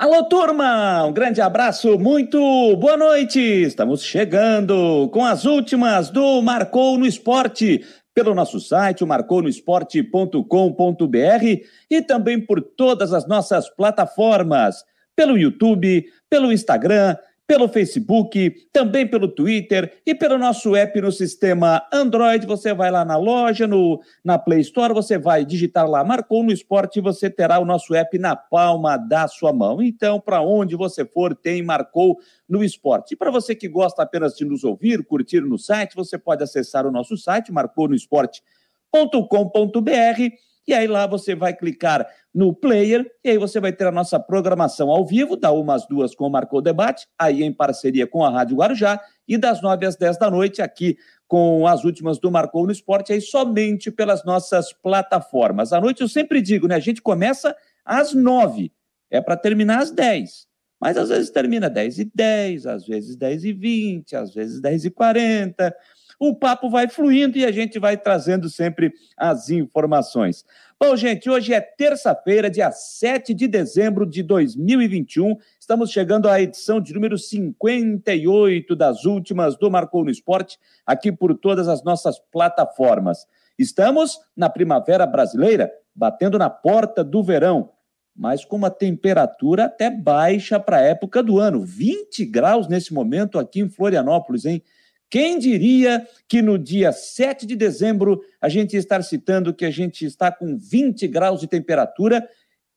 Alô, 0.00 0.24
turma! 0.24 1.04
Um 1.04 1.12
grande 1.12 1.42
abraço, 1.42 1.98
muito 1.98 2.38
boa 2.78 2.96
noite! 2.96 3.38
Estamos 3.38 4.02
chegando 4.02 5.10
com 5.12 5.22
as 5.22 5.44
últimas 5.44 6.08
do 6.08 6.40
Marcou 6.40 6.96
no 6.96 7.04
Esporte, 7.04 7.84
pelo 8.14 8.34
nosso 8.34 8.58
site, 8.58 9.04
marconosport.com.br 9.04 11.44
e 11.90 12.00
também 12.00 12.40
por 12.40 12.62
todas 12.62 13.12
as 13.12 13.28
nossas 13.28 13.68
plataformas, 13.68 14.82
pelo 15.14 15.36
YouTube, 15.36 16.06
pelo 16.30 16.50
Instagram, 16.50 17.14
pelo 17.50 17.66
Facebook, 17.66 18.68
também 18.72 19.04
pelo 19.04 19.26
Twitter 19.26 20.00
e 20.06 20.14
pelo 20.14 20.38
nosso 20.38 20.76
app 20.76 21.00
no 21.00 21.10
sistema 21.10 21.84
Android. 21.92 22.46
Você 22.46 22.72
vai 22.72 22.92
lá 22.92 23.04
na 23.04 23.16
loja, 23.16 23.66
no, 23.66 24.00
na 24.22 24.38
Play 24.38 24.60
Store, 24.60 24.94
você 24.94 25.18
vai 25.18 25.44
digitar 25.44 25.90
lá 25.90 26.04
Marcou 26.04 26.44
no 26.44 26.52
Esporte 26.52 27.00
e 27.00 27.02
você 27.02 27.28
terá 27.28 27.58
o 27.58 27.64
nosso 27.64 27.92
app 27.92 28.16
na 28.20 28.36
palma 28.36 28.96
da 28.96 29.26
sua 29.26 29.52
mão. 29.52 29.82
Então, 29.82 30.20
para 30.20 30.40
onde 30.40 30.76
você 30.76 31.04
for, 31.04 31.34
tem 31.34 31.60
Marcou 31.60 32.20
no 32.48 32.62
Esporte. 32.62 33.14
E 33.14 33.16
para 33.16 33.32
você 33.32 33.52
que 33.52 33.66
gosta 33.66 34.04
apenas 34.04 34.36
de 34.36 34.44
nos 34.44 34.62
ouvir, 34.62 35.04
curtir 35.04 35.40
no 35.40 35.58
site, 35.58 35.96
você 35.96 36.16
pode 36.16 36.44
acessar 36.44 36.86
o 36.86 36.92
nosso 36.92 37.16
site, 37.16 37.50
marconosport.com.br 37.50 40.49
e 40.66 40.74
aí 40.74 40.86
lá 40.86 41.06
você 41.06 41.34
vai 41.34 41.54
clicar 41.54 42.06
no 42.32 42.54
player 42.54 43.04
e 43.24 43.30
aí 43.30 43.38
você 43.38 43.58
vai 43.58 43.72
ter 43.72 43.86
a 43.86 43.92
nossa 43.92 44.20
programação 44.20 44.90
ao 44.90 45.04
vivo, 45.04 45.36
da 45.36 45.50
uma 45.50 45.74
às 45.74 45.86
duas 45.86 46.14
com 46.14 46.26
o 46.26 46.30
Marcou 46.30 46.62
Debate, 46.62 47.06
aí 47.18 47.42
em 47.42 47.52
parceria 47.52 48.06
com 48.06 48.24
a 48.24 48.30
Rádio 48.30 48.56
Guarujá, 48.56 49.00
e 49.26 49.36
das 49.36 49.60
nove 49.62 49.86
às 49.86 49.96
dez 49.96 50.16
da 50.16 50.30
noite 50.30 50.62
aqui 50.62 50.96
com 51.26 51.66
as 51.66 51.84
últimas 51.84 52.18
do 52.18 52.30
Marcou 52.30 52.66
no 52.66 52.72
Esporte, 52.72 53.12
aí 53.12 53.20
somente 53.20 53.90
pelas 53.90 54.24
nossas 54.24 54.72
plataformas. 54.72 55.72
À 55.72 55.80
noite 55.80 56.00
eu 56.00 56.08
sempre 56.08 56.40
digo, 56.40 56.66
né? 56.66 56.74
A 56.74 56.80
gente 56.80 57.00
começa 57.00 57.54
às 57.84 58.12
nove, 58.14 58.72
é 59.10 59.20
para 59.20 59.36
terminar 59.36 59.80
às 59.80 59.90
dez. 59.90 60.48
Mas 60.80 60.96
às 60.96 61.10
vezes 61.10 61.30
termina 61.30 61.68
dez 61.68 61.98
e 61.98 62.10
dez, 62.14 62.64
às 62.66 62.86
vezes 62.86 63.14
dez 63.14 63.44
e 63.44 63.52
vinte, 63.52 64.16
às 64.16 64.32
vezes 64.32 64.60
dez 64.62 64.84
e 64.84 64.90
quarenta 64.90 65.74
o 66.20 66.34
papo 66.34 66.68
vai 66.68 66.86
fluindo 66.86 67.38
e 67.38 67.46
a 67.46 67.50
gente 67.50 67.78
vai 67.78 67.96
trazendo 67.96 68.50
sempre 68.50 68.92
as 69.16 69.48
informações. 69.48 70.44
Bom, 70.78 70.94
gente, 70.94 71.30
hoje 71.30 71.54
é 71.54 71.60
terça-feira, 71.62 72.50
dia 72.50 72.70
7 72.70 73.32
de 73.32 73.48
dezembro 73.48 74.04
de 74.04 74.22
2021. 74.22 75.38
Estamos 75.58 75.90
chegando 75.90 76.28
à 76.28 76.38
edição 76.38 76.78
de 76.78 76.92
número 76.92 77.16
58 77.16 78.76
das 78.76 79.06
últimas 79.06 79.56
do 79.56 79.70
Marcou 79.70 80.04
no 80.04 80.10
Esporte, 80.10 80.58
aqui 80.84 81.10
por 81.10 81.34
todas 81.34 81.68
as 81.68 81.82
nossas 81.82 82.18
plataformas. 82.30 83.26
Estamos 83.58 84.18
na 84.36 84.50
primavera 84.50 85.06
brasileira, 85.06 85.72
batendo 85.94 86.38
na 86.38 86.50
porta 86.50 87.02
do 87.02 87.22
verão, 87.22 87.70
mas 88.14 88.44
com 88.44 88.56
uma 88.56 88.70
temperatura 88.70 89.64
até 89.64 89.88
baixa 89.88 90.60
para 90.60 90.76
a 90.76 90.82
época 90.82 91.22
do 91.22 91.38
ano. 91.38 91.64
20 91.64 92.26
graus 92.26 92.68
nesse 92.68 92.92
momento 92.92 93.38
aqui 93.38 93.60
em 93.60 93.70
Florianópolis, 93.70 94.44
hein? 94.44 94.62
Quem 95.10 95.40
diria 95.40 96.06
que 96.28 96.40
no 96.40 96.56
dia 96.56 96.92
7 96.92 97.44
de 97.44 97.56
dezembro 97.56 98.22
a 98.40 98.48
gente 98.48 98.76
estar 98.76 99.02
citando 99.02 99.52
que 99.52 99.64
a 99.64 99.70
gente 99.70 100.04
está 100.06 100.30
com 100.30 100.56
20 100.56 101.08
graus 101.08 101.40
de 101.40 101.48
temperatura 101.48 102.26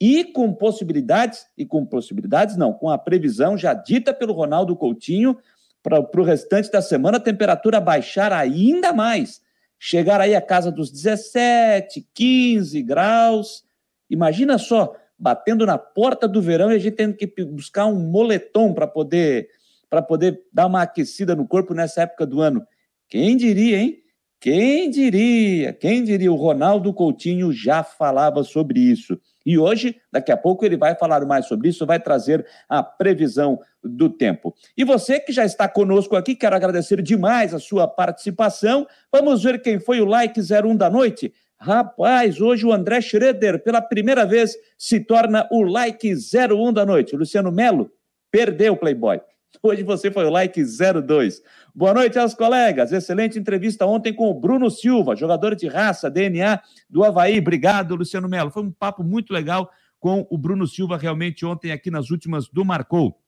e 0.02 0.24
com 0.24 0.52
possibilidades, 0.52 1.46
e 1.56 1.64
com 1.64 1.86
possibilidades 1.86 2.58
não, 2.58 2.74
com 2.74 2.90
a 2.90 2.98
previsão 2.98 3.56
já 3.56 3.76
dita 3.76 4.12
pelo 4.12 4.34
Ronaldo 4.34 4.76
Coutinho 4.76 5.38
para 5.84 6.00
o 6.00 6.24
restante 6.24 6.72
da 6.72 6.82
semana 6.82 7.18
a 7.18 7.22
temperatura 7.22 7.80
baixar 7.80 8.34
ainda 8.34 8.92
mais, 8.92 9.40
chegar 9.78 10.20
aí 10.20 10.34
a 10.34 10.42
casa 10.42 10.72
dos 10.72 10.90
17, 10.90 12.08
15 12.14 12.82
graus. 12.82 13.64
Imagina 14.10 14.58
só, 14.58 14.96
batendo 15.20 15.66
na 15.66 15.78
porta 15.78 16.28
do 16.28 16.42
verão 16.42 16.72
e 16.72 16.76
a 16.76 16.80
gente 16.80 16.96
tendo 16.96 17.16
que 17.16 17.28
buscar 17.46 17.86
um 17.86 18.00
moletom 18.00 18.74
para 18.74 18.88
poder 18.88 19.50
para 19.94 20.02
poder 20.02 20.42
dar 20.52 20.66
uma 20.66 20.82
aquecida 20.82 21.36
no 21.36 21.48
corpo 21.48 21.72
nessa 21.72 22.02
época 22.02 22.26
do 22.26 22.42
ano. 22.42 22.66
Quem 23.08 23.38
diria, 23.38 23.78
hein? 23.78 24.00
Quem 24.42 24.90
diria? 24.90 25.72
Quem 25.72 26.04
diria? 26.04 26.32
O 26.32 26.36
Ronaldo 26.36 26.92
Coutinho 26.92 27.54
já 27.54 27.84
falava 27.84 28.44
sobre 28.44 28.80
isso. 28.80 29.22
E 29.46 29.56
hoje, 29.56 29.96
daqui 30.12 30.32
a 30.32 30.38
pouco, 30.38 30.66
ele 30.66 30.78
vai 30.78 30.96
falar 30.96 31.24
mais 31.28 31.46
sobre 31.46 31.70
isso, 31.70 31.86
vai 31.86 32.00
trazer 32.00 32.44
a 32.68 32.82
previsão 32.82 33.60
do 33.84 34.10
tempo. 34.10 34.56
E 34.76 34.84
você 34.84 35.20
que 35.20 35.32
já 35.32 35.46
está 35.46 35.68
conosco 35.70 36.16
aqui, 36.16 36.34
quero 36.34 36.56
agradecer 36.56 37.00
demais 37.00 37.54
a 37.54 37.60
sua 37.60 37.88
participação. 37.88 38.88
Vamos 39.12 39.44
ver 39.44 39.62
quem 39.62 39.80
foi 39.80 40.02
o 40.02 40.06
like 40.06 40.40
01 40.42 40.76
da 40.76 40.90
noite. 40.90 41.32
Rapaz, 41.60 42.42
hoje 42.42 42.66
o 42.66 42.74
André 42.74 43.00
Schroeder, 43.00 43.62
pela 43.62 43.80
primeira 43.80 44.26
vez, 44.26 44.56
se 44.76 45.00
torna 45.00 45.48
o 45.52 45.62
like 45.62 46.12
01 46.12 46.74
da 46.74 46.84
noite. 46.84 47.16
Luciano 47.16 47.52
Melo 47.52 47.92
perdeu 48.32 48.74
o 48.74 48.78
Playboy. 48.78 49.22
Hoje 49.62 49.84
você 49.84 50.10
foi 50.12 50.26
o 50.26 50.30
like 50.30 50.62
02. 50.64 51.42
Boa 51.76 51.94
noite 51.94 52.18
aos 52.18 52.34
colegas. 52.34 52.92
Excelente 52.92 53.38
entrevista 53.38 53.86
ontem 53.86 54.14
com 54.14 54.30
o 54.30 54.40
Bruno 54.40 54.70
Silva, 54.70 55.16
jogador 55.16 55.56
de 55.56 55.68
raça, 55.68 56.10
DNA 56.10 56.62
do 56.90 57.04
Havaí. 57.04 57.40
Obrigado, 57.40 57.96
Luciano 57.96 58.30
Melo. 58.30 58.52
Foi 58.52 58.64
um 58.64 58.72
papo 58.72 59.04
muito 59.04 59.34
legal 59.34 59.70
com 60.00 60.26
o 60.30 60.38
Bruno 60.38 60.68
Silva 60.68 60.98
realmente 60.98 61.46
ontem 61.46 61.72
aqui 61.72 61.90
nas 61.92 62.10
últimas 62.10 62.48
do 62.50 62.66
Marcou. 62.66 63.20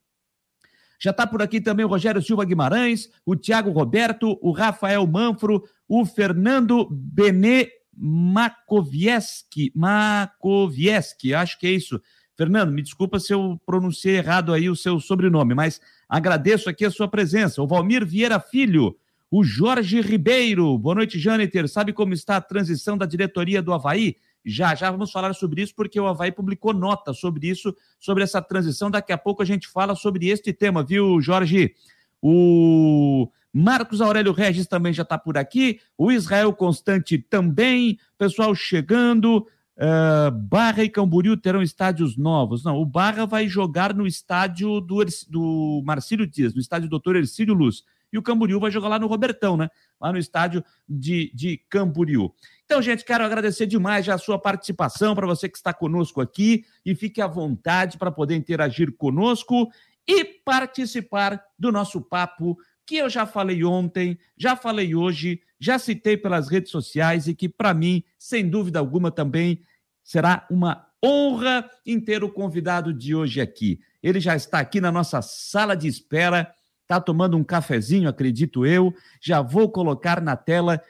Já 0.99 1.11
está 1.11 1.27
por 1.27 1.41
aqui 1.41 1.59
também 1.59 1.85
o 1.85 1.89
Rogério 1.89 2.21
Silva 2.21 2.45
Guimarães, 2.45 3.09
o 3.25 3.35
Tiago 3.35 3.69
Roberto, 3.69 4.39
o 4.41 4.51
Rafael 4.51 5.05
Manfro, 5.05 5.63
o 5.87 6.05
Fernando 6.05 6.87
Benê 6.89 7.69
Makovieski, 7.93 9.71
Makovieski, 9.75 11.33
acho 11.33 11.59
que 11.59 11.67
é 11.67 11.71
isso. 11.71 12.01
Fernando, 12.35 12.71
me 12.71 12.81
desculpa 12.81 13.19
se 13.19 13.33
eu 13.33 13.59
pronunciei 13.65 14.17
errado 14.17 14.53
aí 14.53 14.69
o 14.69 14.75
seu 14.75 14.99
sobrenome, 14.99 15.53
mas 15.53 15.79
Agradeço 16.07 16.69
aqui 16.69 16.85
a 16.85 16.91
sua 16.91 17.07
presença. 17.07 17.61
O 17.61 17.67
Valmir 17.67 18.05
Vieira 18.05 18.39
Filho, 18.39 18.95
o 19.29 19.43
Jorge 19.43 20.01
Ribeiro. 20.01 20.77
Boa 20.77 20.95
noite, 20.95 21.19
Jâniter. 21.19 21.67
Sabe 21.67 21.91
como 21.91 22.13
está 22.13 22.37
a 22.37 22.41
transição 22.41 22.97
da 22.97 23.05
diretoria 23.05 23.61
do 23.61 23.73
Havaí? 23.73 24.15
Já, 24.45 24.75
já 24.75 24.91
vamos 24.91 25.11
falar 25.11 25.33
sobre 25.33 25.63
isso, 25.63 25.73
porque 25.75 25.99
o 25.99 26.05
Havaí 26.05 26.31
publicou 26.31 26.71
nota 26.71 27.13
sobre 27.13 27.47
isso, 27.47 27.75
sobre 27.99 28.23
essa 28.23 28.41
transição. 28.41 28.91
Daqui 28.91 29.11
a 29.11 29.17
pouco 29.17 29.41
a 29.41 29.45
gente 29.45 29.67
fala 29.67 29.95
sobre 29.95 30.27
este 30.29 30.53
tema, 30.53 30.83
viu, 30.83 31.19
Jorge? 31.19 31.73
O 32.21 33.27
Marcos 33.51 34.01
Aurélio 34.01 34.33
Regis 34.33 34.67
também 34.67 34.93
já 34.93 35.03
está 35.03 35.17
por 35.17 35.37
aqui. 35.37 35.79
O 35.97 36.11
Israel 36.11 36.53
Constante 36.53 37.17
também. 37.17 37.97
Pessoal 38.17 38.53
chegando. 38.53 39.47
Uh, 39.77 40.31
Barra 40.31 40.83
e 40.83 40.89
Camboriú 40.89 41.35
terão 41.35 41.61
estádios 41.61 42.15
novos. 42.15 42.63
Não, 42.63 42.77
o 42.77 42.85
Barra 42.85 43.25
vai 43.25 43.47
jogar 43.47 43.93
no 43.93 44.07
estádio 44.07 44.79
do, 44.79 45.03
do 45.29 45.83
Marcílio 45.85 46.25
Dias, 46.25 46.53
no 46.53 46.61
estádio 46.61 46.89
Doutor 46.89 47.15
Ercílio 47.15 47.53
Luz. 47.53 47.83
E 48.11 48.17
o 48.17 48.23
Camboriú 48.23 48.59
vai 48.59 48.71
jogar 48.71 48.87
lá 48.87 48.97
no 48.97 49.07
Robertão, 49.07 49.57
né? 49.57 49.69
Lá 49.99 50.11
no 50.13 50.17
estádio 50.17 50.63
de, 50.87 51.29
de 51.33 51.57
Camboriú. 51.69 52.33
Então, 52.63 52.81
gente, 52.81 53.03
quero 53.03 53.25
agradecer 53.25 53.65
demais 53.65 54.05
já 54.05 54.15
a 54.15 54.17
sua 54.17 54.39
participação 54.39 55.13
para 55.13 55.27
você 55.27 55.49
que 55.49 55.57
está 55.57 55.73
conosco 55.73 56.21
aqui 56.21 56.63
e 56.85 56.95
fique 56.95 57.21
à 57.21 57.27
vontade 57.27 57.97
para 57.97 58.11
poder 58.11 58.35
interagir 58.35 58.95
conosco 58.95 59.69
e 60.07 60.23
participar 60.23 61.43
do 61.59 61.71
nosso 61.71 61.99
papo 61.99 62.57
que 62.85 62.97
eu 62.97 63.09
já 63.09 63.25
falei 63.25 63.63
ontem, 63.63 64.17
já 64.37 64.55
falei 64.55 64.93
hoje, 64.93 65.41
já 65.59 65.79
citei 65.79 66.17
pelas 66.17 66.49
redes 66.49 66.71
sociais 66.71 67.27
e 67.27 67.33
que, 67.33 67.47
para 67.47 67.73
mim, 67.73 68.03
sem 68.17 68.49
dúvida 68.49 68.79
alguma, 68.79 69.11
também 69.11 69.61
será 70.03 70.45
uma 70.49 70.87
honra 71.03 71.69
em 71.85 71.99
ter 71.99 72.23
o 72.23 72.31
convidado 72.31 72.93
de 72.93 73.15
hoje 73.15 73.39
aqui. 73.39 73.79
Ele 74.01 74.19
já 74.19 74.35
está 74.35 74.59
aqui 74.59 74.81
na 74.81 74.91
nossa 74.91 75.21
sala 75.21 75.75
de 75.75 75.87
espera, 75.87 76.53
está 76.81 76.99
tomando 76.99 77.37
um 77.37 77.43
cafezinho, 77.43 78.09
acredito 78.09 78.65
eu. 78.65 78.93
Já 79.21 79.41
vou 79.41 79.69
colocar 79.71 80.21
na 80.21 80.35
tela, 80.35 80.81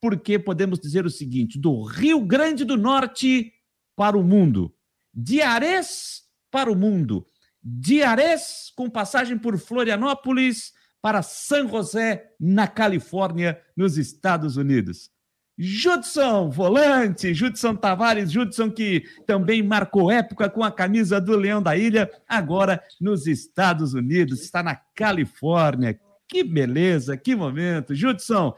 porque 0.00 0.38
podemos 0.38 0.78
dizer 0.78 1.04
o 1.04 1.10
seguinte: 1.10 1.58
do 1.58 1.82
Rio 1.82 2.20
Grande 2.20 2.64
do 2.64 2.76
Norte 2.76 3.52
para 3.96 4.16
o 4.16 4.22
mundo, 4.22 4.74
de 5.12 5.42
Ares 5.42 6.22
para 6.50 6.70
o 6.70 6.76
mundo, 6.76 7.26
de 7.62 8.02
Ares 8.02 8.72
com 8.74 8.88
passagem 8.88 9.36
por 9.36 9.58
Florianópolis 9.58 10.72
para 11.00 11.22
San 11.22 11.68
José, 11.68 12.30
na 12.38 12.66
Califórnia, 12.66 13.60
nos 13.76 13.96
Estados 13.96 14.56
Unidos. 14.56 15.10
Judson, 15.58 16.50
volante, 16.50 17.34
Judson 17.34 17.74
Tavares, 17.74 18.30
Judson 18.30 18.70
que 18.70 19.02
também 19.26 19.60
marcou 19.60 20.08
época 20.08 20.48
com 20.48 20.62
a 20.62 20.70
camisa 20.70 21.20
do 21.20 21.36
Leão 21.36 21.60
da 21.60 21.76
Ilha, 21.76 22.08
agora 22.28 22.80
nos 23.00 23.26
Estados 23.26 23.92
Unidos, 23.92 24.40
está 24.40 24.62
na 24.62 24.76
Califórnia. 24.94 25.98
Que 26.28 26.44
beleza, 26.44 27.16
que 27.16 27.34
momento. 27.34 27.94
Judson, 27.94 28.54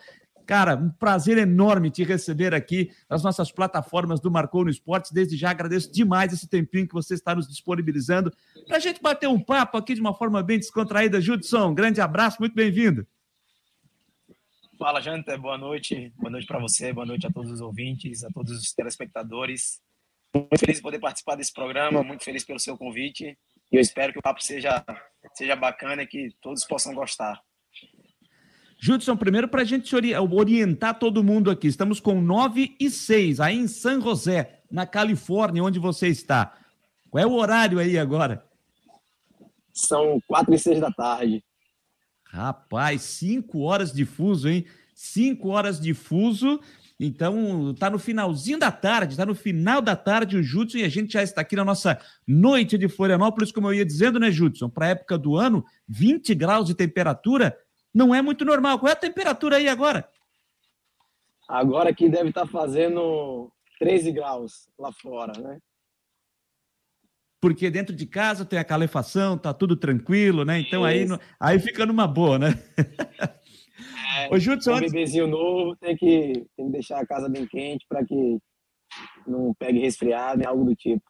Cara, 0.50 0.74
um 0.74 0.90
prazer 0.90 1.38
enorme 1.38 1.92
te 1.92 2.02
receber 2.02 2.52
aqui 2.52 2.90
nas 3.08 3.22
nossas 3.22 3.52
plataformas 3.52 4.18
do 4.18 4.32
Marcou 4.32 4.64
no 4.64 4.70
Esportes. 4.70 5.12
Desde 5.12 5.36
já 5.36 5.50
agradeço 5.52 5.92
demais 5.92 6.32
esse 6.32 6.48
tempinho 6.48 6.88
que 6.88 6.92
você 6.92 7.14
está 7.14 7.36
nos 7.36 7.46
disponibilizando 7.46 8.32
para 8.66 8.78
a 8.78 8.80
gente 8.80 9.00
bater 9.00 9.28
um 9.28 9.38
papo 9.38 9.78
aqui 9.78 9.94
de 9.94 10.00
uma 10.00 10.12
forma 10.12 10.42
bem 10.42 10.58
descontraída. 10.58 11.20
Judson, 11.20 11.72
grande 11.72 12.00
abraço, 12.00 12.38
muito 12.40 12.56
bem-vindo. 12.56 13.06
Fala, 14.76 15.00
Janta, 15.00 15.38
boa 15.38 15.56
noite. 15.56 16.12
Boa 16.16 16.32
noite 16.32 16.48
para 16.48 16.58
você, 16.58 16.92
boa 16.92 17.06
noite 17.06 17.28
a 17.28 17.30
todos 17.30 17.52
os 17.52 17.60
ouvintes, 17.60 18.24
a 18.24 18.28
todos 18.30 18.50
os 18.50 18.72
telespectadores. 18.72 19.80
Muito 20.34 20.58
feliz 20.58 20.78
de 20.78 20.82
poder 20.82 20.98
participar 20.98 21.36
desse 21.36 21.52
programa, 21.52 22.02
muito 22.02 22.24
feliz 22.24 22.42
pelo 22.42 22.58
seu 22.58 22.76
convite. 22.76 23.38
E 23.70 23.76
eu 23.76 23.80
espero 23.80 24.12
que 24.12 24.18
o 24.18 24.22
papo 24.22 24.42
seja, 24.42 24.84
seja 25.32 25.54
bacana 25.54 26.02
e 26.02 26.08
que 26.08 26.34
todos 26.42 26.64
possam 26.64 26.92
gostar. 26.92 27.40
Judson, 28.82 29.14
primeiro 29.14 29.46
para 29.46 29.60
a 29.60 29.64
gente 29.64 29.94
orientar 29.94 30.98
todo 30.98 31.22
mundo 31.22 31.50
aqui, 31.50 31.68
estamos 31.68 32.00
com 32.00 32.18
9 32.18 32.74
e 32.80 32.90
6, 32.90 33.38
aí 33.38 33.54
em 33.54 33.68
San 33.68 34.00
José, 34.00 34.62
na 34.70 34.86
Califórnia, 34.86 35.62
onde 35.62 35.78
você 35.78 36.08
está. 36.08 36.56
Qual 37.10 37.22
é 37.22 37.26
o 37.26 37.34
horário 37.34 37.78
aí 37.78 37.98
agora? 37.98 38.42
São 39.70 40.18
4 40.26 40.54
e 40.54 40.58
6 40.58 40.80
da 40.80 40.90
tarde. 40.90 41.44
Rapaz, 42.24 43.02
5 43.02 43.58
horas 43.60 43.92
de 43.92 44.06
fuso, 44.06 44.48
hein? 44.48 44.64
5 44.94 45.48
horas 45.48 45.78
de 45.78 45.92
fuso. 45.92 46.58
Então, 46.98 47.74
tá 47.78 47.90
no 47.90 47.98
finalzinho 47.98 48.58
da 48.58 48.70
tarde, 48.70 49.16
tá 49.16 49.26
no 49.26 49.34
final 49.34 49.82
da 49.82 49.94
tarde 49.94 50.38
o 50.38 50.42
Judson 50.42 50.78
e 50.78 50.84
a 50.84 50.88
gente 50.88 51.12
já 51.12 51.22
está 51.22 51.42
aqui 51.42 51.54
na 51.54 51.64
nossa 51.64 51.98
noite 52.26 52.78
de 52.78 52.88
Florianópolis, 52.88 53.52
como 53.52 53.68
eu 53.68 53.74
ia 53.74 53.84
dizendo, 53.84 54.18
né, 54.18 54.30
Judson? 54.30 54.70
Para 54.70 54.88
época 54.88 55.18
do 55.18 55.36
ano, 55.36 55.64
20 55.86 56.34
graus 56.34 56.66
de 56.66 56.74
temperatura, 56.74 57.56
não 57.94 58.14
é 58.14 58.22
muito 58.22 58.44
normal. 58.44 58.78
Qual 58.78 58.88
é 58.88 58.92
a 58.92 58.96
temperatura 58.96 59.56
aí 59.56 59.68
agora? 59.68 60.08
Agora 61.48 61.90
aqui 61.90 62.08
deve 62.08 62.28
estar 62.28 62.42
tá 62.42 62.46
fazendo 62.46 63.50
13 63.78 64.12
graus 64.12 64.68
lá 64.78 64.92
fora, 64.92 65.32
né? 65.40 65.58
Porque 67.40 67.70
dentro 67.70 67.96
de 67.96 68.06
casa 68.06 68.44
tem 68.44 68.58
a 68.58 68.64
calefação, 68.64 69.38
tá 69.38 69.54
tudo 69.54 69.74
tranquilo, 69.74 70.44
né? 70.44 70.60
Então 70.60 70.84
aí, 70.84 71.06
aí 71.40 71.58
fica 71.58 71.86
numa 71.86 72.06
boa, 72.06 72.38
né? 72.38 72.48
É, 74.16 74.28
Ô, 74.34 74.38
Judson, 74.38 74.74
um 74.74 74.80
bebezinho 74.80 75.26
novo 75.26 75.76
tem 75.76 75.96
que, 75.96 76.46
tem 76.56 76.66
que 76.66 76.72
deixar 76.72 77.00
a 77.00 77.06
casa 77.06 77.28
bem 77.28 77.46
quente 77.46 77.86
para 77.88 78.04
que 78.04 78.38
não 79.26 79.54
pegue 79.54 79.78
resfriado, 79.78 80.38
nem 80.38 80.46
algo 80.46 80.64
do 80.64 80.74
tipo. 80.74 81.02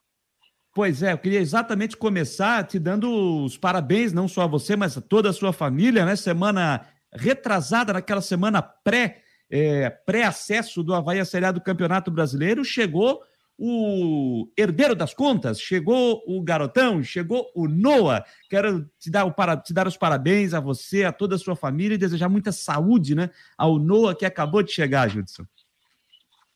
Pois 0.72 1.02
é, 1.02 1.12
eu 1.12 1.18
queria 1.18 1.40
exatamente 1.40 1.96
começar 1.96 2.64
te 2.64 2.78
dando 2.78 3.44
os 3.44 3.58
parabéns, 3.58 4.12
não 4.12 4.28
só 4.28 4.42
a 4.42 4.46
você, 4.46 4.76
mas 4.76 4.96
a 4.96 5.00
toda 5.00 5.30
a 5.30 5.32
sua 5.32 5.52
família, 5.52 6.04
né? 6.04 6.14
Semana 6.14 6.86
retrasada, 7.12 7.92
naquela 7.92 8.20
semana 8.20 8.62
pré, 8.62 9.22
é, 9.50 9.90
pré-acesso 9.90 10.82
do 10.82 10.94
Havaí 10.94 11.18
à 11.18 11.24
Série 11.24 11.46
A 11.46 11.52
do 11.52 11.60
Campeonato 11.60 12.10
Brasileiro, 12.10 12.64
chegou 12.64 13.20
o 13.58 14.48
herdeiro 14.56 14.94
das 14.94 15.12
contas, 15.12 15.60
chegou 15.60 16.22
o 16.26 16.40
garotão, 16.40 17.02
chegou 17.02 17.50
o 17.54 17.68
Noah. 17.68 18.24
Quero 18.48 18.88
te 18.98 19.10
dar, 19.10 19.26
o 19.26 19.34
para, 19.34 19.56
te 19.56 19.74
dar 19.74 19.86
os 19.86 19.98
parabéns 19.98 20.54
a 20.54 20.60
você, 20.60 21.04
a 21.04 21.12
toda 21.12 21.34
a 21.34 21.38
sua 21.38 21.54
família 21.54 21.94
e 21.94 21.98
desejar 21.98 22.28
muita 22.28 22.52
saúde, 22.52 23.14
né? 23.14 23.28
Ao 23.58 23.78
Noah 23.78 24.14
que 24.14 24.24
acabou 24.24 24.62
de 24.62 24.72
chegar, 24.72 25.10
Judson. 25.10 25.44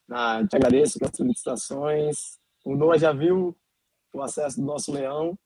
Ah, 0.09 0.41
te 0.49 0.55
agradeço 0.55 0.97
pelas 0.97 1.15
felicitações. 1.15 2.39
O 2.63 2.75
Noah 2.75 2.97
já 2.97 3.11
viu 3.11 3.55
o 4.15 4.21
acesso 4.21 4.59
do 4.59 4.65
nosso 4.65 4.91
leão. 4.91 5.37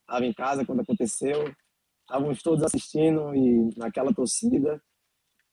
Estava 0.00 0.26
em 0.26 0.32
casa 0.32 0.64
quando 0.64 0.80
aconteceu. 0.80 1.52
Estávamos 2.00 2.42
todos 2.42 2.64
assistindo 2.64 3.34
e 3.34 3.70
naquela 3.76 4.12
torcida. 4.12 4.82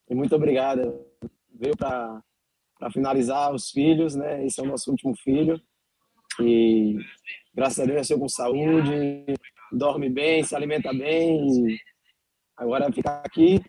E 0.09 0.15
muito 0.15 0.35
obrigado. 0.35 1.05
Veio 1.53 1.75
para 1.77 2.21
finalizar 2.91 3.53
os 3.53 3.69
filhos, 3.69 4.15
né? 4.15 4.45
Esse 4.45 4.59
é 4.59 4.63
o 4.63 4.67
nosso 4.67 4.89
último 4.89 5.15
filho. 5.15 5.61
E 6.41 6.97
graças 7.53 7.79
a 7.79 7.85
Deus 7.85 7.97
nasceu 7.97 8.19
com 8.19 8.29
saúde, 8.29 9.25
dorme 9.71 10.09
bem, 10.09 10.43
se 10.43 10.55
alimenta 10.55 10.93
bem. 10.93 11.47
E 11.47 11.79
agora 12.57 12.91
ficar 12.91 13.21
aqui. 13.25 13.61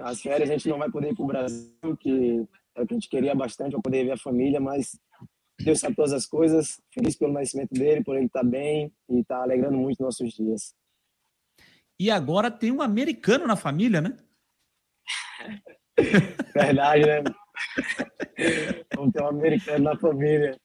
As 0.00 0.20
férias 0.20 0.50
a 0.50 0.52
gente 0.52 0.68
não 0.68 0.78
vai 0.78 0.90
poder 0.90 1.12
ir 1.12 1.14
para 1.14 1.24
o 1.24 1.28
Brasil, 1.28 1.96
que 1.98 2.46
é 2.74 2.82
o 2.82 2.86
que 2.86 2.94
a 2.94 2.96
gente 2.96 3.08
queria 3.08 3.34
bastante, 3.34 3.72
para 3.72 3.80
poder 3.80 4.04
ver 4.04 4.12
a 4.12 4.18
família, 4.18 4.60
mas 4.60 4.98
Deus 5.58 5.80
sabe 5.80 5.96
todas 5.96 6.12
as 6.12 6.26
coisas. 6.26 6.80
Feliz 6.92 7.16
pelo 7.16 7.32
nascimento 7.32 7.72
dele, 7.72 8.04
por 8.04 8.16
ele 8.16 8.26
estar 8.26 8.44
bem 8.44 8.92
e 9.08 9.20
estar 9.20 9.42
alegrando 9.42 9.76
muito 9.76 10.02
nossos 10.02 10.32
dias. 10.32 10.74
E 11.98 12.10
agora 12.10 12.50
tem 12.50 12.70
um 12.70 12.82
americano 12.82 13.46
na 13.46 13.56
família, 13.56 14.00
né? 14.00 14.16
Verdade, 16.54 17.06
né? 17.06 17.22
Vamos 18.94 19.12
ter 19.12 19.22
um 19.22 19.28
americano 19.28 19.84
na 19.84 19.96
família. 19.96 20.58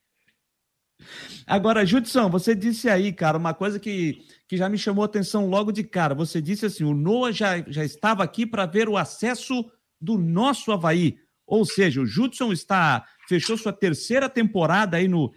Agora, 1.47 1.85
Judson, 1.85 2.29
você 2.29 2.53
disse 2.53 2.89
aí, 2.89 3.11
cara, 3.11 3.38
uma 3.38 3.53
coisa 3.53 3.79
que, 3.79 4.25
que 4.47 4.57
já 4.57 4.69
me 4.69 4.77
chamou 4.77 5.03
a 5.03 5.05
atenção 5.05 5.47
logo 5.47 5.71
de 5.71 5.83
cara. 5.83 6.13
Você 6.13 6.41
disse 6.41 6.65
assim: 6.65 6.83
o 6.83 6.93
Noah 6.93 7.31
já, 7.31 7.59
já 7.67 7.83
estava 7.83 8.23
aqui 8.23 8.45
para 8.45 8.65
ver 8.65 8.88
o 8.88 8.97
acesso 8.97 9.69
do 9.99 10.17
nosso 10.17 10.71
Havaí. 10.71 11.17
Ou 11.51 11.65
seja, 11.65 12.00
o 12.00 12.06
Judson 12.06 12.53
está 12.53 13.06
fechou 13.27 13.57
sua 13.57 13.74
terceira 13.74 14.30
temporada 14.30 14.95
aí 14.95 15.06
no. 15.06 15.33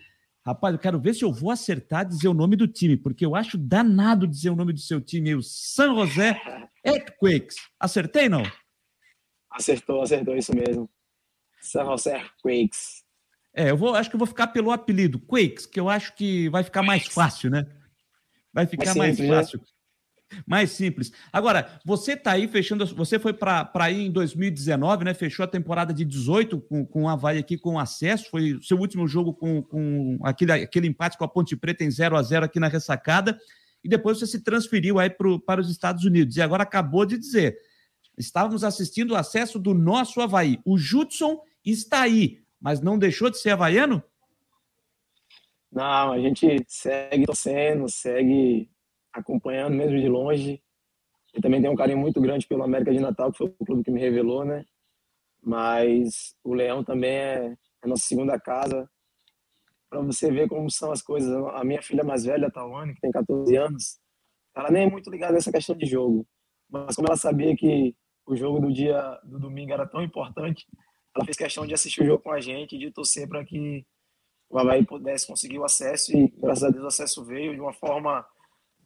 Rapaz, 0.47 0.73
eu 0.73 0.79
quero 0.79 1.01
ver 1.01 1.13
se 1.13 1.25
eu 1.25 1.33
vou 1.33 1.51
acertar 1.51 2.07
dizer 2.07 2.29
o 2.29 2.35
nome 2.35 2.55
do 2.55 2.69
time, 2.69 2.97
porque 2.97 3.27
eu 3.27 3.35
acho 3.35 3.59
danado 3.59 4.25
dizer 4.25 4.51
o 4.51 4.55
nome 4.55 4.73
do 4.73 4.79
seu 4.79 5.01
time, 5.01 5.35
o 5.35 5.43
San 5.43 5.93
José 5.97 6.41
Earthquakes. 6.85 7.57
Acertei, 7.81 8.29
não? 8.29 8.45
Acertou, 9.51 10.03
acertou, 10.03 10.37
isso 10.37 10.55
mesmo. 10.55 10.89
San 11.61 11.85
José 11.85 12.17
Earthquakes. 12.17 13.03
É, 13.53 13.73
eu 13.73 13.77
vou, 13.77 13.97
acho 13.97 14.09
que 14.09 14.15
eu 14.15 14.19
vou 14.19 14.29
ficar 14.29 14.49
pelo 14.49 14.71
apelido, 14.71 15.19
Quakes, 15.19 15.67
que 15.67 15.81
eu 15.81 15.89
acho 15.89 16.15
que 16.15 16.49
vai 16.49 16.63
ficar 16.63 16.83
mais 16.85 17.09
fácil, 17.09 17.51
né? 17.51 17.67
Vai 18.53 18.67
ficar 18.67 18.95
mais, 18.95 19.19
mais 19.19 19.29
fácil. 19.29 19.61
Mais 20.47 20.71
simples. 20.71 21.13
Agora, 21.33 21.79
você 21.85 22.13
está 22.13 22.33
aí 22.33 22.49
fechando. 22.49 22.87
Você 22.87 23.19
foi 23.19 23.33
para 23.33 23.91
ir 23.91 24.07
em 24.07 24.11
2019, 24.11 25.05
né? 25.05 25.15
Fechou 25.15 25.45
a 25.45 25.49
temporada 25.49 25.93
de 25.93 26.05
18 26.05 26.61
com, 26.61 26.85
com 26.85 27.05
o 27.05 27.09
Havaí 27.09 27.39
aqui 27.39 27.57
com 27.57 27.79
acesso. 27.79 28.31
Foi 28.31 28.55
o 28.55 28.63
seu 28.63 28.79
último 28.79 29.07
jogo 29.07 29.33
com, 29.33 29.63
com 29.63 30.19
aquele, 30.23 30.53
aquele 30.53 30.89
empate 30.89 31.17
com 31.19 31.25
a 31.25 31.29
Ponte 31.29 31.57
Preta 31.57 31.85
em 31.85 31.91
0 31.91 32.17
a 32.17 32.23
0 32.23 32.47
aqui 32.47 32.59
na 32.59 32.69
ressacada. 32.69 33.39
E 33.83 33.89
depois 33.89 34.19
você 34.19 34.27
se 34.27 34.43
transferiu 34.43 34.99
aí 34.99 35.11
pro, 35.11 35.39
para 35.39 35.61
os 35.61 35.71
Estados 35.71 36.05
Unidos. 36.05 36.37
E 36.37 36.43
agora 36.43 36.63
acabou 36.63 37.05
de 37.05 37.19
dizer: 37.19 37.57
estávamos 38.17 38.65
assistindo 38.65 39.13
o 39.13 39.17
acesso 39.17 39.59
do 39.59 39.75
nosso 39.75 40.21
Havaí. 40.21 40.59
O 40.65 40.79
Judson 40.79 41.41
está 41.65 42.03
aí, 42.03 42.41
mas 42.61 42.81
não 42.81 42.99
deixou 42.99 43.31
de 43.31 43.39
ser 43.39 43.51
havaiano? 43.51 44.03
Não, 45.71 46.13
a 46.13 46.19
gente 46.21 46.65
segue 46.69 47.27
torcendo, 47.27 47.89
segue 47.89 48.71
acompanhando 49.15 49.75
mesmo 49.75 49.99
de 49.99 50.09
longe. 50.09 50.63
Eu 51.33 51.41
também 51.41 51.61
tenho 51.61 51.73
um 51.73 51.77
carinho 51.77 51.99
muito 51.99 52.21
grande 52.21 52.47
pelo 52.47 52.63
América 52.63 52.93
de 52.93 53.01
Natal, 53.01 53.31
que 53.31 53.39
foi 53.39 53.47
o 53.47 53.65
clube 53.65 53.85
que 53.85 53.91
me 53.91 54.01
revelou, 54.01 54.45
né? 54.45 54.65
Mas 55.43 56.35
o 56.43 56.55
Leão 56.55 56.83
também 56.85 57.11
é 57.11 57.57
a 57.83 57.89
nossa 57.89 58.05
segunda 58.05 58.39
casa. 58.39 58.89
Para 59.89 60.01
você 60.01 60.31
ver 60.31 60.49
como 60.49 60.71
são 60.71 60.91
as 60.91 61.01
coisas. 61.01 61.31
A 61.55 61.65
minha 61.65 61.83
filha 61.83 62.03
mais 62.03 62.25
velha, 62.25 62.51
Tawane, 62.51 62.95
que 62.95 63.01
tem 63.01 63.11
14 63.11 63.57
anos, 63.57 63.99
ela 64.57 64.71
nem 64.71 64.85
é 64.85 64.91
muito 64.91 65.11
ligada 65.11 65.35
nessa 65.35 65.53
questão 65.53 65.77
de 65.77 65.87
jogo. 65.87 66.27
Mas 66.69 66.97
como 66.97 67.09
ela 67.09 67.17
sabia 67.17 67.55
que 67.57 67.95
o 68.27 68.35
jogo 68.35 68.61
do 68.61 68.73
dia 68.73 69.01
do 69.23 69.39
domingo 69.39 69.73
era 69.73 69.87
tão 69.87 70.03
importante, 70.03 70.67
ela 71.15 71.25
fez 71.25 71.37
questão 71.37 71.67
de 71.67 71.75
assistir 71.75 72.03
o 72.03 72.07
jogo 72.07 72.23
com 72.23 72.33
a 72.33 72.41
gente, 72.41 72.79
de 72.79 72.91
torcer 72.91 73.29
para 73.29 73.45
que 73.45 73.87
o 74.49 74.59
Havaí 74.59 74.85
pudesse 74.85 75.27
conseguir 75.27 75.59
o 75.59 75.65
acesso 75.65 76.17
e 76.17 76.29
graças 76.29 76.65
a 76.65 76.71
Deus 76.71 76.85
o 76.85 76.89
acesso 76.89 77.25
veio 77.25 77.55
de 77.55 77.61
uma 77.61 77.73
forma 77.73 78.27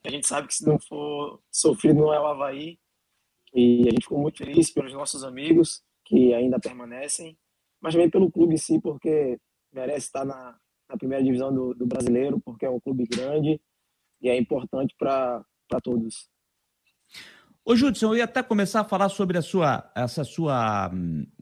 a 0.04 0.10
gente 0.10 0.26
sabe 0.26 0.48
que 0.48 0.54
se 0.54 0.66
não 0.66 0.78
for 0.78 1.40
sofrido 1.50 2.00
não 2.00 2.12
é 2.12 2.20
o 2.20 2.26
Havaí. 2.26 2.78
E 3.54 3.82
a 3.88 3.90
gente 3.90 4.02
ficou 4.02 4.18
muito 4.18 4.38
feliz 4.38 4.70
pelos 4.70 4.92
nossos 4.92 5.24
amigos 5.24 5.82
que 6.04 6.34
ainda 6.34 6.60
permanecem, 6.60 7.36
mas 7.80 7.94
também 7.94 8.10
pelo 8.10 8.30
clube 8.30 8.54
em 8.54 8.58
si, 8.58 8.80
porque 8.80 9.38
merece 9.72 10.06
estar 10.06 10.24
na, 10.24 10.58
na 10.88 10.96
primeira 10.96 11.22
divisão 11.22 11.52
do, 11.52 11.74
do 11.74 11.86
brasileiro, 11.86 12.40
porque 12.40 12.66
é 12.66 12.70
um 12.70 12.80
clube 12.80 13.04
grande 13.06 13.60
e 14.20 14.28
é 14.28 14.36
importante 14.36 14.94
para 14.98 15.44
todos. 15.82 16.28
Ô, 17.68 17.76
Judson, 17.76 18.06
eu 18.06 18.16
ia 18.16 18.24
até 18.24 18.42
começar 18.42 18.80
a 18.80 18.84
falar 18.84 19.10
sobre 19.10 19.36
a 19.36 19.42
sua, 19.42 19.90
essa, 19.94 20.24
sua, 20.24 20.90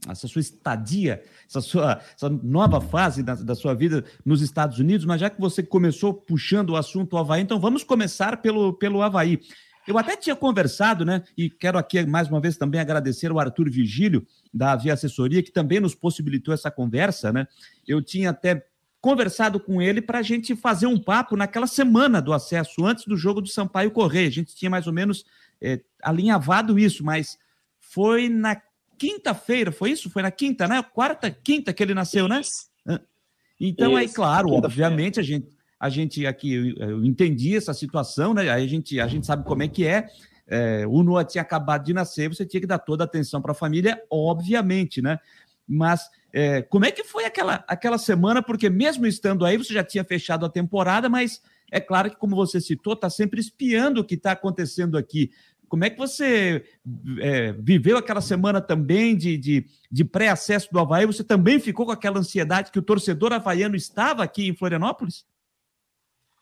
essa 0.09 0.27
sua 0.27 0.41
estadia, 0.41 1.23
essa 1.49 1.61
sua 1.61 2.01
essa 2.17 2.29
nova 2.29 2.81
fase 2.81 3.23
da, 3.23 3.37
da, 3.37 3.55
sua 3.55 3.75
vida 3.75 4.05
nos 4.25 4.43
Estados 4.43 4.81
Unidos, 4.81 5.07
mas 5.07 5.21
já 5.21 5.31
que 5.31 5.41
você 5.41 5.63
começou 5.63 6.13
puxando 6.13 6.71
o 6.71 6.77
assunto 6.77 7.17
Havaí, 7.17 7.43
então 7.43 7.61
vamos 7.61 7.85
começar 7.85 8.39
pelo, 8.39 8.73
pelo 8.73 9.03
Havaí. 9.03 9.39
Eu 9.87 9.97
até 9.99 10.17
tinha 10.17 10.35
conversado, 10.35 11.05
né? 11.05 11.23
E 11.39 11.49
quero 11.49 11.79
aqui 11.79 12.05
mais 12.05 12.29
uma 12.29 12.41
vez 12.41 12.57
também 12.57 12.81
agradecer 12.81 13.31
o 13.31 13.39
Arthur 13.39 13.71
Vigílio, 13.71 14.27
da 14.53 14.75
Via 14.75 14.95
Assessoria, 14.95 15.45
que 15.45 15.53
também 15.53 15.79
nos 15.79 15.95
possibilitou 15.95 16.53
essa 16.53 16.73
conversa, 16.73 17.33
né? 17.33 17.47
Eu 17.87 18.03
tinha 18.03 18.31
até 18.31 18.67
conversado 19.01 19.61
com 19.61 19.81
ele 19.81 20.03
para 20.03 20.19
a 20.19 20.23
gente 20.23 20.57
fazer 20.57 20.89
um 20.89 20.99
papo 21.01 21.37
naquela 21.37 21.69
semana 21.69 22.21
do 22.21 22.33
acesso, 22.33 22.85
antes 22.85 23.05
do 23.05 23.17
jogo 23.17 23.41
do 23.41 23.47
Sampaio 23.49 23.93
Correia. 23.93 24.27
A 24.27 24.33
gente 24.33 24.57
tinha 24.57 24.69
mais 24.69 24.89
ou 24.89 24.93
menos 24.93 25.25
é, 25.61 25.81
alinhavado 26.03 26.79
isso, 26.79 27.05
mas 27.05 27.39
foi 27.81 28.29
na 28.29 28.61
quinta-feira, 28.99 29.71
foi 29.71 29.91
isso? 29.91 30.11
Foi 30.11 30.23
na 30.23 30.31
quinta, 30.31 30.67
né? 30.67 30.83
Quarta, 30.83 31.31
quinta 31.31 31.73
que 31.73 31.83
ele 31.83 31.95
nasceu, 31.95 32.29
né? 32.29 32.41
Então, 33.61 33.93
isso. 33.93 33.99
aí, 33.99 34.09
claro, 34.09 34.51
obviamente, 34.51 35.19
a 35.19 35.23
gente, 35.23 35.49
a 35.81 35.89
gente 35.89 36.27
aqui, 36.27 36.75
eu, 36.79 37.05
entendi 37.05 37.57
essa 37.57 37.73
situação, 37.73 38.35
né? 38.35 38.51
Aí 38.51 38.65
a 38.65 38.69
gente, 38.69 39.01
a 39.01 39.07
gente 39.07 39.27
sabe 39.27 39.45
como 39.45 39.63
é 39.63 39.69
que 39.69 39.87
é. 39.87 40.09
é 40.47 40.87
o 40.87 41.03
Noah 41.03 41.25
tinha 41.25 41.43
acabado 41.43 41.85
de 41.85 41.95
nascer, 41.95 42.29
você 42.29 42.45
tinha 42.45 42.61
que 42.61 42.67
dar 42.67 42.79
toda 42.79 43.05
a 43.05 43.07
atenção 43.07 43.41
para 43.41 43.53
a 43.53 43.55
família, 43.55 44.01
obviamente, 44.11 45.01
né? 45.01 45.19
Mas 45.67 46.09
é, 46.33 46.63
como 46.63 46.85
é 46.85 46.91
que 46.91 47.03
foi 47.03 47.25
aquela, 47.25 47.65
aquela 47.67 47.99
semana? 47.99 48.43
Porque 48.43 48.69
mesmo 48.69 49.07
estando 49.07 49.45
aí, 49.45 49.57
você 49.57 49.73
já 49.73 49.83
tinha 49.83 50.05
fechado 50.05 50.45
a 50.45 50.51
temporada, 50.51 51.09
mas 51.09 51.41
é 51.71 51.81
claro 51.81 52.11
que, 52.11 52.17
como 52.17 52.37
você 52.37 52.61
citou, 52.61 52.93
está 52.93 53.11
sempre 53.11 53.41
espiando 53.41 54.01
o 54.01 54.05
que 54.05 54.15
está 54.15 54.33
acontecendo 54.33 54.97
aqui. 54.97 55.31
Como 55.69 55.85
é 55.85 55.91
que 55.91 55.99
você 55.99 56.65
é, 57.21 57.53
viveu 57.53 57.97
aquela 57.97 58.21
semana 58.21 58.61
também 58.61 59.17
de, 59.17 59.37
de, 59.37 59.67
de 59.91 60.05
pré-acesso 60.05 60.73
do 60.73 60.79
Havaí? 60.79 61.07
Você 61.07 61.25
também 61.25 61.59
ficou 61.59 61.87
com 61.87 61.93
aquela 61.93 62.19
ansiedade 62.19 62.71
que 62.71 62.79
o 62.79 62.83
torcedor 62.83 63.33
havaiano 63.33 63.75
estava 63.75 64.23
aqui 64.23 64.47
em 64.47 64.55
Florianópolis? 64.55 65.27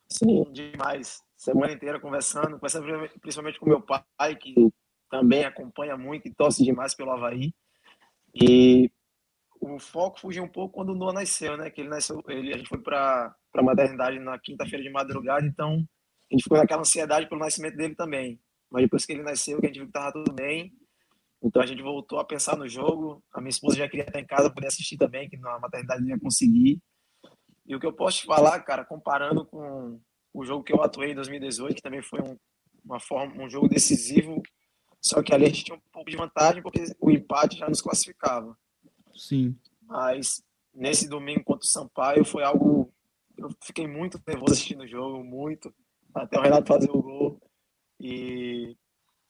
Sim, 0.08 0.44
demais. 0.52 1.22
Semana 1.36 1.72
inteira 1.72 1.98
conversando, 1.98 2.52
conversando 2.52 2.86
principalmente 3.20 3.58
com 3.58 3.68
meu 3.68 3.80
pai, 3.80 4.36
que 4.38 4.54
também 5.10 5.44
acompanha 5.44 5.96
muito 5.96 6.28
e 6.28 6.34
torce 6.34 6.62
demais 6.62 6.94
pelo 6.94 7.10
Havaí. 7.10 7.54
E 8.34 8.90
o 9.64 9.78
foco 9.78 10.20
fugiu 10.20 10.44
um 10.44 10.48
pouco 10.48 10.74
quando 10.74 10.90
o 10.90 10.94
Noah 10.94 11.14
nasceu, 11.14 11.56
né? 11.56 11.70
Que 11.70 11.80
ele 11.80 11.88
nasceu, 11.88 12.22
ele, 12.28 12.52
a 12.52 12.56
gente 12.58 12.68
foi 12.68 12.78
para 12.78 13.34
a 13.54 13.62
maternidade 13.62 14.18
na 14.18 14.38
quinta-feira 14.38 14.82
de 14.82 14.90
madrugada, 14.90 15.46
então 15.46 15.84
a 16.30 16.34
gente 16.34 16.42
ficou 16.42 16.58
naquela 16.58 16.82
ansiedade 16.82 17.28
pelo 17.28 17.40
nascimento 17.40 17.76
dele 17.76 17.94
também. 17.94 18.40
Mas 18.70 18.82
depois 18.82 19.06
que 19.06 19.12
ele 19.12 19.22
nasceu, 19.22 19.60
que 19.60 19.66
a 19.66 19.68
gente 19.68 19.78
viu 19.78 19.86
que 19.86 19.90
estava 19.90 20.12
tudo 20.12 20.32
bem, 20.32 20.72
então 21.42 21.62
a 21.62 21.66
gente 21.66 21.82
voltou 21.82 22.18
a 22.18 22.24
pensar 22.24 22.56
no 22.56 22.68
jogo. 22.68 23.22
A 23.32 23.40
minha 23.40 23.50
esposa 23.50 23.76
já 23.76 23.88
queria 23.88 24.04
estar 24.04 24.18
em 24.18 24.26
casa, 24.26 24.50
poder 24.50 24.66
assistir 24.66 24.96
também, 24.96 25.28
que 25.28 25.36
na 25.36 25.58
maternidade 25.58 26.02
não 26.02 26.08
ia 26.08 26.18
conseguir. 26.18 26.80
E 27.66 27.74
o 27.74 27.80
que 27.80 27.86
eu 27.86 27.92
posso 27.92 28.18
te 28.18 28.26
falar, 28.26 28.60
cara, 28.60 28.84
comparando 28.84 29.44
com 29.46 30.00
o 30.32 30.44
jogo 30.44 30.64
que 30.64 30.72
eu 30.72 30.82
atuei 30.82 31.12
em 31.12 31.14
2018, 31.14 31.76
que 31.76 31.82
também 31.82 32.02
foi 32.02 32.20
um, 32.20 32.36
uma 32.84 32.98
forma, 32.98 33.42
um 33.42 33.48
jogo 33.48 33.68
decisivo, 33.68 34.42
só 35.00 35.22
que 35.22 35.34
ali 35.34 35.44
a 35.44 35.48
gente 35.48 35.64
tinha 35.64 35.76
um 35.76 35.80
pouco 35.92 36.10
de 36.10 36.16
vantagem, 36.16 36.62
porque 36.62 36.82
o 36.98 37.10
empate 37.10 37.58
já 37.58 37.68
nos 37.68 37.80
classificava. 37.80 38.56
Sim. 39.14 39.56
Mas 39.82 40.42
nesse 40.74 41.08
domingo 41.08 41.44
contra 41.44 41.64
o 41.64 41.68
Sampaio 41.68 42.24
foi 42.24 42.42
algo. 42.42 42.92
Eu 43.36 43.50
fiquei 43.62 43.86
muito 43.86 44.20
nervoso 44.26 44.52
assistindo 44.52 44.82
o 44.82 44.88
jogo, 44.88 45.22
muito. 45.24 45.74
Até 46.14 46.38
o 46.38 46.42
Renato 46.42 46.68
fazer 46.68 46.90
o 46.90 47.02
gol. 47.02 47.40
E 48.00 48.76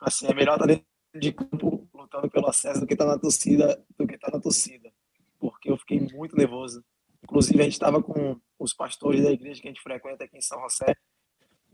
assim, 0.00 0.26
é 0.26 0.34
melhor 0.34 0.54
estar 0.54 0.66
dentro 0.66 0.86
de 1.14 1.32
campo 1.32 1.88
lutando 1.94 2.28
pelo 2.30 2.48
acesso 2.48 2.80
do 2.80 2.86
que 2.86 2.94
estar 2.94 3.06
tá 3.06 3.12
na 3.12 3.18
torcida, 3.18 3.84
do 3.98 4.06
que 4.06 4.14
estar 4.14 4.30
tá 4.30 4.36
na 4.36 4.42
torcida. 4.42 4.92
Porque 5.38 5.70
eu 5.70 5.76
fiquei 5.76 6.00
muito 6.00 6.36
nervoso. 6.36 6.84
Inclusive, 7.22 7.60
a 7.60 7.64
gente 7.64 7.72
estava 7.72 8.02
com 8.02 8.38
os 8.58 8.74
pastores 8.74 9.22
da 9.22 9.30
igreja 9.30 9.60
que 9.60 9.68
a 9.68 9.70
gente 9.70 9.82
frequenta 9.82 10.24
aqui 10.24 10.36
em 10.36 10.42
São 10.42 10.60
José. 10.60 10.94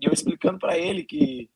E 0.01 0.07
eu 0.07 0.13
explicando 0.13 0.59
para 0.59 0.79
ele 0.79 1.05
que 1.05 1.51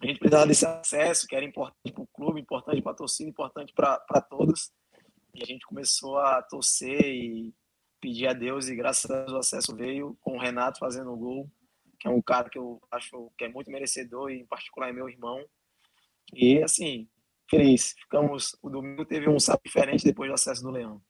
a 0.00 0.06
gente 0.06 0.18
precisava 0.18 0.46
desse 0.46 0.64
acesso, 0.64 1.26
que 1.26 1.36
era 1.36 1.44
importante 1.44 1.92
para 1.92 2.02
o 2.02 2.06
clube, 2.06 2.40
importante 2.40 2.80
para 2.80 2.92
a 2.92 2.94
torcida, 2.94 3.28
importante 3.28 3.72
para 3.74 4.20
todos. 4.22 4.70
E 5.34 5.42
a 5.42 5.46
gente 5.46 5.66
começou 5.66 6.18
a 6.18 6.42
torcer 6.42 7.04
e 7.04 7.54
pedir 8.00 8.26
a 8.26 8.32
Deus, 8.32 8.68
e 8.68 8.74
graças 8.74 9.10
a 9.10 9.22
Deus 9.22 9.32
o 9.32 9.38
acesso 9.38 9.76
veio, 9.76 10.16
com 10.20 10.36
o 10.36 10.40
Renato 10.40 10.78
fazendo 10.78 11.12
o 11.12 11.16
gol 11.16 11.50
que 12.00 12.08
é 12.08 12.10
um 12.10 12.22
cara 12.22 12.48
que 12.48 12.58
eu 12.58 12.82
acho 12.90 13.30
que 13.36 13.44
é 13.44 13.48
muito 13.48 13.70
merecedor, 13.70 14.30
e 14.30 14.40
em 14.40 14.46
particular 14.46 14.88
é 14.88 14.92
meu 14.92 15.08
irmão. 15.08 15.44
E, 16.32 16.62
assim, 16.62 17.06
feliz. 17.48 17.94
Ficamos, 17.98 18.56
o 18.62 18.70
domingo 18.70 19.04
teve 19.04 19.28
um 19.28 19.38
sábado 19.38 19.62
diferente 19.66 20.02
depois 20.02 20.30
do 20.30 20.34
acesso 20.34 20.62
do 20.62 20.70
Leão. 20.70 21.02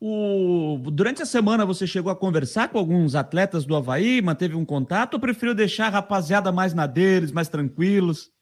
O, 0.00 0.78
durante 0.90 1.20
a 1.20 1.26
semana 1.26 1.66
você 1.66 1.86
chegou 1.86 2.10
a 2.10 2.16
conversar 2.16 2.70
com 2.70 2.78
alguns 2.78 3.14
atletas 3.14 3.66
do 3.66 3.76
Havaí, 3.76 4.22
manteve 4.22 4.54
um 4.54 4.64
contato 4.64 5.14
ou 5.14 5.20
preferiu 5.20 5.54
deixar 5.54 5.88
a 5.88 5.90
rapaziada 5.90 6.50
mais 6.50 6.72
na 6.72 6.86
deles, 6.86 7.30
mais 7.30 7.50
tranquilos? 7.50 8.32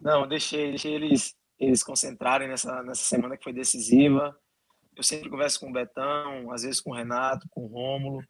Não, 0.00 0.28
deixei, 0.28 0.70
deixei 0.70 0.94
eles, 0.94 1.34
eles 1.58 1.82
concentrarem 1.82 2.48
nessa, 2.48 2.82
nessa 2.82 3.04
semana 3.04 3.36
que 3.36 3.44
foi 3.44 3.52
decisiva. 3.52 4.38
Eu 4.94 5.02
sempre 5.02 5.30
converso 5.30 5.60
com 5.60 5.70
o 5.70 5.72
Betão, 5.72 6.50
às 6.52 6.62
vezes 6.62 6.80
com 6.80 6.90
o 6.90 6.94
Renato, 6.94 7.48
com 7.50 7.64
o 7.64 7.68
Rômulo. 7.68 8.22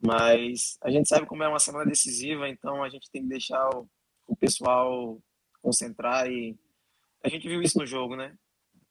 Mas 0.00 0.78
a 0.80 0.90
gente 0.90 1.08
sabe 1.08 1.26
como 1.26 1.42
é 1.42 1.48
uma 1.48 1.58
semana 1.58 1.84
decisiva, 1.84 2.48
então 2.48 2.84
a 2.84 2.88
gente 2.88 3.10
tem 3.10 3.22
que 3.22 3.28
deixar 3.28 3.68
o, 3.74 3.88
o 4.26 4.36
pessoal 4.36 5.20
concentrar 5.60 6.30
e 6.30 6.56
a 7.22 7.28
gente 7.28 7.48
viu 7.48 7.60
isso 7.60 7.78
no 7.78 7.86
jogo, 7.86 8.14
né? 8.14 8.36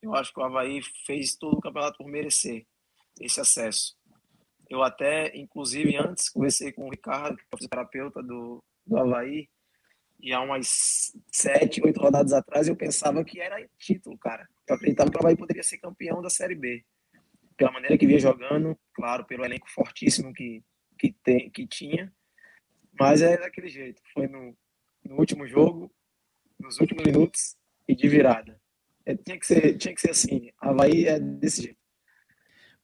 Eu 0.01 0.13
acho 0.13 0.33
que 0.33 0.39
o 0.39 0.43
Havaí 0.43 0.81
fez 1.05 1.35
todo 1.35 1.57
o 1.57 1.61
campeonato 1.61 1.97
por 1.97 2.07
merecer 2.07 2.65
esse 3.19 3.39
acesso. 3.39 3.95
Eu 4.69 4.83
até, 4.83 5.35
inclusive, 5.35 5.95
antes 5.95 6.29
conversei 6.29 6.73
com 6.73 6.87
o 6.87 6.89
Ricardo, 6.89 7.37
que 7.37 7.43
é 7.43 7.55
o 7.55 7.57
fisioterapeuta 7.57 8.21
do, 8.21 8.61
do 8.85 8.97
Havaí, 8.97 9.49
e 10.19 10.33
há 10.33 10.41
umas 10.41 11.13
sete, 11.31 11.81
oito 11.83 11.99
rodadas 11.99 12.33
atrás 12.33 12.67
eu 12.67 12.75
pensava 12.75 13.23
que 13.23 13.39
era 13.39 13.55
título, 13.77 14.17
cara. 14.17 14.47
Eu 14.67 14.75
acreditava 14.75 15.09
que 15.09 15.17
o 15.17 15.19
Havaí 15.19 15.37
poderia 15.37 15.63
ser 15.63 15.77
campeão 15.77 16.21
da 16.21 16.29
Série 16.29 16.55
B. 16.55 16.83
Pela 17.55 17.71
maneira 17.71 17.97
que 17.97 18.05
vinha 18.05 18.19
jogando, 18.19 18.77
claro, 18.93 19.25
pelo 19.25 19.45
elenco 19.45 19.69
fortíssimo 19.69 20.33
que, 20.33 20.63
que, 20.97 21.13
tem, 21.23 21.49
que 21.49 21.65
tinha, 21.65 22.13
mas 22.99 23.21
é 23.21 23.37
daquele 23.37 23.67
jeito. 23.67 24.01
Foi 24.13 24.27
no, 24.27 24.55
no 25.03 25.17
último 25.17 25.47
jogo, 25.47 25.91
nos 26.59 26.79
últimos 26.79 27.03
minutos 27.03 27.55
e 27.87 27.95
de 27.95 28.07
virada. 28.07 28.59
É, 29.05 29.15
tinha, 29.15 29.39
que 29.39 29.45
ser, 29.45 29.77
tinha 29.77 29.93
que 29.93 30.01
ser 30.01 30.11
assim. 30.11 30.51
Havaí 30.59 31.05
é 31.05 31.19
desse 31.19 31.63
jeito. 31.63 31.79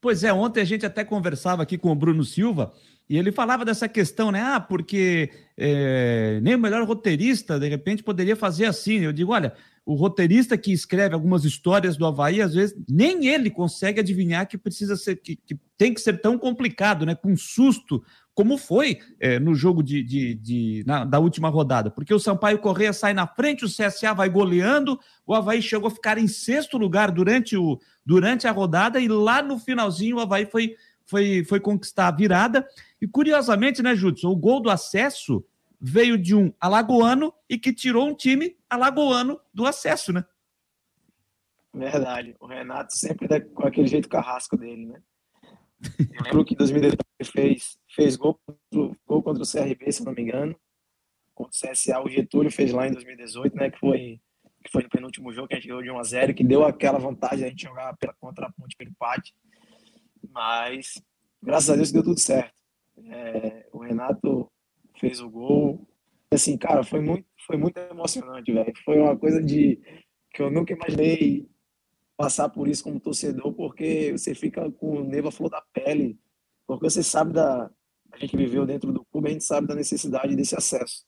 Pois 0.03 0.21
é, 0.21 0.33
ontem 0.33 0.59
a 0.59 0.65
gente 0.65 0.85
até 0.85 1.05
conversava 1.05 1.63
aqui 1.63 1.77
com 1.77 1.89
o 1.89 1.95
Bruno 1.95 2.25
Silva 2.25 2.73
e 3.09 3.17
ele 3.17 3.31
falava 3.31 3.63
dessa 3.63 3.87
questão, 3.87 4.33
né? 4.33 4.41
Ah, 4.41 4.59
porque 4.59 5.31
é, 5.57 6.41
nem 6.43 6.55
o 6.55 6.59
melhor 6.59 6.85
roteirista, 6.85 7.57
de 7.57 7.69
repente, 7.69 8.03
poderia 8.03 8.35
fazer 8.35 8.65
assim. 8.65 8.99
Eu 8.99 9.13
digo, 9.13 9.31
olha, 9.31 9.53
o 9.85 9.95
roteirista 9.95 10.57
que 10.57 10.73
escreve 10.73 11.15
algumas 11.15 11.45
histórias 11.45 11.95
do 11.95 12.05
Havaí, 12.05 12.41
às 12.41 12.53
vezes, 12.53 12.75
nem 12.89 13.27
ele 13.27 13.49
consegue 13.49 14.01
adivinhar 14.01 14.45
que 14.45 14.57
precisa 14.57 14.97
ser, 14.97 15.15
que, 15.15 15.37
que 15.37 15.57
tem 15.77 15.93
que 15.93 16.01
ser 16.01 16.19
tão 16.19 16.37
complicado, 16.37 17.05
né? 17.05 17.15
Com 17.15 17.37
susto, 17.37 18.03
como 18.33 18.57
foi 18.57 18.99
é, 19.19 19.39
no 19.39 19.53
jogo 19.53 19.83
de, 19.83 20.03
de, 20.03 20.35
de 20.35 20.83
na, 20.87 21.05
da 21.05 21.19
última 21.19 21.49
rodada. 21.49 21.91
Porque 21.91 22.13
o 22.13 22.19
Sampaio 22.19 22.59
Correia 22.59 22.91
sai 22.91 23.13
na 23.13 23.27
frente, 23.27 23.65
o 23.65 23.69
CSA 23.69 24.13
vai 24.13 24.29
goleando, 24.29 24.99
o 25.25 25.33
Havaí 25.33 25.61
chegou 25.61 25.87
a 25.87 25.91
ficar 25.91 26.17
em 26.17 26.27
sexto 26.27 26.77
lugar 26.77 27.11
durante, 27.11 27.55
o, 27.55 27.79
durante 28.05 28.47
a 28.47 28.51
rodada, 28.51 28.99
e 28.99 29.07
lá 29.07 29.41
no 29.41 29.59
finalzinho 29.59 30.17
o 30.17 30.19
Havaí 30.19 30.45
foi, 30.45 30.75
foi, 31.05 31.43
foi 31.43 31.59
conquistar 31.59 32.07
a 32.07 32.11
virada. 32.11 32.67
E 33.01 33.07
curiosamente, 33.07 33.83
né, 33.83 33.95
Judson, 33.95 34.29
o 34.29 34.35
gol 34.35 34.59
do 34.59 34.69
acesso 34.69 35.45
veio 35.79 36.17
de 36.17 36.33
um 36.33 36.51
alagoano 36.59 37.33
e 37.49 37.57
que 37.57 37.73
tirou 37.73 38.07
um 38.07 38.15
time 38.15 38.57
alagoano 38.69 39.39
do 39.53 39.65
acesso, 39.65 40.11
né? 40.11 40.23
Verdade. 41.73 42.35
O 42.39 42.45
Renato 42.45 42.95
sempre 42.95 43.41
com 43.41 43.67
aquele 43.67 43.87
jeito 43.87 44.07
carrasco 44.07 44.55
dele, 44.55 44.85
né? 44.85 45.01
Eu 45.99 46.23
lembro 46.23 46.45
que 46.45 46.53
em 46.53 46.57
2018 46.57 46.99
ele 47.19 47.29
fez, 47.29 47.77
fez 47.93 48.15
gol, 48.15 48.39
gol 49.05 49.23
contra 49.23 49.43
o 49.43 49.47
CRB, 49.49 49.91
se 49.91 50.03
não 50.03 50.13
me 50.13 50.21
engano. 50.21 50.55
Contra 51.33 51.51
o 51.51 51.71
CSA, 51.71 51.99
o 51.99 52.09
Getúlio 52.09 52.51
fez 52.51 52.71
lá 52.71 52.87
em 52.87 52.91
2018, 52.91 53.55
né? 53.55 53.71
Que 53.71 53.79
foi, 53.79 54.21
que 54.63 54.71
foi 54.71 54.83
no 54.83 54.89
penúltimo 54.89 55.31
jogo 55.33 55.47
que 55.47 55.55
a 55.55 55.57
gente 55.57 55.67
ganhou 55.67 55.83
de 55.83 55.91
1 55.91 55.99
a 55.99 56.03
0 56.03 56.33
que 56.33 56.43
deu 56.43 56.63
aquela 56.63 56.99
vantagem 56.99 57.45
a 57.45 57.49
gente 57.49 57.63
jogar 57.63 57.95
pela, 57.97 58.13
contra 58.13 58.47
a 58.47 58.51
ponte 58.51 58.75
pelo 58.77 58.91
empate. 58.91 59.33
Mas, 60.31 61.01
graças 61.41 61.69
a 61.69 61.75
Deus, 61.75 61.91
deu 61.91 62.03
tudo 62.03 62.19
certo. 62.19 62.53
É, 63.05 63.67
o 63.71 63.79
Renato 63.79 64.49
fez 64.99 65.19
o 65.19 65.29
gol. 65.29 65.87
Assim, 66.31 66.57
cara, 66.57 66.83
foi 66.83 66.99
muito, 66.99 67.25
foi 67.45 67.57
muito 67.57 67.77
emocionante, 67.77 68.51
velho. 68.51 68.73
Foi 68.83 68.99
uma 68.99 69.17
coisa 69.17 69.41
de 69.41 69.79
que 70.33 70.41
eu 70.41 70.49
nunca 70.49 70.73
imaginei 70.73 71.47
passar 72.17 72.49
por 72.49 72.67
isso 72.67 72.83
como 72.83 72.99
torcedor, 72.99 73.53
porque 73.53 74.11
você 74.11 74.35
fica 74.35 74.71
com 74.71 75.01
o 75.01 75.03
nervo 75.03 75.29
à 75.29 75.31
flor 75.31 75.49
da 75.49 75.61
pele, 75.73 76.19
porque 76.65 76.89
você 76.89 77.03
sabe 77.03 77.33
da 77.33 77.71
a 78.13 78.17
gente 78.19 78.37
viveu 78.37 78.65
dentro 78.65 78.93
do 78.93 79.03
clube, 79.05 79.29
a 79.29 79.31
gente 79.31 79.43
sabe 79.43 79.67
da 79.67 79.73
necessidade 79.73 80.35
desse 80.35 80.55
acesso. 80.55 81.03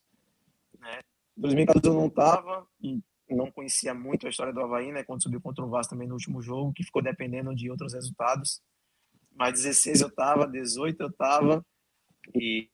Né? 0.79 1.01
Em 1.37 1.41
2014 1.41 1.87
eu 1.87 1.93
não 1.93 2.07
estava 2.07 2.67
e 2.81 2.99
não 3.29 3.51
conhecia 3.51 3.93
muito 3.93 4.25
a 4.25 4.29
história 4.29 4.51
do 4.51 4.61
Havaí, 4.61 4.91
né? 4.91 5.03
Quando 5.03 5.21
subiu 5.21 5.39
contra 5.39 5.63
o 5.63 5.69
Vasco 5.69 5.93
também 5.93 6.07
no 6.07 6.15
último 6.15 6.41
jogo, 6.41 6.73
que 6.73 6.83
ficou 6.83 7.01
dependendo 7.01 7.53
de 7.55 7.69
outros 7.69 7.93
resultados. 7.93 8.61
Mas 9.35 9.53
16 9.53 10.01
eu 10.01 10.07
estava, 10.07 10.47
18 10.47 10.99
eu 11.01 11.09
estava 11.09 11.65
e 12.33 12.69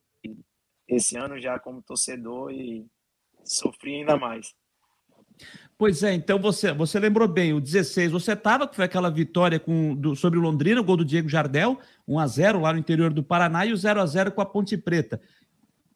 esse 0.88 1.16
ano 1.16 1.40
já 1.40 1.58
como 1.58 1.82
torcedor 1.82 2.52
e 2.52 2.86
sofri 3.44 3.96
ainda 3.96 4.16
mais. 4.16 4.54
Pois 5.76 6.02
é, 6.02 6.14
então 6.14 6.38
você, 6.38 6.72
você 6.72 7.00
lembrou 7.00 7.26
bem, 7.26 7.52
o 7.52 7.60
16 7.60 8.12
você 8.12 8.34
estava, 8.34 8.68
que 8.68 8.76
foi 8.76 8.84
aquela 8.84 9.10
vitória 9.10 9.58
com, 9.58 9.94
do, 9.94 10.14
sobre 10.14 10.38
o 10.38 10.42
Londrina, 10.42 10.80
o 10.80 10.84
gol 10.84 10.96
do 10.96 11.04
Diego 11.04 11.28
Jardel, 11.28 11.78
1 12.06 12.18
a 12.18 12.26
0 12.26 12.60
lá 12.60 12.72
no 12.72 12.78
interior 12.78 13.12
do 13.12 13.22
Paraná, 13.22 13.66
e 13.66 13.72
o 13.72 13.76
0 13.76 14.00
a 14.00 14.06
0 14.06 14.30
com 14.30 14.40
a 14.40 14.46
Ponte 14.46 14.76
Preta. 14.76 15.20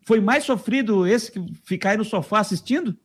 Foi 0.05 0.21
mais 0.21 0.45
sofrido 0.45 1.07
esse 1.07 1.31
que 1.31 1.41
ficar 1.65 1.91
aí 1.91 1.97
no 1.97 2.05
sofá 2.05 2.41
assistindo? 2.41 2.97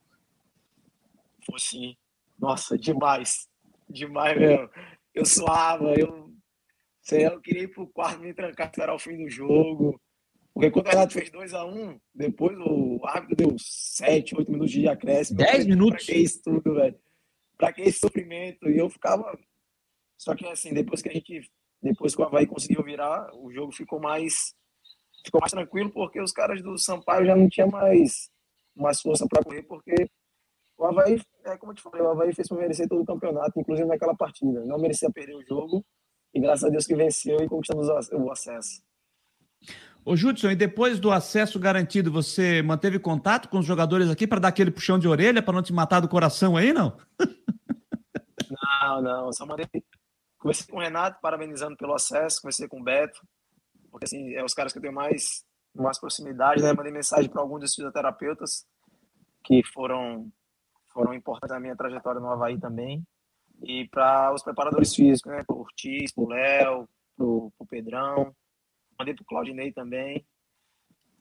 Foi 1.45 1.59
sim. 1.59 1.95
Nossa, 2.39 2.77
demais. 2.77 3.47
Demais 3.89 4.37
mesmo. 4.37 4.69
Eu 5.13 5.25
suava, 5.25 5.93
eu, 5.93 6.31
sei, 7.01 7.27
eu 7.27 7.39
queria 7.41 7.63
ir 7.63 7.67
pro 7.67 7.87
quarto 7.87 8.21
me 8.21 8.33
trancar, 8.33 8.69
esperar 8.69 8.95
o 8.95 8.99
fim 8.99 9.23
do 9.23 9.29
jogo. 9.29 10.01
Porque 10.53 10.69
quando 10.69 10.87
o 10.87 10.89
Renato 10.89 11.13
fez 11.13 11.29
2x1, 11.29 11.73
um, 11.73 11.99
depois 12.13 12.57
o 12.59 12.99
árbitro 13.05 13.35
deu 13.35 13.55
7, 13.57 14.35
8 14.35 14.51
minutos 14.51 14.71
de 14.71 14.87
acréscimo. 14.87 15.37
10 15.37 15.65
minutos? 15.65 16.05
Pra 16.05 16.13
que 16.13 16.19
isso 16.19 16.41
tudo, 16.43 16.75
velho? 16.75 16.99
Pra 17.57 17.73
que 17.73 17.81
esse 17.83 17.99
sofrimento? 17.99 18.69
E 18.69 18.77
eu 18.77 18.89
ficava. 18.89 19.37
Só 20.17 20.35
que 20.35 20.45
assim, 20.47 20.73
depois 20.73 21.01
que 21.01 21.09
a 21.09 21.13
gente. 21.13 21.49
Depois 21.81 22.13
que 22.13 22.21
o 22.21 22.25
Havaí 22.25 22.45
conseguiu 22.45 22.83
virar, 22.83 23.33
o 23.33 23.51
jogo 23.51 23.71
ficou 23.71 23.99
mais. 23.99 24.53
ficou 25.25 25.39
mais 25.39 25.51
tranquilo 25.51 25.89
porque 25.89 26.21
os 26.21 26.31
caras 26.31 26.61
do 26.61 26.77
Sampaio 26.77 27.25
já 27.25 27.35
não 27.35 27.49
tinham 27.49 27.69
mais, 27.69 28.29
mais 28.75 29.01
força 29.01 29.25
para 29.27 29.43
correr, 29.43 29.63
porque 29.63 30.07
o 30.77 30.85
Havaí, 30.85 31.19
é 31.45 31.57
como 31.57 31.71
eu 31.71 31.75
te 31.75 31.81
falei, 31.81 32.01
o 32.01 32.09
Havaí 32.09 32.33
fez 32.33 32.47
para 32.47 32.57
merecer 32.57 32.87
todo 32.87 33.01
o 33.01 33.05
campeonato, 33.05 33.59
inclusive 33.59 33.87
naquela 33.87 34.15
partida. 34.15 34.65
Não 34.65 34.77
merecia 34.77 35.09
perder 35.09 35.35
o 35.35 35.43
jogo, 35.43 35.83
e 36.33 36.39
graças 36.39 36.65
a 36.65 36.69
Deus 36.69 36.85
que 36.85 36.95
venceu 36.95 37.37
e 37.37 37.47
conquistamos 37.47 37.87
o 37.87 38.31
acesso. 38.31 38.83
Ô 40.03 40.15
Judson, 40.15 40.49
e 40.49 40.55
depois 40.55 40.99
do 40.99 41.11
acesso 41.11 41.59
garantido, 41.59 42.11
você 42.11 42.61
manteve 42.63 42.97
contato 42.97 43.47
com 43.47 43.59
os 43.59 43.65
jogadores 43.65 44.09
aqui 44.09 44.25
para 44.25 44.39
dar 44.39 44.47
aquele 44.47 44.71
puxão 44.71 44.97
de 44.97 45.07
orelha, 45.07 45.43
para 45.43 45.53
não 45.53 45.61
te 45.61 45.71
matar 45.71 45.99
do 45.99 46.09
coração 46.09 46.57
aí, 46.57 46.73
não? 46.73 46.97
não, 48.81 49.01
não, 49.01 49.33
só 49.33 49.45
mandei. 49.45 49.67
Conversei 50.39 50.65
com 50.65 50.77
o 50.77 50.81
Renato, 50.81 51.19
parabenizando 51.21 51.77
pelo 51.77 51.93
acesso, 51.93 52.41
conversei 52.41 52.67
com 52.67 52.81
o 52.81 52.83
Beto, 52.83 53.21
porque 53.91 54.05
assim, 54.05 54.33
é 54.33 54.43
os 54.43 54.55
caras 54.55 54.73
que 54.73 54.79
eu 54.79 54.81
tenho 54.81 54.93
mais, 54.93 55.45
mais 55.75 55.99
proximidade, 55.99 56.63
né? 56.63 56.73
Mandei 56.73 56.91
mensagem 56.91 57.29
para 57.29 57.41
alguns 57.41 57.59
dos 57.59 57.75
fisioterapeutas 57.75 58.65
que 59.43 59.61
foram, 59.63 60.31
foram 60.91 61.13
importantes 61.13 61.53
na 61.53 61.59
minha 61.59 61.75
trajetória 61.75 62.19
no 62.19 62.31
Havaí 62.31 62.59
também. 62.59 63.03
E 63.61 63.87
para 63.89 64.33
os 64.33 64.41
preparadores 64.41 64.95
físicos, 64.95 65.31
né? 65.31 65.43
Para 65.45 65.55
o 65.55 65.59
Ortiz, 65.59 66.11
para 66.11 66.23
o 66.23 66.29
Léo, 66.29 66.89
para 67.15 67.25
o 67.25 67.67
Pedrão, 67.69 68.35
mandei 69.01 69.13
para 69.15 69.23
o 69.23 69.25
Claudinei 69.25 69.71
também. 69.71 70.23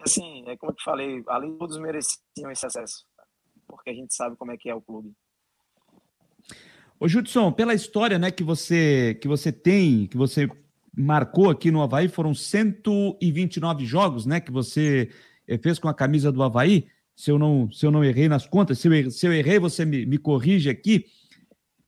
Assim, 0.01 0.45
é 0.47 0.57
como 0.57 0.73
eu 0.73 0.77
te 0.77 0.85
falei, 0.85 1.23
ali 1.29 1.59
todos 1.59 1.79
mereciam 1.79 2.51
esse 2.51 2.65
acesso, 2.65 3.05
porque 3.67 3.91
a 3.91 3.95
gente 3.95 4.15
sabe 4.15 4.37
como 4.37 4.53
é 4.53 4.57
que 4.57 4.71
é 4.71 4.75
o 4.75 4.81
clube. 4.81 5.13
Ô 6.99 7.09
Judson, 7.09 7.53
pela 7.53 7.75
história 7.75 8.19
né, 8.19 8.31
que, 8.31 8.45
você, 8.45 9.19
que 9.21 9.29
você 9.29 9.51
tem, 9.51 10.07
que 10.07 10.17
você 10.17 10.49
marcou 10.97 11.51
aqui 11.51 11.71
no 11.71 11.83
Havaí, 11.83 12.09
foram 12.09 12.35
129 12.35 13.85
jogos 13.85 14.27
né, 14.27 14.41
que 14.41 14.51
você 14.51 15.11
eh, 15.47 15.59
fez 15.59 15.79
com 15.79 15.89
a 15.89 15.95
camisa 15.95 16.31
do 16.31 16.43
Havaí. 16.43 16.87
Se 17.15 17.31
eu 17.31 17.39
não, 17.39 17.71
se 17.71 17.85
eu 17.85 17.91
não 17.91 18.03
errei 18.03 18.29
nas 18.29 18.47
contas, 18.47 18.79
se 18.79 18.89
eu, 18.89 18.95
errei, 18.95 19.11
se 19.11 19.27
eu 19.27 19.33
errei 19.33 19.59
você 19.59 19.85
me, 19.85 20.07
me 20.07 20.19
corrige 20.19 20.71
aqui. 20.71 21.07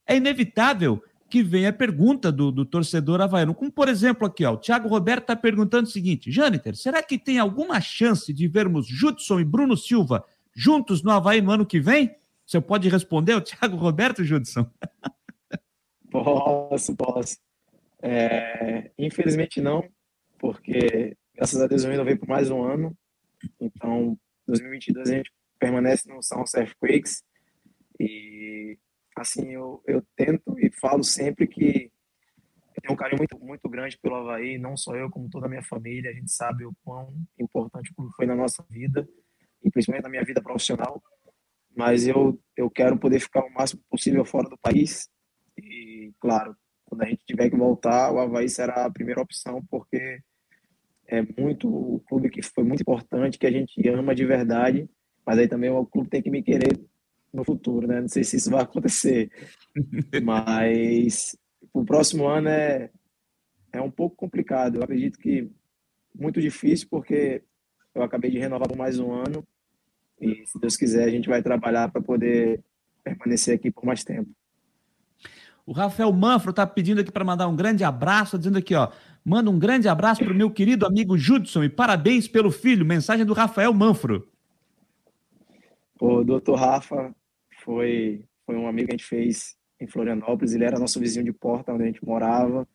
É 0.07 0.17
inevitável 0.17 1.03
que 1.33 1.43
vem 1.43 1.67
a 1.67 1.73
pergunta 1.73 2.31
do, 2.31 2.53
do 2.53 2.63
torcedor 2.63 3.23
havaiano. 3.23 3.55
Como, 3.55 3.73
por 3.73 3.89
exemplo, 3.89 4.27
aqui, 4.27 4.45
ó, 4.45 4.53
o 4.53 4.59
Thiago 4.59 4.87
Roberto 4.87 5.23
está 5.23 5.35
perguntando 5.35 5.89
o 5.89 5.91
seguinte: 5.91 6.31
Jâniter, 6.31 6.77
será 6.77 7.03
que 7.03 7.19
tem 7.19 7.39
alguma 7.39 7.81
chance 7.81 8.31
de 8.35 8.47
vermos 8.47 8.87
Judson 8.87 9.41
e 9.41 9.45
Bruno 9.45 9.75
Silva 9.75 10.27
juntos 10.55 11.03
no 11.03 11.11
Havaí 11.11 11.41
no 11.41 11.51
ano 11.51 11.65
que 11.65 11.81
vem? 11.81 12.15
Você 12.45 12.61
pode 12.61 12.87
responder, 12.91 13.35
o 13.35 13.41
Thiago 13.41 13.79
Roberto, 13.79 14.23
Judson? 14.23 14.71
Posso, 16.11 16.95
posso. 16.95 17.39
É, 18.03 18.91
infelizmente 18.99 19.63
não, 19.63 19.83
porque 20.39 21.17
graças 21.35 21.59
a 21.59 21.67
Deus 21.67 21.85
eu 21.85 21.91
renovei 21.91 22.15
por 22.15 22.29
mais 22.29 22.51
um 22.51 22.63
ano. 22.63 22.95
Então, 23.59 24.19
2022 24.47 25.09
a 25.09 25.15
gente 25.15 25.33
permanece 25.59 26.07
no 26.11 26.23
São 26.23 26.45
Earthquakes 26.55 27.23
e 27.99 28.42
assim, 29.23 29.51
eu, 29.51 29.83
eu 29.87 30.03
tento 30.17 30.59
e 30.59 30.71
falo 30.81 31.03
sempre 31.03 31.47
que 31.47 31.91
eu 32.77 32.83
tenho 32.83 32.95
um 32.95 32.97
carinho 32.97 33.19
muito, 33.19 33.39
muito 33.39 33.69
grande 33.69 33.99
pelo 33.99 34.17
Havaí, 34.17 34.59
não 34.59 34.77
só 34.77 34.95
eu, 34.95 35.11
como 35.11 35.29
toda 35.29 35.47
a 35.47 35.49
minha 35.49 35.63
família. 35.63 36.11
A 36.11 36.15
gente 36.15 36.31
sabe 36.31 36.65
o 36.65 36.75
quão 36.85 37.15
importante 37.39 37.91
o 37.91 37.95
clube 37.95 38.13
foi 38.17 38.27
na 38.27 38.35
nossa 38.35 38.65
vida, 38.69 39.09
e 39.63 39.71
principalmente 39.71 40.05
na 40.05 40.11
minha 40.11 40.25
vida 40.25 40.43
profissional. 40.43 41.03
Mas 41.75 42.07
eu, 42.07 42.39
eu 42.57 42.71
quero 42.71 42.99
poder 42.99 43.21
ficar 43.21 43.45
o 43.45 43.53
máximo 43.53 43.83
possível 43.91 44.25
fora 44.25 44.49
do 44.49 44.59
país. 44.59 45.09
E, 45.57 46.13
claro, 46.21 46.57
quando 46.85 47.03
a 47.03 47.07
gente 47.07 47.25
tiver 47.25 47.49
que 47.49 47.57
voltar, 47.57 48.13
o 48.13 48.19
Havaí 48.19 48.49
será 48.49 48.85
a 48.85 48.91
primeira 48.91 49.21
opção, 49.21 49.65
porque 49.71 50.21
é 51.07 51.23
muito 51.39 51.69
o 51.69 52.01
clube 52.01 52.31
que 52.31 52.43
foi 52.43 52.65
muito 52.65 52.81
importante, 52.81 53.39
que 53.39 53.47
a 53.47 53.51
gente 53.51 53.87
ama 53.89 54.15
de 54.15 54.25
verdade. 54.25 54.89
Mas 55.25 55.39
aí 55.39 55.49
também 55.49 55.71
o 55.71 55.87
clube 55.87 56.11
tem 56.11 56.23
que 56.23 56.31
me 56.31 56.43
querer 56.43 56.79
no 57.33 57.45
futuro, 57.45 57.87
né? 57.87 58.01
Não 58.01 58.09
sei 58.09 58.25
se 58.25 58.37
isso 58.37 58.51
vai 58.51 58.63
acontecer, 58.63 59.31
mas 60.23 61.37
o 61.73 61.85
próximo 61.85 62.27
ano 62.27 62.49
é, 62.49 62.91
é 63.73 63.81
um 63.81 63.91
pouco 63.91 64.17
complicado. 64.17 64.77
Eu 64.77 64.83
acredito 64.83 65.19
que 65.19 65.51
muito 66.15 66.41
difícil, 66.41 66.87
porque 66.91 67.43
eu 67.95 68.03
acabei 68.03 68.31
de 68.31 68.39
renovar 68.39 68.69
por 68.69 68.77
mais 68.77 68.99
um 68.99 69.13
ano 69.13 69.47
e, 70.21 70.47
se 70.47 70.59
Deus 70.59 70.77
quiser, 70.77 71.05
a 71.05 71.11
gente 71.11 71.29
vai 71.29 71.43
trabalhar 71.43 71.91
para 71.91 72.01
poder 72.01 72.63
permanecer 73.03 73.57
aqui 73.57 73.71
por 73.71 73.85
mais 73.85 74.05
tempo. 74.05 74.31
O 75.65 75.73
Rafael 75.73 76.13
Manfro 76.13 76.51
está 76.51 76.67
pedindo 76.67 77.01
aqui 77.01 77.11
para 77.11 77.25
mandar 77.25 77.49
um 77.49 77.57
grande 77.57 77.85
abraço, 77.85 78.39
dizendo 78.39 78.59
aqui, 78.59 78.75
ó, 78.75 78.89
manda 79.25 79.51
um 79.51 79.59
grande 79.59 79.89
abraço 79.89 80.23
para 80.23 80.33
o 80.33 80.37
meu 80.37 80.51
querido 80.51 80.87
amigo 80.87 81.17
Judson 81.17 81.65
e 81.65 81.69
parabéns 81.69 82.27
pelo 82.27 82.51
filho. 82.51 82.85
Mensagem 82.85 83.25
do 83.25 83.33
Rafael 83.33 83.73
Manfro. 83.73 84.29
O 86.01 86.25
doutor 86.25 86.57
Rafa, 86.57 87.15
foi, 87.63 88.25
foi 88.45 88.57
um 88.57 88.67
amigo 88.67 88.89
que 88.89 88.95
a 88.95 88.97
gente 88.97 89.07
fez 89.07 89.57
em 89.81 89.87
Florianópolis. 89.87 90.55
Ele 90.55 90.65
era 90.65 90.79
nosso 90.79 91.01
vizinho 91.01 91.25
de 91.25 91.33
porta, 91.33 91.73
onde 91.73 91.85
a 91.85 91.87
gente 91.87 92.05
morava. 92.05 92.67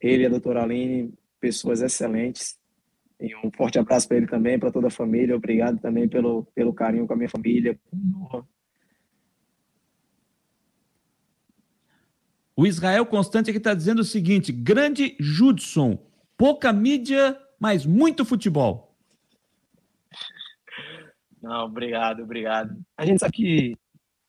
Ele 0.00 0.22
e 0.22 0.26
a 0.26 0.30
doutora 0.30 0.62
Aline, 0.62 1.12
pessoas 1.40 1.82
excelentes. 1.82 2.58
E 3.20 3.34
um 3.36 3.50
forte 3.52 3.78
abraço 3.78 4.08
para 4.08 4.16
ele 4.16 4.26
também, 4.26 4.58
para 4.58 4.72
toda 4.72 4.88
a 4.88 4.90
família. 4.90 5.36
Obrigado 5.36 5.78
também 5.78 6.08
pelo, 6.08 6.44
pelo 6.54 6.72
carinho 6.72 7.06
com 7.06 7.12
a 7.12 7.16
minha 7.16 7.28
família. 7.28 7.78
O 12.56 12.66
Israel 12.66 13.06
Constante 13.06 13.50
aqui 13.50 13.58
está 13.58 13.74
dizendo 13.74 14.00
o 14.00 14.04
seguinte: 14.04 14.50
grande 14.52 15.16
Judson, 15.20 15.98
pouca 16.36 16.72
mídia, 16.72 17.38
mas 17.60 17.86
muito 17.86 18.24
futebol. 18.24 18.92
Não, 21.40 21.64
obrigado, 21.64 22.22
obrigado. 22.22 22.76
A 22.96 23.04
gente 23.04 23.18
sabe 23.18 23.32
que 23.32 23.76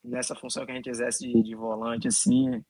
nessa 0.04 0.36
função 0.36 0.66
que 0.66 0.72
a 0.72 0.76
gente 0.76 0.90
exerce 0.90 1.28
de, 1.28 1.42
de 1.42 1.56
volante, 1.56 2.08
assim, 2.08 2.64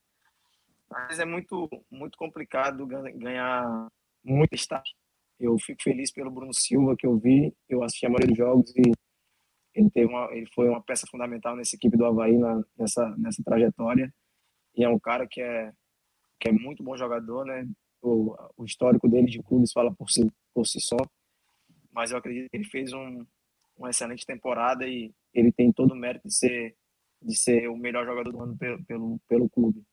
mas 0.90 1.20
é 1.20 1.26
muito, 1.26 1.68
muito 1.90 2.18
complicado 2.18 2.86
ganhar 2.86 3.88
muito 4.24 4.52
destaque. 4.52 4.92
Eu 5.40 5.58
fico 5.58 5.82
feliz 5.82 6.12
pelo 6.12 6.30
Bruno 6.30 6.54
Silva 6.54 6.96
que 6.96 7.08
eu 7.08 7.18
vi, 7.18 7.54
eu 7.68 7.84
assisti 7.84 8.06
a 8.06 8.10
maioria 8.10 8.28
dos 8.28 8.38
jogos 8.38 8.76
e 8.76 8.92
ele 9.74 9.90
teve 9.90 10.06
uma, 10.06 10.32
ele 10.32 10.48
foi 10.54 10.70
uma 10.70 10.82
peça 10.82 11.08
fundamental 11.10 11.56
nessa 11.56 11.76
equipe 11.76 11.98
do 11.98 12.06
Havaí 12.06 12.38
na, 12.38 12.64
nessa 12.78 13.10
nessa 13.18 13.44
trajetória 13.44 14.14
e 14.76 14.84
é 14.84 14.90
um 14.90 15.00
cara 15.00 15.28
que 15.28 15.42
é 15.42 15.72
que 16.40 16.50
é 16.50 16.52
muito 16.52 16.84
bom 16.84 16.96
jogador, 16.96 17.46
né? 17.46 17.68
O, 18.02 18.36
o 18.58 18.66
histórico 18.66 19.10
dele 19.10 19.28
de 19.28 19.42
clubes 19.42 19.72
fala 19.72 19.94
por 19.94 20.12
si 20.12 20.30
por 20.54 20.68
si 20.68 20.80
só, 20.80 20.98
mas 21.92 22.12
eu 22.12 22.18
acredito 22.18 22.50
que 22.50 22.58
ele 22.58 22.66
fez 22.66 22.94
um, 22.94 23.26
uma 23.76 23.90
excelente 23.90 24.26
temporada 24.26 24.86
e 24.88 25.12
ele 25.34 25.52
tem 25.52 25.72
todo 25.72 25.94
o 25.94 25.96
mérito 25.96 26.28
de 26.28 26.36
ser 26.36 26.76
de 27.24 27.36
ser 27.36 27.68
o 27.70 27.78
melhor 27.78 28.06
jogador 28.06 28.32
do 28.32 28.42
ano 28.42 28.58
pelo, 28.58 28.84
pelo, 28.86 29.20
pelo 29.28 29.50
clube. 29.50 29.84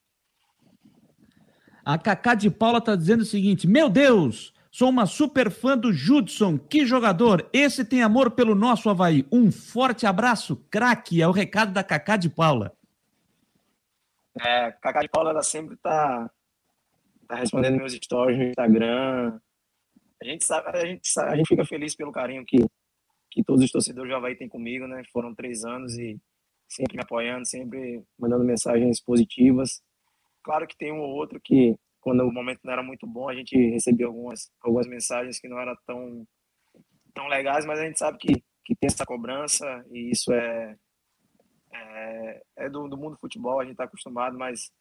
A 1.83 1.97
Cacá 1.97 2.35
de 2.35 2.49
Paula 2.49 2.77
está 2.77 2.95
dizendo 2.95 3.21
o 3.21 3.25
seguinte: 3.25 3.67
Meu 3.67 3.89
Deus, 3.89 4.53
sou 4.71 4.89
uma 4.89 5.05
super 5.05 5.49
fã 5.49 5.77
do 5.77 5.91
Judson. 5.91 6.57
Que 6.57 6.85
jogador! 6.85 7.49
Esse 7.51 7.83
tem 7.83 8.03
amor 8.03 8.31
pelo 8.31 8.53
nosso 8.53 8.89
Havaí. 8.89 9.25
Um 9.31 9.51
forte 9.51 10.05
abraço, 10.05 10.55
craque. 10.69 11.21
É 11.21 11.27
o 11.27 11.31
recado 11.31 11.73
da 11.73 11.83
Cacá 11.83 12.17
de 12.17 12.29
Paula. 12.29 12.75
É, 14.39 14.71
Cacá 14.73 15.01
de 15.01 15.09
Paula 15.09 15.31
ela 15.31 15.43
sempre 15.43 15.75
está 15.75 16.29
tá 17.27 17.35
respondendo 17.35 17.77
meus 17.77 17.93
stories 17.93 18.37
no 18.37 18.45
Instagram. 18.45 19.39
A 20.21 20.25
gente 20.25 20.45
sabe, 20.45 20.69
a 20.69 20.85
gente, 20.85 21.07
sabe, 21.07 21.31
a 21.31 21.35
gente 21.35 21.47
fica 21.47 21.65
feliz 21.65 21.95
pelo 21.95 22.11
carinho 22.11 22.45
que, 22.45 22.57
que 23.31 23.43
todos 23.43 23.65
os 23.65 23.71
torcedores 23.71 24.11
do 24.11 24.15
Havaí 24.15 24.35
têm 24.35 24.47
comigo, 24.47 24.85
né? 24.85 25.01
Foram 25.11 25.33
três 25.33 25.65
anos 25.65 25.97
e 25.97 26.21
sempre 26.71 26.95
me 26.95 27.03
apoiando, 27.03 27.45
sempre 27.45 28.01
mandando 28.17 28.45
mensagens 28.45 29.01
positivas. 29.01 29.81
Claro 30.43 30.65
que 30.65 30.77
tem 30.77 30.91
um 30.91 30.99
ou 30.99 31.09
outro 31.09 31.39
que, 31.43 31.75
quando 31.99 32.23
o 32.23 32.31
momento 32.31 32.61
não 32.63 32.73
era 32.73 32.81
muito 32.81 33.05
bom, 33.05 33.29
a 33.29 33.35
gente 33.35 33.55
recebia 33.69 34.07
algumas, 34.07 34.49
algumas 34.61 34.87
mensagens 34.87 35.39
que 35.39 35.49
não 35.49 35.59
eram 35.59 35.75
tão, 35.85 36.25
tão 37.13 37.27
legais, 37.27 37.65
mas 37.65 37.79
a 37.79 37.85
gente 37.85 37.99
sabe 37.99 38.17
que, 38.17 38.33
que 38.65 38.75
tem 38.75 38.87
essa 38.87 39.05
cobrança 39.05 39.85
e 39.91 40.11
isso 40.11 40.31
é, 40.31 40.75
é, 41.73 42.41
é 42.57 42.69
do, 42.69 42.87
do 42.87 42.97
mundo 42.97 43.11
do 43.11 43.19
futebol, 43.19 43.59
a 43.59 43.63
gente 43.63 43.73
está 43.73 43.83
acostumado, 43.83 44.37
mas 44.37 44.71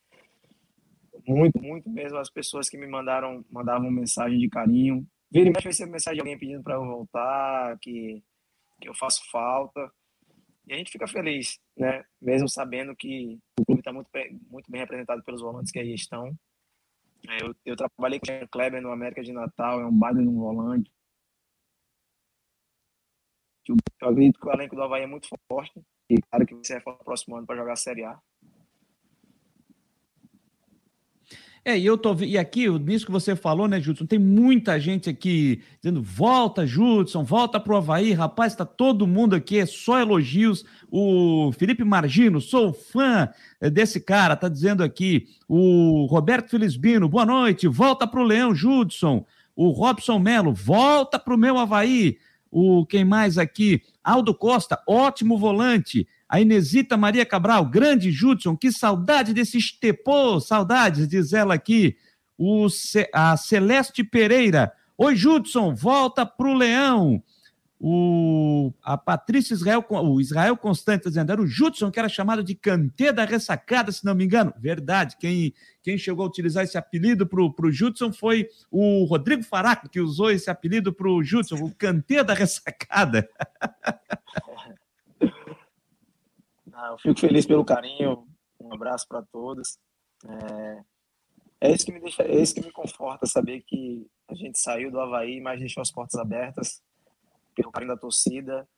muito, 1.26 1.60
muito 1.60 1.90
mesmo 1.90 2.18
as 2.18 2.30
pessoas 2.30 2.68
que 2.68 2.78
me 2.78 2.86
mandaram, 2.86 3.44
mandavam 3.50 3.90
mensagem 3.90 4.38
de 4.38 4.48
carinho. 4.48 5.04
Vira 5.30 5.48
e 5.48 5.52
mexe, 5.52 5.68
recebo 5.68 5.92
mensagem 5.92 6.14
de 6.14 6.20
alguém 6.20 6.38
pedindo 6.38 6.62
para 6.62 6.74
eu 6.74 6.84
voltar, 6.84 7.76
que, 7.80 8.22
que 8.80 8.88
eu 8.88 8.94
faço 8.94 9.28
falta. 9.30 9.90
E 10.70 10.72
a 10.72 10.76
gente 10.76 10.92
fica 10.92 11.08
feliz, 11.08 11.58
né? 11.76 12.04
Mesmo 12.22 12.48
sabendo 12.48 12.94
que 12.94 13.36
o 13.58 13.64
clube 13.64 13.80
está 13.80 13.92
muito, 13.92 14.08
muito 14.48 14.70
bem 14.70 14.80
representado 14.80 15.20
pelos 15.24 15.40
volantes 15.40 15.72
que 15.72 15.80
aí 15.80 15.92
estão. 15.92 16.32
É, 17.28 17.42
eu, 17.42 17.52
eu 17.66 17.74
trabalhei 17.74 18.20
com 18.20 18.44
o 18.44 18.48
Kleber 18.48 18.80
no 18.80 18.92
América 18.92 19.20
de 19.20 19.32
Natal, 19.32 19.80
é 19.80 19.86
um 19.86 19.98
baile 19.98 20.22
no 20.22 20.32
volante. 20.32 20.88
Eu 23.68 23.74
acredito 24.00 24.38
que 24.38 24.46
o 24.46 24.52
elenco 24.52 24.76
do 24.76 24.82
Havaí 24.82 25.02
é 25.02 25.06
muito 25.08 25.28
forte 25.48 25.82
e 26.08 26.20
claro 26.30 26.46
que 26.46 26.54
você 26.54 26.74
vai 26.74 26.82
falar 26.82 26.98
no 26.98 27.04
próximo 27.04 27.36
ano 27.36 27.46
para 27.46 27.56
jogar 27.56 27.72
a 27.72 27.76
Série 27.76 28.04
A. 28.04 28.20
É, 31.62 31.78
e 31.78 31.84
eu 31.84 31.98
tô 31.98 32.14
e 32.20 32.38
aqui, 32.38 32.70
nisso 32.70 33.04
que 33.04 33.12
você 33.12 33.36
falou, 33.36 33.68
né, 33.68 33.78
Judson, 33.78 34.06
tem 34.06 34.18
muita 34.18 34.80
gente 34.80 35.10
aqui 35.10 35.62
dizendo: 35.80 36.02
volta, 36.02 36.66
Judson, 36.66 37.22
volta 37.22 37.60
pro 37.60 37.76
Havaí, 37.76 38.12
rapaz, 38.12 38.54
tá 38.54 38.64
todo 38.64 39.06
mundo 39.06 39.36
aqui, 39.36 39.58
é 39.58 39.66
só 39.66 40.00
elogios. 40.00 40.64
O 40.90 41.52
Felipe 41.52 41.84
Margino, 41.84 42.40
sou 42.40 42.72
fã 42.72 43.28
é, 43.60 43.68
desse 43.68 44.00
cara, 44.00 44.36
tá 44.36 44.48
dizendo 44.48 44.82
aqui. 44.82 45.26
O 45.46 46.06
Roberto 46.06 46.48
Felisbino, 46.48 47.08
boa 47.08 47.26
noite, 47.26 47.68
volta 47.68 48.06
pro 48.06 48.24
Leão, 48.24 48.54
Judson. 48.54 49.26
O 49.54 49.68
Robson 49.70 50.18
Melo, 50.18 50.54
volta 50.54 51.18
pro 51.18 51.36
meu 51.36 51.58
Havaí. 51.58 52.16
O 52.50 52.86
quem 52.86 53.04
mais 53.04 53.36
aqui? 53.36 53.82
Aldo 54.02 54.34
Costa, 54.34 54.82
ótimo 54.86 55.36
volante. 55.36 56.08
A 56.30 56.40
Inesita 56.40 56.96
Maria 56.96 57.26
Cabral, 57.26 57.64
grande 57.64 58.12
Judson, 58.12 58.56
que 58.56 58.70
saudade 58.70 59.34
desse 59.34 59.58
estepô, 59.58 60.38
saudades, 60.38 61.08
diz 61.08 61.32
ela 61.32 61.54
aqui. 61.54 61.96
O, 62.38 62.68
a 63.12 63.36
Celeste 63.36 64.04
Pereira, 64.04 64.72
oi 64.96 65.16
Judson, 65.16 65.74
volta 65.74 66.24
pro 66.24 66.54
Leão. 66.54 67.20
O, 67.80 68.72
a 68.80 68.96
Patrícia 68.96 69.54
Israel, 69.54 69.84
o 69.88 70.20
Israel 70.20 70.56
Constante 70.56 71.02
tá 71.02 71.08
dizendo, 71.08 71.32
era 71.32 71.42
o 71.42 71.48
Judson 71.48 71.90
que 71.90 71.98
era 71.98 72.08
chamado 72.08 72.44
de 72.44 72.54
Cantê 72.54 73.10
da 73.10 73.24
Ressacada, 73.24 73.90
se 73.90 74.04
não 74.04 74.14
me 74.14 74.24
engano. 74.24 74.54
Verdade, 74.56 75.16
quem, 75.18 75.52
quem 75.82 75.98
chegou 75.98 76.24
a 76.24 76.28
utilizar 76.28 76.62
esse 76.62 76.78
apelido 76.78 77.26
para 77.26 77.42
o 77.42 77.72
Judson 77.72 78.12
foi 78.12 78.48
o 78.70 79.04
Rodrigo 79.04 79.42
Faraco, 79.42 79.88
que 79.88 79.98
usou 79.98 80.30
esse 80.30 80.48
apelido 80.48 80.92
para 80.92 81.08
o 81.08 81.24
Judson, 81.24 81.56
o 81.56 81.74
Cantê 81.74 82.22
da 82.22 82.34
Ressacada. 82.34 83.28
eu 86.88 86.98
fico 86.98 87.20
feliz 87.20 87.46
pelo 87.46 87.64
carinho. 87.64 88.26
Um 88.60 88.74
abraço 88.74 89.06
para 89.08 89.22
todos. 89.32 89.78
É, 90.26 90.82
é, 91.62 91.72
isso 91.72 91.84
que 91.84 91.92
me 91.92 92.00
deixa, 92.00 92.22
é 92.22 92.40
isso 92.40 92.54
que 92.54 92.60
me 92.60 92.72
conforta 92.72 93.26
saber 93.26 93.62
que 93.66 94.06
a 94.28 94.34
gente 94.34 94.58
saiu 94.58 94.90
do 94.90 95.00
Havaí, 95.00 95.40
mas 95.40 95.60
deixou 95.60 95.80
as 95.80 95.90
portas 95.90 96.18
abertas 96.20 96.82
pelo 97.54 97.72
carinho 97.72 97.92
da 97.92 98.00
torcida 98.00 98.68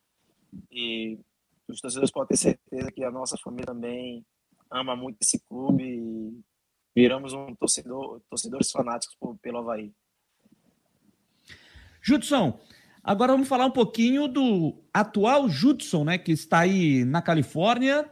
e 0.71 1.19
os 1.67 1.79
torcedores 1.79 2.11
podem 2.11 2.29
ter 2.29 2.37
certeza 2.37 2.91
que 2.91 3.03
a 3.03 3.11
nossa 3.11 3.37
família 3.37 3.65
também 3.65 4.25
ama 4.69 4.95
muito 4.95 5.17
esse 5.21 5.39
clube 5.47 5.83
e 5.83 6.41
viramos 6.95 7.33
um 7.33 7.55
torcedor, 7.55 8.21
torcedores 8.29 8.71
fanáticos 8.71 9.15
pelo 9.41 9.59
Havaí. 9.59 9.93
Judson, 12.01 12.59
Agora 13.03 13.33
vamos 13.33 13.47
falar 13.47 13.65
um 13.65 13.71
pouquinho 13.71 14.27
do 14.27 14.81
atual 14.93 15.49
Judson, 15.49 16.05
né, 16.05 16.17
que 16.17 16.31
está 16.31 16.59
aí 16.59 17.03
na 17.03 17.21
Califórnia, 17.21 18.09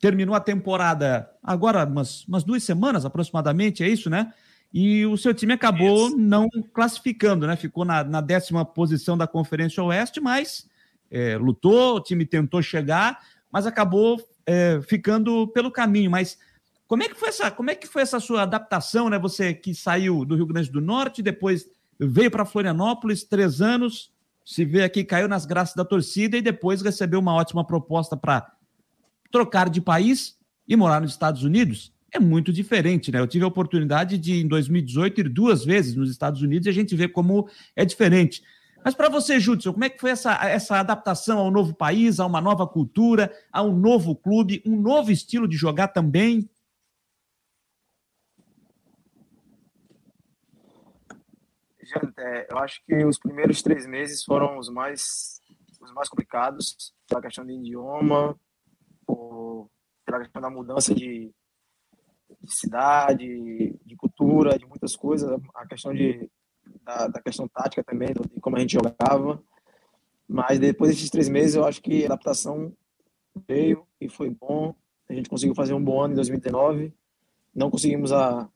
terminou 0.00 0.34
a 0.34 0.40
temporada 0.40 1.30
agora 1.40 1.84
umas, 1.84 2.26
umas 2.26 2.42
duas 2.42 2.64
semanas 2.64 3.04
aproximadamente, 3.04 3.84
é 3.84 3.88
isso, 3.88 4.10
né? 4.10 4.32
E 4.74 5.06
o 5.06 5.16
seu 5.16 5.32
time 5.34 5.52
acabou 5.52 6.08
isso. 6.08 6.16
não 6.16 6.48
classificando, 6.72 7.46
né? 7.46 7.56
Ficou 7.56 7.84
na, 7.84 8.02
na, 8.02 8.20
décima 8.20 8.64
posição 8.64 9.16
da 9.16 9.26
Conferência 9.26 9.82
Oeste, 9.82 10.20
mas 10.20 10.66
é, 11.10 11.36
lutou, 11.36 11.96
o 11.96 12.00
time 12.00 12.24
tentou 12.24 12.62
chegar, 12.62 13.20
mas 13.50 13.66
acabou 13.66 14.20
é, 14.46 14.80
ficando 14.82 15.46
pelo 15.48 15.70
caminho. 15.70 16.10
Mas 16.10 16.38
como 16.88 17.02
é 17.02 17.08
que 17.08 17.14
foi 17.14 17.28
essa, 17.28 17.50
como 17.50 17.70
é 17.70 17.74
que 17.74 17.86
foi 17.86 18.02
essa 18.02 18.18
sua 18.18 18.42
adaptação, 18.42 19.08
né? 19.08 19.18
Você 19.18 19.54
que 19.54 19.74
saiu 19.74 20.24
do 20.24 20.34
Rio 20.34 20.46
Grande 20.46 20.70
do 20.70 20.80
Norte, 20.80 21.22
depois 21.22 21.68
veio 22.00 22.30
para 22.30 22.44
Florianópolis, 22.44 23.24
três 23.24 23.60
anos, 23.60 24.11
se 24.44 24.64
vê 24.64 24.82
aqui, 24.82 25.04
caiu 25.04 25.28
nas 25.28 25.46
graças 25.46 25.74
da 25.74 25.84
torcida 25.84 26.36
e 26.36 26.42
depois 26.42 26.82
recebeu 26.82 27.20
uma 27.20 27.34
ótima 27.34 27.64
proposta 27.64 28.16
para 28.16 28.50
trocar 29.30 29.70
de 29.70 29.80
país 29.80 30.36
e 30.66 30.76
morar 30.76 31.00
nos 31.00 31.12
Estados 31.12 31.42
Unidos. 31.42 31.92
É 32.12 32.20
muito 32.20 32.52
diferente, 32.52 33.10
né? 33.10 33.20
Eu 33.20 33.26
tive 33.26 33.44
a 33.44 33.48
oportunidade 33.48 34.18
de, 34.18 34.42
em 34.42 34.46
2018, 34.46 35.20
ir 35.20 35.28
duas 35.28 35.64
vezes 35.64 35.94
nos 35.94 36.10
Estados 36.10 36.42
Unidos 36.42 36.66
e 36.66 36.70
a 36.70 36.72
gente 36.72 36.94
vê 36.94 37.08
como 37.08 37.48
é 37.74 37.84
diferente. 37.84 38.42
Mas 38.84 38.94
para 38.94 39.08
você, 39.08 39.38
Júlio, 39.38 39.72
como 39.72 39.84
é 39.84 39.88
que 39.88 40.00
foi 40.00 40.10
essa, 40.10 40.34
essa 40.46 40.78
adaptação 40.78 41.38
ao 41.38 41.50
novo 41.50 41.72
país, 41.72 42.18
a 42.18 42.26
uma 42.26 42.40
nova 42.40 42.66
cultura, 42.66 43.32
a 43.50 43.62
um 43.62 43.74
novo 43.74 44.14
clube, 44.14 44.60
um 44.66 44.76
novo 44.80 45.10
estilo 45.12 45.48
de 45.48 45.56
jogar 45.56 45.88
também? 45.88 46.48
É, 52.18 52.46
eu 52.50 52.58
acho 52.58 52.80
que 52.84 53.04
os 53.04 53.18
primeiros 53.18 53.62
três 53.62 53.86
meses 53.86 54.24
foram 54.24 54.58
os 54.58 54.68
mais, 54.68 55.40
os 55.80 55.92
mais 55.92 56.08
complicados, 56.08 56.94
pela 57.08 57.22
questão 57.22 57.44
de 57.44 57.52
idioma, 57.52 58.38
por, 59.06 59.68
pela 60.04 60.20
questão 60.20 60.42
da 60.42 60.50
mudança 60.50 60.94
de, 60.94 61.32
de 62.40 62.54
cidade, 62.54 63.78
de 63.84 63.96
cultura, 63.96 64.58
de 64.58 64.66
muitas 64.66 64.96
coisas, 64.96 65.30
a 65.54 65.66
questão 65.66 65.92
de, 65.92 66.30
da, 66.82 67.08
da 67.08 67.20
questão 67.20 67.48
tática 67.48 67.84
também, 67.84 68.12
de 68.12 68.40
como 68.40 68.56
a 68.56 68.60
gente 68.60 68.74
jogava. 68.74 69.42
Mas 70.28 70.58
depois 70.58 70.90
desses 70.90 71.10
três 71.10 71.28
meses, 71.28 71.54
eu 71.54 71.64
acho 71.64 71.82
que 71.82 72.02
a 72.02 72.06
adaptação 72.06 72.72
veio 73.46 73.86
e 74.00 74.08
foi 74.08 74.30
bom. 74.30 74.74
A 75.08 75.14
gente 75.14 75.28
conseguiu 75.28 75.54
fazer 75.54 75.74
um 75.74 75.82
bom 75.82 76.00
ano 76.00 76.12
em 76.12 76.16
2019. 76.16 76.94
Não 77.54 77.70
conseguimos 77.70 78.12
a, 78.12 78.48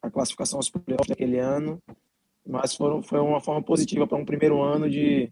a 0.00 0.10
classificação 0.10 0.58
aos 0.58 0.70
playoffs 0.70 1.08
daquele 1.08 1.38
ano, 1.38 1.82
mas 2.48 2.74
foram, 2.74 3.02
foi 3.02 3.20
uma 3.20 3.40
forma 3.40 3.62
positiva 3.62 4.06
para 4.06 4.16
um 4.16 4.24
primeiro 4.24 4.62
ano 4.62 4.88
de, 4.88 5.30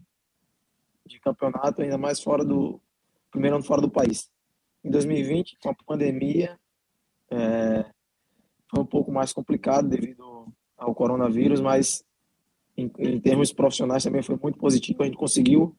de 1.03 1.19
campeonato, 1.19 1.81
ainda 1.81 1.97
mais 1.97 2.21
fora 2.21 2.45
do 2.45 2.79
primeiro 3.31 3.55
ano 3.55 3.65
fora 3.65 3.81
do 3.81 3.89
país. 3.89 4.29
Em 4.83 4.91
2020, 4.91 5.57
com 5.59 5.69
a 5.69 5.75
pandemia, 5.85 6.59
é, 7.31 7.85
foi 8.69 8.83
um 8.83 8.85
pouco 8.85 9.11
mais 9.11 9.33
complicado 9.33 9.89
devido 9.89 10.53
ao 10.77 10.93
coronavírus, 10.93 11.59
mas 11.59 12.05
em, 12.77 12.91
em, 12.99 13.19
termos 13.19 13.51
profissionais 13.51 14.03
também 14.03 14.21
foi 14.21 14.37
muito 14.41 14.59
positivo. 14.59 15.01
A 15.01 15.05
gente 15.05 15.17
conseguiu 15.17 15.75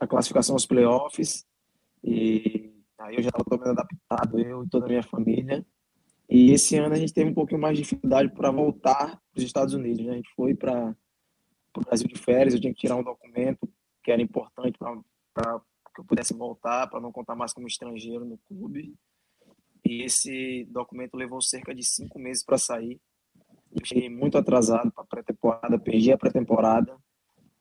a 0.00 0.06
classificação 0.06 0.54
aos 0.54 0.64
playoffs 0.64 1.44
e 2.04 2.72
aí 3.00 3.16
eu 3.16 3.22
já 3.22 3.30
estava 3.30 3.44
todo 3.44 3.64
adaptado, 3.64 4.38
eu 4.38 4.62
e 4.62 4.68
toda 4.68 4.86
a 4.86 4.88
minha 4.88 5.02
família. 5.02 5.66
E 6.28 6.52
esse 6.52 6.76
ano 6.76 6.94
a 6.94 6.98
gente 6.98 7.12
teve 7.12 7.30
um 7.30 7.34
pouquinho 7.34 7.60
mais 7.60 7.76
de 7.76 7.82
dificuldade 7.82 8.28
para 8.30 8.50
voltar 8.50 9.18
para 9.32 9.38
os 9.38 9.42
Estados 9.42 9.72
Unidos. 9.72 10.04
Né? 10.04 10.12
A 10.12 10.16
gente 10.16 10.30
foi 10.34 10.54
para 10.54 10.94
o 11.74 11.80
Brasil 11.80 12.06
de 12.06 12.18
férias, 12.18 12.54
eu 12.54 12.60
tinha 12.60 12.74
que 12.74 12.80
tirar 12.80 12.96
um 12.96 13.02
documento 13.02 13.68
que 14.02 14.12
era 14.12 14.20
importante 14.20 14.78
para 14.78 15.60
que 15.94 16.00
eu 16.00 16.04
pudesse 16.04 16.34
voltar, 16.34 16.86
para 16.88 17.00
não 17.00 17.10
contar 17.10 17.34
mais 17.34 17.52
como 17.52 17.66
estrangeiro 17.66 18.24
no 18.24 18.38
clube. 18.38 18.94
E 19.84 20.02
esse 20.02 20.64
documento 20.70 21.16
levou 21.16 21.40
cerca 21.40 21.74
de 21.74 21.82
cinco 21.82 22.18
meses 22.18 22.44
para 22.44 22.58
sair. 22.58 23.00
Eu 23.72 23.84
cheguei 23.84 24.08
muito 24.08 24.36
atrasado 24.36 24.92
para 24.92 25.02
a 25.02 25.06
pré-temporada, 25.06 25.78
perdi 25.78 26.12
a 26.12 26.18
pré-temporada. 26.18 26.96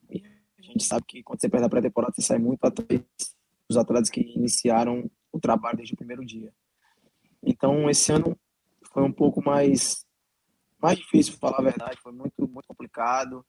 E 0.09 0.23
a 0.59 0.61
gente 0.61 0.83
sabe 0.83 1.05
que 1.07 1.23
quando 1.23 1.39
você 1.39 1.49
perde 1.49 1.65
a 1.65 1.69
pré-temporada, 1.69 2.13
você 2.13 2.21
sai 2.21 2.37
muito 2.37 2.63
atrás 2.65 3.01
dos 3.67 3.77
atletas 3.77 4.09
que 4.09 4.21
iniciaram 4.21 5.09
o 5.31 5.39
trabalho 5.39 5.77
desde 5.77 5.93
o 5.93 5.97
primeiro 5.97 6.25
dia. 6.25 6.53
Então, 7.43 7.89
esse 7.89 8.11
ano 8.11 8.36
foi 8.97 9.03
um 9.03 9.13
pouco 9.13 9.43
mais 9.43 10.03
mais 10.81 10.97
difícil, 10.97 11.37
falar 11.37 11.59
a 11.59 11.63
verdade, 11.63 12.01
foi 12.01 12.11
muito 12.11 12.47
muito 12.47 12.67
complicado. 12.67 13.45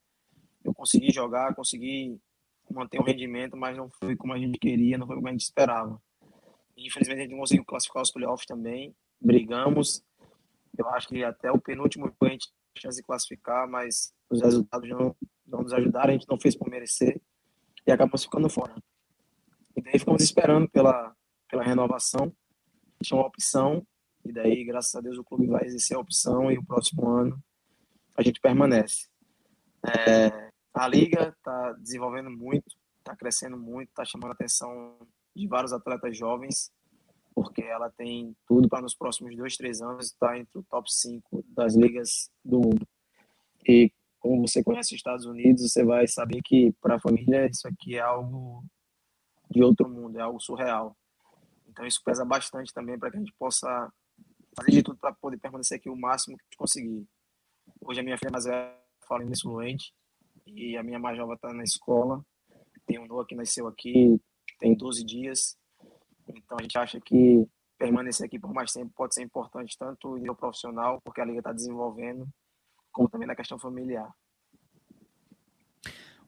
Eu 0.63 0.75
consegui 0.75 1.11
jogar, 1.11 1.55
consegui 1.55 2.21
manter 2.71 3.01
o 3.01 3.03
rendimento, 3.03 3.57
mas 3.57 3.75
não 3.75 3.89
foi 3.99 4.15
como 4.15 4.35
a 4.35 4.39
gente 4.39 4.59
queria, 4.59 4.99
não 4.99 5.07
foi 5.07 5.17
como 5.17 5.27
a 5.27 5.31
gente 5.31 5.45
esperava. 5.45 5.99
Infelizmente 6.77 7.21
a 7.21 7.23
gente 7.23 7.31
não 7.31 7.39
conseguiu 7.39 7.65
classificar 7.65 8.03
os 8.03 8.11
playoffs 8.11 8.45
também, 8.45 8.95
brigamos. 9.19 10.05
Eu 10.77 10.87
acho 10.91 11.09
que 11.09 11.25
até 11.25 11.51
o 11.51 11.59
penúltimo 11.59 12.15
a 12.21 12.29
gente 12.29 12.47
tinha 12.75 12.83
chance 12.83 12.99
de 12.99 13.07
classificar, 13.07 13.67
mas 13.67 14.13
os 14.29 14.43
resultados 14.43 14.87
não, 14.91 15.17
não 15.47 15.63
nos 15.63 15.73
ajudaram, 15.73 16.11
a 16.11 16.13
gente 16.13 16.29
não 16.29 16.39
fez 16.39 16.55
por 16.55 16.69
merecer 16.69 17.19
e 17.87 17.91
acabamos 17.91 18.23
ficando 18.23 18.51
fora. 18.51 18.75
E 19.75 19.81
daí 19.81 19.99
ficamos 19.99 20.23
esperando 20.23 20.69
pela, 20.69 21.17
pela 21.49 21.63
renovação. 21.63 22.31
Tinha 23.03 23.19
uma 23.19 23.27
opção 23.27 23.87
e 24.31 24.33
daí, 24.33 24.65
graças 24.65 24.95
a 24.95 25.01
Deus, 25.01 25.19
o 25.19 25.25
clube 25.25 25.47
vai 25.47 25.65
exercer 25.65 25.97
a 25.97 26.01
opção 26.01 26.51
e 26.51 26.59
o 26.59 26.65
próximo 26.65 27.09
ano 27.09 27.43
a 28.17 28.23
gente 28.23 28.41
permanece. 28.41 29.09
É, 29.87 30.51
a 30.75 30.89
liga 30.89 31.29
está 31.29 31.73
desenvolvendo 31.75 32.31
muito, 32.31 32.77
está 32.99 33.15
crescendo 33.17 33.57
muito, 33.57 33.89
está 33.91 34.05
chamando 34.05 34.31
a 34.31 34.35
atenção 34.35 34.99
de 35.35 35.47
vários 35.47 35.73
atletas 35.73 36.17
jovens, 36.17 36.73
porque 37.35 37.63
ela 37.63 37.91
tem 37.91 38.37
tudo 38.47 38.69
para 38.69 38.83
nos 38.83 38.97
próximos 38.97 39.37
dois, 39.37 39.57
três 39.57 39.81
anos 39.81 40.07
estar 40.07 40.37
entre 40.37 40.59
o 40.59 40.65
top 40.65 40.93
5 40.93 41.45
das 41.49 41.77
ligas 41.77 42.31
do 42.45 42.61
mundo. 42.61 42.87
E 43.67 43.93
como 44.19 44.47
você 44.47 44.63
conhece 44.63 44.95
os 44.95 44.99
Estados 44.99 45.25
Unidos, 45.25 45.71
você 45.71 45.85
vai 45.85 46.07
saber 46.09 46.43
que 46.43 46.73
para 46.81 46.97
a 46.97 47.01
família 47.01 47.47
isso 47.47 47.69
aqui 47.69 47.97
é 47.97 48.01
algo 48.01 48.65
de 49.49 49.63
outro 49.63 49.89
mundo, 49.89 50.19
é 50.19 50.23
algo 50.23 50.41
surreal. 50.41 50.97
Então 51.69 51.87
isso 51.87 52.03
pesa 52.05 52.25
bastante 52.25 52.73
também 52.73 52.99
para 52.99 53.11
que 53.11 53.17
a 53.17 53.21
gente 53.21 53.35
possa 53.39 53.93
fazer 54.59 54.73
de 54.73 54.83
tudo 54.83 54.99
para 54.99 55.15
poder 55.15 55.39
permanecer 55.39 55.79
aqui 55.79 55.89
o 55.89 55.97
máximo 55.97 56.37
que 56.37 56.57
conseguir. 56.57 57.07
Hoje 57.81 58.01
a 58.01 58.03
minha 58.03 58.19
filha 58.19 58.31
mais 58.31 58.45
velha 58.45 58.77
fala 59.07 59.23
inglês 59.23 59.41
fluente 59.41 59.95
e 60.47 60.77
a 60.77 60.83
minha 60.83 60.99
mais 60.99 61.17
nova 61.17 61.35
está 61.35 61.53
na 61.53 61.63
escola. 61.63 62.25
Tem 62.87 62.99
um 62.99 63.07
Noah 63.07 63.27
que 63.27 63.35
nasceu 63.35 63.67
aqui, 63.67 64.21
tem 64.59 64.75
12 64.75 65.05
dias. 65.05 65.57
Então 66.27 66.59
a 66.59 66.63
gente 66.63 66.77
acha 66.77 67.01
que 67.01 67.47
permanecer 67.79 68.27
aqui 68.27 68.39
por 68.39 68.53
mais 68.53 68.73
tempo 68.73 68.93
pode 68.95 69.15
ser 69.15 69.23
importante 69.23 69.77
tanto 69.79 70.17
no 70.19 70.35
profissional, 70.35 71.01
porque 71.03 71.21
a 71.21 71.25
liga 71.25 71.39
está 71.39 71.53
desenvolvendo, 71.53 72.27
como 72.91 73.09
também 73.09 73.29
na 73.29 73.37
questão 73.37 73.59
familiar. 73.59 74.13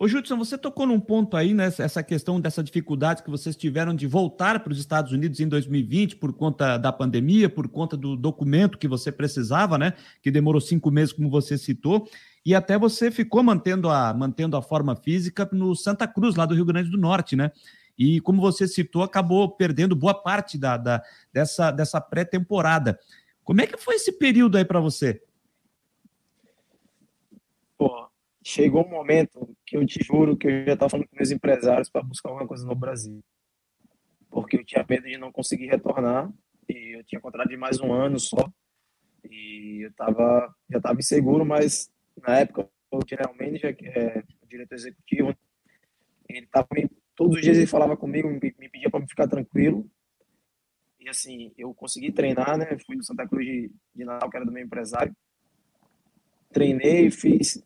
Ô, 0.02 0.08
Judson, 0.08 0.38
você 0.38 0.56
tocou 0.56 0.86
num 0.86 0.98
ponto 0.98 1.36
aí, 1.36 1.52
né? 1.52 1.66
Essa 1.66 2.02
questão 2.02 2.40
dessa 2.40 2.64
dificuldade 2.64 3.22
que 3.22 3.28
vocês 3.28 3.54
tiveram 3.54 3.94
de 3.94 4.06
voltar 4.06 4.60
para 4.60 4.72
os 4.72 4.78
Estados 4.78 5.12
Unidos 5.12 5.40
em 5.40 5.46
2020 5.46 6.16
por 6.16 6.32
conta 6.32 6.78
da 6.78 6.90
pandemia, 6.90 7.50
por 7.50 7.68
conta 7.68 7.98
do 7.98 8.16
documento 8.16 8.78
que 8.78 8.88
você 8.88 9.12
precisava, 9.12 9.76
né? 9.76 9.92
Que 10.22 10.30
demorou 10.30 10.58
cinco 10.58 10.90
meses, 10.90 11.12
como 11.12 11.28
você 11.28 11.58
citou, 11.58 12.08
e 12.46 12.54
até 12.54 12.78
você 12.78 13.10
ficou 13.10 13.42
mantendo 13.42 13.90
a, 13.90 14.14
mantendo 14.14 14.56
a 14.56 14.62
forma 14.62 14.96
física 14.96 15.46
no 15.52 15.76
Santa 15.76 16.08
Cruz, 16.08 16.34
lá 16.34 16.46
do 16.46 16.54
Rio 16.54 16.64
Grande 16.64 16.88
do 16.88 16.96
Norte, 16.96 17.36
né? 17.36 17.52
E 17.98 18.22
como 18.22 18.40
você 18.40 18.66
citou, 18.66 19.02
acabou 19.02 19.50
perdendo 19.50 19.94
boa 19.94 20.14
parte 20.14 20.56
da, 20.56 20.78
da 20.78 21.02
dessa, 21.30 21.70
dessa 21.70 22.00
pré-temporada. 22.00 22.98
Como 23.44 23.60
é 23.60 23.66
que 23.66 23.76
foi 23.76 23.96
esse 23.96 24.12
período 24.12 24.56
aí 24.56 24.64
para 24.64 24.80
você? 24.80 25.22
Pô, 27.76 28.09
chegou 28.42 28.86
um 28.86 28.90
momento 28.90 29.54
que 29.66 29.76
eu 29.76 29.86
te 29.86 30.02
juro 30.02 30.36
que 30.36 30.46
eu 30.46 30.64
já 30.64 30.72
estava 30.74 30.90
falando 30.90 31.08
com 31.08 31.16
meus 31.16 31.30
empresários 31.30 31.90
para 31.90 32.02
buscar 32.02 32.30
alguma 32.30 32.48
coisa 32.48 32.66
no 32.66 32.74
Brasil. 32.74 33.22
Porque 34.30 34.56
eu 34.56 34.64
tinha 34.64 34.84
medo 34.88 35.06
de 35.06 35.18
não 35.18 35.32
conseguir 35.32 35.66
retornar 35.66 36.32
e 36.68 36.96
eu 36.96 37.04
tinha 37.04 37.20
contrato 37.20 37.48
de 37.48 37.56
mais 37.56 37.80
um 37.80 37.92
ano 37.92 38.18
só. 38.18 38.50
E 39.28 39.84
eu 39.84 39.92
tava, 39.94 40.54
já 40.70 40.78
estava 40.78 40.98
inseguro, 40.98 41.44
mas 41.44 41.90
na 42.26 42.38
época 42.38 42.68
o 42.90 43.00
general 43.06 43.34
manager, 43.38 43.76
que 43.76 43.86
é 43.86 44.24
o 44.42 44.46
diretor 44.46 44.74
executivo, 44.74 45.36
ele 46.28 46.46
tava 46.46 46.68
todos 47.14 47.36
os 47.36 47.42
dias 47.42 47.56
ele 47.56 47.66
falava 47.66 47.96
comigo, 47.96 48.28
me, 48.28 48.40
me 48.40 48.68
pedia 48.68 48.90
para 48.90 49.06
ficar 49.06 49.28
tranquilo. 49.28 49.88
E 50.98 51.08
assim, 51.08 51.52
eu 51.56 51.74
consegui 51.74 52.12
treinar, 52.12 52.56
né? 52.58 52.78
Fui 52.86 52.96
no 52.96 53.02
Santa 53.02 53.26
Cruz 53.26 53.44
de, 53.44 53.70
de 53.94 54.04
Natal, 54.04 54.30
que 54.30 54.36
era 54.36 54.46
do 54.46 54.52
meu 54.52 54.62
empresário. 54.62 55.14
Treinei, 56.52 57.10
fiz 57.10 57.62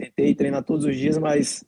tentei 0.00 0.34
treinar 0.34 0.64
todos 0.64 0.84
os 0.84 0.96
dias, 0.96 1.18
mas 1.18 1.64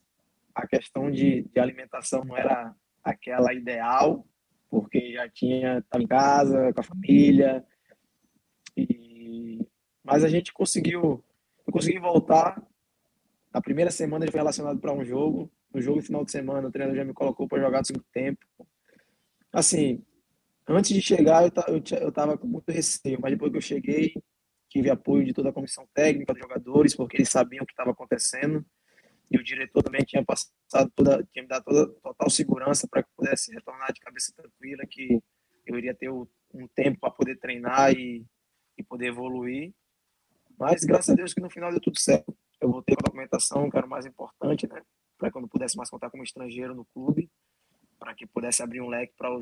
a 0.55 0.65
questão 0.67 1.11
de, 1.11 1.43
de 1.43 1.59
alimentação 1.59 2.23
não 2.23 2.35
era 2.35 2.75
aquela 3.03 3.53
ideal, 3.53 4.25
porque 4.69 5.13
já 5.13 5.29
tinha 5.29 5.79
estava 5.79 6.03
em 6.03 6.07
casa 6.07 6.73
com 6.73 6.79
a 6.79 6.83
família. 6.83 7.63
E 8.75 9.59
mas 10.03 10.23
a 10.23 10.27
gente 10.27 10.51
conseguiu, 10.51 11.23
eu 11.65 11.71
consegui 11.71 11.99
voltar. 11.99 12.61
A 13.53 13.61
primeira 13.61 13.91
semana 13.91 14.25
já 14.25 14.31
foi 14.31 14.41
relacionado 14.41 14.79
para 14.79 14.91
um 14.91 15.05
jogo. 15.05 15.49
No 15.73 15.81
jogo 15.81 16.01
final 16.01 16.25
de 16.25 16.31
semana, 16.31 16.67
o 16.67 16.71
treinador 16.71 16.97
já 16.97 17.05
me 17.05 17.13
colocou 17.13 17.47
para 17.47 17.61
jogar 17.61 17.79
no 17.79 17.85
segundo 17.85 18.05
tempo. 18.11 18.45
Assim, 19.51 20.03
antes 20.67 20.93
de 20.93 21.01
chegar, 21.01 21.43
eu, 21.43 21.51
eu, 21.67 21.81
eu 22.01 22.11
tava 22.11 22.37
com 22.37 22.47
muito 22.47 22.69
receio, 22.69 23.19
mas 23.21 23.31
depois 23.31 23.51
que 23.51 23.57
eu 23.57 23.61
cheguei, 23.61 24.13
tive 24.73 24.89
apoio 24.89 25.23
de 25.23 25.33
toda 25.33 25.49
a 25.49 25.53
comissão 25.53 25.87
técnica, 25.93 26.33
dos 26.33 26.41
jogadores, 26.41 26.95
porque 26.95 27.17
eles 27.17 27.29
sabiam 27.29 27.61
o 27.63 27.65
que 27.65 27.73
estava 27.73 27.91
acontecendo. 27.91 28.65
E 29.29 29.37
o 29.37 29.43
diretor 29.43 29.83
também 29.83 30.01
tinha 30.03 30.25
passado 30.25 30.91
toda, 30.95 31.23
tinha 31.31 31.43
me 31.43 31.47
dado 31.47 31.63
toda 31.63 31.93
total 32.01 32.29
segurança 32.29 32.87
para 32.87 33.03
que 33.03 33.09
eu 33.09 33.13
pudesse 33.15 33.53
retornar 33.53 33.93
de 33.93 33.99
cabeça 33.99 34.33
tranquila, 34.35 34.83
que 34.89 35.21
eu 35.67 35.77
iria 35.77 35.93
ter 35.93 36.09
um 36.09 36.67
tempo 36.73 36.99
para 36.99 37.11
poder 37.11 37.37
treinar 37.37 37.93
e, 37.93 38.25
e 38.75 38.83
poder 38.83 39.07
evoluir. 39.07 39.71
Mas 40.57 40.83
graças 40.83 41.11
a 41.11 41.15
Deus 41.15 41.35
que 41.35 41.41
no 41.41 41.51
final 41.51 41.69
deu 41.69 41.79
tudo 41.79 41.99
certo. 41.99 42.35
Eu 42.59 42.71
voltei 42.71 42.95
com 42.95 43.01
a 43.03 43.09
documentação, 43.09 43.69
que 43.69 43.77
era 43.77 43.85
o 43.85 43.89
mais 43.89 44.07
importante, 44.07 44.67
né? 44.67 44.81
Para 45.19 45.31
quando 45.31 45.47
pudesse 45.47 45.77
mais 45.77 45.89
contar 45.89 46.09
como 46.09 46.23
estrangeiro 46.23 46.73
no 46.73 46.85
clube, 46.85 47.29
para 47.99 48.15
que 48.15 48.25
pudesse 48.25 48.63
abrir 48.63 48.81
um 48.81 48.89
leque 48.89 49.13
para 49.15 49.31
o, 49.31 49.39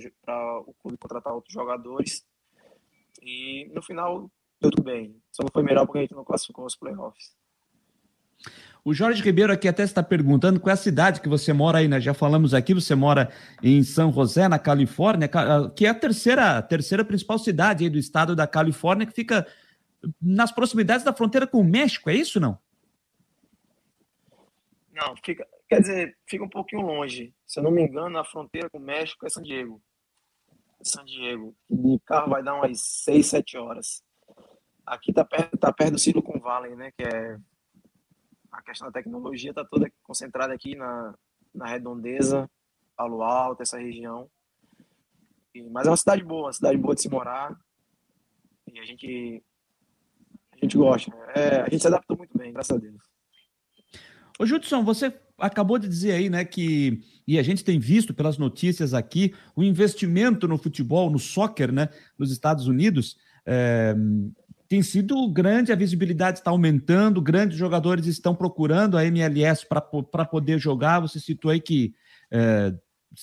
o 0.67 0.73
clube 0.73 0.97
contratar 0.97 1.33
outros 1.33 1.53
jogadores. 1.53 2.25
E 3.21 3.69
no 3.73 3.81
final 3.81 4.29
tudo 4.61 4.83
bem. 4.83 5.19
Só 5.31 5.43
não 5.43 5.49
foi 5.51 5.63
melhor 5.63 5.85
porque 5.85 5.99
a 5.99 6.01
gente 6.01 6.13
não 6.13 6.23
classificou 6.23 6.65
os 6.65 6.75
playoffs. 6.75 7.35
O 8.83 8.93
Jorge 8.93 9.21
Ribeiro 9.21 9.53
aqui 9.53 9.67
até 9.67 9.83
está 9.83 10.01
perguntando 10.01 10.59
qual 10.59 10.71
é 10.71 10.73
a 10.73 10.77
cidade 10.77 11.21
que 11.21 11.29
você 11.29 11.53
mora 11.53 11.79
aí, 11.79 11.87
né? 11.87 11.99
Já 11.99 12.13
falamos 12.13 12.53
aqui, 12.53 12.73
você 12.73 12.95
mora 12.95 13.31
em 13.61 13.83
São 13.83 14.11
José, 14.11 14.47
na 14.47 14.57
Califórnia, 14.57 15.29
que 15.75 15.85
é 15.85 15.89
a 15.89 15.93
terceira, 15.93 16.57
a 16.57 16.61
terceira 16.61 17.05
principal 17.05 17.37
cidade 17.37 17.83
aí 17.83 17.89
do 17.89 17.99
estado 17.99 18.35
da 18.35 18.47
Califórnia, 18.47 19.05
que 19.05 19.13
fica 19.13 19.47
nas 20.19 20.51
proximidades 20.51 21.05
da 21.05 21.13
fronteira 21.13 21.45
com 21.45 21.59
o 21.59 21.63
México, 21.63 22.09
é 22.09 22.15
isso 22.15 22.39
não? 22.39 22.57
Não, 24.91 25.15
fica, 25.23 25.47
quer 25.69 25.81
dizer, 25.81 26.17
fica 26.25 26.43
um 26.43 26.49
pouquinho 26.49 26.81
longe. 26.81 27.33
Se 27.45 27.59
eu 27.59 27.63
não 27.63 27.71
me 27.71 27.83
engano, 27.83 28.17
a 28.17 28.25
fronteira 28.25 28.67
com 28.67 28.79
o 28.79 28.81
México 28.81 29.27
é 29.27 29.29
San 29.29 29.43
Diego. 29.43 29.79
San 30.83 31.05
Diego. 31.05 31.55
De 31.69 31.99
carro 32.03 32.31
vai 32.31 32.41
dar 32.41 32.55
umas 32.55 32.81
6, 32.81 33.27
7 33.27 33.57
horas. 33.57 34.03
Aqui 34.85 35.11
está 35.11 35.23
perto, 35.23 35.57
tá 35.57 35.71
perto 35.71 35.93
do 35.93 35.99
Silicon 35.99 36.39
Valley, 36.39 36.75
né? 36.75 36.91
Que 36.91 37.03
é 37.03 37.37
a 38.51 38.61
questão 38.61 38.87
da 38.87 38.91
tecnologia 38.91 39.51
está 39.51 39.63
toda 39.63 39.91
concentrada 40.03 40.53
aqui 40.53 40.75
na, 40.75 41.15
na 41.53 41.65
redondeza, 41.67 42.49
Palo 42.95 43.23
Alto, 43.23 43.63
essa 43.63 43.79
região. 43.79 44.29
E, 45.55 45.63
mas 45.69 45.87
é 45.87 45.89
uma 45.89 45.97
cidade 45.97 46.23
boa, 46.23 46.47
uma 46.47 46.53
cidade 46.53 46.77
boa 46.77 46.93
de 46.93 47.01
se 47.01 47.09
morar. 47.09 47.57
E 48.71 48.79
a 48.79 48.83
gente, 48.83 49.43
a 50.51 50.57
gente 50.57 50.77
gosta. 50.77 51.11
É, 51.35 51.61
a 51.61 51.69
gente 51.69 51.81
se 51.81 51.87
adaptou 51.87 52.17
muito 52.17 52.37
bem, 52.37 52.51
graças 52.51 52.75
a 52.75 52.79
Deus. 52.79 53.01
Ô, 54.39 54.45
Judson, 54.45 54.83
você 54.83 55.13
acabou 55.37 55.77
de 55.77 55.87
dizer 55.87 56.13
aí, 56.13 56.29
né, 56.29 56.45
que, 56.45 57.01
e 57.27 57.37
a 57.39 57.43
gente 57.43 57.63
tem 57.63 57.79
visto 57.79 58.13
pelas 58.13 58.37
notícias 58.37 58.93
aqui, 58.93 59.33
o 59.55 59.63
investimento 59.63 60.47
no 60.47 60.57
futebol, 60.57 61.09
no 61.09 61.19
soccer, 61.19 61.71
né, 61.71 61.89
nos 62.17 62.31
Estados 62.31 62.67
Unidos, 62.67 63.17
é, 63.45 63.95
tem 64.71 64.81
sido 64.81 65.27
grande, 65.27 65.73
a 65.73 65.75
visibilidade 65.75 66.39
está 66.39 66.49
aumentando, 66.49 67.21
grandes 67.21 67.57
jogadores 67.57 68.05
estão 68.05 68.33
procurando 68.33 68.97
a 68.97 69.03
MLS 69.03 69.67
para 69.67 70.23
poder 70.23 70.59
jogar. 70.59 71.01
Você 71.01 71.19
citou 71.19 71.51
aí 71.51 71.59
que 71.59 71.93
é, 72.31 72.73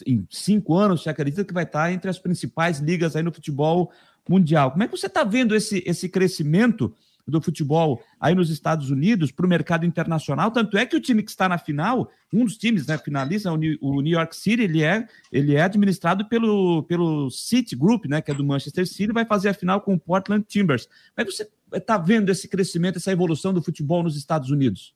em 0.06 0.26
cinco 0.28 0.76
anos 0.76 1.02
você 1.02 1.08
acredita 1.08 1.42
que 1.46 1.54
vai 1.54 1.64
estar 1.64 1.90
entre 1.90 2.10
as 2.10 2.18
principais 2.18 2.80
ligas 2.80 3.16
aí 3.16 3.22
no 3.22 3.32
futebol 3.32 3.90
mundial. 4.28 4.72
Como 4.72 4.82
é 4.82 4.88
que 4.88 4.94
você 4.94 5.06
está 5.06 5.24
vendo 5.24 5.56
esse, 5.56 5.82
esse 5.86 6.06
crescimento 6.10 6.94
do 7.28 7.40
futebol 7.40 8.02
aí 8.18 8.34
nos 8.34 8.50
Estados 8.50 8.90
Unidos 8.90 9.30
para 9.30 9.44
o 9.44 9.48
mercado 9.48 9.84
internacional. 9.84 10.50
Tanto 10.50 10.78
é 10.78 10.86
que 10.86 10.96
o 10.96 11.00
time 11.00 11.22
que 11.22 11.30
está 11.30 11.48
na 11.48 11.58
final, 11.58 12.10
um 12.32 12.44
dos 12.44 12.56
times, 12.56 12.86
né, 12.86 12.96
finalista, 12.96 13.52
o 13.52 13.56
New 13.56 14.18
York 14.18 14.34
City, 14.34 14.62
ele 14.62 14.82
é, 14.82 15.06
ele 15.30 15.54
é 15.54 15.62
administrado 15.62 16.26
pelo, 16.26 16.82
pelo 16.84 17.30
City 17.30 17.76
Group, 17.76 18.06
né, 18.06 18.22
que 18.22 18.30
é 18.30 18.34
do 18.34 18.44
Manchester 18.44 18.86
City, 18.86 19.12
vai 19.12 19.26
fazer 19.26 19.50
a 19.50 19.54
final 19.54 19.80
com 19.80 19.94
o 19.94 20.00
Portland 20.00 20.44
Timbers. 20.48 20.88
Que 21.16 21.24
você 21.24 21.48
está 21.72 21.98
vendo 21.98 22.30
esse 22.30 22.48
crescimento, 22.48 22.96
essa 22.96 23.12
evolução 23.12 23.52
do 23.52 23.62
futebol 23.62 24.02
nos 24.02 24.16
Estados 24.16 24.50
Unidos? 24.50 24.94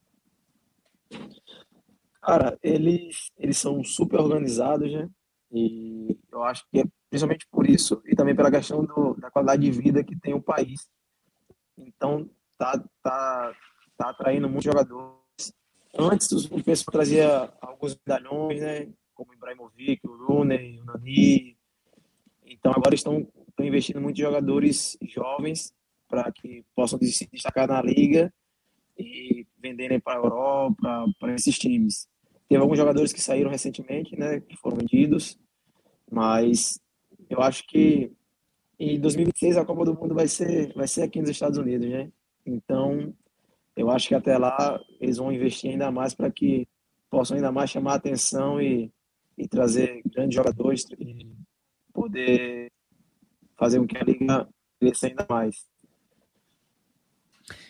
Cara, 2.22 2.56
eles, 2.62 3.30
eles 3.36 3.58
são 3.58 3.82
super 3.84 4.20
organizados, 4.20 4.90
né? 4.90 5.08
E 5.52 6.16
eu 6.32 6.42
acho 6.44 6.64
que 6.70 6.80
é 6.80 6.84
principalmente 7.10 7.46
por 7.50 7.68
isso 7.68 8.00
e 8.06 8.16
também 8.16 8.34
pela 8.34 8.50
questão 8.50 8.86
do, 8.86 9.14
da 9.20 9.30
qualidade 9.30 9.62
de 9.62 9.70
vida 9.70 10.02
que 10.02 10.16
tem 10.16 10.32
o 10.32 10.40
país. 10.40 10.88
Então, 11.76 12.28
tá, 12.58 12.82
tá, 13.02 13.54
tá 13.96 14.10
atraindo 14.10 14.48
muitos 14.48 14.64
jogadores. 14.64 15.54
Antes, 15.98 16.32
o 16.32 16.62
pessoal 16.62 16.92
trazia 16.92 17.52
alguns 17.60 17.98
medalhões, 18.06 18.60
né? 18.60 18.88
Como 19.14 19.30
o 19.30 19.34
Ibrahimovic, 19.34 20.06
o 20.06 20.26
Rooney, 20.26 20.80
o 20.80 20.84
Nani. 20.84 21.56
Então, 22.44 22.72
agora 22.72 22.94
estão, 22.94 23.26
estão 23.48 23.66
investindo 23.66 24.00
muitos 24.00 24.20
jogadores 24.20 24.96
jovens 25.02 25.74
para 26.08 26.30
que 26.30 26.64
possam 26.74 26.98
se 27.00 27.28
destacar 27.30 27.66
na 27.66 27.80
liga 27.80 28.32
e 28.98 29.46
venderem 29.58 29.98
para 29.98 30.14
a 30.14 30.22
Europa, 30.22 31.06
para 31.18 31.34
esses 31.34 31.58
times. 31.58 32.06
Teve 32.48 32.60
alguns 32.60 32.76
jogadores 32.76 33.12
que 33.12 33.20
saíram 33.20 33.50
recentemente, 33.50 34.14
né, 34.14 34.40
que 34.40 34.56
foram 34.56 34.76
vendidos, 34.76 35.38
mas 36.10 36.78
eu 37.30 37.40
acho 37.40 37.66
que 37.66 38.12
em 38.82 39.00
2026 39.00 39.56
a 39.56 39.64
Copa 39.64 39.84
do 39.84 39.94
Mundo 39.94 40.14
vai 40.14 40.26
ser, 40.26 40.72
vai 40.74 40.88
ser 40.88 41.02
aqui 41.02 41.20
nos 41.20 41.30
Estados 41.30 41.58
Unidos, 41.58 41.88
né? 41.88 42.10
Então, 42.44 43.14
eu 43.76 43.90
acho 43.90 44.08
que 44.08 44.14
até 44.14 44.36
lá 44.36 44.80
eles 45.00 45.18
vão 45.18 45.32
investir 45.32 45.70
ainda 45.70 45.90
mais 45.90 46.14
para 46.14 46.30
que 46.30 46.66
possam 47.08 47.36
ainda 47.36 47.52
mais 47.52 47.70
chamar 47.70 47.92
a 47.92 47.96
atenção 47.96 48.60
e, 48.60 48.90
e 49.38 49.46
trazer 49.46 50.02
grandes 50.06 50.34
jogadores 50.34 50.84
e 50.98 51.30
poder 51.92 52.72
fazer 53.56 53.78
com 53.78 53.86
que 53.86 53.96
a 53.96 54.02
liga 54.02 54.48
cresça 54.80 55.06
ainda 55.06 55.26
mais. 55.28 55.64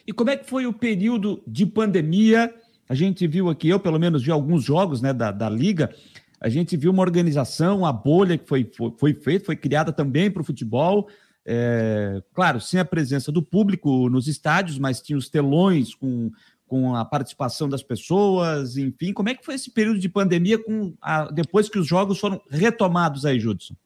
E 0.07 0.12
como 0.12 0.31
é 0.31 0.37
que 0.37 0.48
foi 0.48 0.66
o 0.66 0.72
período 0.72 1.42
de 1.46 1.66
pandemia? 1.66 2.55
A 2.88 2.94
gente 2.94 3.27
viu 3.27 3.48
aqui, 3.48 3.68
eu 3.68 3.81
pelo 3.81 3.98
menos 3.98 4.22
vi 4.22 4.31
alguns 4.31 4.64
jogos 4.64 5.03
né, 5.03 5.12
da, 5.12 5.31
da 5.31 5.48
liga, 5.48 5.94
a 6.42 6.48
gente 6.48 6.76
viu 6.76 6.90
uma 6.90 7.02
organização, 7.02 7.87
a 7.87 7.92
bolha 7.92 8.37
que 8.37 8.48
foi, 8.48 8.68
foi, 8.76 8.92
foi 8.98 9.14
feita, 9.14 9.46
foi 9.46 9.55
criada 9.55 9.92
também 9.92 10.28
para 10.28 10.42
o 10.42 10.44
futebol. 10.44 11.09
É, 11.46 12.20
claro, 12.35 12.61
sem 12.61 12.81
a 12.81 12.85
presença 12.85 13.31
do 13.31 13.40
público 13.40 14.09
nos 14.09 14.26
estádios, 14.26 14.76
mas 14.76 15.00
tinha 15.00 15.16
os 15.16 15.28
telões 15.28 15.94
com, 15.94 16.33
com 16.66 16.96
a 16.96 17.05
participação 17.05 17.68
das 17.68 17.83
pessoas, 17.85 18.76
enfim. 18.76 19.12
Como 19.12 19.28
é 19.28 19.37
que 19.37 19.44
foi 19.44 19.55
esse 19.55 19.70
período 19.70 20.00
de 20.00 20.09
pandemia 20.09 20.59
com 20.59 20.94
a, 21.00 21.31
depois 21.31 21.68
que 21.68 21.78
os 21.78 21.87
jogos 21.87 22.18
foram 22.18 22.42
retomados 22.50 23.24
aí, 23.24 23.38
Judson? 23.38 23.76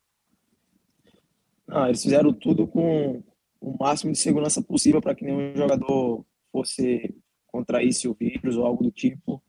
Não, 1.68 1.86
eles 1.86 2.02
fizeram 2.02 2.32
tudo 2.32 2.66
com 2.66 3.22
o 3.60 3.76
máximo 3.78 4.12
de 4.12 4.18
segurança 4.18 4.62
possível 4.62 5.02
para 5.02 5.14
que 5.14 5.26
nenhum 5.26 5.54
jogador 5.54 6.24
fosse 6.50 7.14
contraísse 7.48 8.08
o 8.08 8.14
vírus 8.14 8.56
ou 8.56 8.64
algo 8.64 8.82
do 8.82 8.90
tipo. 8.90 9.42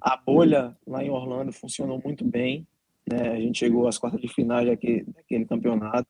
A 0.00 0.16
bolha 0.16 0.76
lá 0.86 1.04
em 1.04 1.10
Orlando 1.10 1.52
funcionou 1.52 2.00
muito 2.02 2.24
bem. 2.24 2.66
Né? 3.10 3.30
A 3.30 3.40
gente 3.40 3.58
chegou 3.58 3.86
às 3.86 3.98
quartas 3.98 4.20
de 4.20 4.28
final 4.28 4.64
daquele, 4.64 5.44
campeonato. 5.48 6.08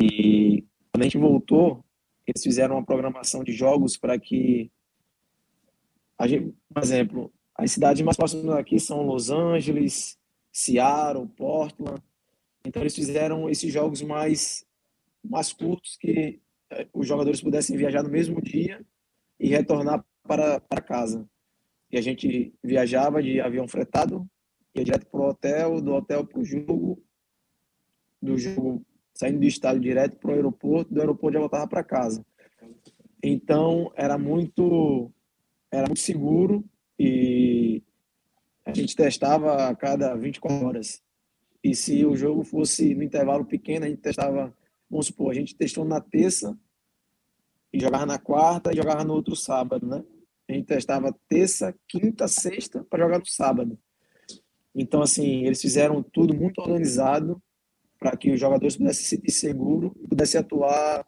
E 0.00 0.64
quando 0.92 1.02
a 1.02 1.04
gente 1.04 1.18
voltou, 1.18 1.84
eles 2.26 2.42
fizeram 2.42 2.76
uma 2.76 2.84
programação 2.84 3.42
de 3.42 3.52
jogos 3.52 3.96
para 3.96 4.18
que, 4.18 4.70
a 6.18 6.26
gente, 6.26 6.54
por 6.72 6.82
exemplo, 6.82 7.32
as 7.54 7.72
cidades 7.72 8.02
mais 8.02 8.16
próximas 8.16 8.46
daqui 8.46 8.78
são 8.78 9.02
Los 9.02 9.30
Angeles, 9.30 10.18
Seattle, 10.50 11.28
Portland. 11.28 12.02
Então 12.64 12.82
eles 12.82 12.94
fizeram 12.94 13.48
esses 13.50 13.72
jogos 13.72 14.02
mais 14.02 14.64
mais 15.24 15.52
curtos 15.52 15.96
que 15.96 16.40
eh, 16.70 16.88
os 16.92 17.06
jogadores 17.06 17.40
pudessem 17.40 17.76
viajar 17.76 18.02
no 18.02 18.08
mesmo 18.08 18.42
dia 18.42 18.84
e 19.38 19.48
retornar 19.48 20.04
para, 20.24 20.60
para 20.60 20.80
casa. 20.80 21.28
E 21.92 21.98
a 21.98 22.00
gente 22.00 22.54
viajava 22.64 23.22
de 23.22 23.38
avião 23.40 23.68
fretado, 23.68 24.26
ia 24.74 24.82
direto 24.82 25.06
para 25.06 25.20
o 25.20 25.28
hotel, 25.28 25.80
do 25.80 25.92
hotel 25.92 26.26
para 26.26 26.40
o 26.40 26.44
jogo, 26.44 27.04
do 28.20 28.38
jogo 28.38 28.82
saindo 29.14 29.40
do 29.40 29.46
estádio 29.46 29.82
direto 29.82 30.16
para 30.16 30.30
o 30.30 30.34
aeroporto, 30.34 30.92
do 30.92 31.00
aeroporto 31.00 31.34
já 31.34 31.40
voltava 31.40 31.68
para 31.68 31.84
casa. 31.84 32.24
Então 33.22 33.92
era 33.94 34.16
muito 34.16 35.12
era 35.70 35.86
muito 35.86 36.00
seguro 36.00 36.64
e 36.98 37.82
a 38.64 38.72
gente 38.72 38.96
testava 38.96 39.68
a 39.68 39.76
cada 39.76 40.14
24 40.14 40.66
horas. 40.66 41.02
E 41.62 41.74
se 41.74 42.04
o 42.04 42.16
jogo 42.16 42.42
fosse 42.42 42.94
no 42.94 43.02
intervalo 43.02 43.44
pequeno, 43.44 43.84
a 43.84 43.88
gente 43.88 44.00
testava, 44.00 44.56
vamos 44.90 45.06
supor, 45.06 45.30
a 45.30 45.34
gente 45.34 45.54
testou 45.54 45.84
na 45.84 46.00
terça 46.00 46.58
e 47.72 47.80
jogava 47.80 48.04
na 48.04 48.18
quarta 48.18 48.72
e 48.72 48.76
jogava 48.76 49.04
no 49.04 49.14
outro 49.14 49.36
sábado, 49.36 49.86
né? 49.86 50.02
A 50.52 50.56
gente 50.56 50.66
testava 50.66 51.16
terça, 51.28 51.74
quinta, 51.88 52.28
sexta 52.28 52.84
para 52.84 53.04
jogar 53.04 53.18
no 53.18 53.26
sábado. 53.26 53.78
Então, 54.74 55.02
assim, 55.02 55.44
eles 55.44 55.60
fizeram 55.60 56.02
tudo 56.02 56.34
muito 56.34 56.60
organizado 56.60 57.42
para 57.98 58.16
que 58.16 58.30
os 58.30 58.38
jogadores 58.38 58.76
pudessem 58.76 59.02
se 59.02 59.16
sentir 59.16 59.30
seguros 59.30 59.92
e 60.02 60.08
pudessem 60.08 60.40
atuar 60.40 61.06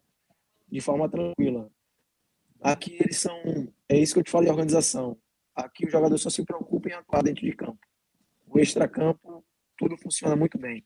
de 0.68 0.80
forma 0.80 1.08
tranquila. 1.08 1.70
Aqui 2.60 2.96
eles 2.98 3.18
são, 3.18 3.36
é 3.88 3.98
isso 3.98 4.14
que 4.14 4.20
eu 4.20 4.24
te 4.24 4.30
falei, 4.30 4.48
organização. 4.50 5.18
Aqui 5.54 5.86
o 5.86 5.90
jogador 5.90 6.16
só 6.18 6.30
se 6.30 6.44
preocupa 6.44 6.88
em 6.88 6.92
atuar 6.92 7.22
dentro 7.22 7.44
de 7.44 7.52
campo. 7.52 7.78
O 8.46 8.58
extra-campo, 8.58 9.44
tudo 9.76 9.96
funciona 9.98 10.36
muito 10.36 10.58
bem. 10.58 10.84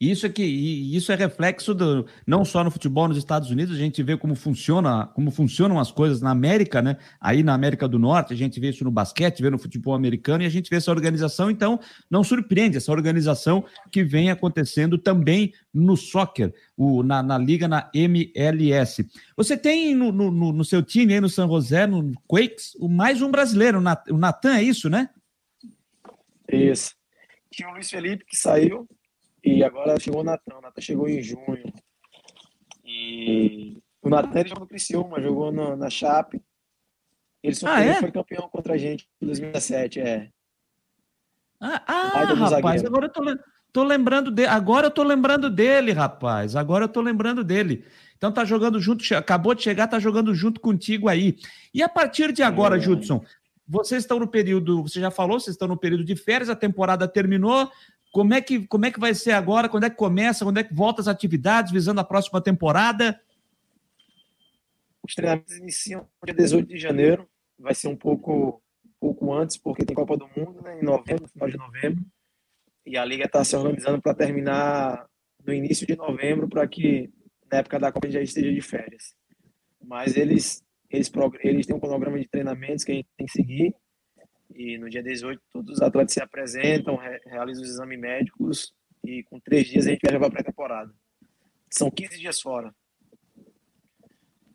Isso 0.00 0.26
é 0.26 0.28
que 0.28 0.44
isso 0.44 1.10
é 1.10 1.16
reflexo 1.16 1.74
do 1.74 2.06
não 2.24 2.44
só 2.44 2.62
no 2.62 2.70
futebol 2.70 3.08
nos 3.08 3.16
Estados 3.16 3.50
Unidos, 3.50 3.74
a 3.74 3.78
gente 3.78 4.00
vê 4.00 4.16
como 4.16 4.36
funciona, 4.36 5.08
como 5.08 5.32
funcionam 5.32 5.80
as 5.80 5.90
coisas 5.90 6.20
na 6.20 6.30
América, 6.30 6.80
né? 6.80 6.98
Aí 7.20 7.42
na 7.42 7.52
América 7.52 7.88
do 7.88 7.98
Norte, 7.98 8.32
a 8.32 8.36
gente 8.36 8.60
vê 8.60 8.68
isso 8.68 8.84
no 8.84 8.92
basquete, 8.92 9.42
vê 9.42 9.50
no 9.50 9.58
futebol 9.58 9.94
americano 9.94 10.44
e 10.44 10.46
a 10.46 10.50
gente 10.50 10.70
vê 10.70 10.76
essa 10.76 10.92
organização, 10.92 11.50
então 11.50 11.80
não 12.08 12.22
surpreende 12.22 12.76
essa 12.76 12.92
organização 12.92 13.64
que 13.90 14.04
vem 14.04 14.30
acontecendo 14.30 14.98
também 14.98 15.52
no 15.74 15.96
soccer, 15.96 16.54
o, 16.76 17.02
na, 17.02 17.20
na 17.20 17.36
liga 17.36 17.66
na 17.66 17.90
MLS. 17.92 19.04
Você 19.36 19.56
tem 19.56 19.96
no, 19.96 20.12
no, 20.12 20.30
no 20.30 20.64
seu 20.64 20.80
time 20.80 21.14
aí 21.14 21.20
no 21.20 21.28
San 21.28 21.48
José, 21.48 21.88
no 21.88 22.12
Quakes, 22.28 22.76
o 22.76 22.88
mais 22.88 23.20
um 23.20 23.32
brasileiro, 23.32 23.82
o 24.10 24.16
Natan, 24.16 24.54
é 24.54 24.62
isso, 24.62 24.88
né? 24.88 25.10
Isso. 26.48 26.94
Tinha 27.50 27.68
o 27.68 27.72
Luiz 27.72 27.90
Felipe 27.90 28.24
que 28.24 28.36
saiu, 28.36 28.88
e 29.42 29.62
agora 29.62 29.98
chegou 29.98 30.20
o 30.20 30.24
Natan. 30.24 30.58
O 30.58 30.60
Natan 30.60 30.80
chegou 30.80 31.08
em 31.08 31.22
junho. 31.22 31.72
E 32.84 33.78
o 34.02 34.08
Natan 34.08 34.46
jogou 34.46 34.60
no 34.60 34.66
Criciúma, 34.66 35.20
jogou 35.20 35.52
no, 35.52 35.76
na 35.76 35.90
Chape. 35.90 36.42
Ele, 37.42 37.54
só 37.54 37.68
ah, 37.68 37.80
é? 37.80 37.94
foi 37.94 38.10
campeão 38.10 38.48
contra 38.48 38.74
a 38.74 38.78
gente 38.78 39.08
em 39.20 39.26
2017, 39.26 40.00
é. 40.00 40.30
Ah, 41.60 41.82
ah 41.86 42.24
rapaz, 42.34 42.84
agora 42.84 43.06
eu 43.06 43.12
tô, 43.12 43.22
tô 43.72 43.84
lembrando 43.84 44.30
dele. 44.30 44.48
Agora 44.48 44.86
eu 44.86 44.90
tô 44.90 45.02
lembrando 45.02 45.50
dele, 45.50 45.92
rapaz. 45.92 46.56
Agora 46.56 46.84
eu 46.84 46.88
tô 46.88 47.00
lembrando 47.00 47.44
dele. 47.44 47.84
Então 48.16 48.32
tá 48.32 48.44
jogando 48.44 48.80
junto, 48.80 49.04
acabou 49.14 49.54
de 49.54 49.62
chegar, 49.62 49.86
tá 49.86 49.98
jogando 49.98 50.34
junto 50.34 50.60
contigo 50.60 51.08
aí. 51.08 51.36
E 51.72 51.82
a 51.82 51.88
partir 51.88 52.32
de 52.32 52.42
agora, 52.42 52.76
é. 52.76 52.80
Judson, 52.80 53.24
vocês 53.66 54.02
estão 54.02 54.18
no 54.18 54.26
período, 54.26 54.82
você 54.82 55.00
já 55.00 55.10
falou, 55.10 55.38
vocês 55.38 55.54
estão 55.54 55.68
no 55.68 55.76
período 55.76 56.04
de 56.04 56.16
férias, 56.16 56.48
a 56.48 56.56
temporada 56.56 57.06
terminou, 57.06 57.70
como 58.18 58.34
é, 58.34 58.40
que, 58.40 58.66
como 58.66 58.84
é 58.84 58.90
que 58.90 58.98
vai 58.98 59.14
ser 59.14 59.30
agora? 59.30 59.68
Quando 59.68 59.84
é 59.84 59.90
que 59.90 59.94
começa? 59.94 60.44
Quando 60.44 60.58
é 60.58 60.64
que 60.64 60.74
volta 60.74 61.00
as 61.00 61.06
atividades 61.06 61.70
visando 61.70 62.00
a 62.00 62.04
próxima 62.04 62.40
temporada? 62.40 63.20
Os 65.04 65.14
treinamentos 65.14 65.56
iniciam 65.56 66.04
dia 66.24 66.34
18 66.34 66.66
de 66.66 66.78
janeiro. 66.78 67.28
Vai 67.56 67.76
ser 67.76 67.86
um 67.86 67.94
pouco, 67.94 68.60
pouco 68.98 69.32
antes, 69.32 69.56
porque 69.56 69.84
tem 69.84 69.94
Copa 69.94 70.16
do 70.16 70.28
Mundo 70.36 70.60
né, 70.62 70.80
em 70.80 70.84
novembro, 70.84 71.22
no 71.22 71.28
final 71.28 71.48
de 71.48 71.56
novembro. 71.56 72.04
E 72.84 72.98
a 72.98 73.04
Liga 73.04 73.26
está 73.26 73.44
se 73.44 73.54
organizando 73.54 74.02
para 74.02 74.14
terminar 74.14 75.06
no 75.46 75.54
início 75.54 75.86
de 75.86 75.94
novembro, 75.94 76.48
para 76.48 76.66
que 76.66 77.12
na 77.48 77.58
época 77.58 77.78
da 77.78 77.92
Copa 77.92 78.10
já 78.10 78.20
esteja 78.20 78.52
de 78.52 78.60
férias. 78.60 79.14
Mas 79.80 80.16
eles, 80.16 80.60
eles, 80.90 81.08
eles 81.44 81.66
têm 81.68 81.76
um 81.76 81.80
cronograma 81.80 82.18
de 82.18 82.26
treinamentos 82.26 82.82
que 82.82 82.90
a 82.90 82.94
gente 82.96 83.08
tem 83.16 83.26
que 83.28 83.32
seguir 83.32 83.76
e 84.58 84.76
no 84.76 84.90
dia 84.90 85.02
18, 85.04 85.40
todos 85.52 85.76
os 85.76 85.80
atletas 85.80 86.12
se 86.14 86.20
apresentam, 86.20 86.96
re 86.96 87.20
realizam 87.26 87.62
os 87.62 87.70
exames 87.70 88.00
médicos 88.00 88.74
e 89.04 89.22
com 89.22 89.38
três 89.38 89.68
dias 89.68 89.86
a 89.86 89.90
gente 89.90 90.00
viaja 90.02 90.18
para 90.18 90.26
a 90.26 90.30
pré-temporada. 90.32 90.92
São 91.70 91.88
15 91.88 92.18
dias 92.18 92.40
fora. 92.40 92.74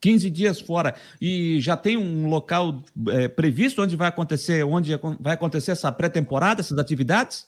15 0.02 0.30
dias 0.30 0.60
fora. 0.60 0.94
E 1.22 1.62
já 1.62 1.78
tem 1.78 1.96
um 1.96 2.28
local 2.28 2.84
é, 3.12 3.30
previsto 3.30 3.82
onde 3.82 3.96
vai 3.96 4.10
acontecer, 4.10 4.66
onde 4.66 4.94
vai 5.22 5.36
acontecer 5.36 5.72
essa 5.72 5.90
pré-temporada, 5.90 6.60
essas 6.60 6.78
atividades? 6.78 7.48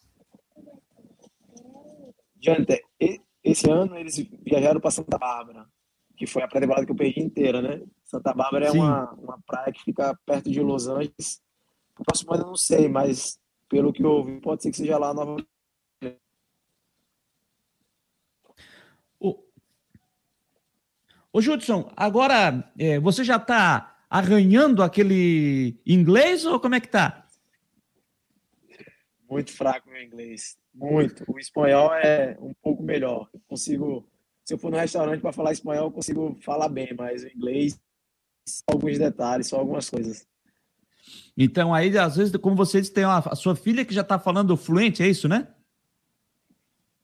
Diante, 2.38 2.82
esse 3.44 3.70
ano 3.70 3.98
eles 3.98 4.16
viajaram 4.46 4.80
para 4.80 4.92
Santa 4.92 5.18
Bárbara, 5.18 5.66
que 6.16 6.26
foi 6.26 6.42
a 6.42 6.48
pré-temporada 6.48 6.86
que 6.86 6.92
eu 6.94 6.96
perdi 6.96 7.20
inteira, 7.20 7.62
né? 7.62 7.82
Santa 8.06 8.34
Bárbara 8.34 8.68
é 8.68 8.72
uma, 8.72 9.12
uma 9.16 9.40
praia 9.46 9.74
que 9.74 9.84
fica 9.84 10.18
perto 10.26 10.50
de 10.50 10.62
Los 10.62 10.88
Angeles 10.88 11.44
próximo 12.04 12.34
ano 12.34 12.44
eu 12.44 12.48
não 12.48 12.58
sei, 12.58 12.90
mas 12.90 13.40
pelo 13.70 13.94
que 13.94 14.04
eu 14.04 14.10
ouvi, 14.10 14.40
pode 14.42 14.64
ser 14.64 14.72
que 14.72 14.78
seja 14.78 14.98
lá 14.98 15.14
nova. 15.14 15.38
Ô, 19.20 19.44
Ô 21.32 21.42
Judson, 21.42 21.92
agora 21.96 22.72
é, 22.78 23.00
você 23.00 23.24
já 23.24 23.38
está 23.38 23.98
arranhando 24.10 24.84
aquele 24.84 25.78
inglês 25.86 26.46
ou 26.46 26.60
como 26.60 26.76
é 26.76 26.80
que 26.80 26.88
tá? 26.88 27.28
Muito 29.30 29.52
fraco 29.52 29.90
meu 29.90 30.02
inglês. 30.02 30.58
Muito. 30.74 31.24
O 31.28 31.40
espanhol 31.40 31.94
é 31.94 32.38
um 32.40 32.54
pouco 32.62 32.84
melhor. 32.84 33.30
Eu 33.34 33.42
consigo, 33.48 34.08
se 34.46 34.54
eu 34.54 34.58
for 34.58 34.72
no 34.72 34.78
restaurante 34.78 35.22
para 35.22 35.34
falar 35.34 35.52
espanhol, 35.52 35.86
eu 35.88 35.92
consigo 35.92 36.38
falar 36.42 36.70
bem, 36.70 36.94
mas 36.98 37.24
o 37.24 37.28
inglês, 37.28 37.80
só 38.48 38.64
alguns 38.72 38.98
detalhes, 38.98 39.48
só 39.48 39.60
algumas 39.60 39.90
coisas. 39.90 40.28
Então, 41.38 41.74
aí, 41.74 41.98
às 41.98 42.16
vezes, 42.16 42.36
como 42.38 42.56
você 42.56 42.80
disse, 42.80 42.94
tem 42.94 43.06
uma, 43.06 43.20
a 43.20 43.36
sua 43.36 43.56
filha 43.56 43.84
que 43.84 43.94
já 43.94 44.02
está 44.02 44.18
falando 44.18 44.56
fluente, 44.56 45.04
é 45.04 45.08
isso, 45.08 45.28
né? 45.28 45.48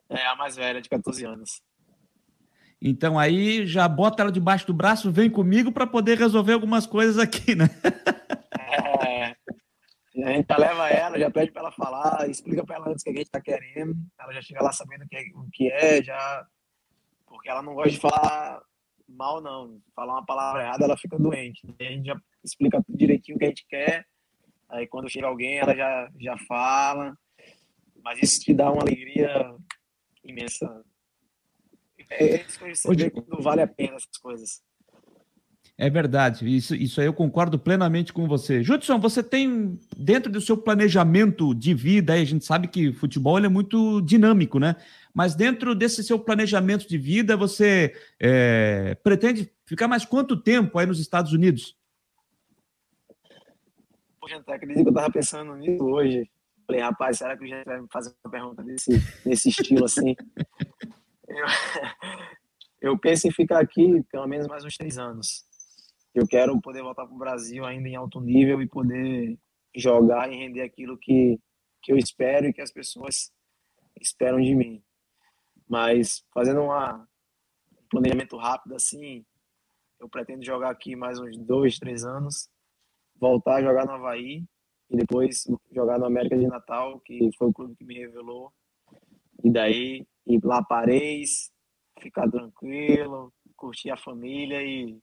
É, 0.09 0.25
a 0.27 0.35
mais 0.35 0.55
velha, 0.55 0.81
de 0.81 0.89
14 0.89 1.25
anos. 1.25 1.61
Então, 2.81 3.19
aí, 3.19 3.65
já 3.67 3.87
bota 3.87 4.23
ela 4.23 4.31
debaixo 4.31 4.65
do 4.65 4.73
braço, 4.73 5.11
vem 5.11 5.29
comigo 5.29 5.71
para 5.71 5.85
poder 5.85 6.17
resolver 6.17 6.53
algumas 6.53 6.85
coisas 6.85 7.19
aqui, 7.19 7.55
né? 7.55 7.65
É. 9.03 9.35
A 10.23 10.33
gente 10.33 10.47
já 10.49 10.57
leva 10.57 10.89
ela, 10.89 11.19
já 11.19 11.31
pede 11.31 11.51
para 11.51 11.61
ela 11.61 11.71
falar, 11.71 12.29
explica 12.29 12.65
para 12.65 12.75
ela 12.75 12.89
antes 12.89 13.01
o 13.01 13.03
que 13.05 13.09
a 13.11 13.13
gente 13.13 13.27
está 13.27 13.39
querendo. 13.39 13.95
Ela 14.19 14.33
já 14.33 14.41
chega 14.41 14.61
lá 14.61 14.71
sabendo 14.71 15.05
o 15.05 15.07
que, 15.07 15.15
é, 15.15 15.21
o 15.33 15.49
que 15.51 15.71
é, 15.71 16.03
já. 16.03 16.45
Porque 17.25 17.49
ela 17.49 17.61
não 17.61 17.73
gosta 17.73 17.91
de 17.91 17.99
falar 17.99 18.61
mal, 19.11 19.41
não. 19.41 19.81
Falar 19.95 20.13
uma 20.13 20.25
palavra 20.25 20.63
errada, 20.63 20.85
ela 20.85 20.97
fica 20.97 21.17
doente. 21.17 21.61
E 21.79 21.85
a 21.85 21.91
gente 21.91 22.05
já 22.05 22.19
explica 22.43 22.83
direitinho 22.89 23.35
o 23.35 23.39
que 23.39 23.45
a 23.45 23.49
gente 23.49 23.65
quer. 23.67 24.05
Aí 24.69 24.87
quando 24.87 25.09
chega 25.09 25.27
alguém, 25.27 25.57
ela 25.57 25.75
já, 25.75 26.09
já 26.19 26.37
fala. 26.47 27.15
Mas 28.03 28.21
isso 28.21 28.39
te 28.41 28.53
dá 28.53 28.71
uma 28.71 28.81
alegria 28.81 29.55
imensa. 30.23 30.83
É, 32.09 32.23
é 32.23 32.41
isso 32.41 32.89
que 32.89 33.09
quando 33.09 33.41
vale 33.41 33.61
a 33.61 33.67
pena 33.67 33.95
essas 33.95 34.17
coisas. 34.17 34.61
É 35.81 35.89
verdade, 35.89 36.47
isso, 36.47 36.75
isso 36.75 37.01
aí 37.01 37.07
eu 37.07 37.13
concordo 37.13 37.57
plenamente 37.57 38.13
com 38.13 38.27
você. 38.27 38.61
Judson, 38.61 38.99
você 38.99 39.23
tem, 39.23 39.79
dentro 39.97 40.31
do 40.31 40.39
seu 40.39 40.55
planejamento 40.55 41.55
de 41.55 41.73
vida, 41.73 42.13
a 42.13 42.23
gente 42.23 42.45
sabe 42.45 42.67
que 42.67 42.93
futebol 42.93 43.39
é 43.39 43.49
muito 43.49 43.99
dinâmico, 44.01 44.59
né? 44.59 44.75
Mas 45.11 45.33
dentro 45.33 45.73
desse 45.73 46.03
seu 46.03 46.19
planejamento 46.19 46.87
de 46.87 46.99
vida, 46.99 47.35
você 47.35 47.95
é, 48.19 48.93
pretende 49.03 49.51
ficar 49.65 49.87
mais 49.87 50.05
quanto 50.05 50.37
tempo 50.37 50.77
aí 50.77 50.85
nos 50.85 50.99
Estados 50.99 51.33
Unidos? 51.33 51.75
Poxa, 54.19 54.35
acredito 54.37 54.83
que 54.83 54.87
eu 54.87 54.89
estava 54.89 55.11
pensando 55.11 55.55
nisso 55.55 55.83
hoje. 55.83 56.29
Falei, 56.67 56.81
rapaz, 56.83 57.17
será 57.17 57.35
que 57.35 57.43
o 57.43 57.47
gente 57.47 57.65
vai 57.65 57.81
me 57.81 57.87
fazer 57.91 58.13
uma 58.23 58.31
pergunta 58.31 58.61
desse, 58.61 58.91
desse 59.25 59.49
estilo 59.49 59.85
assim? 59.85 60.15
eu, 61.27 61.45
eu 62.93 62.97
penso 62.99 63.27
em 63.27 63.31
ficar 63.31 63.59
aqui 63.59 64.05
pelo 64.11 64.27
menos 64.27 64.45
mais 64.45 64.63
uns 64.63 64.77
três 64.77 64.99
anos. 64.99 65.49
Eu 66.13 66.27
quero 66.27 66.59
poder 66.59 66.83
voltar 66.83 67.05
para 67.05 67.15
o 67.15 67.17
Brasil 67.17 67.65
ainda 67.65 67.87
em 67.87 67.95
alto 67.95 68.19
nível 68.19 68.61
e 68.61 68.67
poder 68.67 69.39
jogar 69.75 70.31
e 70.31 70.35
render 70.35 70.61
aquilo 70.61 70.97
que, 70.97 71.39
que 71.81 71.91
eu 71.91 71.97
espero 71.97 72.47
e 72.47 72.53
que 72.53 72.61
as 72.61 72.71
pessoas 72.71 73.31
esperam 73.99 74.41
de 74.41 74.53
mim. 74.53 74.83
Mas 75.69 76.25
fazendo 76.33 76.61
uma, 76.61 77.07
um 77.71 77.83
planejamento 77.89 78.35
rápido 78.35 78.75
assim, 78.75 79.25
eu 79.99 80.09
pretendo 80.09 80.43
jogar 80.43 80.69
aqui 80.69 80.95
mais 80.95 81.17
uns 81.17 81.37
dois, 81.37 81.77
três 81.79 82.03
anos, 82.03 82.49
voltar 83.15 83.57
a 83.57 83.61
jogar 83.61 83.85
no 83.85 83.93
Havaí 83.93 84.43
e 84.89 84.97
depois 84.97 85.47
jogar 85.71 85.97
no 85.97 86.05
América 86.05 86.37
de 86.37 86.47
Natal, 86.47 86.99
que 86.99 87.29
foi 87.37 87.47
o 87.47 87.53
clube 87.53 87.75
que 87.75 87.85
me 87.85 87.97
revelou. 87.97 88.51
E 89.43 89.49
daí 89.49 90.05
ir 90.27 90.43
lá 90.43 90.61
Paris, 90.61 91.51
ficar 92.01 92.29
tranquilo, 92.29 93.33
curtir 93.55 93.91
a 93.91 93.97
família 93.97 94.61
e, 94.61 94.99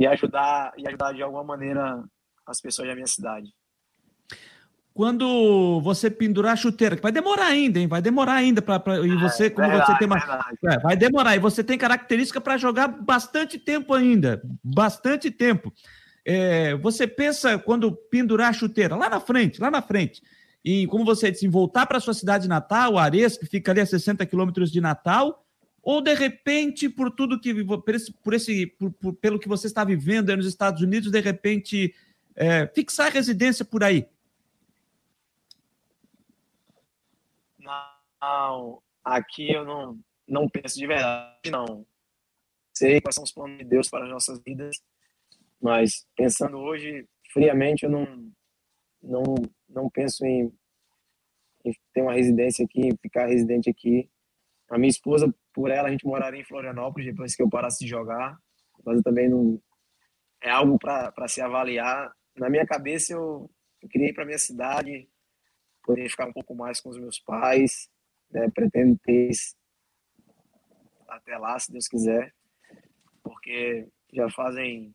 e 0.00 0.06
ajudar 0.06 0.72
e 0.78 0.88
ajudar 0.88 1.12
de 1.12 1.22
alguma 1.22 1.44
maneira 1.44 2.02
as 2.46 2.60
pessoas 2.60 2.88
da 2.88 2.94
minha 2.94 3.06
cidade 3.06 3.54
quando 4.92 5.80
você 5.80 6.10
pendurar 6.10 6.52
a 6.52 6.56
chuteira, 6.56 6.96
que 6.96 7.02
vai 7.02 7.12
demorar 7.12 7.46
ainda, 7.46 7.78
hein? 7.78 7.86
Vai 7.86 8.02
demorar 8.02 8.34
ainda 8.34 8.60
para 8.60 8.82
e 9.06 9.16
você, 9.16 9.46
é, 9.46 9.50
como 9.50 9.66
verdade, 9.66 9.92
você 9.92 9.98
tem 9.98 10.06
uma, 10.06 10.56
é, 10.64 10.78
vai 10.80 10.96
demorar 10.96 11.36
e 11.36 11.38
você 11.38 11.64
tem 11.64 11.78
característica 11.78 12.40
para 12.40 12.58
jogar 12.58 12.88
bastante 12.88 13.58
tempo 13.58 13.94
ainda, 13.94 14.42
bastante 14.62 15.30
tempo. 15.30 15.72
É, 16.22 16.74
você 16.74 17.06
pensa 17.06 17.56
quando 17.58 17.92
pendurar 17.92 18.50
a 18.50 18.52
chuteira 18.52 18.94
lá 18.94 19.08
na 19.08 19.20
frente, 19.20 19.60
lá 19.60 19.70
na 19.70 19.80
frente, 19.80 20.20
e 20.62 20.86
como 20.88 21.04
você 21.04 21.30
disse, 21.30 21.48
voltar 21.48 21.86
para 21.86 22.00
sua 22.00 22.12
cidade 22.12 22.46
natal, 22.46 22.98
Ares, 22.98 23.38
que 23.38 23.46
fica 23.46 23.70
ali 23.70 23.80
a 23.80 23.86
60 23.86 24.26
quilômetros 24.26 24.70
de 24.70 24.80
Natal, 24.80 25.46
ou 25.82 26.00
de 26.00 26.14
repente 26.14 26.88
por 26.88 27.10
tudo 27.10 27.40
que 27.40 27.64
por 27.64 27.94
esse, 27.94 28.12
por 28.12 28.34
esse 28.34 28.66
por, 28.66 28.92
por, 28.92 29.14
pelo 29.14 29.38
que 29.38 29.48
você 29.48 29.66
está 29.66 29.84
vivendo 29.84 30.34
nos 30.36 30.46
Estados 30.46 30.82
Unidos, 30.82 31.10
de 31.10 31.20
repente 31.20 31.94
é, 32.36 32.66
fixar 32.68 33.12
residência 33.12 33.64
por 33.64 33.82
aí? 33.84 34.08
Não, 37.58 38.82
aqui 39.04 39.52
eu 39.52 39.64
não, 39.64 39.98
não 40.26 40.48
penso 40.48 40.78
de 40.78 40.86
verdade, 40.86 41.50
não. 41.50 41.86
Sei 42.72 43.00
quais 43.00 43.14
são 43.14 43.24
os 43.24 43.32
planos 43.32 43.58
de 43.58 43.64
Deus 43.64 43.88
para 43.88 44.04
as 44.04 44.10
nossas 44.10 44.38
vidas, 44.40 44.76
mas 45.60 46.06
pensando 46.16 46.58
hoje, 46.58 47.06
friamente, 47.32 47.84
eu 47.84 47.90
não, 47.90 48.32
não, 49.02 49.34
não 49.68 49.90
penso 49.90 50.24
em, 50.24 50.52
em 51.64 51.72
ter 51.92 52.02
uma 52.02 52.14
residência 52.14 52.64
aqui, 52.64 52.90
ficar 53.02 53.26
residente 53.26 53.68
aqui. 53.68 54.08
A 54.68 54.78
minha 54.78 54.88
esposa, 54.88 55.34
por 55.52 55.70
ela, 55.70 55.88
a 55.88 55.90
gente 55.90 56.06
moraria 56.06 56.40
em 56.40 56.44
Florianópolis 56.44 57.06
depois 57.06 57.34
que 57.34 57.42
eu 57.42 57.48
parasse 57.48 57.84
de 57.84 57.90
jogar, 57.90 58.38
mas 58.84 58.96
eu 58.96 59.02
também 59.02 59.28
não. 59.28 59.60
É 60.42 60.50
algo 60.50 60.78
para 60.78 61.28
se 61.28 61.40
avaliar. 61.40 62.10
Na 62.36 62.48
minha 62.48 62.66
cabeça, 62.66 63.12
eu, 63.12 63.50
eu 63.82 63.88
queria 63.88 64.14
para 64.14 64.24
minha 64.24 64.38
cidade, 64.38 65.08
poder 65.82 66.08
ficar 66.08 66.26
um 66.26 66.32
pouco 66.32 66.54
mais 66.54 66.80
com 66.80 66.88
os 66.88 66.98
meus 66.98 67.18
pais, 67.18 67.90
né? 68.30 68.48
Pretendo 68.54 68.98
ter 69.02 69.30
até 71.08 71.36
lá, 71.36 71.58
se 71.58 71.72
Deus 71.72 71.88
quiser, 71.88 72.32
porque 73.22 73.86
já 74.12 74.30
fazem 74.30 74.94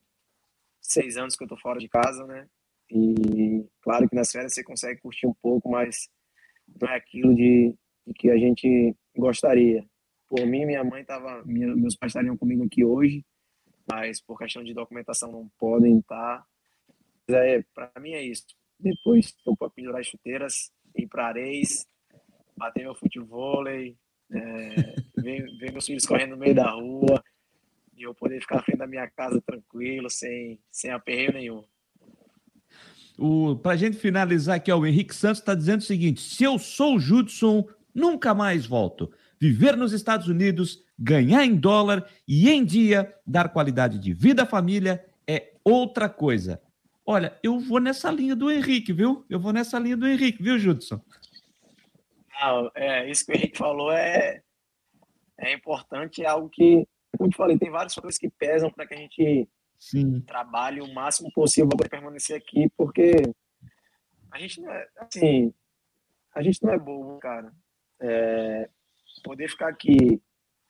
seis 0.81 1.17
anos 1.17 1.35
que 1.35 1.43
eu 1.43 1.47
tô 1.47 1.57
fora 1.57 1.79
de 1.79 1.89
casa, 1.89 2.25
né? 2.25 2.47
E 2.89 3.65
claro 3.81 4.07
que 4.07 4.15
nas 4.15 4.31
férias 4.31 4.53
você 4.53 4.63
consegue 4.63 5.01
curtir 5.01 5.27
um 5.27 5.33
pouco, 5.33 5.69
mas 5.69 6.09
não 6.81 6.89
é 6.89 6.95
aquilo 6.95 7.35
de, 7.35 7.75
de 8.05 8.13
que 8.13 8.29
a 8.29 8.37
gente 8.37 8.95
gostaria. 9.15 9.85
Por 10.27 10.45
mim, 10.45 10.65
minha 10.65 10.83
mãe 10.83 11.03
tava, 11.03 11.43
minha, 11.45 11.75
meus 11.75 11.95
pais 11.95 12.11
estariam 12.11 12.37
comigo 12.37 12.63
aqui 12.63 12.83
hoje, 12.83 13.23
mas 13.89 14.21
por 14.21 14.37
questão 14.37 14.63
de 14.63 14.73
documentação 14.73 15.31
não 15.31 15.49
podem 15.59 15.99
estar. 15.99 16.45
Mas 17.27 17.37
é, 17.37 17.63
para 17.73 17.91
mim 17.99 18.11
é 18.11 18.23
isso. 18.23 18.45
Depois 18.79 19.27
estou 19.27 19.55
para 19.55 19.69
pendurar 19.69 20.01
as 20.01 20.07
chuteiras, 20.07 20.71
ir 20.95 21.07
para 21.07 21.27
Areis, 21.27 21.87
bater 22.57 22.83
meu 22.83 22.95
futebol, 22.95 23.67
é, 23.67 23.95
ver, 25.17 25.45
ver 25.57 25.71
meus 25.71 25.85
filhos 25.85 26.05
correndo 26.05 26.31
no 26.31 26.37
meio 26.37 26.55
da 26.55 26.71
rua 26.71 27.23
e 27.95 28.03
eu 28.03 28.13
poder 28.13 28.41
ficar 28.41 28.61
frente 28.63 28.79
da 28.79 28.87
minha 28.87 29.09
casa 29.09 29.41
tranquilo, 29.41 30.09
sem, 30.09 30.59
sem 30.71 30.91
aperreio 30.91 31.33
nenhum. 31.33 31.63
Para 33.61 33.71
a 33.71 33.77
gente 33.77 33.97
finalizar 33.97 34.57
aqui, 34.57 34.71
ó, 34.71 34.77
o 34.77 34.85
Henrique 34.85 35.15
Santos 35.15 35.39
está 35.39 35.55
dizendo 35.55 35.79
o 35.79 35.83
seguinte: 35.83 36.19
se 36.19 36.43
eu 36.43 36.59
sou 36.59 36.95
o 36.95 36.99
Judson, 36.99 37.65
nunca 37.93 38.33
mais 38.33 38.65
volto. 38.65 39.09
Viver 39.39 39.75
nos 39.75 39.93
Estados 39.93 40.27
Unidos, 40.27 40.83
ganhar 40.97 41.43
em 41.45 41.55
dólar 41.55 42.09
e 42.27 42.49
em 42.49 42.63
dia 42.63 43.13
dar 43.25 43.49
qualidade 43.49 43.99
de 43.99 44.13
vida 44.13 44.43
à 44.43 44.45
família 44.45 45.05
é 45.27 45.53
outra 45.63 46.07
coisa. 46.07 46.61
Olha, 47.05 47.37
eu 47.43 47.59
vou 47.59 47.79
nessa 47.79 48.09
linha 48.09 48.35
do 48.35 48.51
Henrique, 48.51 48.91
viu? 48.91 49.25
Eu 49.29 49.39
vou 49.39 49.53
nessa 49.53 49.77
linha 49.77 49.97
do 49.97 50.07
Henrique, 50.07 50.41
viu, 50.41 50.57
Judson? 50.57 50.99
Não, 52.41 52.71
é, 52.73 53.09
isso 53.09 53.25
que 53.25 53.31
o 53.31 53.35
Henrique 53.35 53.57
falou 53.57 53.91
é, 53.91 54.41
é 55.37 55.53
importante, 55.53 56.23
é 56.23 56.27
algo 56.27 56.49
que, 56.49 56.87
como 57.17 57.29
eu 57.29 57.35
falei, 57.35 57.57
tem 57.57 57.69
várias 57.69 57.93
coisas 57.93 58.17
que 58.17 58.29
pesam 58.29 58.71
para 58.71 58.87
que 58.87 58.93
a 58.93 58.97
gente 58.97 59.47
Sim. 59.77 60.21
trabalhe 60.21 60.81
o 60.81 60.93
máximo 60.93 61.31
possível 61.31 61.69
para 61.69 61.89
permanecer 61.89 62.35
aqui, 62.35 62.69
porque 62.75 63.21
a 64.31 64.39
gente 64.39 64.61
não 64.61 64.71
é, 64.71 64.87
assim, 64.97 65.53
a 66.33 66.41
gente 66.41 66.61
não 66.63 66.73
é 66.73 66.79
bobo, 66.79 67.19
cara. 67.19 67.53
É, 67.99 68.69
poder 69.25 69.49
ficar 69.49 69.69
aqui, 69.69 70.21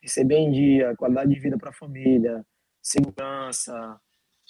receber 0.01 0.37
em 0.37 0.51
dia, 0.51 0.95
qualidade 0.95 1.33
de 1.33 1.39
vida 1.39 1.57
para 1.57 1.71
a 1.71 1.73
família, 1.73 2.45
segurança, 2.81 3.99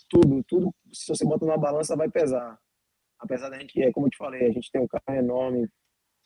tudo, 0.07 0.43
tudo, 0.43 0.73
se 0.93 1.07
você 1.07 1.25
bota 1.25 1.45
na 1.45 1.57
balança, 1.57 1.95
vai 1.95 2.09
pesar. 2.09 2.59
Apesar 3.17 3.49
da 3.49 3.57
gente, 3.57 3.81
é 3.81 3.91
como 3.91 4.05
eu 4.05 4.11
te 4.11 4.17
falei, 4.17 4.47
a 4.47 4.51
gente 4.51 4.71
tem 4.71 4.81
um 4.81 4.87
carro 4.87 5.17
enorme 5.17 5.67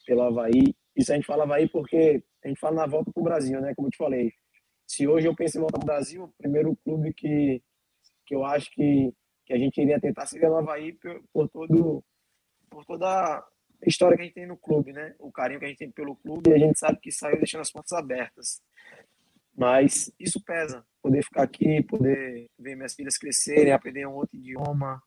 pelo 0.06 0.24
Havaí. 0.24 0.76
Isso 0.96 1.14
a 1.14 1.16
gente 1.16 1.26
fala 1.26 1.44
Havaí 1.44 1.70
porque 1.70 2.22
a 2.44 2.48
gente 2.48 2.60
fala 2.60 2.78
na 2.78 2.88
volta 2.88 3.12
para 3.12 3.22
o 3.22 3.24
Brasil, 3.24 3.62
né? 3.62 3.74
Como 3.76 3.88
eu 3.88 3.92
te 3.92 3.98
falei. 3.98 4.34
Se 4.88 5.08
hoje 5.08 5.28
eu 5.28 5.36
penso 5.36 5.58
em 5.58 5.62
voltar 5.62 5.78
para 5.78 5.86
o 5.86 5.94
Brasil, 5.94 6.24
o 6.24 6.34
primeiro 6.38 6.76
clube 6.84 7.14
que, 7.14 7.62
que 8.26 8.36
eu 8.36 8.44
acho 8.44 8.72
que, 8.72 9.14
que 9.46 9.54
a 9.54 9.58
gente 9.58 9.80
iria 9.80 10.02
tentar 10.02 10.26
seria 10.26 10.50
no 10.50 10.58
Havaí 10.58 10.94
por, 10.94 11.24
por, 11.32 11.50
todo, 11.50 12.04
por 12.70 12.86
toda 12.86 13.48
história 13.88 14.18
que 14.18 14.24
a 14.24 14.26
gente 14.26 14.36
tem 14.36 14.48
no 14.48 14.58
clube, 14.58 14.92
né? 14.92 15.16
O 15.20 15.32
carinho 15.32 15.60
que 15.60 15.66
a 15.66 15.70
gente 15.70 15.78
tem 15.78 15.92
pelo 15.92 16.16
clube 16.16 16.50
e 16.50 16.54
a 16.54 16.58
gente 16.58 16.78
sabe 16.78 17.00
que 17.00 17.12
saiu 17.12 17.38
deixando 17.38 17.62
as 17.62 17.72
portas 17.72 17.94
abertas. 17.94 18.62
Mas 19.56 20.12
isso 20.20 20.42
pesa, 20.44 20.86
poder 21.02 21.24
ficar 21.24 21.44
aqui, 21.44 21.84
poder 21.84 22.50
ver 22.58 22.76
minhas 22.76 22.94
filhas 22.96 23.18
crescerem, 23.18 23.74
aprender 23.74 24.06
um 24.06 24.14
outro 24.14 24.38
idioma, 24.38 25.02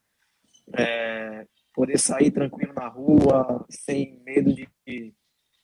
é, 0.77 1.47
poder 1.73 1.99
sair 1.99 2.31
tranquilo 2.31 2.73
na 2.75 2.87
rua, 2.89 3.65
sem 3.71 4.21
medo 4.25 4.53
de, 4.55 4.69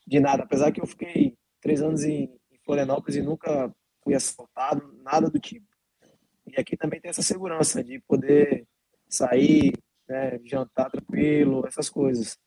de 0.06 0.20
nada. 0.20 0.44
Apesar 0.44 0.72
que 0.72 0.80
eu 0.80 0.86
fiquei 0.86 1.36
três 1.60 1.82
anos 1.82 2.04
em, 2.04 2.24
em 2.50 2.58
Florianópolis 2.64 3.16
e 3.16 3.22
nunca 3.22 3.74
fui 4.02 4.14
assaltado, 4.14 4.98
nada 5.02 5.28
do 5.28 5.38
tipo. 5.38 5.66
E 6.46 6.58
aqui 6.58 6.76
também 6.76 7.00
tem 7.00 7.10
essa 7.10 7.22
segurança 7.22 7.84
de 7.84 8.00
poder 8.00 8.66
sair, 9.06 9.72
né, 10.08 10.40
jantar 10.44 10.90
tranquilo, 10.90 11.66
essas 11.66 11.90
coisas. 11.90 12.38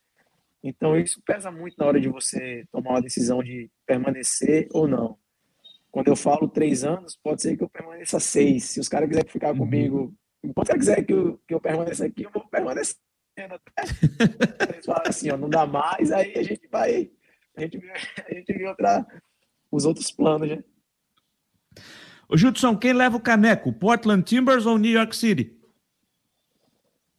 Então 0.63 0.97
isso 0.97 1.21
pesa 1.25 1.51
muito 1.51 1.75
na 1.77 1.85
hora 1.85 1.99
de 1.99 2.07
você 2.07 2.65
tomar 2.71 2.91
uma 2.91 3.01
decisão 3.01 3.41
de 3.41 3.69
permanecer 3.85 4.67
ou 4.71 4.87
não. 4.87 5.17
Quando 5.91 6.07
eu 6.07 6.15
falo 6.15 6.47
três 6.47 6.83
anos, 6.83 7.17
pode 7.21 7.41
ser 7.41 7.57
que 7.57 7.63
eu 7.63 7.69
permaneça 7.69 8.19
seis. 8.19 8.65
Se 8.65 8.79
os 8.79 8.87
caras 8.87 9.09
quiserem 9.09 9.29
ficar 9.29 9.51
uhum. 9.51 9.57
comigo, 9.57 10.15
enquanto 10.43 10.69
eles 10.69 10.81
quiserem 10.81 11.03
que 11.03 11.13
eu, 11.13 11.37
que 11.47 11.53
eu 11.53 11.59
permaneça 11.59 12.05
aqui, 12.05 12.23
eu 12.23 12.31
vou 12.31 12.47
permanecer 12.47 12.95
até. 13.37 13.59
Eles 14.73 14.85
falam 14.85 15.03
assim, 15.05 15.31
ó, 15.31 15.37
não 15.37 15.49
dá 15.49 15.65
mais, 15.65 16.11
aí 16.11 16.33
a 16.37 16.43
gente 16.43 16.67
vai. 16.67 17.11
A 17.55 17.61
gente, 17.61 17.77
a 18.29 18.33
gente 18.33 18.53
vê 18.53 18.67
outra, 18.67 19.05
os 19.71 19.85
outros 19.85 20.11
planos, 20.11 20.49
né? 20.49 20.63
Ô, 22.29 22.37
Judson, 22.37 22.77
quem 22.77 22.93
leva 22.93 23.17
o 23.17 23.21
caneco? 23.21 23.73
Portland 23.73 24.23
Timbers 24.23 24.65
ou 24.65 24.77
New 24.77 24.91
York 24.91 25.15
City? 25.15 25.57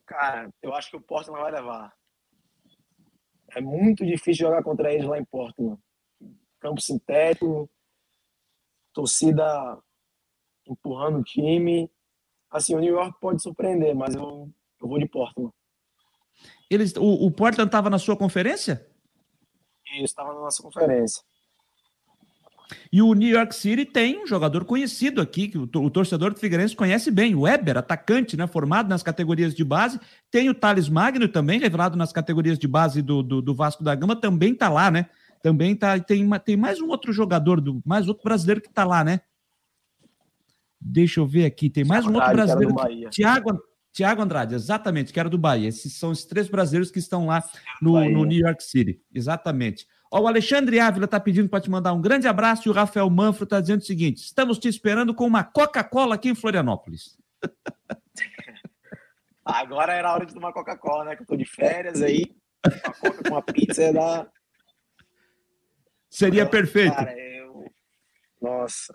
Cara, 0.06 0.50
eu 0.62 0.74
acho 0.74 0.90
que 0.90 0.96
o 0.96 1.00
Portland 1.00 1.40
vai 1.40 1.52
levar. 1.52 1.92
É 3.54 3.60
muito 3.60 4.04
difícil 4.04 4.46
jogar 4.46 4.62
contra 4.62 4.92
eles 4.92 5.06
lá 5.06 5.18
em 5.18 5.24
Portland. 5.24 5.78
Campo 6.58 6.80
sintético, 6.80 7.68
torcida 8.92 9.78
empurrando 10.66 11.18
o 11.18 11.24
time. 11.24 11.90
Assim, 12.50 12.74
o 12.74 12.80
New 12.80 12.94
York 12.94 13.18
pode 13.20 13.42
surpreender, 13.42 13.94
mas 13.94 14.14
eu, 14.14 14.50
eu 14.80 14.88
vou 14.88 14.98
de 14.98 15.08
Portland. 15.08 15.52
Eles, 16.70 16.94
o, 16.96 17.26
o 17.26 17.30
Portland 17.30 17.68
estava 17.68 17.90
na 17.90 17.98
sua 17.98 18.16
conferência? 18.16 18.86
Isso, 19.94 20.04
estava 20.04 20.32
na 20.32 20.40
nossa 20.40 20.62
conferência. 20.62 21.22
E 22.92 23.02
o 23.02 23.14
New 23.14 23.28
York 23.28 23.54
City 23.54 23.84
tem 23.84 24.22
um 24.22 24.26
jogador 24.26 24.64
conhecido 24.64 25.20
aqui, 25.20 25.48
que 25.48 25.58
o, 25.58 25.66
torcedor 25.66 26.32
do 26.32 26.40
Figueirense 26.40 26.76
conhece 26.76 27.10
bem, 27.10 27.34
o 27.34 27.42
Weber, 27.42 27.78
atacante, 27.78 28.36
né, 28.36 28.46
formado 28.46 28.88
nas 28.88 29.02
categorias 29.02 29.54
de 29.54 29.64
base. 29.64 30.00
Tem 30.30 30.48
o 30.48 30.54
Thales 30.54 30.88
Magno 30.88 31.28
também, 31.28 31.60
revelado 31.60 31.96
nas 31.96 32.12
categorias 32.12 32.58
de 32.58 32.68
base 32.68 33.02
do, 33.02 33.22
do, 33.22 33.42
do 33.42 33.54
Vasco 33.54 33.82
da 33.82 33.94
Gama, 33.94 34.16
também 34.16 34.52
está 34.52 34.68
lá, 34.68 34.90
né? 34.90 35.06
também 35.42 35.74
tá, 35.74 35.98
tem, 35.98 36.26
tem 36.44 36.56
mais 36.56 36.80
um 36.80 36.88
outro 36.88 37.12
jogador, 37.12 37.60
do, 37.60 37.82
mais 37.84 38.08
outro 38.08 38.22
brasileiro 38.22 38.60
que 38.60 38.68
está 38.68 38.84
lá, 38.84 39.02
né? 39.02 39.20
Deixa 40.80 41.20
eu 41.20 41.26
ver 41.26 41.44
aqui, 41.44 41.68
tem 41.68 41.84
mais 41.84 42.06
um 42.06 42.14
outro 42.14 42.32
brasileiro. 42.32 42.74
Que, 42.74 43.10
Tiago, 43.10 43.60
Tiago 43.92 44.22
Andrade, 44.22 44.54
exatamente, 44.54 45.12
que 45.12 45.18
era 45.18 45.28
do 45.28 45.38
Bahia. 45.38 45.68
Esses 45.68 45.94
são 45.94 46.10
os 46.10 46.24
três 46.24 46.48
brasileiros 46.48 46.90
que 46.90 46.98
estão 46.98 47.26
lá 47.26 47.42
no, 47.80 47.92
no 48.08 48.24
New 48.24 48.38
York 48.38 48.62
City. 48.62 49.00
Exatamente. 49.12 49.86
Ó, 50.12 50.20
o 50.20 50.28
Alexandre 50.28 50.78
Ávila 50.78 51.06
está 51.06 51.18
pedindo 51.18 51.48
para 51.48 51.62
te 51.62 51.70
mandar 51.70 51.94
um 51.94 52.00
grande 52.02 52.28
abraço 52.28 52.68
e 52.68 52.70
o 52.70 52.74
Rafael 52.74 53.08
Manfro 53.08 53.44
está 53.44 53.58
dizendo 53.62 53.80
o 53.80 53.84
seguinte: 53.84 54.18
estamos 54.18 54.58
te 54.58 54.68
esperando 54.68 55.14
com 55.14 55.26
uma 55.26 55.42
Coca-Cola 55.42 56.16
aqui 56.16 56.28
em 56.28 56.34
Florianópolis. 56.34 57.18
Agora 59.42 59.94
era 59.94 60.10
a 60.10 60.12
hora 60.12 60.26
de 60.26 60.34
tomar 60.34 60.52
Coca-Cola, 60.52 61.06
né? 61.06 61.16
Que 61.16 61.22
eu 61.22 61.26
tô 61.26 61.34
de 61.34 61.46
férias 61.46 62.02
aí. 62.02 62.36
Uma 62.64 62.92
Coca 62.92 63.22
com 63.22 63.30
uma 63.30 63.42
pizza 63.42 63.82
é 63.82 63.92
da. 63.92 64.30
Seria 66.10 66.44
perfeito. 66.46 66.94
Cara, 66.94 67.18
eu... 67.18 67.64
Nossa. 68.40 68.94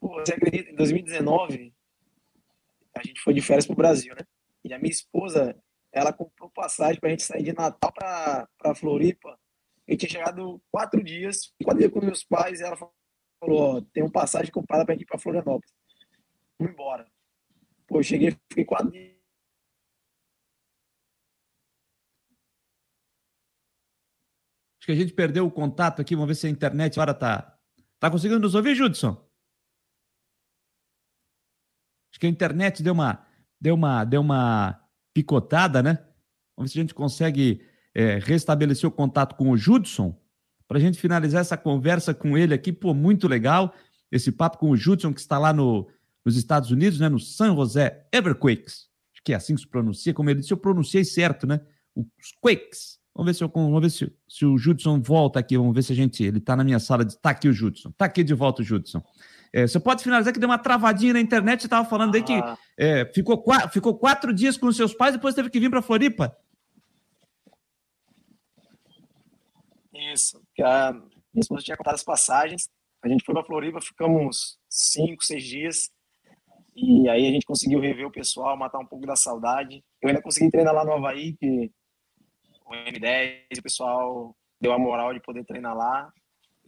Pô, 0.00 0.20
você 0.20 0.32
acredita? 0.32 0.70
Em 0.70 0.76
2019, 0.76 1.74
a 2.96 3.02
gente 3.02 3.20
foi 3.20 3.34
de 3.34 3.42
férias 3.42 3.66
pro 3.66 3.74
Brasil, 3.74 4.14
né? 4.14 4.24
E 4.64 4.72
a 4.72 4.78
minha 4.78 4.92
esposa, 4.92 5.56
ela 5.92 6.12
comprou 6.12 6.48
passagem 6.50 7.00
pra 7.00 7.10
gente 7.10 7.24
sair 7.24 7.42
de 7.42 7.52
Natal 7.52 7.92
pra, 7.92 8.48
pra 8.56 8.76
Floripa. 8.76 9.36
Eu 9.88 9.96
tinha 9.96 10.10
chegado 10.10 10.62
quatro 10.70 11.02
dias, 11.02 11.50
e 11.58 11.64
eu 11.64 11.80
ia 11.80 11.90
com 11.90 12.04
meus 12.04 12.22
pais, 12.22 12.60
ela 12.60 12.76
falou, 13.40 13.80
tem 13.90 14.02
um 14.02 14.10
passagem 14.10 14.52
comprada 14.52 14.84
pra 14.84 14.94
gente 14.94 15.04
ir 15.04 15.06
pra 15.06 15.18
Florianópolis. 15.18 15.74
Vamos 16.58 16.74
embora. 16.74 17.10
Pô, 17.86 17.98
eu 17.98 18.02
cheguei, 18.02 18.36
fiquei 18.50 18.66
quatro 18.66 18.90
dias 18.90 19.16
Acho 24.78 24.86
que 24.86 24.92
a 24.92 24.94
gente 24.94 25.12
perdeu 25.14 25.46
o 25.46 25.50
contato 25.50 26.02
aqui. 26.02 26.14
Vamos 26.14 26.28
ver 26.28 26.34
se 26.34 26.46
a 26.46 26.50
internet 26.50 26.98
agora 26.98 27.14
tá. 27.14 27.58
Tá 27.98 28.10
conseguindo 28.10 28.40
nos 28.40 28.54
ouvir, 28.54 28.74
Judson? 28.74 29.10
Acho 32.10 32.20
que 32.20 32.26
a 32.26 32.30
internet 32.30 32.82
deu 32.82 32.92
uma, 32.92 33.26
deu 33.60 33.74
uma, 33.74 34.04
deu 34.04 34.20
uma 34.20 34.80
picotada, 35.14 35.82
né? 35.82 35.94
Vamos 36.56 36.70
ver 36.70 36.72
se 36.72 36.78
a 36.78 36.82
gente 36.82 36.94
consegue 36.94 37.67
é, 37.94 38.18
restabelecer 38.18 38.88
o 38.88 38.92
contato 38.92 39.34
com 39.34 39.50
o 39.50 39.56
Judson 39.56 40.16
para 40.66 40.78
a 40.78 40.80
gente 40.80 40.98
finalizar 40.98 41.40
essa 41.40 41.56
conversa 41.56 42.12
com 42.12 42.36
ele 42.36 42.54
aqui. 42.54 42.72
Pô, 42.72 42.92
muito 42.92 43.26
legal 43.26 43.74
esse 44.12 44.30
papo 44.30 44.58
com 44.58 44.70
o 44.70 44.76
Judson, 44.76 45.12
que 45.12 45.20
está 45.20 45.38
lá 45.38 45.52
no, 45.52 45.88
nos 46.24 46.36
Estados 46.36 46.70
Unidos, 46.70 47.00
né? 47.00 47.08
No 47.08 47.18
San 47.18 47.54
José 47.54 48.06
Everquakes. 48.12 48.88
Acho 49.14 49.22
que 49.24 49.32
é 49.32 49.36
assim 49.36 49.54
que 49.54 49.62
se 49.62 49.66
pronuncia. 49.66 50.14
Como 50.14 50.28
ele 50.30 50.40
disse, 50.40 50.52
eu 50.52 50.56
pronunciei 50.56 51.04
certo, 51.04 51.46
né? 51.46 51.60
Os 51.96 52.32
Quakes. 52.40 52.98
Vamos 53.14 53.32
ver 53.32 53.34
se, 53.34 53.42
eu, 53.42 53.50
vamos 53.52 53.80
ver 53.80 53.90
se, 53.90 54.12
se 54.28 54.46
o 54.46 54.56
Judson 54.56 55.00
volta 55.00 55.40
aqui. 55.40 55.56
Vamos 55.58 55.74
ver 55.74 55.82
se 55.82 55.92
a 55.92 55.96
gente. 55.96 56.22
Ele 56.22 56.38
está 56.38 56.54
na 56.54 56.62
minha 56.62 56.78
sala. 56.78 57.04
De, 57.04 57.18
tá 57.18 57.30
aqui 57.30 57.48
o 57.48 57.52
Judson. 57.52 57.90
Tá 57.90 58.04
aqui 58.04 58.22
de 58.22 58.32
volta 58.32 58.62
o 58.62 58.64
Judson. 58.64 59.02
É, 59.52 59.66
você 59.66 59.80
pode 59.80 60.04
finalizar 60.04 60.32
que 60.32 60.38
deu 60.38 60.48
uma 60.48 60.58
travadinha 60.58 61.14
na 61.14 61.20
internet, 61.20 61.60
você 61.60 61.66
estava 61.66 61.88
falando 61.88 62.14
aí 62.14 62.22
que 62.22 62.34
ah. 62.34 62.56
é, 62.78 63.10
ficou, 63.14 63.42
ficou 63.72 63.96
quatro 63.96 64.32
dias 64.32 64.58
com 64.58 64.70
seus 64.70 64.92
pais, 64.94 65.14
depois 65.14 65.34
teve 65.34 65.48
que 65.48 65.58
vir 65.58 65.70
para 65.70 65.80
Floripa. 65.80 66.36
Isso, 69.98 70.40
a 70.60 70.92
minha 70.92 71.40
esposa 71.40 71.64
tinha 71.64 71.76
contado 71.76 71.94
as 71.94 72.04
passagens, 72.04 72.68
a 73.02 73.08
gente 73.08 73.24
foi 73.24 73.34
para 73.34 73.44
Floripa, 73.44 73.80
ficamos 73.80 74.58
cinco, 74.68 75.24
seis 75.24 75.44
dias, 75.44 75.90
e 76.76 77.08
aí 77.08 77.26
a 77.26 77.30
gente 77.32 77.44
conseguiu 77.44 77.80
rever 77.80 78.06
o 78.06 78.10
pessoal, 78.10 78.56
matar 78.56 78.78
um 78.78 78.86
pouco 78.86 79.04
da 79.04 79.16
saudade. 79.16 79.84
Eu 80.00 80.08
ainda 80.08 80.22
consegui 80.22 80.48
treinar 80.48 80.72
lá 80.72 80.84
no 80.84 80.92
Havaí, 80.92 81.32
que 81.36 81.72
o 82.64 82.70
M10, 82.70 83.58
o 83.58 83.62
pessoal 83.62 84.36
deu 84.60 84.72
a 84.72 84.78
moral 84.78 85.12
de 85.12 85.20
poder 85.20 85.44
treinar 85.44 85.76
lá. 85.76 86.12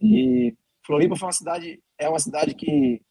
E 0.01 0.53
Floripa 0.85 1.15
foi 1.15 1.27
uma 1.27 1.33
cidade, 1.33 1.81
é 1.97 2.09
uma 2.09 2.19
cidade 2.19 2.53
que, 2.53 3.01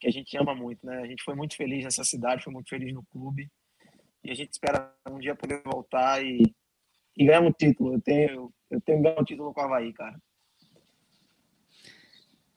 que 0.00 0.08
a 0.08 0.10
gente 0.10 0.36
ama 0.36 0.52
muito, 0.52 0.84
né? 0.84 0.98
A 1.00 1.06
gente 1.06 1.22
foi 1.22 1.36
muito 1.36 1.54
feliz 1.56 1.84
nessa 1.84 2.02
cidade, 2.02 2.42
foi 2.42 2.52
muito 2.52 2.68
feliz 2.68 2.92
no 2.92 3.04
clube. 3.04 3.48
E 4.24 4.30
a 4.32 4.34
gente 4.34 4.50
espera 4.50 4.92
um 5.08 5.20
dia 5.20 5.36
poder 5.36 5.62
voltar 5.64 6.24
e, 6.24 6.42
e 7.18 7.26
ganhar 7.26 7.40
um 7.40 7.52
título. 7.52 7.94
Eu 7.94 8.00
tenho, 8.00 8.52
eu 8.70 8.80
tenho 8.80 9.02
ganhar 9.02 9.20
um 9.20 9.24
título 9.24 9.52
com 9.52 9.60
o 9.60 9.64
Havaí, 9.64 9.92
cara. 9.92 10.16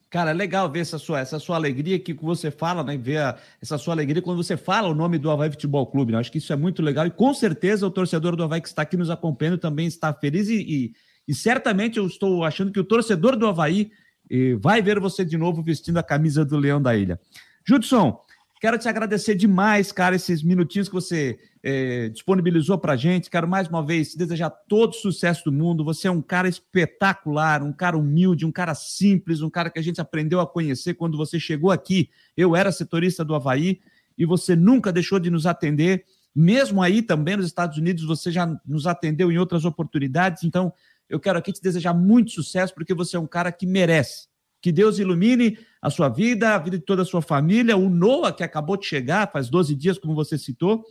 Cara, 0.09 0.31
é 0.31 0.33
legal 0.33 0.69
ver 0.69 0.81
essa 0.81 0.99
sua, 0.99 1.21
essa 1.21 1.39
sua 1.39 1.55
alegria 1.55 1.97
que 1.97 2.13
você 2.13 2.51
fala, 2.51 2.83
né? 2.83 2.97
Ver 2.97 3.17
a, 3.17 3.37
essa 3.61 3.77
sua 3.77 3.93
alegria 3.93 4.21
quando 4.21 4.43
você 4.43 4.57
fala 4.57 4.89
o 4.89 4.93
nome 4.93 5.17
do 5.17 5.31
Havaí 5.31 5.49
Futebol 5.49 5.87
Clube. 5.87 6.11
Né? 6.11 6.19
Acho 6.19 6.31
que 6.31 6.37
isso 6.37 6.51
é 6.51 6.55
muito 6.55 6.81
legal 6.81 7.07
e 7.07 7.11
com 7.11 7.33
certeza 7.33 7.87
o 7.87 7.91
torcedor 7.91 8.35
do 8.35 8.43
Havaí 8.43 8.61
que 8.61 8.67
está 8.67 8.81
aqui 8.81 8.97
nos 8.97 9.09
acompanhando 9.09 9.57
também 9.57 9.87
está 9.87 10.13
feliz 10.13 10.49
e, 10.49 10.61
e, 10.61 10.93
e 11.25 11.33
certamente 11.33 11.97
eu 11.97 12.05
estou 12.05 12.43
achando 12.43 12.73
que 12.73 12.79
o 12.79 12.83
torcedor 12.83 13.37
do 13.37 13.47
Havaí 13.47 13.89
e 14.29 14.53
vai 14.55 14.81
ver 14.81 14.99
você 14.99 15.23
de 15.23 15.37
novo 15.37 15.63
vestindo 15.63 15.97
a 15.97 16.03
camisa 16.03 16.43
do 16.43 16.57
Leão 16.57 16.81
da 16.81 16.95
Ilha. 16.95 17.17
Judson, 17.65 18.19
quero 18.61 18.77
te 18.77 18.87
agradecer 18.87 19.33
demais, 19.33 19.91
cara, 19.91 20.15
esses 20.15 20.43
minutinhos 20.43 20.87
que 20.87 20.93
você 20.93 21.39
é, 21.63 22.09
disponibilizou 22.09 22.77
para 22.77 22.95
gente. 22.95 23.27
Quero 23.27 23.47
mais 23.47 23.67
uma 23.67 23.83
vez 23.83 24.13
desejar 24.13 24.51
todo 24.51 24.93
sucesso 24.93 25.45
do 25.45 25.51
mundo. 25.51 25.83
Você 25.83 26.07
é 26.07 26.11
um 26.11 26.21
cara 26.21 26.47
espetacular, 26.47 27.63
um 27.63 27.73
cara 27.73 27.97
humilde, 27.97 28.45
um 28.45 28.51
cara 28.51 28.75
simples, 28.75 29.41
um 29.41 29.49
cara 29.49 29.71
que 29.71 29.79
a 29.79 29.81
gente 29.81 29.99
aprendeu 29.99 30.39
a 30.39 30.45
conhecer 30.45 30.93
quando 30.93 31.17
você 31.17 31.39
chegou 31.39 31.71
aqui. 31.71 32.11
Eu 32.37 32.55
era 32.55 32.71
setorista 32.71 33.25
do 33.25 33.33
Havaí 33.33 33.81
e 34.15 34.27
você 34.27 34.55
nunca 34.55 34.93
deixou 34.93 35.19
de 35.19 35.31
nos 35.31 35.47
atender. 35.47 36.05
Mesmo 36.33 36.83
aí 36.83 37.01
também 37.01 37.37
nos 37.37 37.47
Estados 37.47 37.79
Unidos, 37.79 38.03
você 38.03 38.31
já 38.31 38.45
nos 38.63 38.85
atendeu 38.85 39.31
em 39.31 39.39
outras 39.39 39.65
oportunidades. 39.65 40.43
Então, 40.43 40.71
eu 41.09 41.19
quero 41.19 41.39
aqui 41.39 41.51
te 41.51 41.63
desejar 41.63 41.95
muito 41.95 42.29
sucesso, 42.29 42.75
porque 42.75 42.93
você 42.93 43.17
é 43.17 43.19
um 43.19 43.27
cara 43.27 43.51
que 43.51 43.65
merece. 43.65 44.30
Que 44.61 44.71
Deus 44.71 44.99
ilumine 44.99 45.57
a 45.81 45.89
sua 45.89 46.07
vida, 46.07 46.53
a 46.53 46.59
vida 46.59 46.77
de 46.77 46.85
toda 46.85 47.01
a 47.01 47.05
sua 47.05 47.21
família, 47.21 47.75
o 47.75 47.89
Noah, 47.89 48.31
que 48.31 48.43
acabou 48.43 48.77
de 48.77 48.85
chegar, 48.85 49.31
faz 49.31 49.49
12 49.49 49.75
dias, 49.75 49.97
como 49.97 50.13
você 50.13 50.37
citou, 50.37 50.85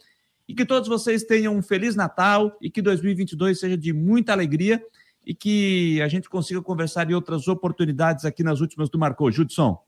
e 0.49 0.55
que 0.55 0.67
todos 0.67 0.89
vocês 0.89 1.23
tenham 1.23 1.55
um 1.55 1.63
Feliz 1.63 1.95
Natal 1.95 2.57
e 2.61 2.69
que 2.69 2.83
2022 2.83 3.61
seja 3.61 3.79
de 3.79 3.93
muita 3.93 4.33
alegria 4.33 4.85
e 5.25 5.33
que 5.33 6.03
a 6.03 6.09
gente 6.09 6.29
consiga 6.29 6.61
conversar 6.61 7.09
em 7.09 7.15
outras 7.15 7.47
oportunidades 7.47 8.25
aqui 8.25 8.43
nas 8.43 8.61
últimas 8.61 8.91
do 8.91 8.99
Marcou. 8.99 9.31
Judson. 9.31 9.81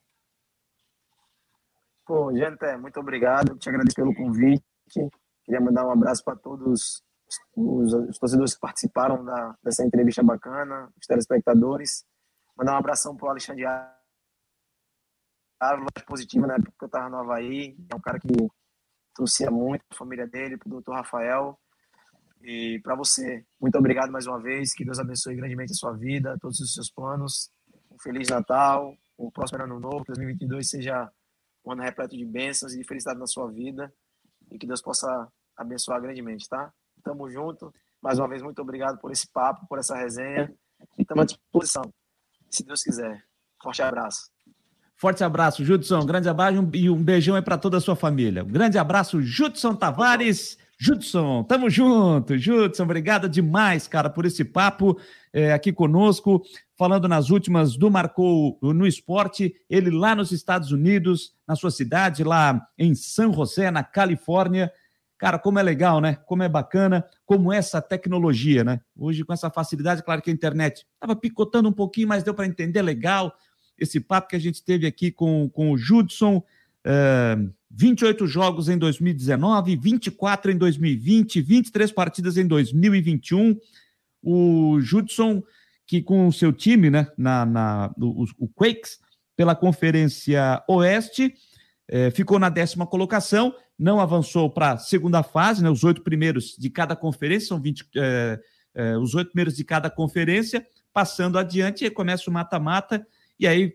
Pô, 2.07 2.33
gente, 2.33 2.77
muito 2.77 3.01
obrigado. 3.01 3.57
Te 3.59 3.69
agradeço 3.69 3.97
pelo 3.97 4.15
convite. 4.15 4.63
Queria 5.45 5.61
mandar 5.61 5.87
um 5.87 5.91
abraço 5.91 6.23
para 6.23 6.37
todos 6.37 7.03
os, 7.57 7.93
os 7.93 8.19
torcedores 8.19 8.55
que 8.55 8.61
participaram 8.61 9.25
da, 9.25 9.57
dessa 9.63 9.85
entrevista 9.85 10.23
bacana, 10.23 10.89
os 11.01 11.07
telespectadores. 11.07 12.05
Mandar 12.63 12.75
um 12.75 12.79
abração 12.79 13.17
para 13.17 13.27
o 13.27 13.31
Alexandre 13.31 13.65
Ávila, 15.59 15.89
positivo 16.07 16.47
na 16.47 16.55
época 16.55 16.73
que 16.79 16.85
eu 16.85 16.87
estava 16.87 17.11
no 17.11 17.17
Havaí. 17.17 17.77
É 17.91 17.97
um 17.97 18.01
cara 18.01 18.21
que 18.21 18.29
trouxe 19.13 19.51
muito 19.51 19.85
a 19.91 19.97
família 19.97 20.29
dele, 20.29 20.57
para 20.57 20.69
o 20.69 20.71
doutor 20.71 20.95
Rafael. 20.95 21.59
E 22.41 22.79
para 22.85 22.95
você, 22.95 23.45
muito 23.61 23.77
obrigado 23.77 24.13
mais 24.13 24.29
uma 24.29 24.41
vez. 24.41 24.73
Que 24.75 24.85
Deus 24.85 25.01
abençoe 25.01 25.35
grandemente 25.35 25.73
a 25.73 25.75
sua 25.75 25.93
vida, 25.93 26.39
todos 26.41 26.61
os 26.61 26.73
seus 26.73 26.89
planos. 26.89 27.51
Um 27.91 27.99
Feliz 27.99 28.29
Natal, 28.29 28.97
um 29.19 29.29
próximo 29.29 29.61
ano 29.61 29.81
novo. 29.81 30.05
2022 30.07 30.71
seja 30.71 31.11
um 31.65 31.73
ano 31.73 31.83
repleto 31.83 32.17
de 32.17 32.25
bênçãos 32.25 32.75
e 32.75 32.79
de 32.79 32.85
felicidade 32.85 33.19
na 33.19 33.27
sua 33.27 33.51
vida. 33.51 33.93
E 34.53 34.57
que 34.57 34.69
Deus 34.69 34.81
possa 34.81 35.29
abençoar 35.57 36.01
grandemente, 36.01 36.49
tá? 36.49 36.73
Tamo 37.03 37.29
junto. 37.29 37.75
Mais 38.01 38.21
uma 38.21 38.29
vez, 38.29 38.41
muito 38.41 38.63
obrigado 38.63 39.01
por 39.01 39.11
esse 39.11 39.27
papo, 39.33 39.67
por 39.67 39.81
essa 39.81 39.97
resenha. 39.97 40.55
E 40.97 41.03
estamos 41.03 41.23
à 41.23 41.27
disposição, 41.27 41.83
se 42.53 42.65
Deus 42.65 42.83
quiser. 42.83 43.23
Forte 43.63 43.83
abraço. 43.83 44.31
Forte 44.97 45.25
abraço, 45.25 45.65
Judson. 45.65 46.05
Grande 46.05 46.29
abraço 46.29 46.69
e 46.75 46.89
um 46.89 47.03
beijão 47.03 47.35
aí 47.35 47.43
para 47.43 47.59
toda 47.59 47.79
a 47.79 47.81
sua 47.81 47.97
família. 47.97 48.45
Grande 48.45 48.79
abraço, 48.79 49.21
Judson 49.21 49.75
Tavares. 49.75 50.57
Judson, 50.79 51.45
tamo 51.45 51.71
junto. 51.71 52.37
Judson, 52.37 52.83
obrigado 52.83 53.29
demais, 53.29 53.87
cara, 53.87 54.11
por 54.11 54.27
esse 54.27 54.45
papo 54.45 54.99
é, 55.33 55.53
aqui 55.53 55.73
conosco, 55.73 56.43
falando 56.77 57.07
nas 57.09 57.31
últimas 57.31 57.77
do 57.77 57.91
Marcou 57.91 58.59
no 58.61 58.87
Esporte, 58.87 59.55
ele 59.71 59.91
lá 59.91 60.15
nos 60.17 60.33
Estados 60.33 60.73
Unidos, 60.73 61.33
na 61.47 61.55
sua 61.55 61.71
cidade, 61.71 62.25
lá 62.25 62.61
em 62.77 62.95
San 62.95 63.33
José, 63.33 63.71
na 63.71 63.85
Califórnia. 63.85 64.73
Cara, 65.23 65.39
como 65.39 65.57
é 65.57 65.63
legal, 65.63 66.01
né? 66.01 66.19
Como 66.27 66.43
é 66.43 66.49
bacana, 66.49 67.05
como 67.25 67.53
essa 67.53 67.81
tecnologia, 67.81 68.65
né? 68.65 68.81
Hoje, 68.97 69.25
com 69.25 69.33
essa 69.33 69.49
facilidade, 69.49 70.03
claro 70.03 70.21
que 70.21 70.29
a 70.29 70.33
internet 70.33 70.85
estava 70.95 71.15
picotando 71.15 71.69
um 71.69 71.73
pouquinho, 71.73 72.09
mas 72.09 72.25
deu 72.25 72.35
para 72.35 72.45
entender 72.45 72.83
legal 72.83 73.33
esse 73.79 74.01
papo 74.01 74.31
que 74.31 74.35
a 74.35 74.41
gente 74.41 74.65
teve 74.65 74.85
aqui 74.85 75.13
com, 75.13 75.49
com 75.49 75.71
o 75.71 75.79
Judson. 75.79 76.39
Uh, 76.85 77.55
28 77.71 78.27
jogos 78.27 78.69
em 78.69 78.77
2019, 78.77 79.77
24 79.77 80.51
em 80.51 80.59
2020, 80.59 81.41
23 81.41 81.93
partidas 81.93 82.37
em 82.37 82.45
2021. 82.45 83.57
O 84.21 84.81
Judson, 84.81 85.41
que 85.87 86.03
com 86.03 86.27
o 86.27 86.33
seu 86.33 86.53
time, 86.53 86.91
né, 86.91 87.07
na, 87.17 87.47
na, 87.47 87.95
o, 87.97 88.25
o 88.41 88.49
Quakes, 88.49 88.99
pela 89.37 89.55
Conferência 89.55 90.65
Oeste, 90.67 91.33
eh, 91.89 92.11
ficou 92.11 92.41
na 92.41 92.49
décima 92.49 92.89
colocação 92.89 93.55
não 93.83 93.99
avançou 93.99 94.49
para 94.49 94.73
a 94.73 94.79
segunda 94.79 95.25
fase, 95.25 95.63
né? 95.63 95.69
Os 95.69 95.83
oito 95.83 96.03
primeiros 96.03 96.57
de 96.57 96.71
cada 96.71 96.95
conferência, 96.95 97.49
são 97.49 97.61
20, 97.61 97.85
é, 97.97 98.41
é, 98.75 98.97
os 98.97 99.13
oito 99.17 99.31
primeiros 99.31 99.57
de 99.57 99.65
cada 99.65 99.91
conferência, 99.91 100.65
passando 100.93 101.37
adiante, 101.37 101.91
começa 101.91 102.31
o 102.31 102.33
mata-mata, 102.33 103.05
e 103.41 103.47
aí 103.47 103.75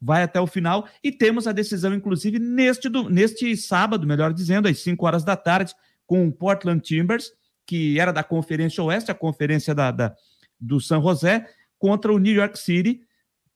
vai 0.00 0.22
até 0.22 0.38
o 0.38 0.46
final. 0.46 0.86
E 1.02 1.10
temos 1.10 1.46
a 1.46 1.52
decisão, 1.52 1.94
inclusive, 1.94 2.38
neste, 2.38 2.90
do, 2.90 3.08
neste 3.08 3.56
sábado, 3.56 4.06
melhor 4.06 4.34
dizendo, 4.34 4.68
às 4.68 4.80
5 4.80 5.06
horas 5.06 5.24
da 5.24 5.34
tarde, 5.34 5.74
com 6.06 6.28
o 6.28 6.32
Portland 6.32 6.82
Timbers, 6.82 7.32
que 7.66 7.98
era 7.98 8.12
da 8.12 8.22
Conferência 8.22 8.84
Oeste, 8.84 9.10
a 9.10 9.14
conferência 9.14 9.74
da, 9.74 9.90
da, 9.90 10.14
do 10.60 10.78
San 10.78 11.00
José, 11.00 11.48
contra 11.78 12.12
o 12.12 12.18
New 12.18 12.34
York 12.34 12.58
City, 12.58 13.00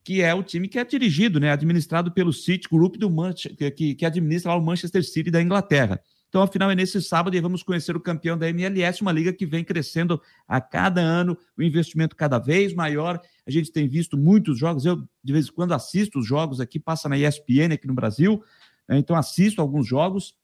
que 0.04 0.20
é 0.20 0.34
o 0.34 0.42
time 0.42 0.68
que 0.68 0.78
é 0.78 0.84
dirigido, 0.84 1.38
né, 1.38 1.50
administrado 1.50 2.10
pelo 2.10 2.32
City 2.32 2.68
Group 2.68 2.96
do 2.96 3.10
Manchester, 3.10 3.74
que, 3.74 3.94
que 3.94 4.04
administra 4.04 4.54
o 4.54 4.60
Manchester 4.60 5.04
City 5.04 5.30
da 5.30 5.40
Inglaterra. 5.40 6.00
Então, 6.32 6.40
afinal, 6.40 6.70
é 6.70 6.74
nesse 6.74 7.00
sábado 7.02 7.36
e 7.36 7.40
vamos 7.40 7.62
conhecer 7.62 7.94
o 7.94 8.00
campeão 8.00 8.38
da 8.38 8.48
MLS, 8.48 9.02
uma 9.02 9.12
liga 9.12 9.34
que 9.34 9.44
vem 9.44 9.62
crescendo 9.62 10.18
a 10.48 10.62
cada 10.62 11.02
ano, 11.02 11.36
o 11.58 11.62
investimento 11.62 12.16
cada 12.16 12.38
vez 12.38 12.72
maior. 12.72 13.20
A 13.46 13.50
gente 13.50 13.70
tem 13.70 13.86
visto 13.86 14.16
muitos 14.16 14.58
jogos, 14.58 14.86
eu 14.86 15.06
de 15.22 15.32
vez 15.32 15.48
em 15.48 15.52
quando 15.52 15.74
assisto 15.74 16.18
os 16.18 16.26
jogos 16.26 16.58
aqui, 16.58 16.80
passa 16.80 17.06
na 17.06 17.18
ESPN 17.18 17.74
aqui 17.74 17.86
no 17.86 17.92
Brasil, 17.92 18.42
né? 18.88 18.96
então 18.96 19.14
assisto 19.14 19.60
alguns 19.60 19.86
jogos. 19.86 20.34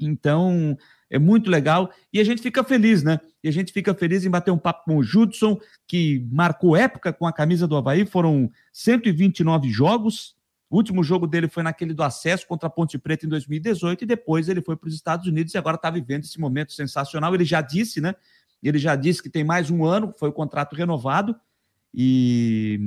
Então, 0.00 0.74
é 1.10 1.18
muito 1.18 1.50
legal 1.50 1.90
e 2.12 2.20
a 2.20 2.24
gente 2.24 2.42
fica 2.42 2.62
feliz, 2.62 3.02
né? 3.02 3.18
E 3.42 3.48
a 3.48 3.52
gente 3.52 3.72
fica 3.72 3.94
feliz 3.94 4.24
em 4.24 4.30
bater 4.30 4.50
um 4.50 4.58
papo 4.58 4.84
com 4.84 4.96
o 4.96 5.02
Judson, 5.02 5.58
que 5.86 6.26
marcou 6.30 6.76
época 6.76 7.12
com 7.12 7.26
a 7.26 7.32
camisa 7.32 7.66
do 7.66 7.76
Havaí, 7.76 8.04
foram 8.04 8.50
129 8.72 9.70
jogos, 9.70 10.36
o 10.70 10.76
último 10.76 11.02
jogo 11.02 11.26
dele 11.26 11.48
foi 11.48 11.62
naquele 11.62 11.94
do 11.94 12.02
acesso 12.02 12.46
contra 12.46 12.66
a 12.66 12.70
Ponte 12.70 12.98
Preta 12.98 13.24
em 13.24 13.28
2018 13.28 14.04
e 14.04 14.06
depois 14.06 14.48
ele 14.48 14.60
foi 14.60 14.76
para 14.76 14.88
os 14.88 14.94
Estados 14.94 15.26
Unidos 15.26 15.54
e 15.54 15.58
agora 15.58 15.76
está 15.76 15.88
vivendo 15.88 16.24
esse 16.24 16.38
momento 16.38 16.72
sensacional. 16.72 17.34
Ele 17.34 17.44
já 17.44 17.62
disse, 17.62 18.00
né? 18.00 18.14
Ele 18.62 18.78
já 18.78 18.94
disse 18.94 19.22
que 19.22 19.30
tem 19.30 19.44
mais 19.44 19.70
um 19.70 19.84
ano, 19.84 20.12
foi 20.18 20.28
o 20.28 20.32
contrato 20.32 20.76
renovado 20.76 21.34
e 21.94 22.78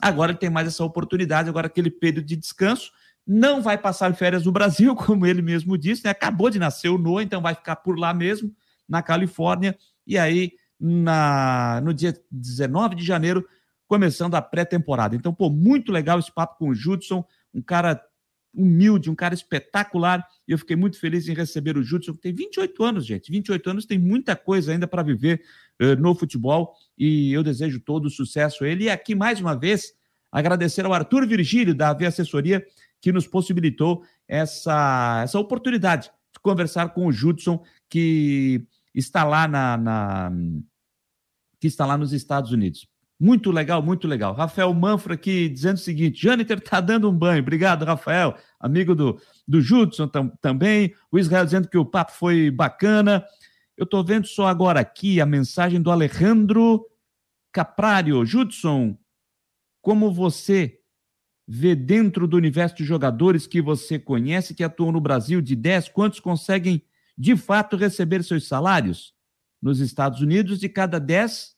agora 0.00 0.32
ele 0.32 0.38
tem 0.38 0.50
mais 0.50 0.68
essa 0.68 0.84
oportunidade, 0.84 1.48
agora 1.48 1.68
aquele 1.68 1.90
período 1.90 2.26
de 2.26 2.36
descanso. 2.36 2.92
Não 3.26 3.62
vai 3.62 3.78
passar 3.78 4.14
férias 4.14 4.44
no 4.44 4.52
Brasil, 4.52 4.94
como 4.96 5.26
ele 5.26 5.42
mesmo 5.42 5.78
disse, 5.78 6.04
né? 6.04 6.10
Acabou 6.10 6.50
de 6.50 6.58
nascer 6.58 6.88
o 6.88 6.98
Noah, 6.98 7.22
então 7.22 7.40
vai 7.40 7.54
ficar 7.54 7.76
por 7.76 7.98
lá 7.98 8.12
mesmo, 8.12 8.54
na 8.88 9.02
Califórnia. 9.02 9.76
E 10.06 10.18
aí, 10.18 10.52
na, 10.78 11.80
no 11.82 11.94
dia 11.94 12.14
19 12.30 12.96
de 12.96 13.04
janeiro, 13.04 13.46
começando 13.86 14.34
a 14.34 14.42
pré-temporada. 14.42 15.14
Então, 15.14 15.32
pô, 15.32 15.50
muito 15.50 15.92
legal 15.92 16.18
esse 16.18 16.32
papo 16.32 16.58
com 16.58 16.70
o 16.70 16.74
Judson, 16.74 17.24
um 17.54 17.62
cara 17.62 18.02
humilde, 18.54 19.10
um 19.10 19.14
cara 19.14 19.34
espetacular, 19.34 20.26
e 20.46 20.52
eu 20.52 20.58
fiquei 20.58 20.76
muito 20.76 20.98
feliz 20.98 21.26
em 21.28 21.34
receber 21.34 21.76
o 21.76 21.82
Judson, 21.82 22.12
que 22.12 22.20
tem 22.20 22.34
28 22.34 22.84
anos, 22.84 23.06
gente. 23.06 23.30
28 23.30 23.70
anos 23.70 23.86
tem 23.86 23.98
muita 23.98 24.36
coisa 24.36 24.72
ainda 24.72 24.86
para 24.86 25.02
viver 25.02 25.42
uh, 25.80 25.96
no 26.00 26.14
futebol, 26.14 26.74
e 26.98 27.32
eu 27.32 27.42
desejo 27.42 27.80
todo 27.80 28.06
o 28.06 28.10
sucesso 28.10 28.64
a 28.64 28.68
ele. 28.68 28.84
E 28.84 28.90
aqui, 28.90 29.14
mais 29.14 29.40
uma 29.40 29.54
vez, 29.54 29.92
agradecer 30.30 30.84
ao 30.84 30.92
Arthur 30.92 31.26
Virgílio, 31.26 31.74
da 31.74 31.90
AV 31.90 32.06
Assessoria, 32.06 32.64
que 33.02 33.12
nos 33.12 33.26
possibilitou 33.26 34.04
essa, 34.28 35.20
essa 35.24 35.38
oportunidade 35.38 36.04
de 36.32 36.40
conversar 36.40 36.90
com 36.90 37.06
o 37.06 37.12
Judson, 37.12 37.62
que 37.90 38.64
está 38.94 39.24
lá 39.24 39.48
na, 39.48 39.76
na 39.76 40.32
que 41.60 41.66
está 41.66 41.84
lá 41.84 41.98
nos 41.98 42.12
Estados 42.12 42.52
Unidos. 42.52 42.88
Muito 43.18 43.50
legal, 43.50 43.82
muito 43.82 44.08
legal. 44.08 44.34
Rafael 44.34 44.72
Manfra 44.72 45.14
aqui 45.14 45.48
dizendo 45.48 45.76
o 45.76 45.80
seguinte: 45.80 46.22
Jâniter 46.22 46.60
tá 46.60 46.80
dando 46.80 47.10
um 47.10 47.16
banho. 47.16 47.42
Obrigado, 47.42 47.84
Rafael. 47.84 48.36
Amigo 48.58 48.94
do, 48.94 49.20
do 49.46 49.60
Judson 49.60 50.06
tam, 50.08 50.28
também. 50.40 50.94
O 51.10 51.18
Israel 51.18 51.44
dizendo 51.44 51.68
que 51.68 51.78
o 51.78 51.84
papo 51.84 52.12
foi 52.12 52.50
bacana. 52.50 53.24
Eu 53.76 53.84
estou 53.84 54.04
vendo 54.04 54.26
só 54.26 54.46
agora 54.46 54.80
aqui 54.80 55.20
a 55.20 55.26
mensagem 55.26 55.80
do 55.80 55.90
Alejandro 55.90 56.84
Caprário. 57.52 58.24
Judson, 58.24 58.96
como 59.80 60.12
você 60.12 60.81
vê 61.46 61.74
dentro 61.74 62.26
do 62.26 62.36
universo 62.36 62.76
de 62.76 62.84
jogadores 62.84 63.46
que 63.46 63.60
você 63.60 63.98
conhece, 63.98 64.54
que 64.54 64.64
atuam 64.64 64.92
no 64.92 65.00
Brasil, 65.00 65.40
de 65.40 65.56
10, 65.56 65.88
quantos 65.90 66.20
conseguem 66.20 66.82
de 67.16 67.36
fato 67.36 67.76
receber 67.76 68.22
seus 68.22 68.46
salários? 68.46 69.14
Nos 69.60 69.80
Estados 69.80 70.20
Unidos, 70.20 70.58
de 70.58 70.68
cada 70.68 70.98
10, 70.98 71.54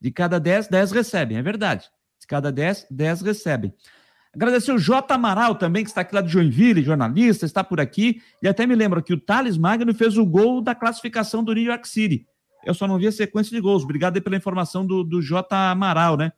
de 0.00 0.10
cada 0.10 0.38
10, 0.38 0.68
10 0.68 0.92
recebem, 0.92 1.36
é 1.36 1.42
verdade. 1.42 1.88
De 2.20 2.26
cada 2.26 2.50
10, 2.50 2.88
10 2.90 3.22
recebem. 3.22 3.72
Agradecer 4.34 4.72
o 4.72 4.78
J. 4.78 5.14
Amaral 5.14 5.54
também, 5.54 5.84
que 5.84 5.90
está 5.90 6.00
aqui 6.00 6.12
lá 6.12 6.20
de 6.20 6.28
Joinville, 6.28 6.82
jornalista, 6.82 7.46
está 7.46 7.62
por 7.62 7.80
aqui. 7.80 8.20
E 8.42 8.48
até 8.48 8.66
me 8.66 8.74
lembro 8.74 9.02
que 9.02 9.12
o 9.12 9.20
Thales 9.20 9.56
Magno 9.56 9.94
fez 9.94 10.18
o 10.18 10.26
gol 10.26 10.60
da 10.60 10.74
classificação 10.74 11.44
do 11.44 11.54
New 11.54 11.62
York 11.62 11.88
City. 11.88 12.26
Eu 12.64 12.74
só 12.74 12.88
não 12.88 12.98
vi 12.98 13.06
a 13.06 13.12
sequência 13.12 13.54
de 13.54 13.60
gols. 13.60 13.84
Obrigado 13.84 14.20
pela 14.20 14.36
informação 14.36 14.84
do, 14.84 15.04
do 15.04 15.22
J. 15.22 15.70
Amaral, 15.70 16.16
né? 16.16 16.32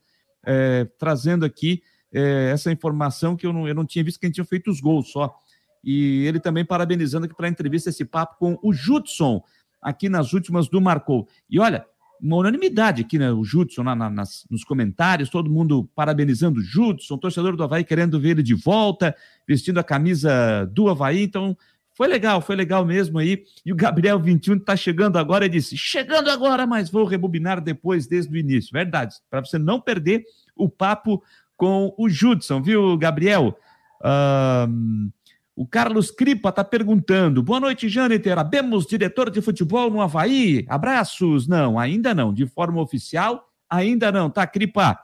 É, 0.44 0.86
trazendo 0.98 1.44
aqui 1.44 1.82
é, 2.12 2.50
essa 2.52 2.70
informação 2.70 3.36
que 3.36 3.46
eu 3.46 3.52
não, 3.52 3.66
eu 3.66 3.74
não 3.74 3.84
tinha 3.84 4.04
visto 4.04 4.18
que 4.18 4.26
a 4.26 4.28
gente 4.28 4.36
tinha 4.36 4.44
feito 4.44 4.70
os 4.70 4.80
gols 4.80 5.10
só. 5.10 5.34
E 5.82 6.24
ele 6.26 6.40
também 6.40 6.64
parabenizando 6.64 7.26
aqui 7.26 7.34
para 7.34 7.46
a 7.46 7.50
entrevista 7.50 7.90
esse 7.90 8.04
papo 8.04 8.36
com 8.38 8.58
o 8.62 8.72
Judson, 8.72 9.42
aqui 9.80 10.08
nas 10.08 10.32
últimas 10.32 10.68
do 10.68 10.80
Marcou. 10.80 11.28
E 11.48 11.60
olha, 11.60 11.86
uma 12.20 12.36
unanimidade 12.38 13.02
aqui, 13.02 13.18
né? 13.18 13.30
O 13.30 13.44
Judson 13.44 13.82
na, 13.82 13.94
na, 13.94 14.10
nas, 14.10 14.46
nos 14.50 14.64
comentários, 14.64 15.28
todo 15.28 15.50
mundo 15.50 15.88
parabenizando 15.94 16.60
o 16.60 16.62
Judson, 16.62 17.18
torcedor 17.18 17.56
do 17.56 17.62
Havaí 17.62 17.84
querendo 17.84 18.18
ver 18.18 18.30
ele 18.30 18.42
de 18.42 18.54
volta, 18.54 19.14
vestindo 19.46 19.78
a 19.78 19.84
camisa 19.84 20.64
do 20.72 20.88
Havaí. 20.88 21.22
Então, 21.22 21.56
foi 21.96 22.08
legal, 22.08 22.40
foi 22.40 22.56
legal 22.56 22.84
mesmo 22.84 23.18
aí. 23.18 23.44
E 23.64 23.72
o 23.72 23.76
Gabriel 23.76 24.18
21 24.18 24.56
está 24.56 24.76
chegando 24.76 25.18
agora 25.18 25.46
e 25.46 25.48
disse: 25.48 25.76
chegando 25.76 26.30
agora, 26.30 26.66
mas 26.66 26.90
vou 26.90 27.04
rebobinar 27.04 27.60
depois, 27.60 28.06
desde 28.06 28.32
o 28.32 28.36
início. 28.36 28.70
Verdade, 28.72 29.14
para 29.30 29.44
você 29.44 29.58
não 29.58 29.80
perder 29.80 30.24
o 30.54 30.68
papo 30.68 31.22
com 31.56 31.94
o 31.96 32.08
Judson, 32.08 32.60
viu, 32.62 32.96
Gabriel? 32.96 33.58
Uh, 34.00 35.10
o 35.56 35.66
Carlos 35.66 36.10
Cripa 36.10 36.50
está 36.50 36.62
perguntando: 36.62 37.42
boa 37.42 37.58
noite, 37.58 37.88
Jâniter. 37.88 38.38
Abemos 38.38 38.86
diretor 38.86 39.30
de 39.30 39.40
futebol 39.40 39.90
no 39.90 40.02
Havaí? 40.02 40.66
Abraços? 40.68 41.48
Não, 41.48 41.78
ainda 41.78 42.14
não. 42.14 42.32
De 42.32 42.46
forma 42.46 42.80
oficial, 42.80 43.50
ainda 43.68 44.12
não, 44.12 44.28
tá, 44.28 44.46
Cripa? 44.46 44.98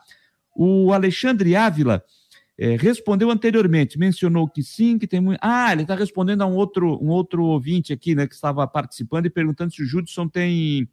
O 0.55 0.93
Alexandre 0.93 1.57
Ávila 1.57 2.05
é, 2.59 2.77
respondeu 2.77 3.31
anteriormente, 3.31 3.99
mencionou 3.99 4.47
que 4.47 4.63
sim, 4.63 4.99
que 4.99 5.07
tem 5.07 5.21
muito. 5.21 5.39
Ah, 5.43 5.73
ele 5.73 5.83
está 5.83 5.95
respondendo 5.95 6.43
a 6.43 6.47
um 6.47 6.55
outro, 6.55 7.03
um 7.03 7.09
outro 7.09 7.45
ouvinte 7.45 7.93
aqui, 7.93 8.15
né, 8.15 8.27
que 8.27 8.35
estava 8.35 8.67
participando 8.67 9.27
e 9.27 9.31
perguntando 9.31 9.73
se 9.73 9.83
o 9.83 9.87
Judson 9.87 10.29
tem. 10.29 10.89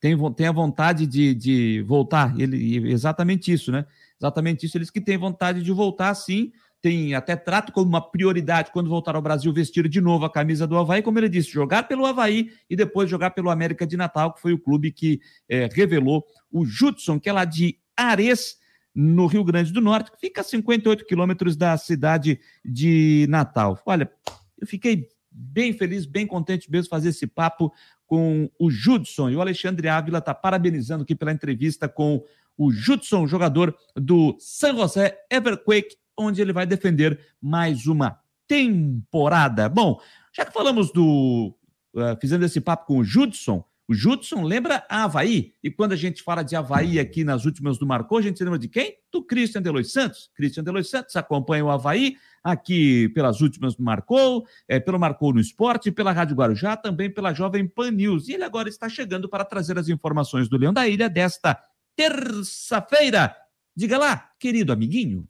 Tem, 0.00 0.16
tem 0.34 0.46
a 0.46 0.52
vontade 0.52 1.06
de, 1.06 1.34
de 1.34 1.82
voltar. 1.86 2.38
Ele, 2.38 2.90
exatamente 2.90 3.52
isso, 3.52 3.70
né? 3.70 3.86
Exatamente 4.24 4.64
isso. 4.64 4.78
Eles 4.78 4.90
que 4.90 5.00
têm 5.00 5.18
vontade 5.18 5.62
de 5.62 5.72
voltar, 5.72 6.14
sim 6.14 6.50
tem 6.84 7.14
até 7.14 7.34
trato 7.34 7.72
como 7.72 7.88
uma 7.88 8.10
prioridade 8.10 8.70
quando 8.70 8.90
voltar 8.90 9.16
ao 9.16 9.22
Brasil 9.22 9.50
vestir 9.54 9.88
de 9.88 10.02
novo 10.02 10.26
a 10.26 10.30
camisa 10.30 10.66
do 10.66 10.76
Havaí, 10.76 11.00
como 11.00 11.18
ele 11.18 11.30
disse, 11.30 11.50
jogar 11.50 11.84
pelo 11.84 12.04
Havaí 12.04 12.50
e 12.68 12.76
depois 12.76 13.08
jogar 13.08 13.30
pelo 13.30 13.48
América 13.48 13.86
de 13.86 13.96
Natal, 13.96 14.34
que 14.34 14.42
foi 14.42 14.52
o 14.52 14.58
clube 14.58 14.92
que 14.92 15.18
é, 15.48 15.66
revelou 15.72 16.22
o 16.52 16.62
Judson, 16.66 17.18
que 17.18 17.26
é 17.26 17.32
lá 17.32 17.46
de 17.46 17.78
Ares, 17.96 18.58
no 18.94 19.26
Rio 19.26 19.42
Grande 19.42 19.72
do 19.72 19.80
Norte, 19.80 20.12
que 20.12 20.20
fica 20.20 20.42
a 20.42 20.44
58 20.44 21.06
quilômetros 21.06 21.56
da 21.56 21.74
cidade 21.78 22.38
de 22.62 23.24
Natal. 23.30 23.80
Olha, 23.86 24.12
eu 24.60 24.66
fiquei 24.66 25.08
bem 25.32 25.72
feliz, 25.72 26.04
bem 26.04 26.26
contente 26.26 26.70
mesmo 26.70 26.90
fazer 26.90 27.08
esse 27.08 27.26
papo 27.26 27.72
com 28.06 28.50
o 28.58 28.70
Judson. 28.70 29.30
E 29.30 29.36
o 29.36 29.40
Alexandre 29.40 29.88
Ávila 29.88 30.18
está 30.18 30.34
parabenizando 30.34 31.02
aqui 31.02 31.14
pela 31.14 31.32
entrevista 31.32 31.88
com 31.88 32.22
o 32.56 32.72
Judson, 32.72 33.26
jogador 33.26 33.76
do 33.96 34.36
San 34.38 34.76
José 34.76 35.18
Everquake 35.30 35.96
onde 36.16 36.40
ele 36.40 36.52
vai 36.52 36.66
defender 36.66 37.18
mais 37.40 37.86
uma 37.86 38.18
temporada. 38.46 39.68
Bom, 39.68 40.00
já 40.32 40.44
que 40.44 40.52
falamos 40.52 40.92
do. 40.92 41.54
Uh, 41.94 42.18
fizemos 42.20 42.46
esse 42.46 42.60
papo 42.60 42.86
com 42.86 42.98
o 42.98 43.04
Judson, 43.04 43.64
o 43.86 43.94
Judson 43.94 44.42
lembra 44.42 44.84
a 44.88 45.04
Havaí. 45.04 45.52
E 45.62 45.70
quando 45.70 45.92
a 45.92 45.96
gente 45.96 46.22
fala 46.22 46.42
de 46.42 46.56
Havaí 46.56 46.98
aqui 46.98 47.22
nas 47.22 47.44
últimas 47.44 47.78
do 47.78 47.86
Marcou, 47.86 48.18
a 48.18 48.22
gente 48.22 48.42
lembra 48.42 48.58
de 48.58 48.66
quem? 48.66 48.96
Do 49.12 49.22
Christian 49.22 49.60
Delois 49.60 49.92
Santos. 49.92 50.30
Christian 50.34 50.64
Delois 50.64 50.88
Santos 50.88 51.14
acompanha 51.16 51.64
o 51.64 51.70
Havaí 51.70 52.16
aqui 52.42 53.10
pelas 53.10 53.40
últimas 53.42 53.74
do 53.74 53.82
Marcou, 53.82 54.46
é, 54.66 54.80
pelo 54.80 54.98
Marcou 54.98 55.32
no 55.34 55.40
Esporte, 55.40 55.92
pela 55.92 56.12
Rádio 56.12 56.34
Guarujá, 56.34 56.76
também 56.76 57.10
pela 57.10 57.34
Jovem 57.34 57.68
Pan 57.68 57.90
News. 57.90 58.28
E 58.28 58.32
ele 58.32 58.44
agora 58.44 58.68
está 58.68 58.88
chegando 58.88 59.28
para 59.28 59.44
trazer 59.44 59.78
as 59.78 59.88
informações 59.88 60.48
do 60.48 60.56
Leão 60.56 60.72
da 60.72 60.88
Ilha 60.88 61.08
desta 61.08 61.60
terça-feira. 61.96 63.34
Diga 63.76 63.98
lá, 63.98 64.30
querido 64.38 64.72
amiguinho. 64.72 65.26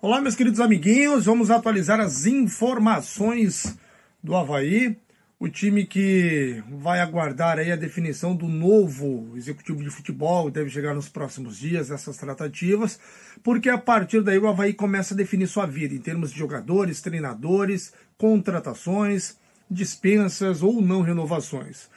Olá, 0.00 0.20
meus 0.20 0.34
queridos 0.34 0.60
amiguinhos, 0.60 1.26
vamos 1.26 1.50
atualizar 1.50 2.00
as 2.00 2.26
informações 2.26 3.78
do 4.22 4.34
Havaí, 4.34 4.96
o 5.38 5.48
time 5.48 5.86
que 5.86 6.62
vai 6.68 7.00
aguardar 7.00 7.58
aí 7.58 7.70
a 7.70 7.76
definição 7.76 8.34
do 8.34 8.48
novo 8.48 9.36
executivo 9.36 9.82
de 9.82 9.90
futebol, 9.90 10.50
deve 10.50 10.70
chegar 10.70 10.94
nos 10.94 11.08
próximos 11.08 11.56
dias, 11.56 11.90
essas 11.90 12.16
tratativas, 12.16 12.98
porque 13.44 13.68
a 13.68 13.78
partir 13.78 14.22
daí 14.22 14.38
o 14.38 14.48
Havaí 14.48 14.72
começa 14.72 15.14
a 15.14 15.16
definir 15.16 15.46
sua 15.46 15.66
vida 15.66 15.94
em 15.94 16.00
termos 16.00 16.32
de 16.32 16.38
jogadores, 16.38 17.00
treinadores, 17.00 17.92
contratações, 18.16 19.36
dispensas 19.70 20.62
ou 20.62 20.82
não 20.82 21.02
renovações. 21.02 21.88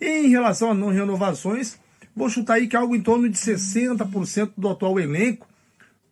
Em 0.00 0.28
relação 0.28 0.70
a 0.70 0.74
não 0.74 0.88
renovações, 0.88 1.78
vou 2.14 2.28
chutar 2.28 2.54
aí 2.54 2.68
que 2.68 2.76
algo 2.76 2.94
em 2.94 3.00
torno 3.02 3.28
de 3.28 3.36
60% 3.36 4.52
do 4.56 4.68
atual 4.68 4.98
elenco 4.98 5.46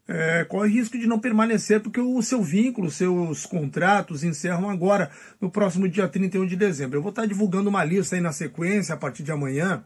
é, 0.06 0.44
corre 0.44 0.68
risco 0.68 0.98
de 0.98 1.06
não 1.06 1.18
permanecer 1.18 1.80
porque 1.80 2.00
o 2.00 2.20
seu 2.22 2.42
vínculo, 2.42 2.90
seus 2.90 3.46
contratos 3.46 4.24
encerram 4.24 4.68
agora, 4.68 5.10
no 5.40 5.50
próximo 5.50 5.88
dia 5.88 6.08
31 6.08 6.46
de 6.46 6.56
dezembro. 6.56 6.98
Eu 6.98 7.02
vou 7.02 7.10
estar 7.10 7.26
divulgando 7.26 7.70
uma 7.70 7.84
lista 7.84 8.16
aí 8.16 8.20
na 8.20 8.32
sequência, 8.32 8.94
a 8.94 8.98
partir 8.98 9.22
de 9.22 9.32
amanhã, 9.32 9.82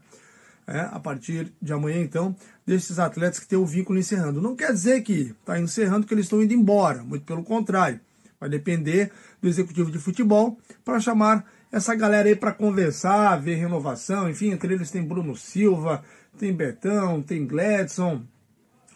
é, 0.67 0.81
a 0.91 0.99
partir 0.99 1.53
de 1.61 1.71
amanhã, 1.71 2.01
então, 2.01 2.35
desses 2.65 2.99
atletas 2.99 3.39
que 3.39 3.47
têm 3.47 3.57
o 3.57 3.65
vínculo 3.65 3.97
encerrando. 3.99 4.41
Não 4.41 4.55
quer 4.55 4.73
dizer 4.73 5.01
que 5.01 5.33
está 5.39 5.59
encerrando 5.59 6.05
que 6.05 6.13
eles 6.13 6.25
estão 6.25 6.41
indo 6.41 6.53
embora, 6.53 7.03
muito 7.03 7.23
pelo 7.23 7.43
contrário. 7.43 7.99
Vai 8.39 8.49
depender 8.49 9.11
do 9.41 9.47
executivo 9.47 9.89
de 9.89 9.97
futebol 9.97 10.59
para 10.83 10.99
chamar 10.99 11.45
essa 11.71 11.93
galera 11.95 12.29
aí 12.29 12.35
para 12.35 12.51
conversar, 12.51 13.39
ver 13.41 13.55
renovação. 13.55 14.29
Enfim, 14.29 14.51
entre 14.51 14.73
eles 14.73 14.91
tem 14.91 15.03
Bruno 15.03 15.35
Silva, 15.35 16.03
tem 16.37 16.53
Betão, 16.53 17.21
tem 17.21 17.45
Gladson, 17.45 18.21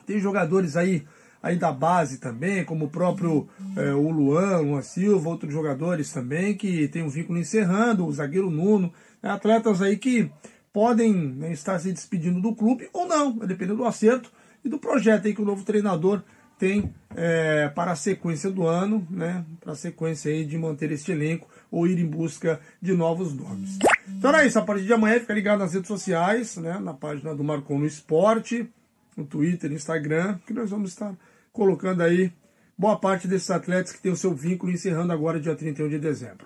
tem 0.06 0.20
jogadores 0.20 0.76
aí, 0.78 1.06
aí 1.42 1.58
da 1.58 1.72
base 1.72 2.20
também, 2.20 2.64
como 2.64 2.86
o 2.86 2.90
próprio 2.90 3.48
é, 3.76 3.94
o 3.94 4.10
Luan, 4.10 4.60
Luan 4.60 4.82
Silva, 4.82 5.30
outros 5.30 5.54
jogadores 5.54 6.12
também 6.12 6.56
que 6.56 6.88
tem 6.88 7.04
um 7.04 7.10
vínculo 7.10 7.40
encerrando, 7.40 8.06
o 8.06 8.12
zagueiro 8.12 8.50
Nuno, 8.50 8.94
né, 9.22 9.30
atletas 9.30 9.82
aí 9.82 9.98
que 9.98 10.32
podem 10.74 11.14
né, 11.14 11.52
estar 11.52 11.80
se 11.80 11.92
despedindo 11.92 12.42
do 12.42 12.56
clube 12.56 12.90
ou 12.94 13.06
não, 13.06 13.32
dependendo 13.32 13.78
do 13.78 13.86
acerto 13.86 14.32
e 14.64 14.70
do 14.70 14.80
projeto 14.80 15.28
aí 15.28 15.34
que 15.34 15.42
o 15.42 15.46
novo 15.46 15.64
treinador 15.64 16.24
tem 16.62 16.94
é, 17.16 17.70
para 17.70 17.94
a 17.94 17.96
sequência 17.96 18.52
do 18.52 18.68
ano, 18.68 19.06
né, 19.10 19.44
para 19.60 19.72
a 19.72 19.76
sequência 19.76 20.32
aí 20.32 20.46
de 20.46 20.56
manter 20.60 20.92
este 20.92 21.12
elenco 21.12 21.50
ou 21.72 21.88
ir 21.88 21.98
em 21.98 22.06
busca 22.06 22.62
de 22.80 22.94
novos 22.94 23.34
nomes. 23.34 23.80
Então 24.08 24.36
é 24.36 24.46
isso, 24.46 24.60
a 24.60 24.62
partir 24.62 24.86
de 24.86 24.94
amanhã 24.94 25.20
fica 25.20 25.34
ligado 25.34 25.58
nas 25.58 25.74
redes 25.74 25.88
sociais, 25.88 26.58
né, 26.58 26.78
na 26.78 26.94
página 26.94 27.34
do 27.34 27.44
Marcon 27.44 27.80
no 27.80 27.88
Esporte, 27.88 28.70
no 29.18 29.26
Twitter, 29.26 29.72
no 29.72 29.76
Instagram, 29.76 30.38
que 30.46 30.54
nós 30.54 30.70
vamos 30.70 30.92
estar 30.92 31.16
colocando 31.52 32.04
aí 32.04 32.32
boa 32.78 32.96
parte 32.96 33.28
desses 33.28 33.50
atletas 33.50 33.92
que 33.92 34.00
tem 34.00 34.12
o 34.12 34.16
seu 34.16 34.32
vínculo 34.32 34.72
encerrando 34.72 35.12
agora 35.12 35.40
dia 35.40 35.56
31 35.56 35.90
de 35.90 35.98
dezembro. 35.98 36.46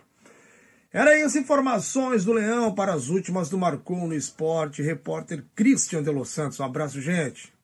Era 0.94 1.26
as 1.26 1.36
informações 1.36 2.24
do 2.24 2.32
Leão 2.32 2.74
para 2.74 2.94
as 2.94 3.10
últimas 3.10 3.50
do 3.50 3.58
Marcon 3.58 4.08
no 4.08 4.16
Esporte, 4.16 4.82
repórter 4.82 5.44
Christian 5.54 6.02
de 6.02 6.10
Los 6.10 6.30
Santos. 6.30 6.58
Um 6.58 6.64
abraço, 6.64 7.02
gente. 7.02 7.55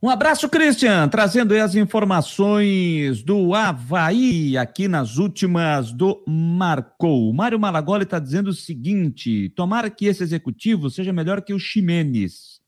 Um 0.00 0.08
abraço, 0.08 0.48
Christian, 0.48 1.08
trazendo 1.08 1.52
as 1.54 1.74
informações 1.74 3.20
do 3.24 3.52
Havaí 3.52 4.56
aqui 4.56 4.86
nas 4.86 5.16
últimas 5.16 5.90
do 5.90 6.22
Marcou. 6.24 7.32
Mário 7.32 7.58
Malagoli 7.58 8.04
está 8.04 8.20
dizendo 8.20 8.50
o 8.50 8.54
seguinte: 8.54 9.48
tomara 9.56 9.90
que 9.90 10.06
esse 10.06 10.22
executivo 10.22 10.88
seja 10.88 11.12
melhor 11.12 11.42
que 11.42 11.52
o 11.52 11.58
Ximenes. 11.58 12.60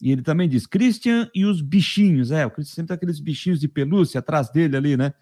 E 0.00 0.10
ele 0.10 0.22
também 0.22 0.48
diz: 0.48 0.66
Christian 0.66 1.28
e 1.34 1.44
os 1.44 1.60
bichinhos. 1.60 2.30
É, 2.30 2.46
o 2.46 2.50
Christian 2.50 2.74
sempre 2.74 2.88
tem 2.88 2.94
aqueles 2.94 3.20
bichinhos 3.20 3.60
de 3.60 3.68
pelúcia 3.68 4.20
atrás 4.20 4.48
dele 4.48 4.78
ali, 4.78 4.96
né? 4.96 5.12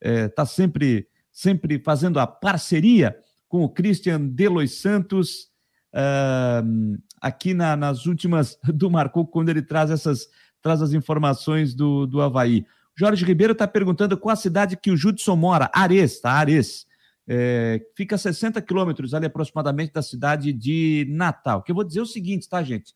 É, 0.00 0.28
tá 0.28 0.46
sempre 0.46 1.08
sempre 1.32 1.80
fazendo 1.80 2.20
a 2.20 2.26
parceria 2.26 3.16
com 3.48 3.64
o 3.64 3.68
Christian 3.68 4.26
Delois 4.26 4.74
Santos, 4.74 5.48
uh, 5.92 6.98
aqui 7.20 7.54
na, 7.54 7.76
nas 7.76 8.06
últimas 8.06 8.58
do 8.64 8.88
Marcou, 8.88 9.26
quando 9.26 9.48
ele 9.48 9.62
traz 9.62 9.90
essas 9.90 10.28
traz 10.62 10.82
as 10.82 10.92
informações 10.92 11.74
do, 11.74 12.06
do 12.06 12.20
Havaí. 12.20 12.66
Jorge 12.96 13.24
Ribeiro 13.24 13.52
está 13.52 13.66
perguntando 13.66 14.16
qual 14.18 14.32
a 14.32 14.36
cidade 14.36 14.76
que 14.76 14.90
o 14.90 14.96
Judson 14.96 15.36
mora. 15.36 15.70
Ares, 15.72 16.20
tá? 16.20 16.32
Ares. 16.32 16.86
É, 17.26 17.80
fica 17.94 18.16
a 18.16 18.18
60 18.18 18.60
quilômetros 18.62 19.12
ali 19.12 19.26
aproximadamente 19.26 19.92
da 19.92 20.02
cidade 20.02 20.52
de 20.52 21.06
Natal. 21.10 21.62
Que 21.62 21.70
eu 21.70 21.74
vou 21.74 21.84
dizer 21.84 22.00
o 22.00 22.06
seguinte, 22.06 22.48
tá, 22.48 22.62
gente? 22.62 22.94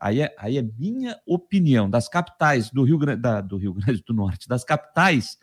Aí 0.00 0.20
é, 0.20 0.34
aí 0.38 0.58
é 0.58 0.62
minha 0.62 1.18
opinião, 1.24 1.88
das 1.88 2.08
capitais 2.08 2.70
do 2.70 2.82
Rio, 2.82 2.98
da, 3.16 3.40
do 3.40 3.56
Rio 3.56 3.74
Grande 3.74 4.02
do 4.06 4.12
Norte, 4.12 4.48
das 4.48 4.64
capitais 4.64 5.38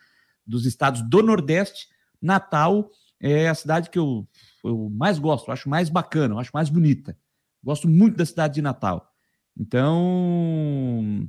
dos 0.46 0.66
estados 0.66 1.02
do 1.02 1.24
Nordeste, 1.24 1.88
Natal 2.22 2.90
é 3.20 3.48
a 3.48 3.56
cidade 3.56 3.90
que 3.90 3.98
eu, 3.98 4.28
eu 4.64 4.90
mais 4.90 5.18
gosto, 5.18 5.52
acho 5.52 5.70
mais 5.70 5.90
bacana, 5.90 6.38
acho 6.38 6.52
mais 6.54 6.70
bonita. 6.70 7.18
Gosto 7.64 7.88
muito 7.88 8.18
da 8.18 8.26
cidade 8.26 8.56
de 8.56 8.62
Natal. 8.62 9.15
Então, 9.58 11.28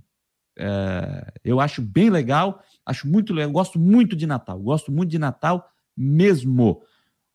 é, 0.58 1.32
eu 1.44 1.60
acho 1.60 1.80
bem 1.80 2.10
legal, 2.10 2.62
acho 2.84 3.06
muito 3.06 3.32
legal, 3.32 3.52
gosto 3.52 3.78
muito 3.78 4.16
de 4.16 4.26
Natal, 4.26 4.58
gosto 4.58 4.90
muito 4.90 5.10
de 5.10 5.18
Natal 5.18 5.68
mesmo. 5.96 6.82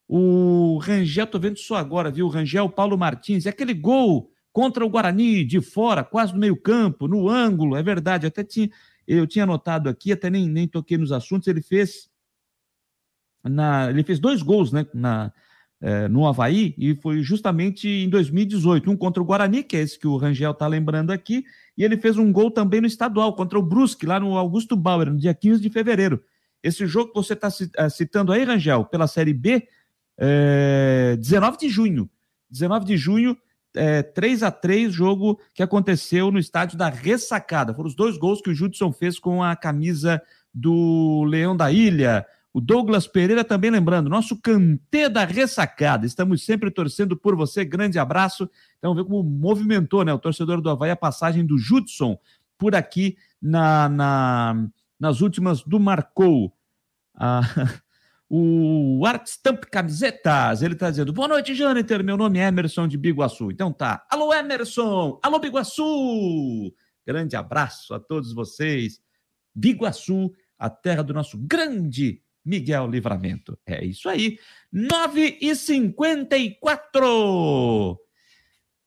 O 0.07 0.77
Rangel, 0.79 1.27
tô 1.27 1.39
vendo 1.39 1.57
só 1.57 1.75
agora, 1.75 2.11
viu? 2.11 2.25
O 2.25 2.29
Rangel 2.29 2.69
Paulo 2.69 2.97
Martins, 2.97 3.45
é 3.45 3.49
aquele 3.49 3.73
gol 3.73 4.29
contra 4.51 4.85
o 4.85 4.89
Guarani 4.89 5.45
de 5.45 5.61
fora, 5.61 6.03
quase 6.03 6.33
no 6.33 6.39
meio-campo, 6.39 7.07
no 7.07 7.29
ângulo, 7.29 7.77
é 7.77 7.83
verdade. 7.83 8.27
Até 8.27 8.43
tinha, 8.43 8.69
eu 9.07 9.25
tinha 9.25 9.43
anotado 9.43 9.87
aqui, 9.87 10.11
até 10.11 10.29
nem, 10.29 10.49
nem 10.49 10.67
toquei 10.67 10.97
nos 10.97 11.11
assuntos, 11.11 11.47
ele 11.47 11.61
fez 11.61 12.11
na, 13.43 13.89
ele 13.89 14.03
fez 14.03 14.19
dois 14.19 14.41
gols 14.41 14.71
né, 14.71 14.85
na, 14.93 15.33
é, 15.81 16.07
no 16.07 16.27
Havaí 16.27 16.75
e 16.77 16.95
foi 16.95 17.23
justamente 17.23 17.89
em 17.89 18.07
2018, 18.07 18.89
um 18.91 18.95
contra 18.95 19.21
o 19.21 19.25
Guarani, 19.25 19.63
que 19.63 19.75
é 19.75 19.81
esse 19.81 19.97
que 19.97 20.07
o 20.07 20.15
Rangel 20.15 20.51
está 20.51 20.67
lembrando 20.67 21.11
aqui, 21.11 21.43
e 21.75 21.83
ele 21.83 21.97
fez 21.97 22.17
um 22.17 22.31
gol 22.31 22.51
também 22.51 22.79
no 22.79 22.87
estadual 22.87 23.35
contra 23.35 23.57
o 23.57 23.63
Brusque, 23.63 24.05
lá 24.05 24.19
no 24.19 24.37
Augusto 24.37 24.75
Bauer, 24.75 25.09
no 25.09 25.17
dia 25.17 25.33
15 25.33 25.59
de 25.59 25.69
fevereiro. 25.69 26.23
Esse 26.63 26.85
jogo 26.85 27.09
que 27.09 27.15
você 27.15 27.33
está 27.33 27.49
é, 27.77 27.89
citando 27.89 28.31
aí, 28.31 28.43
Rangel, 28.43 28.85
pela 28.85 29.07
Série 29.07 29.33
B, 29.33 29.67
é, 30.17 31.15
19 31.17 31.57
de 31.57 31.69
junho. 31.69 32.09
19 32.51 32.85
de 32.85 32.97
junho, 32.97 33.35
é, 33.75 34.03
3 34.03 34.43
a 34.43 34.51
3 34.51 34.93
jogo 34.93 35.39
que 35.53 35.63
aconteceu 35.63 36.29
no 36.29 36.37
estádio 36.37 36.77
da 36.77 36.89
Ressacada. 36.89 37.73
Foram 37.73 37.87
os 37.87 37.95
dois 37.95 38.17
gols 38.17 38.41
que 38.41 38.51
o 38.51 38.53
Judson 38.53 38.91
fez 38.91 39.17
com 39.17 39.41
a 39.41 39.55
camisa 39.55 40.21
do 40.53 41.23
Leão 41.23 41.55
da 41.57 41.71
Ilha. 41.71 42.25
O 42.53 42.59
Douglas 42.59 43.07
Pereira 43.07 43.45
também 43.45 43.71
lembrando, 43.71 44.09
nosso 44.09 44.35
cantê 44.41 45.07
da 45.07 45.23
ressacada. 45.23 46.05
Estamos 46.05 46.43
sempre 46.43 46.69
torcendo 46.69 47.15
por 47.15 47.35
você. 47.35 47.63
Grande 47.63 47.97
abraço. 47.97 48.49
Então, 48.77 48.93
ver 48.93 49.05
como 49.05 49.23
movimentou 49.23 50.03
né, 50.03 50.13
o 50.13 50.19
torcedor 50.19 50.59
do 50.59 50.69
Havaí 50.69 50.91
a 50.91 50.95
passagem 50.95 51.45
do 51.45 51.57
Judson 51.57 52.19
por 52.57 52.75
aqui 52.75 53.15
na, 53.41 53.87
na 53.87 54.67
nas 55.01 55.19
últimas 55.19 55.63
do 55.63 55.79
Marcou. 55.79 56.55
Ah, 57.15 57.41
o 58.29 59.03
Art 59.05 59.25
Stamp 59.25 59.63
Camisetas, 59.65 60.61
ele 60.61 60.75
está 60.75 60.91
dizendo: 60.91 61.11
Boa 61.11 61.27
noite, 61.27 61.55
Jâniter. 61.55 62.03
Meu 62.03 62.15
nome 62.15 62.37
é 62.37 62.47
Emerson 62.47 62.87
de 62.87 62.97
Biguaçu. 62.97 63.49
Então 63.49 63.73
tá. 63.73 64.05
Alô, 64.11 64.31
Emerson! 64.31 65.19
Alô, 65.23 65.39
Biguaçu! 65.39 66.71
Grande 67.05 67.35
abraço 67.35 67.95
a 67.95 67.99
todos 67.99 68.31
vocês. 68.31 69.01
Biguaçu, 69.55 70.31
a 70.59 70.69
terra 70.69 71.01
do 71.01 71.13
nosso 71.13 71.37
grande 71.37 72.21
Miguel 72.45 72.87
Livramento. 72.87 73.57
É 73.65 73.83
isso 73.85 74.09
aí. 74.09 74.37
9 74.71 75.37
e 75.41 75.55
54 75.55 77.99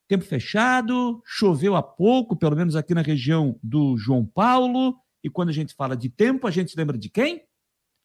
Tempo 0.07 0.23
fechado, 0.23 1.21
choveu 1.25 1.75
há 1.75 1.81
pouco, 1.81 2.35
pelo 2.35 2.55
menos 2.55 2.75
aqui 2.75 2.93
na 2.93 3.01
região 3.01 3.59
do 3.63 3.97
João 3.97 4.23
Paulo. 4.23 4.95
E 5.23 5.29
quando 5.29 5.49
a 5.49 5.53
gente 5.53 5.73
fala 5.73 5.97
de 5.97 6.09
tempo, 6.09 6.45
a 6.45 6.51
gente 6.51 6.77
lembra 6.77 6.95
de 6.95 7.09
quem? 7.09 7.41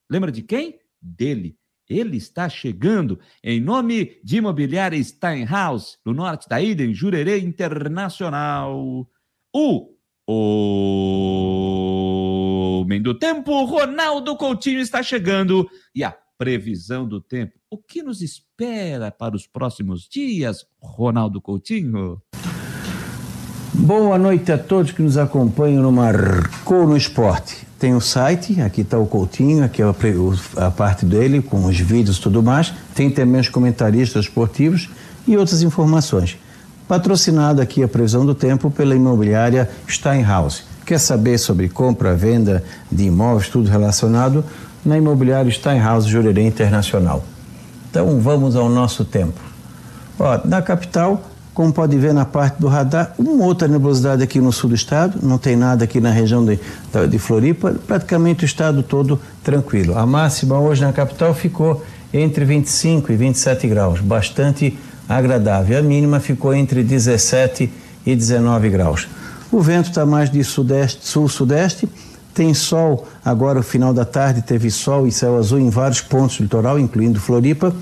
Lembra 0.09 0.31
de 0.31 0.41
quem? 0.41 0.79
Dele. 0.99 1.55
Ele 1.87 2.17
está 2.17 2.49
chegando 2.49 3.19
em 3.43 3.61
nome 3.61 4.19
de 4.23 4.37
Imobiliária 4.37 5.01
Steinhaus, 5.03 5.99
no 6.03 6.13
norte 6.13 6.49
da 6.49 6.59
ilha, 6.59 6.83
em 6.83 6.93
Jurerê 6.93 7.37
Internacional. 7.39 9.07
O, 9.53 9.95
o 10.25 12.10
Homem 12.81 12.99
do 12.99 13.13
Tempo, 13.13 13.63
Ronaldo 13.65 14.35
Coutinho 14.35 14.79
está 14.79 15.03
chegando 15.03 15.69
e 15.93 16.03
a 16.03 16.15
previsão 16.35 17.07
do 17.07 17.21
tempo. 17.21 17.53
O 17.69 17.77
que 17.77 18.01
nos 18.01 18.23
espera 18.23 19.11
para 19.11 19.35
os 19.35 19.45
próximos 19.45 20.09
dias, 20.09 20.65
Ronaldo 20.81 21.39
Coutinho? 21.39 22.19
Boa 23.71 24.17
noite 24.17 24.51
a 24.51 24.57
todos 24.57 24.91
que 24.91 25.03
nos 25.03 25.15
acompanham 25.15 25.83
no 25.83 25.91
Marcou 25.91 26.87
no 26.87 26.97
Esporte. 26.97 27.67
Tem 27.77 27.93
o 27.93 28.01
site, 28.01 28.59
aqui 28.61 28.81
está 28.81 28.97
o 28.97 29.05
Coutinho, 29.05 29.63
aqui 29.63 29.83
é 29.83 29.85
a, 30.57 30.71
parte 30.71 31.05
dele, 31.05 31.39
com 31.39 31.65
os 31.65 31.79
vídeos 31.79 32.17
e 32.17 32.21
tudo 32.21 32.41
mais. 32.41 32.73
Tem 32.95 33.11
também 33.11 33.39
os 33.39 33.49
comentaristas 33.49 34.25
esportivos 34.25 34.89
e 35.27 35.37
outras 35.37 35.61
informações. 35.61 36.35
Patrocinado 36.87 37.61
aqui 37.61 37.83
a 37.83 37.87
previsão 37.87 38.25
do 38.25 38.33
tempo 38.33 38.71
pela 38.71 38.95
imobiliária 38.95 39.69
Steinhaus 39.87 40.70
Quer 40.91 40.99
saber 40.99 41.37
sobre 41.37 41.69
compra, 41.69 42.13
venda 42.13 42.61
de 42.91 43.05
imóveis, 43.05 43.47
tudo 43.47 43.69
relacionado? 43.69 44.43
Na 44.83 44.97
Imobiliária 44.97 45.49
Steinhaus 45.49 46.03
Jurerê 46.03 46.45
Internacional. 46.45 47.23
Então 47.89 48.19
vamos 48.19 48.57
ao 48.57 48.67
nosso 48.67 49.05
tempo. 49.05 49.39
Ó, 50.19 50.41
na 50.43 50.61
capital, 50.61 51.23
como 51.53 51.71
pode 51.71 51.97
ver 51.97 52.13
na 52.13 52.25
parte 52.25 52.59
do 52.59 52.67
radar, 52.67 53.13
uma 53.17 53.45
outra 53.45 53.69
nebulosidade 53.69 54.21
aqui 54.21 54.41
no 54.41 54.51
sul 54.51 54.71
do 54.71 54.75
estado, 54.75 55.17
não 55.23 55.37
tem 55.37 55.55
nada 55.55 55.85
aqui 55.85 56.01
na 56.01 56.11
região 56.11 56.43
de, 56.43 56.59
de 57.09 57.17
Floripa, 57.17 57.73
praticamente 57.87 58.43
o 58.43 58.45
estado 58.45 58.83
todo 58.83 59.17
tranquilo. 59.41 59.97
A 59.97 60.05
máxima 60.05 60.59
hoje 60.59 60.81
na 60.81 60.91
capital 60.91 61.33
ficou 61.33 61.81
entre 62.13 62.43
25 62.43 63.13
e 63.13 63.15
27 63.15 63.65
graus, 63.65 64.01
bastante 64.01 64.77
agradável. 65.07 65.79
A 65.79 65.81
mínima 65.81 66.19
ficou 66.19 66.53
entre 66.53 66.83
17 66.83 67.71
e 68.05 68.13
19 68.13 68.69
graus. 68.69 69.07
O 69.51 69.59
vento 69.59 69.89
está 69.89 70.05
mais 70.05 70.29
de 70.29 70.41
sudeste, 70.45 71.05
sul-sudeste. 71.05 71.89
Tem 72.33 72.53
sol 72.53 73.05
agora, 73.23 73.59
o 73.59 73.63
final 73.63 73.93
da 73.93 74.05
tarde, 74.05 74.41
teve 74.41 74.71
sol 74.71 75.05
e 75.05 75.11
céu 75.11 75.37
azul 75.37 75.59
em 75.59 75.69
vários 75.69 75.99
pontos 75.99 76.37
do 76.37 76.43
litoral, 76.43 76.79
incluindo 76.79 77.19
Floripa. 77.19 77.75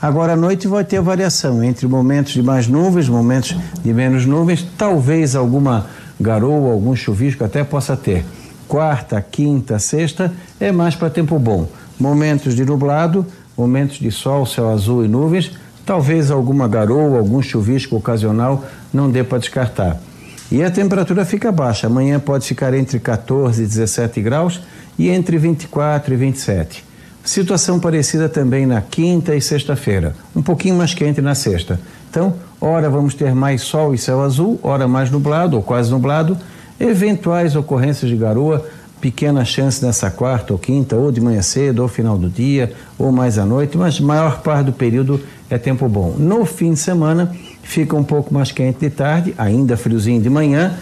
Agora 0.00 0.34
à 0.34 0.36
noite 0.36 0.68
vai 0.68 0.84
ter 0.84 1.00
variação 1.00 1.64
entre 1.64 1.88
momentos 1.88 2.32
de 2.32 2.42
mais 2.42 2.68
nuvens, 2.68 3.08
momentos 3.08 3.56
de 3.82 3.92
menos 3.92 4.24
nuvens, 4.24 4.64
talvez 4.78 5.34
alguma 5.34 5.86
garoa, 6.20 6.72
algum 6.72 6.94
chuvisco 6.94 7.42
até 7.42 7.64
possa 7.64 7.96
ter. 7.96 8.24
Quarta, 8.68 9.20
quinta, 9.20 9.80
sexta 9.80 10.32
é 10.60 10.70
mais 10.70 10.94
para 10.94 11.10
tempo 11.10 11.40
bom. 11.40 11.66
Momentos 11.98 12.54
de 12.54 12.64
nublado, 12.64 13.26
momentos 13.58 13.98
de 13.98 14.12
sol, 14.12 14.46
céu 14.46 14.70
azul 14.70 15.04
e 15.04 15.08
nuvens, 15.08 15.50
talvez 15.84 16.30
alguma 16.30 16.68
garoa, 16.68 17.18
algum 17.18 17.42
chuvisco 17.42 17.96
ocasional, 17.96 18.64
não 18.94 19.10
dê 19.10 19.24
para 19.24 19.38
descartar. 19.38 20.00
E 20.50 20.62
a 20.62 20.70
temperatura 20.70 21.24
fica 21.24 21.50
baixa. 21.50 21.86
Amanhã 21.86 22.20
pode 22.20 22.46
ficar 22.46 22.72
entre 22.74 22.98
14 23.00 23.62
e 23.62 23.66
17 23.66 24.20
graus 24.20 24.60
e 24.98 25.08
entre 25.08 25.38
24 25.38 26.14
e 26.14 26.16
27. 26.16 26.84
Situação 27.24 27.80
parecida 27.80 28.28
também 28.28 28.66
na 28.66 28.80
quinta 28.80 29.34
e 29.34 29.40
sexta-feira, 29.40 30.14
um 30.34 30.40
pouquinho 30.40 30.76
mais 30.76 30.94
quente 30.94 31.20
na 31.20 31.34
sexta. 31.34 31.80
Então, 32.08 32.34
ora 32.60 32.88
vamos 32.88 33.14
ter 33.14 33.34
mais 33.34 33.62
sol 33.62 33.92
e 33.92 33.98
céu 33.98 34.22
azul, 34.22 34.60
ora 34.62 34.86
mais 34.86 35.10
nublado 35.10 35.56
ou 35.56 35.62
quase 35.62 35.90
nublado, 35.90 36.38
eventuais 36.78 37.56
ocorrências 37.56 38.08
de 38.08 38.16
garoa, 38.16 38.64
pequena 39.00 39.44
chance 39.44 39.84
nessa 39.84 40.08
quarta 40.08 40.52
ou 40.52 40.58
quinta, 40.58 40.94
ou 40.94 41.10
de 41.10 41.20
manhã 41.20 41.42
cedo, 41.42 41.82
ou 41.82 41.88
final 41.88 42.16
do 42.16 42.28
dia, 42.28 42.72
ou 42.96 43.10
mais 43.10 43.38
à 43.38 43.44
noite, 43.44 43.76
mas 43.76 43.98
maior 43.98 44.40
parte 44.40 44.66
do 44.66 44.72
período 44.72 45.20
é 45.50 45.58
tempo 45.58 45.88
bom. 45.88 46.14
No 46.16 46.44
fim 46.44 46.74
de 46.74 46.78
semana, 46.78 47.34
fica 47.66 47.96
um 47.96 48.04
pouco 48.04 48.32
mais 48.32 48.52
quente 48.52 48.78
de 48.78 48.90
tarde, 48.90 49.34
ainda 49.36 49.76
friozinho 49.76 50.22
de 50.22 50.30
manhã, 50.30 50.72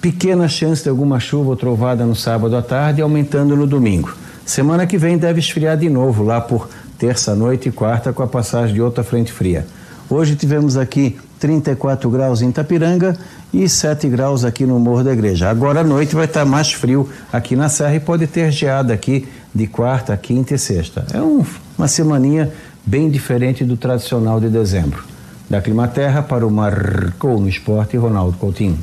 pequena 0.00 0.48
chance 0.48 0.82
de 0.82 0.88
alguma 0.88 1.18
chuva 1.18 1.50
ou 1.50 1.56
trovada 1.56 2.06
no 2.06 2.14
sábado 2.14 2.56
à 2.56 2.62
tarde, 2.62 3.02
aumentando 3.02 3.56
no 3.56 3.66
domingo. 3.66 4.14
Semana 4.44 4.86
que 4.86 4.96
vem 4.96 5.18
deve 5.18 5.40
esfriar 5.40 5.76
de 5.76 5.90
novo, 5.90 6.22
lá 6.22 6.40
por 6.40 6.68
terça-noite 6.96 7.68
e 7.68 7.72
quarta, 7.72 8.12
com 8.12 8.22
a 8.22 8.26
passagem 8.26 8.74
de 8.74 8.80
outra 8.80 9.02
frente 9.02 9.32
fria. 9.32 9.66
Hoje 10.08 10.36
tivemos 10.36 10.76
aqui 10.76 11.18
34 11.40 12.08
graus 12.08 12.40
em 12.40 12.52
Tapiranga 12.52 13.18
e 13.52 13.68
7 13.68 14.08
graus 14.08 14.44
aqui 14.44 14.64
no 14.64 14.78
Morro 14.78 15.02
da 15.02 15.12
Igreja. 15.12 15.50
Agora 15.50 15.80
à 15.80 15.84
noite 15.84 16.14
vai 16.14 16.26
estar 16.26 16.44
mais 16.44 16.72
frio 16.72 17.08
aqui 17.32 17.56
na 17.56 17.68
Serra 17.68 17.96
e 17.96 18.00
pode 18.00 18.28
ter 18.28 18.52
geada 18.52 18.94
aqui 18.94 19.26
de 19.52 19.66
quarta, 19.66 20.16
quinta 20.16 20.54
e 20.54 20.58
sexta. 20.58 21.04
É 21.12 21.20
um, 21.20 21.44
uma 21.76 21.88
semaninha 21.88 22.52
bem 22.84 23.10
diferente 23.10 23.64
do 23.64 23.76
tradicional 23.76 24.38
de 24.38 24.48
dezembro. 24.48 25.15
Da 25.48 25.62
Climaterra 25.62 26.24
para 26.24 26.44
o 26.44 26.50
Marcou 26.50 27.38
no 27.38 27.48
Esporte, 27.48 27.96
Ronaldo 27.96 28.36
Coutinho. 28.36 28.76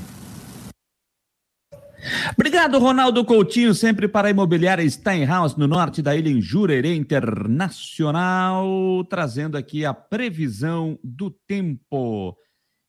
Obrigado, 2.37 2.79
Ronaldo 2.79 3.25
Coutinho, 3.25 3.73
sempre 3.73 4.07
para 4.07 4.29
a 4.29 4.31
imobiliária 4.31 4.89
Steinhaus, 4.89 5.57
no 5.57 5.67
norte 5.67 6.01
da 6.01 6.15
ilha, 6.15 6.29
em 6.29 6.41
Jurerê 6.41 6.95
Internacional, 6.95 9.03
trazendo 9.09 9.57
aqui 9.57 9.83
a 9.83 9.93
previsão 9.93 10.97
do 11.03 11.29
tempo. 11.29 12.37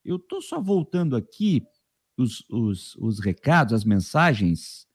Eu 0.04 0.16
estou 0.16 0.40
só 0.40 0.60
voltando 0.60 1.16
aqui 1.16 1.64
os, 2.16 2.44
os, 2.48 2.94
os 2.94 3.18
recados, 3.18 3.74
as 3.74 3.84
mensagens 3.84 4.86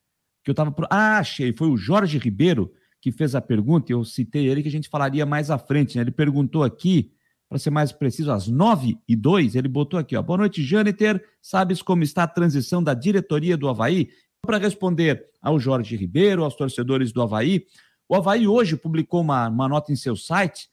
que 0.42 0.52
eu 0.52 0.54
estava. 0.54 0.72
Pro... 0.72 0.88
Ah, 0.90 1.18
achei, 1.18 1.52
foi 1.52 1.68
o 1.68 1.76
Jorge 1.76 2.18
Ribeiro 2.18 2.72
que 3.02 3.12
fez 3.12 3.36
a 3.36 3.42
pergunta, 3.42 3.92
eu 3.92 4.06
citei 4.06 4.48
ele 4.48 4.62
que 4.62 4.70
a 4.70 4.72
gente 4.72 4.90
falaria 4.90 5.26
mais 5.26 5.50
à 5.50 5.58
frente, 5.58 5.98
né? 5.98 6.04
Ele 6.04 6.12
perguntou 6.12 6.64
aqui 6.64 7.12
para 7.50 7.58
ser 7.58 7.72
mais 7.72 7.92
preciso, 7.92 8.32
às 8.32 8.48
9 8.48 9.00
e 9.08 9.16
2, 9.16 9.56
ele 9.56 9.68
botou 9.68 10.00
aqui, 10.00 10.16
ó. 10.16 10.22
Boa 10.22 10.38
noite, 10.38 10.64
Jâniter. 10.64 11.26
Sabes 11.42 11.82
como 11.82 12.04
está 12.04 12.24
a 12.24 12.28
transição 12.28 12.82
da 12.84 12.94
diretoria 12.94 13.58
do 13.58 13.68
Havaí? 13.68 14.10
Para 14.46 14.60
responder 14.60 15.26
ao 15.42 15.60
Jorge 15.60 15.96
Ribeiro, 15.96 16.44
aos 16.44 16.56
torcedores 16.56 17.12
do 17.12 17.24
Havaí, 17.24 17.66
o 18.08 18.16
Havaí 18.16 18.48
hoje 18.48 18.78
publicou 18.78 19.22
uma, 19.22 19.50
uma 19.50 19.68
nota 19.68 19.92
em 19.92 19.96
seu 19.96 20.16
site, 20.16 20.70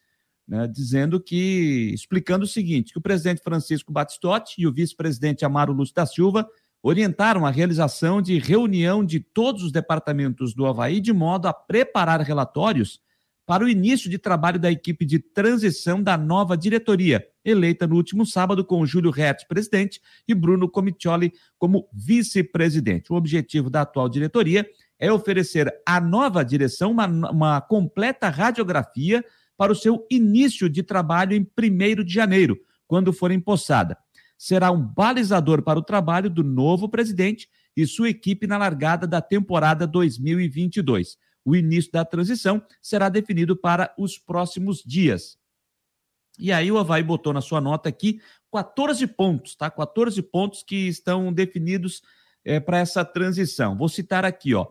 né, 0.47 0.67
dizendo 0.67 1.19
que, 1.19 1.91
explicando 1.93 2.45
o 2.45 2.47
seguinte, 2.47 2.93
que 2.93 2.99
o 2.99 3.01
presidente 3.01 3.41
Francisco 3.43 3.91
Batistotti 3.91 4.61
e 4.61 4.67
o 4.67 4.71
vice-presidente 4.71 5.43
Amaro 5.43 5.73
Lúcio 5.73 5.95
da 5.95 6.05
Silva 6.05 6.47
orientaram 6.81 7.45
a 7.45 7.49
realização 7.49 8.21
de 8.21 8.37
reunião 8.37 9.03
de 9.03 9.19
todos 9.19 9.63
os 9.63 9.71
departamentos 9.71 10.53
do 10.53 10.65
Havaí 10.65 11.01
de 11.01 11.11
modo 11.11 11.47
a 11.47 11.53
preparar 11.53 12.21
relatórios 12.21 13.01
para 13.47 13.63
o 13.63 13.69
início 13.69 14.09
de 14.09 14.17
trabalho 14.17 14.59
da 14.59 14.69
equipe 14.69 15.05
de 15.05 15.19
transição 15.19 16.03
da 16.03 16.17
nova 16.17 16.57
diretoria, 16.57 17.25
eleita 17.45 17.87
no 17.87 17.95
último 17.95 18.25
sábado 18.25 18.63
com 18.65 18.85
Júlio 18.85 19.09
Hertz, 19.09 19.47
presidente, 19.47 20.01
e 20.27 20.35
Bruno 20.35 20.69
Comitioli 20.69 21.31
como 21.57 21.87
vice-presidente. 21.93 23.09
O 23.09 23.15
objetivo 23.15 23.69
da 23.69 23.83
atual 23.83 24.09
diretoria 24.09 24.69
é 24.99 25.09
oferecer 25.09 25.73
à 25.85 26.01
nova 26.01 26.43
direção 26.43 26.91
uma, 26.91 27.07
uma 27.07 27.61
completa 27.61 28.27
radiografia 28.27 29.23
para 29.55 29.71
o 29.71 29.75
seu 29.75 30.05
início 30.11 30.69
de 30.69 30.83
trabalho 30.83 31.33
em 31.33 31.39
1 31.39 32.03
de 32.03 32.13
janeiro, 32.13 32.59
quando 32.85 33.13
for 33.13 33.31
empossada. 33.31 33.97
Será 34.37 34.71
um 34.71 34.85
balizador 34.85 35.61
para 35.61 35.79
o 35.79 35.83
trabalho 35.83 36.29
do 36.29 36.43
novo 36.43 36.89
presidente 36.89 37.47
e 37.77 37.87
sua 37.87 38.09
equipe 38.09 38.45
na 38.45 38.57
largada 38.57 39.07
da 39.07 39.21
temporada 39.21 39.87
2022 39.87 41.17
o 41.47 41.55
início 41.55 41.89
da 41.93 42.03
transição 42.03 42.61
será 42.81 43.07
definido 43.07 43.55
para 43.55 43.93
os 43.97 44.17
próximos 44.17 44.83
dias. 44.85 45.39
E 46.37 46.51
aí 46.51 46.69
o 46.69 46.77
Havaí 46.77 47.01
botou 47.01 47.31
na 47.31 47.39
sua 47.39 47.61
nota 47.61 47.87
aqui 47.87 48.19
14 48.51 49.07
pontos, 49.07 49.55
tá? 49.55 49.71
14 49.71 50.21
pontos 50.23 50.61
que 50.61 50.89
estão 50.89 51.31
definidos 51.31 52.01
é, 52.43 52.59
para 52.59 52.79
essa 52.79 53.05
transição. 53.05 53.77
Vou 53.77 53.87
citar 53.87 54.25
aqui, 54.25 54.53
ó. 54.53 54.67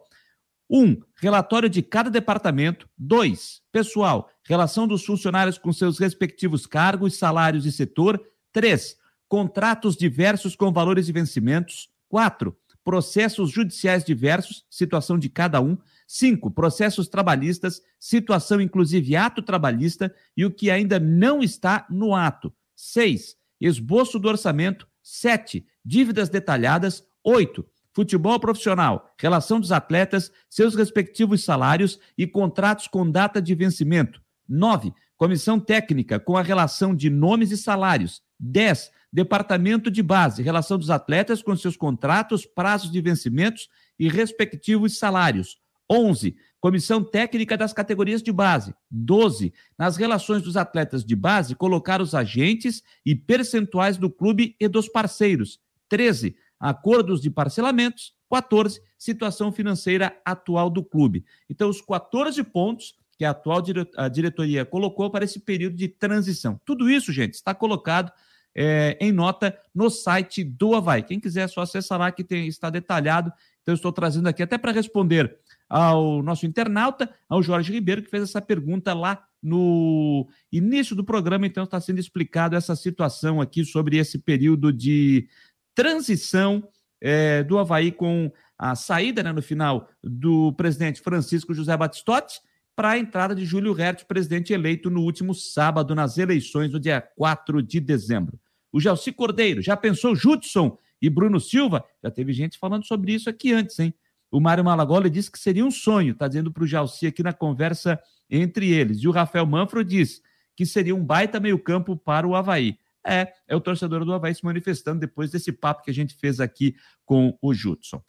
Um, 0.68 1.01
relatório 1.16 1.70
de 1.70 1.81
cada 1.81 2.11
departamento. 2.11 2.87
Dois, 2.99 3.62
pessoal, 3.72 4.31
relação 4.43 4.87
dos 4.87 5.03
funcionários 5.03 5.57
com 5.57 5.72
seus 5.72 5.99
respectivos 5.99 6.66
cargos, 6.66 7.16
salários 7.16 7.64
e 7.64 7.72
setor. 7.72 8.22
Três, 8.53 8.99
contratos 9.27 9.97
diversos 9.97 10.55
com 10.55 10.70
valores 10.70 11.09
e 11.09 11.12
vencimentos. 11.12 11.89
Quatro, 12.07 12.55
processos 12.85 13.51
judiciais 13.51 14.05
diversos, 14.05 14.66
situação 14.68 15.18
de 15.18 15.31
cada 15.31 15.59
um. 15.62 15.79
Cinco, 16.07 16.51
processos 16.51 17.09
trabalhistas, 17.09 17.83
situação 17.99 18.61
inclusive 18.61 19.17
ato 19.17 19.43
trabalhista 19.43 20.15
e 20.37 20.45
o 20.45 20.51
que 20.51 20.71
ainda 20.71 21.01
não 21.01 21.43
está 21.43 21.87
no 21.91 22.15
ato. 22.15 22.55
Seis, 22.75 23.37
esboço 23.61 24.19
do 24.19 24.29
orçamento. 24.29 24.87
Sete, 25.03 25.67
dívidas 25.85 26.29
detalhadas. 26.29 27.05
Oito, 27.25 27.67
futebol 27.93 28.39
profissional, 28.39 29.13
relação 29.19 29.59
dos 29.59 29.73
atletas, 29.73 30.31
seus 30.51 30.75
respectivos 30.75 31.43
salários 31.43 31.99
e 32.17 32.27
contratos 32.27 32.87
com 32.87 33.11
data 33.11 33.41
de 33.41 33.55
vencimento. 33.55 34.21
Nove, 34.49 34.93
comissão 35.17 35.59
técnica 35.59 36.21
com 36.21 36.37
a 36.37 36.43
relação 36.43 36.95
de 36.95 37.11
nomes 37.11 37.51
e 37.51 37.57
salários. 37.57 38.23
Dez, 38.39 38.93
departamento 39.13 39.91
de 39.91 40.03
base, 40.03 40.43
relação 40.43 40.79
dos 40.79 40.91
atletas 40.91 41.43
com 41.43 41.57
seus 41.57 41.77
contratos, 41.77 42.45
prazos 42.45 42.93
de 42.93 43.01
vencimentos 43.01 43.69
e 43.99 44.09
respectivos 44.09 44.99
salários. 44.99 45.59
11. 45.91 46.37
Comissão 46.61 47.03
técnica 47.03 47.57
das 47.57 47.72
categorias 47.72 48.22
de 48.22 48.32
base. 48.32 48.74
12. 48.91 49.53
Nas 49.78 49.97
relações 49.97 50.43
dos 50.43 50.57
atletas 50.57 51.05
de 51.05 51.14
base, 51.14 51.55
colocar 51.55 52.01
os 52.01 52.14
agentes 52.14 52.82
e 53.05 53.14
percentuais 53.14 53.97
do 53.97 54.11
clube 54.11 54.57
e 54.61 54.68
dos 54.68 54.89
parceiros. 54.89 55.61
13. 55.89 56.37
Acordos 56.59 57.20
de 57.20 57.30
parcelamentos. 57.30 58.14
14. 58.30 58.80
Situação 58.99 59.53
financeira 59.53 60.16
atual 60.24 60.68
do 60.68 60.82
clube. 60.82 61.24
Então, 61.49 61.68
os 61.68 61.80
14 61.80 62.43
pontos 62.43 62.95
que 63.16 63.24
a 63.24 63.30
atual 63.30 63.62
a 63.97 64.09
diretoria 64.09 64.64
colocou 64.64 65.11
para 65.11 65.24
esse 65.24 65.41
período 65.41 65.76
de 65.76 65.89
transição. 65.89 66.61
Tudo 66.64 66.91
isso, 66.91 67.12
gente, 67.12 67.34
está 67.34 67.55
colocado 67.55 68.12
é, 68.55 68.97
em 69.01 69.11
nota 69.12 69.59
no 69.74 69.89
site 69.89 70.45
do 70.45 70.74
Havaí. 70.74 71.03
Quem 71.03 71.18
quiser, 71.18 71.43
é 71.43 71.49
só 71.49 71.62
acessar 71.62 71.99
lá 71.99 72.12
que 72.12 72.24
tem, 72.24 72.47
está 72.47 72.70
detalhado. 72.70 73.32
Então, 73.62 73.72
eu 73.72 73.76
estou 73.76 73.93
trazendo 73.93 74.28
aqui 74.28 74.43
até 74.43 74.59
para 74.59 74.72
responder 74.72 75.39
ao 75.69 76.23
nosso 76.23 76.47
internauta, 76.47 77.11
ao 77.29 77.43
Jorge 77.43 77.73
Ribeiro, 77.73 78.03
que 78.03 78.11
fez 78.11 78.23
essa 78.23 78.41
pergunta 78.41 78.95
lá 78.95 79.25
no 79.43 80.29
início 80.53 80.95
do 80.95 81.05
programa. 81.05 81.47
Então, 81.47 81.64
está 81.64 81.81
sendo 81.81 81.99
explicado 81.99 82.57
essa 82.57 82.77
situação 82.77 83.41
aqui 83.41 83.64
sobre 83.64 83.97
esse 83.97 84.19
período 84.19 84.73
de 84.73 85.29
transição 85.75 86.67
é, 87.01 87.43
do 87.43 87.59
Havaí 87.59 87.93
com 87.93 88.31
a 88.59 88.75
saída 88.75 89.23
né, 89.23 89.33
no 89.33 89.43
final 89.43 89.89
do 90.03 90.53
presidente 90.55 91.01
Francisco 91.01 91.53
José 91.53 91.77
Batistotti 91.77 92.41
para 92.75 92.91
a 92.91 92.99
entrada 92.99 93.35
de 93.35 93.45
Júlio 93.45 93.73
Hertz, 93.73 94.05
presidente 94.05 94.53
eleito 94.53 94.91
no 94.91 95.03
último 95.03 95.35
sábado 95.35 95.95
nas 95.95 96.19
eleições, 96.19 96.73
no 96.73 96.81
dia 96.81 97.01
4 97.01 97.62
de 97.62 97.81
dezembro. 97.81 98.39
O 98.73 98.81
Gelsi 98.81 99.12
Cordeiro, 99.12 99.62
já 99.62 99.77
pensou 99.77 100.14
Judson 100.14 100.79
e 101.01 101.09
Bruno 101.09 101.41
Silva? 101.41 101.85
Já 102.03 102.11
teve 102.11 102.33
gente 102.33 102.59
falando 102.59 102.85
sobre 102.85 103.14
isso 103.14 103.31
aqui 103.31 103.53
antes, 103.53 103.79
hein? 103.79 103.95
O 104.31 104.41
Mário 104.41 104.64
Malagola 104.64 105.09
disse 105.09 105.31
que 105.31 105.39
seria 105.39 105.64
um 105.64 105.70
sonho, 105.70 106.12
está 106.12 106.27
dizendo 106.27 106.53
para 106.53 106.64
o 106.64 106.66
Jalci 106.66 107.07
aqui 107.07 107.22
na 107.22 107.33
conversa 107.33 108.01
entre 108.29 108.70
eles. 108.70 109.03
E 109.03 109.09
o 109.09 109.12
Rafael 109.12 109.47
Manfro 109.47 109.85
diz 109.85 110.20
que 110.57 110.66
seria 110.66 110.95
um 110.95 111.05
baita 111.05 111.39
meio-campo 111.39 111.97
para 111.97 112.27
o 112.27 112.35
Havaí. 112.35 112.79
É, 113.07 113.33
é 113.47 113.55
o 113.55 113.61
torcedor 113.61 114.05
do 114.05 114.12
Havaí 114.12 114.35
se 114.35 114.45
manifestando 114.45 114.99
depois 114.99 115.31
desse 115.31 115.53
papo 115.53 115.83
que 115.83 115.91
a 115.91 115.95
gente 115.95 116.14
fez 116.14 116.41
aqui 116.41 116.74
com 117.05 117.39
o 117.41 117.55
Judson. 117.55 118.03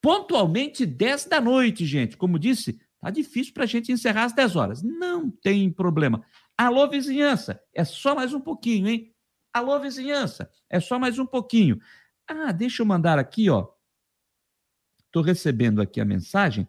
Pontualmente 0.00 0.84
10 0.84 1.26
da 1.26 1.40
noite, 1.40 1.86
gente. 1.86 2.16
Como 2.16 2.38
disse, 2.38 2.80
tá 3.00 3.10
difícil 3.10 3.54
para 3.54 3.64
a 3.64 3.66
gente 3.66 3.92
encerrar 3.92 4.24
às 4.24 4.32
10 4.32 4.56
horas. 4.56 4.82
Não 4.82 5.30
tem 5.30 5.70
problema. 5.70 6.24
Alô, 6.56 6.88
vizinhança, 6.88 7.60
é 7.72 7.84
só 7.84 8.16
mais 8.16 8.32
um 8.32 8.40
pouquinho, 8.40 8.88
hein? 8.88 9.14
Alô, 9.52 9.78
vizinhança, 9.78 10.50
é 10.68 10.80
só 10.80 10.98
mais 10.98 11.18
um 11.18 11.26
pouquinho. 11.26 11.78
Ah, 12.26 12.50
deixa 12.50 12.82
eu 12.82 12.86
mandar 12.86 13.18
aqui, 13.18 13.48
ó. 13.48 13.68
Estou 15.08 15.22
recebendo 15.22 15.82
aqui 15.82 16.00
a 16.00 16.04
mensagem. 16.04 16.68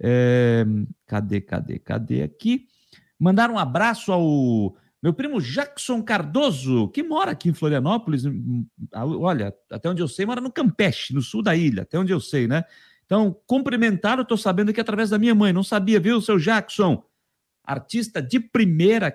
É... 0.00 0.66
Cadê, 1.06 1.40
cadê, 1.40 1.78
cadê 1.78 2.22
aqui? 2.22 2.66
Mandar 3.18 3.50
um 3.50 3.58
abraço 3.58 4.12
ao 4.12 4.76
meu 5.02 5.12
primo 5.12 5.38
Jackson 5.38 6.02
Cardoso, 6.02 6.88
que 6.88 7.02
mora 7.02 7.32
aqui 7.32 7.50
em 7.50 7.52
Florianópolis. 7.52 8.24
Hum, 8.24 8.66
olha, 8.94 9.54
até 9.70 9.88
onde 9.90 10.00
eu 10.00 10.08
sei, 10.08 10.24
mora 10.24 10.40
no 10.40 10.50
Campeche, 10.50 11.12
no 11.12 11.20
sul 11.20 11.42
da 11.42 11.54
ilha, 11.54 11.82
até 11.82 11.98
onde 11.98 12.10
eu 12.10 12.18
sei, 12.18 12.48
né? 12.48 12.64
Então, 13.04 13.38
cumprimentar, 13.46 14.16
eu 14.16 14.22
estou 14.22 14.38
sabendo 14.38 14.72
que 14.72 14.80
através 14.80 15.10
da 15.10 15.18
minha 15.18 15.34
mãe. 15.34 15.52
Não 15.52 15.62
sabia, 15.62 16.00
viu, 16.00 16.22
seu 16.22 16.38
Jackson? 16.38 17.04
Artista 17.62 18.22
de 18.22 18.40
primeira, 18.40 19.14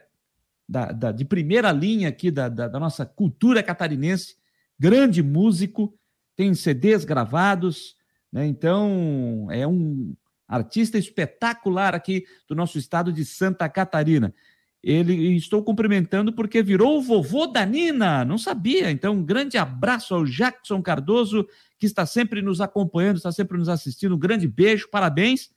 da, 0.68 0.92
da 0.92 1.12
de 1.12 1.26
primeira 1.26 1.72
linha 1.72 2.10
aqui 2.10 2.30
da, 2.30 2.48
da, 2.50 2.68
da 2.68 2.80
nossa 2.80 3.04
cultura 3.04 3.64
catarinense, 3.64 4.36
grande 4.78 5.24
músico, 5.24 5.98
tem 6.36 6.54
CDs 6.54 7.04
gravados, 7.04 7.96
né? 8.32 8.46
Então, 8.46 9.48
é 9.52 9.68
um 9.68 10.16
artista 10.48 10.98
espetacular 10.98 11.94
aqui 11.94 12.26
do 12.48 12.56
nosso 12.56 12.78
estado 12.78 13.14
de 13.14 13.24
Santa 13.24 13.70
Catarina. 13.70 14.34
Ele 14.82 15.36
estou 15.36 15.62
cumprimentando 15.62 16.34
porque 16.34 16.64
virou 16.64 16.98
o 16.98 17.02
vovô 17.02 17.46
da 17.46 17.66
Nina, 17.66 18.24
não 18.24 18.38
sabia. 18.38 18.90
Então, 18.90 19.16
um 19.16 19.24
grande 19.24 19.58
abraço 19.58 20.16
ao 20.16 20.26
Jackson 20.26 20.82
Cardoso, 20.82 21.46
que 21.78 21.86
está 21.86 22.06
sempre 22.06 22.42
nos 22.42 22.62
acompanhando, 22.62 23.18
está 23.18 23.32
sempre 23.32 23.58
nos 23.58 23.68
assistindo. 23.68 24.16
Um 24.16 24.20
grande 24.20 24.48
beijo, 24.48 24.90
parabéns. 24.90 25.52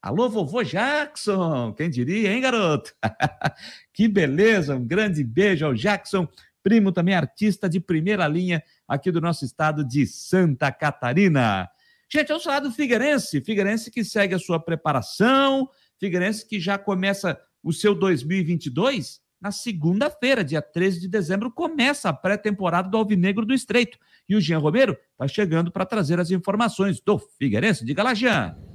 Alô, 0.00 0.28
vovô 0.28 0.62
Jackson, 0.62 1.72
quem 1.72 1.90
diria, 1.90 2.32
hein, 2.32 2.40
garoto? 2.40 2.94
que 3.92 4.06
beleza, 4.06 4.76
um 4.76 4.86
grande 4.86 5.24
beijo 5.24 5.66
ao 5.66 5.74
Jackson, 5.74 6.28
primo 6.62 6.92
também 6.92 7.16
artista 7.16 7.68
de 7.68 7.80
primeira 7.80 8.28
linha 8.28 8.62
aqui 8.86 9.10
do 9.10 9.20
nosso 9.20 9.44
estado 9.44 9.84
de 9.84 10.06
Santa 10.06 10.70
Catarina. 10.70 11.68
Gente, 12.10 12.28
vamos 12.28 12.44
falar 12.44 12.60
do 12.60 12.72
Figueirense, 12.72 13.40
Figueirense 13.42 13.90
que 13.90 14.02
segue 14.02 14.34
a 14.34 14.38
sua 14.38 14.58
preparação, 14.58 15.68
Figueirense 16.00 16.46
que 16.46 16.58
já 16.58 16.78
começa 16.78 17.38
o 17.62 17.72
seu 17.72 17.94
2022, 17.94 19.20
na 19.40 19.52
segunda-feira, 19.52 20.42
dia 20.42 20.60
13 20.60 21.00
de 21.00 21.08
dezembro, 21.08 21.50
começa 21.50 22.08
a 22.08 22.12
pré-temporada 22.12 22.88
do 22.88 22.96
Alvinegro 22.96 23.46
do 23.46 23.54
Estreito. 23.54 23.98
E 24.28 24.34
o 24.34 24.40
Jean 24.40 24.58
Romero 24.58 24.96
está 25.12 25.28
chegando 25.28 25.70
para 25.70 25.86
trazer 25.86 26.18
as 26.18 26.30
informações 26.30 27.00
do 27.00 27.18
Figueirense. 27.18 27.84
Diga 27.84 28.02
lá, 28.02 28.14
Jean. 28.14 28.67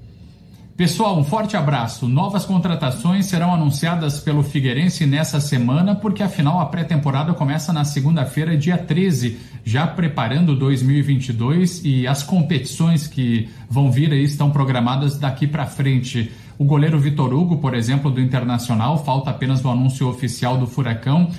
Pessoal, 0.75 1.19
um 1.19 1.23
forte 1.23 1.55
abraço. 1.55 2.07
Novas 2.07 2.45
contratações 2.45 3.27
serão 3.27 3.53
anunciadas 3.53 4.19
pelo 4.19 4.41
Figueirense 4.41 5.05
nessa 5.05 5.39
semana, 5.39 5.93
porque 5.93 6.23
afinal 6.23 6.59
a 6.59 6.65
pré-temporada 6.65 7.31
começa 7.31 7.71
na 7.71 7.85
segunda-feira, 7.85 8.57
dia 8.57 8.75
13, 8.75 9.37
já 9.63 9.85
preparando 9.85 10.55
2022 10.55 11.85
e 11.85 12.07
as 12.07 12.23
competições 12.23 13.05
que 13.05 13.47
vão 13.69 13.91
vir 13.91 14.11
aí 14.11 14.23
estão 14.23 14.49
programadas 14.49 15.19
daqui 15.19 15.45
para 15.45 15.67
frente. 15.67 16.31
O 16.57 16.65
goleiro 16.65 16.99
Vitor 16.99 17.31
Hugo, 17.31 17.57
por 17.57 17.75
exemplo, 17.75 18.09
do 18.09 18.19
Internacional, 18.19 19.05
falta 19.05 19.29
apenas 19.29 19.63
o 19.63 19.69
anúncio 19.69 20.07
oficial 20.07 20.57
do 20.57 20.65
Furacão. 20.65 21.29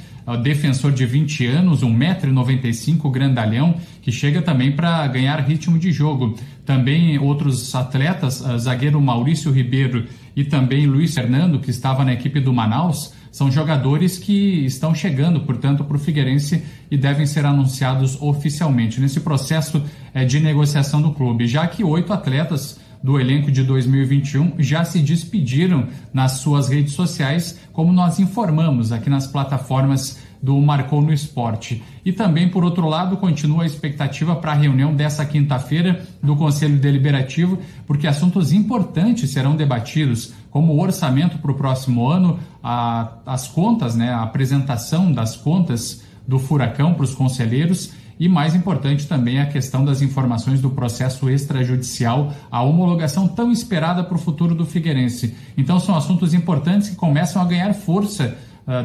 Defensor 0.42 0.90
de 0.90 1.04
20 1.04 1.46
anos, 1.48 1.82
1,95m, 1.82 3.10
grandalhão, 3.10 3.74
que 4.00 4.10
chega 4.10 4.40
também 4.40 4.72
para 4.72 5.06
ganhar 5.06 5.38
ritmo 5.40 5.78
de 5.78 5.92
jogo. 5.92 6.34
Também 6.64 7.18
outros 7.18 7.74
atletas, 7.74 8.42
zagueiro 8.58 9.00
Maurício 9.00 9.52
Ribeiro 9.52 10.06
e 10.34 10.44
também 10.44 10.86
Luiz 10.86 11.14
Fernando, 11.14 11.60
que 11.60 11.70
estava 11.70 12.04
na 12.04 12.12
equipe 12.12 12.40
do 12.40 12.52
Manaus, 12.52 13.12
são 13.30 13.50
jogadores 13.50 14.16
que 14.16 14.64
estão 14.64 14.94
chegando, 14.94 15.40
portanto, 15.40 15.82
para 15.84 15.96
o 15.96 16.00
Figueirense 16.00 16.62
e 16.90 16.96
devem 16.96 17.26
ser 17.26 17.44
anunciados 17.44 18.16
oficialmente. 18.22 19.00
Nesse 19.00 19.20
processo 19.20 19.82
é, 20.14 20.24
de 20.24 20.38
negociação 20.38 21.02
do 21.02 21.12
clube, 21.12 21.46
já 21.46 21.66
que 21.66 21.82
oito 21.82 22.12
atletas 22.12 22.78
do 23.02 23.20
elenco 23.20 23.50
de 23.50 23.62
2021 23.62 24.54
já 24.60 24.82
se 24.82 25.00
despediram 25.00 25.88
nas 26.12 26.38
suas 26.38 26.68
redes 26.68 26.94
sociais, 26.94 27.58
como 27.72 27.92
nós 27.92 28.18
informamos 28.18 28.92
aqui 28.92 29.10
nas 29.10 29.26
plataformas 29.26 30.18
do 30.44 30.60
Marcou 30.60 31.00
no 31.00 31.10
Esporte. 31.10 31.82
E 32.04 32.12
também, 32.12 32.50
por 32.50 32.64
outro 32.64 32.86
lado, 32.86 33.16
continua 33.16 33.62
a 33.62 33.66
expectativa 33.66 34.36
para 34.36 34.52
a 34.52 34.54
reunião 34.54 34.94
dessa 34.94 35.24
quinta-feira 35.24 36.06
do 36.22 36.36
Conselho 36.36 36.78
Deliberativo, 36.78 37.58
porque 37.86 38.06
assuntos 38.06 38.52
importantes 38.52 39.30
serão 39.30 39.56
debatidos, 39.56 40.34
como 40.50 40.74
o 40.74 40.82
orçamento 40.82 41.38
para 41.38 41.50
o 41.50 41.54
próximo 41.54 42.06
ano, 42.06 42.38
a, 42.62 43.14
as 43.24 43.48
contas, 43.48 43.96
né, 43.96 44.10
a 44.10 44.22
apresentação 44.22 45.10
das 45.10 45.34
contas 45.34 46.04
do 46.28 46.38
furacão 46.38 46.92
para 46.92 47.04
os 47.04 47.14
conselheiros 47.14 47.92
e 48.20 48.28
mais 48.28 48.54
importante 48.54 49.06
também 49.06 49.40
a 49.40 49.46
questão 49.46 49.82
das 49.82 50.02
informações 50.02 50.60
do 50.60 50.68
processo 50.68 51.28
extrajudicial, 51.30 52.34
a 52.50 52.62
homologação 52.62 53.26
tão 53.26 53.50
esperada 53.50 54.04
para 54.04 54.14
o 54.14 54.20
futuro 54.20 54.54
do 54.54 54.66
Figueirense. 54.66 55.34
Então 55.56 55.80
são 55.80 55.96
assuntos 55.96 56.34
importantes 56.34 56.90
que 56.90 56.96
começam 56.96 57.40
a 57.40 57.46
ganhar 57.46 57.72
força 57.72 58.36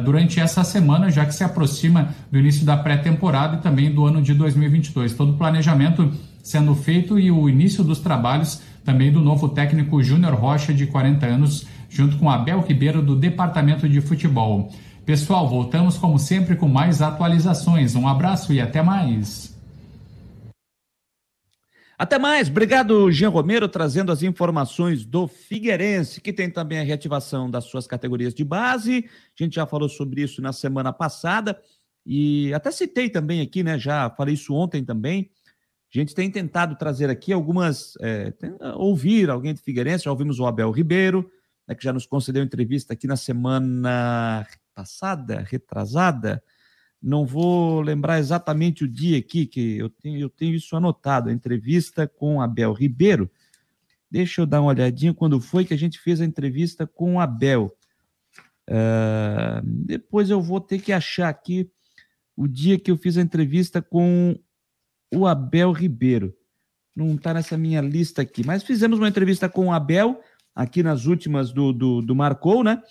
durante 0.04 0.38
essa 0.38 0.62
semana, 0.62 1.10
já 1.10 1.24
que 1.24 1.34
se 1.34 1.42
aproxima 1.42 2.10
do 2.30 2.38
início 2.38 2.66
da 2.66 2.76
pré-temporada 2.76 3.56
e 3.56 3.60
também 3.60 3.90
do 3.90 4.04
ano 4.04 4.20
de 4.20 4.34
2022. 4.34 5.14
Todo 5.14 5.32
o 5.32 5.36
planejamento 5.36 6.12
sendo 6.42 6.74
feito 6.74 7.18
e 7.18 7.30
o 7.30 7.48
início 7.48 7.84
dos 7.84 7.98
trabalhos 7.98 8.62
também 8.84 9.12
do 9.12 9.20
novo 9.20 9.48
técnico 9.48 10.02
Júnior 10.02 10.34
Rocha, 10.34 10.72
de 10.72 10.86
40 10.86 11.26
anos, 11.26 11.66
junto 11.88 12.16
com 12.16 12.30
Abel 12.30 12.60
Ribeiro, 12.60 13.02
do 13.02 13.14
Departamento 13.14 13.88
de 13.88 14.00
Futebol. 14.00 14.70
Pessoal, 15.04 15.48
voltamos 15.48 15.96
como 15.96 16.18
sempre 16.18 16.56
com 16.56 16.68
mais 16.68 17.02
atualizações. 17.02 17.94
Um 17.94 18.06
abraço 18.06 18.52
e 18.52 18.60
até 18.60 18.82
mais. 18.82 19.59
Até 22.00 22.18
mais, 22.18 22.48
obrigado 22.48 23.12
Jean 23.12 23.28
Romero 23.28 23.68
trazendo 23.68 24.10
as 24.10 24.22
informações 24.22 25.04
do 25.04 25.28
Figueirense, 25.28 26.18
que 26.18 26.32
tem 26.32 26.50
também 26.50 26.78
a 26.78 26.82
reativação 26.82 27.50
das 27.50 27.64
suas 27.66 27.86
categorias 27.86 28.32
de 28.32 28.42
base. 28.42 29.04
A 29.38 29.44
gente 29.44 29.56
já 29.56 29.66
falou 29.66 29.86
sobre 29.86 30.22
isso 30.22 30.40
na 30.40 30.50
semana 30.50 30.94
passada 30.94 31.60
e 32.06 32.54
até 32.54 32.70
citei 32.70 33.10
também 33.10 33.42
aqui, 33.42 33.62
né? 33.62 33.78
Já 33.78 34.08
falei 34.08 34.32
isso 34.32 34.54
ontem 34.54 34.82
também. 34.82 35.30
A 35.94 35.98
gente 35.98 36.14
tem 36.14 36.30
tentado 36.30 36.74
trazer 36.74 37.10
aqui 37.10 37.34
algumas, 37.34 37.92
é, 38.00 38.32
ouvir 38.76 39.28
alguém 39.28 39.52
do 39.52 39.60
Figueirense. 39.60 40.04
Já 40.04 40.10
ouvimos 40.10 40.40
o 40.40 40.46
Abel 40.46 40.70
Ribeiro, 40.70 41.30
né, 41.68 41.74
que 41.74 41.84
já 41.84 41.92
nos 41.92 42.06
concedeu 42.06 42.42
entrevista 42.42 42.94
aqui 42.94 43.06
na 43.06 43.16
semana 43.16 44.46
passada, 44.74 45.44
retrasada, 45.46 46.42
não 47.02 47.24
vou 47.24 47.80
lembrar 47.80 48.18
exatamente 48.18 48.84
o 48.84 48.88
dia 48.88 49.18
aqui, 49.18 49.46
que 49.46 49.78
eu 49.78 49.88
tenho, 49.88 50.20
eu 50.20 50.28
tenho 50.28 50.54
isso 50.54 50.76
anotado, 50.76 51.30
a 51.30 51.32
entrevista 51.32 52.06
com 52.06 52.40
Abel 52.40 52.72
Ribeiro. 52.72 53.30
Deixa 54.10 54.40
eu 54.40 54.46
dar 54.46 54.60
uma 54.60 54.70
olhadinha 54.70 55.14
quando 55.14 55.40
foi 55.40 55.64
que 55.64 55.72
a 55.72 55.78
gente 55.78 55.98
fez 55.98 56.20
a 56.20 56.24
entrevista 56.24 56.86
com 56.86 57.20
Abel. 57.20 57.74
Uh, 58.68 59.62
depois 59.64 60.30
eu 60.30 60.40
vou 60.42 60.60
ter 60.60 60.80
que 60.80 60.92
achar 60.92 61.28
aqui 61.28 61.70
o 62.36 62.46
dia 62.46 62.78
que 62.78 62.90
eu 62.90 62.96
fiz 62.96 63.16
a 63.16 63.22
entrevista 63.22 63.80
com 63.80 64.38
o 65.12 65.26
Abel 65.26 65.72
Ribeiro. 65.72 66.34
Não 66.94 67.14
está 67.14 67.32
nessa 67.32 67.56
minha 67.56 67.80
lista 67.80 68.22
aqui, 68.22 68.44
mas 68.44 68.62
fizemos 68.62 68.98
uma 68.98 69.08
entrevista 69.08 69.48
com 69.48 69.66
o 69.66 69.72
Abel 69.72 70.20
aqui 70.54 70.82
nas 70.82 71.06
últimas 71.06 71.52
do, 71.52 71.72
do, 71.72 72.02
do 72.02 72.14
Marcou, 72.14 72.62
né? 72.62 72.82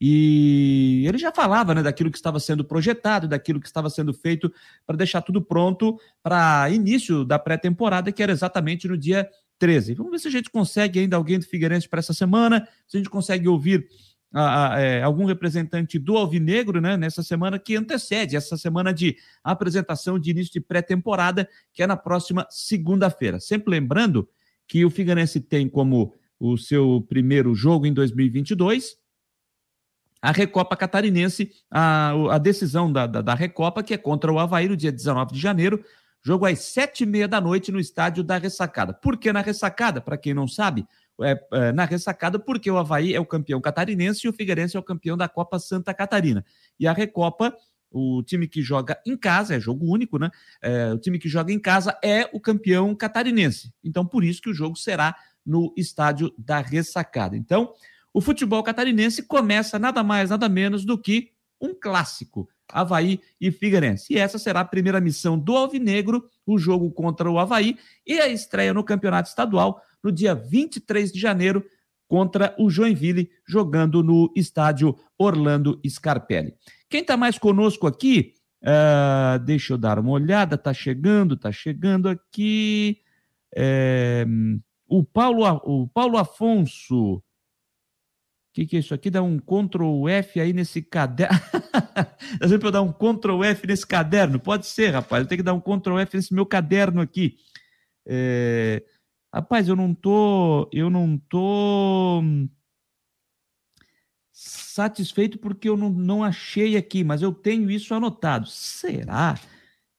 E 0.00 1.04
ele 1.08 1.18
já 1.18 1.32
falava 1.32 1.74
né, 1.74 1.82
daquilo 1.82 2.10
que 2.10 2.16
estava 2.16 2.38
sendo 2.38 2.64
projetado, 2.64 3.26
daquilo 3.26 3.60
que 3.60 3.66
estava 3.66 3.90
sendo 3.90 4.14
feito 4.14 4.52
para 4.86 4.96
deixar 4.96 5.22
tudo 5.22 5.42
pronto 5.42 5.98
para 6.22 6.70
início 6.70 7.24
da 7.24 7.38
pré-temporada, 7.38 8.12
que 8.12 8.22
era 8.22 8.30
exatamente 8.30 8.86
no 8.86 8.96
dia 8.96 9.28
13. 9.58 9.94
Vamos 9.94 10.12
ver 10.12 10.18
se 10.20 10.28
a 10.28 10.30
gente 10.30 10.50
consegue 10.50 11.00
ainda 11.00 11.16
alguém 11.16 11.38
do 11.38 11.44
Figueirense 11.44 11.88
para 11.88 11.98
essa 11.98 12.14
semana, 12.14 12.66
se 12.86 12.96
a 12.96 13.00
gente 13.00 13.10
consegue 13.10 13.48
ouvir 13.48 13.88
a, 14.32 14.74
a, 14.74 14.80
é, 14.80 15.02
algum 15.02 15.24
representante 15.24 15.98
do 15.98 16.16
Alvinegro 16.16 16.80
né, 16.80 16.96
nessa 16.96 17.22
semana 17.22 17.58
que 17.58 17.74
antecede 17.74 18.36
essa 18.36 18.56
semana 18.56 18.92
de 18.92 19.16
apresentação 19.42 20.18
de 20.18 20.30
início 20.30 20.52
de 20.52 20.60
pré-temporada, 20.60 21.48
que 21.72 21.82
é 21.82 21.86
na 21.88 21.96
próxima 21.96 22.46
segunda-feira. 22.50 23.40
Sempre 23.40 23.72
lembrando 23.72 24.28
que 24.66 24.84
o 24.84 24.90
Figueirense 24.90 25.40
tem 25.40 25.68
como 25.68 26.14
o 26.38 26.56
seu 26.56 27.04
primeiro 27.08 27.52
jogo 27.52 27.84
em 27.84 27.92
2022 27.92 28.96
a 30.20 30.32
Recopa 30.32 30.76
Catarinense, 30.76 31.50
a, 31.70 32.12
a 32.34 32.38
decisão 32.38 32.92
da, 32.92 33.06
da, 33.06 33.22
da, 33.22 33.34
Recopa, 33.34 33.82
que 33.82 33.94
é 33.94 33.98
contra 33.98 34.32
o 34.32 34.38
Havaí 34.38 34.68
no 34.68 34.76
dia 34.76 34.92
19 34.92 35.32
de 35.32 35.40
janeiro, 35.40 35.84
jogo 36.22 36.46
às 36.46 36.58
sete 36.60 37.04
e 37.04 37.06
meia 37.06 37.28
da 37.28 37.40
noite 37.40 37.70
no 37.70 37.78
estádio 37.78 38.24
da 38.24 38.36
Ressacada. 38.36 38.92
Por 38.92 39.16
que 39.16 39.32
na 39.32 39.40
Ressacada? 39.40 40.00
Para 40.00 40.18
quem 40.18 40.34
não 40.34 40.48
sabe, 40.48 40.86
é, 41.22 41.40
é, 41.52 41.72
na 41.72 41.84
Ressacada, 41.84 42.38
porque 42.38 42.70
o 42.70 42.78
Havaí 42.78 43.14
é 43.14 43.20
o 43.20 43.26
campeão 43.26 43.60
catarinense 43.60 44.26
e 44.26 44.30
o 44.30 44.32
Figueirense 44.32 44.76
é 44.76 44.80
o 44.80 44.82
campeão 44.82 45.16
da 45.16 45.28
Copa 45.28 45.58
Santa 45.58 45.94
Catarina. 45.94 46.44
E 46.78 46.86
a 46.86 46.92
Recopa 46.92 47.54
o 47.90 48.22
time 48.22 48.46
que 48.46 48.62
joga 48.62 49.00
em 49.06 49.16
casa, 49.16 49.54
é 49.54 49.60
jogo 49.60 49.86
único, 49.86 50.18
né? 50.18 50.30
É, 50.60 50.92
o 50.92 50.98
time 50.98 51.18
que 51.18 51.28
joga 51.28 51.52
em 51.52 51.58
casa 51.58 51.98
é 52.02 52.28
o 52.32 52.40
campeão 52.40 52.94
catarinense. 52.94 53.72
Então, 53.82 54.04
por 54.04 54.22
isso 54.24 54.42
que 54.42 54.50
o 54.50 54.54
jogo 54.54 54.76
será 54.76 55.16
no 55.44 55.72
estádio 55.76 56.32
da 56.36 56.60
ressacada. 56.60 57.36
Então, 57.36 57.72
o 58.12 58.20
futebol 58.20 58.62
catarinense 58.62 59.22
começa 59.22 59.78
nada 59.78 60.02
mais, 60.02 60.30
nada 60.30 60.48
menos 60.48 60.84
do 60.84 60.98
que 60.98 61.30
um 61.60 61.74
clássico. 61.74 62.48
Havaí 62.70 63.20
e 63.40 63.50
Figueirense. 63.50 64.12
E 64.12 64.18
essa 64.18 64.38
será 64.38 64.60
a 64.60 64.64
primeira 64.64 65.00
missão 65.00 65.38
do 65.38 65.56
Alvinegro, 65.56 66.28
o 66.46 66.58
jogo 66.58 66.90
contra 66.90 67.30
o 67.30 67.38
Havaí, 67.38 67.76
e 68.06 68.20
a 68.20 68.28
estreia 68.28 68.74
no 68.74 68.84
Campeonato 68.84 69.28
Estadual 69.28 69.80
no 70.02 70.12
dia 70.12 70.34
23 70.34 71.10
de 71.10 71.18
janeiro 71.18 71.64
contra 72.06 72.54
o 72.58 72.70
Joinville, 72.70 73.30
jogando 73.46 74.02
no 74.02 74.32
estádio 74.34 74.96
Orlando 75.18 75.80
Scarpelli. 75.86 76.54
Quem 76.88 77.02
está 77.02 77.16
mais 77.16 77.38
conosco 77.38 77.86
aqui, 77.86 78.32
uh, 78.62 79.38
deixa 79.40 79.74
eu 79.74 79.78
dar 79.78 79.98
uma 79.98 80.12
olhada, 80.12 80.54
está 80.54 80.72
chegando, 80.72 81.34
está 81.34 81.52
chegando 81.52 82.08
aqui. 82.08 82.98
É, 83.54 84.26
o, 84.86 85.04
Paulo, 85.04 85.44
o 85.64 85.88
Paulo 85.88 86.16
Afonso. 86.16 87.22
Que, 88.58 88.66
que 88.66 88.76
é 88.76 88.80
isso 88.80 88.92
aqui? 88.92 89.08
Dá 89.08 89.22
um 89.22 89.38
Ctrl 89.38 90.08
F 90.08 90.40
aí 90.40 90.52
nesse 90.52 90.82
caderno. 90.82 91.38
Dá 92.40 92.48
sempre 92.48 92.66
eu 92.66 92.72
dar 92.72 92.82
um 92.82 92.92
Ctrl 92.92 93.44
F 93.44 93.64
nesse 93.68 93.86
caderno? 93.86 94.40
Pode 94.40 94.66
ser, 94.66 94.88
rapaz. 94.88 95.22
Eu 95.22 95.28
tenho 95.28 95.38
que 95.38 95.44
dar 95.44 95.54
um 95.54 95.60
Ctrl 95.60 95.96
F 96.00 96.16
nesse 96.16 96.34
meu 96.34 96.44
caderno 96.44 97.00
aqui. 97.00 97.36
É... 98.04 98.82
Rapaz, 99.32 99.68
eu 99.68 99.76
não 99.76 99.94
tô. 99.94 100.68
Eu 100.72 100.90
não 100.90 101.16
tô 101.16 102.20
satisfeito 104.32 105.38
porque 105.38 105.68
eu 105.68 105.76
não, 105.76 105.90
não 105.90 106.24
achei 106.24 106.76
aqui, 106.76 107.04
mas 107.04 107.22
eu 107.22 107.32
tenho 107.32 107.70
isso 107.70 107.94
anotado. 107.94 108.48
Será? 108.48 109.38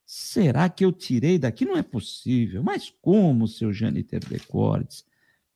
Será 0.06 0.68
que 0.68 0.84
eu 0.84 0.92
tirei 0.92 1.40
daqui? 1.40 1.64
Não 1.64 1.78
é 1.78 1.84
possível. 1.84 2.62
Mas 2.62 2.94
como, 3.02 3.48
seu 3.48 3.72
Janiter 3.72 4.20
Decordes? 4.28 5.06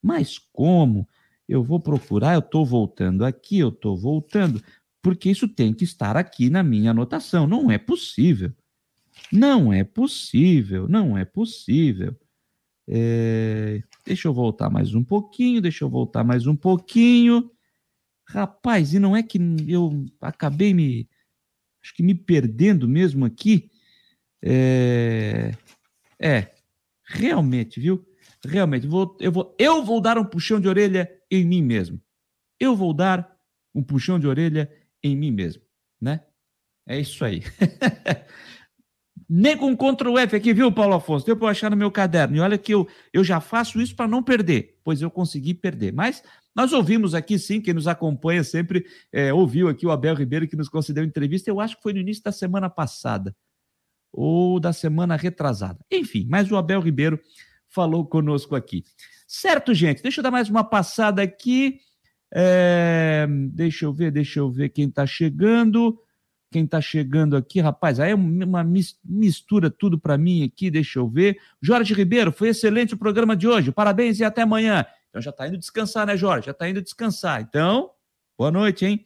Mas 0.01 0.39
como? 0.39 1.05
Eu 1.47 1.63
vou 1.63 1.79
procurar, 1.79 2.33
eu 2.33 2.39
estou 2.39 2.65
voltando 2.65 3.25
aqui, 3.25 3.59
eu 3.59 3.69
estou 3.69 3.97
voltando, 3.97 4.61
porque 5.01 5.29
isso 5.29 5.47
tem 5.47 5.73
que 5.73 5.83
estar 5.83 6.15
aqui 6.15 6.49
na 6.49 6.63
minha 6.63 6.91
anotação. 6.91 7.45
Não 7.45 7.69
é 7.69 7.77
possível. 7.77 8.51
Não 9.31 9.71
é 9.71 9.83
possível, 9.83 10.87
não 10.87 11.17
é 11.17 11.25
possível. 11.25 12.15
É... 12.87 13.81
Deixa 14.05 14.27
eu 14.27 14.33
voltar 14.33 14.69
mais 14.69 14.93
um 14.93 15.03
pouquinho, 15.03 15.61
deixa 15.61 15.83
eu 15.83 15.89
voltar 15.89 16.23
mais 16.23 16.47
um 16.47 16.55
pouquinho. 16.55 17.49
Rapaz, 18.27 18.93
e 18.93 18.99
não 18.99 19.15
é 19.15 19.21
que 19.21 19.37
eu 19.67 20.05
acabei 20.21 20.73
me. 20.73 21.07
Acho 21.83 21.93
que 21.93 22.03
me 22.03 22.15
perdendo 22.15 22.87
mesmo 22.87 23.25
aqui. 23.25 23.69
É, 24.41 25.51
é 26.19 26.53
realmente, 27.05 27.79
viu? 27.79 28.05
Realmente, 28.45 28.87
vou, 28.87 29.17
eu, 29.19 29.31
vou, 29.31 29.55
eu 29.57 29.83
vou 29.83 30.01
dar 30.01 30.17
um 30.17 30.25
puxão 30.25 30.59
de 30.59 30.67
orelha 30.67 31.09
em 31.35 31.45
mim 31.45 31.61
mesmo. 31.61 32.01
Eu 32.59 32.75
vou 32.75 32.93
dar 32.93 33.37
um 33.73 33.83
puxão 33.83 34.19
de 34.19 34.27
orelha 34.27 34.71
em 35.03 35.15
mim 35.15 35.31
mesmo, 35.31 35.63
né? 35.99 36.21
É 36.87 36.99
isso 36.99 37.23
aí. 37.23 37.41
Nem 39.29 39.57
com 39.57 39.75
Ctrl 39.75 40.17
F 40.19 40.35
aqui, 40.35 40.53
viu, 40.53 40.71
Paulo 40.71 40.95
Afonso? 40.95 41.25
Deu 41.25 41.35
para 41.35 41.49
achar 41.49 41.71
no 41.71 41.77
meu 41.77 41.89
caderno. 41.89 42.35
E 42.35 42.39
olha 42.39 42.57
que 42.57 42.73
eu, 42.73 42.87
eu 43.11 43.23
já 43.23 43.39
faço 43.39 43.81
isso 43.81 43.95
para 43.95 44.07
não 44.07 44.21
perder, 44.21 44.79
pois 44.83 45.01
eu 45.01 45.09
consegui 45.09 45.53
perder. 45.53 45.93
Mas 45.93 46.21
nós 46.55 46.73
ouvimos 46.73 47.15
aqui, 47.15 47.39
sim, 47.39 47.59
quem 47.59 47.73
nos 47.73 47.87
acompanha 47.87 48.43
sempre 48.43 48.85
é, 49.11 49.33
ouviu 49.33 49.69
aqui 49.69 49.87
o 49.87 49.91
Abel 49.91 50.13
Ribeiro 50.13 50.47
que 50.47 50.55
nos 50.55 50.69
concedeu 50.69 51.03
entrevista. 51.03 51.49
Eu 51.49 51.59
acho 51.59 51.77
que 51.77 51.83
foi 51.83 51.93
no 51.93 51.99
início 51.99 52.23
da 52.23 52.31
semana 52.31 52.69
passada 52.69 53.35
ou 54.11 54.59
da 54.59 54.71
semana 54.71 55.15
retrasada. 55.15 55.83
Enfim, 55.91 56.27
mas 56.29 56.51
o 56.51 56.55
Abel 56.55 56.81
Ribeiro 56.81 57.19
falou 57.67 58.05
conosco 58.05 58.55
aqui. 58.55 58.83
Certo, 59.35 59.73
gente? 59.73 60.03
Deixa 60.03 60.19
eu 60.19 60.23
dar 60.23 60.29
mais 60.29 60.47
uma 60.47 60.63
passada 60.63 61.23
aqui. 61.23 61.79
É, 62.31 63.25
deixa 63.51 63.83
eu 63.85 63.91
ver, 63.91 64.11
deixa 64.11 64.39
eu 64.39 64.47
ver 64.47 64.69
quem 64.69 64.87
está 64.87 65.07
chegando. 65.07 65.99
Quem 66.51 66.65
está 66.65 66.79
chegando 66.79 67.35
aqui, 67.35 67.59
rapaz, 67.59 67.99
aí 67.99 68.11
é 68.11 68.15
uma 68.15 68.63
mistura 69.03 69.71
tudo 69.71 69.99
para 69.99 70.19
mim 70.19 70.43
aqui, 70.43 70.69
deixa 70.69 70.99
eu 70.99 71.09
ver. 71.09 71.39
Jorge 71.59 71.95
Ribeiro, 71.95 72.31
foi 72.31 72.49
excelente 72.49 72.93
o 72.93 72.97
programa 72.97 73.35
de 73.35 73.47
hoje. 73.47 73.71
Parabéns 73.71 74.19
e 74.19 74.23
até 74.23 74.43
amanhã. 74.43 74.85
Então 75.09 75.19
já 75.19 75.31
está 75.31 75.47
indo 75.47 75.57
descansar, 75.57 76.05
né, 76.05 76.15
Jorge? 76.15 76.45
Já 76.45 76.51
está 76.51 76.69
indo 76.69 76.79
descansar. 76.79 77.41
Então, 77.41 77.89
boa 78.37 78.51
noite, 78.51 78.85
hein? 78.85 79.03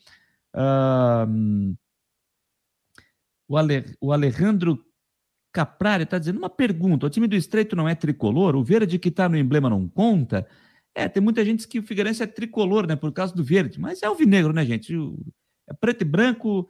O, 3.47 3.55
Ale, 3.55 3.95
o 4.01 4.11
Alejandro 4.11 4.85
Caprari 5.57 6.03
está 6.03 6.19
dizendo 6.19 6.37
uma 6.37 6.51
pergunta: 6.51 7.07
o 7.07 7.09
time 7.09 7.27
do 7.27 7.35
Estreito 7.35 7.75
não 7.75 7.89
é 7.89 7.95
tricolor? 7.95 8.55
O 8.55 8.63
verde 8.63 8.99
que 8.99 9.09
está 9.09 9.27
no 9.27 9.35
emblema 9.35 9.67
não 9.67 9.87
conta? 9.87 10.47
É, 10.93 11.09
tem 11.09 11.21
muita 11.21 11.43
gente 11.43 11.67
que 11.67 11.79
o 11.79 11.83
Figueirense 11.83 12.21
é 12.21 12.27
tricolor, 12.27 12.85
né, 12.85 12.95
por 12.95 13.11
causa 13.11 13.33
do 13.33 13.43
verde, 13.43 13.79
mas 13.79 14.03
é 14.03 14.05
alvinegro, 14.05 14.53
né, 14.53 14.63
gente? 14.63 14.93
É 15.67 15.73
preto 15.73 16.03
e 16.03 16.05
branco, 16.05 16.69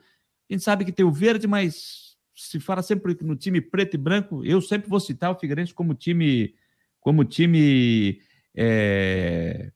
a 0.49 0.53
gente 0.53 0.63
sabe 0.63 0.85
que 0.85 0.91
tem 0.93 1.05
o 1.05 1.11
verde, 1.11 1.47
mas 1.47 2.15
se 2.33 2.61
fala 2.61 2.81
sempre 2.81 3.17
no 3.21 3.35
time 3.35 3.59
preto 3.59 3.95
e 3.95 3.97
branco, 3.97 4.43
eu 4.45 4.61
sempre 4.61 4.89
vou 4.89 4.99
citar 5.01 5.31
o 5.31 5.39
Figueirense 5.39 5.73
como 5.73 5.93
time, 5.93 6.55
como 7.01 7.25
time 7.25 8.21
é, 8.55 9.69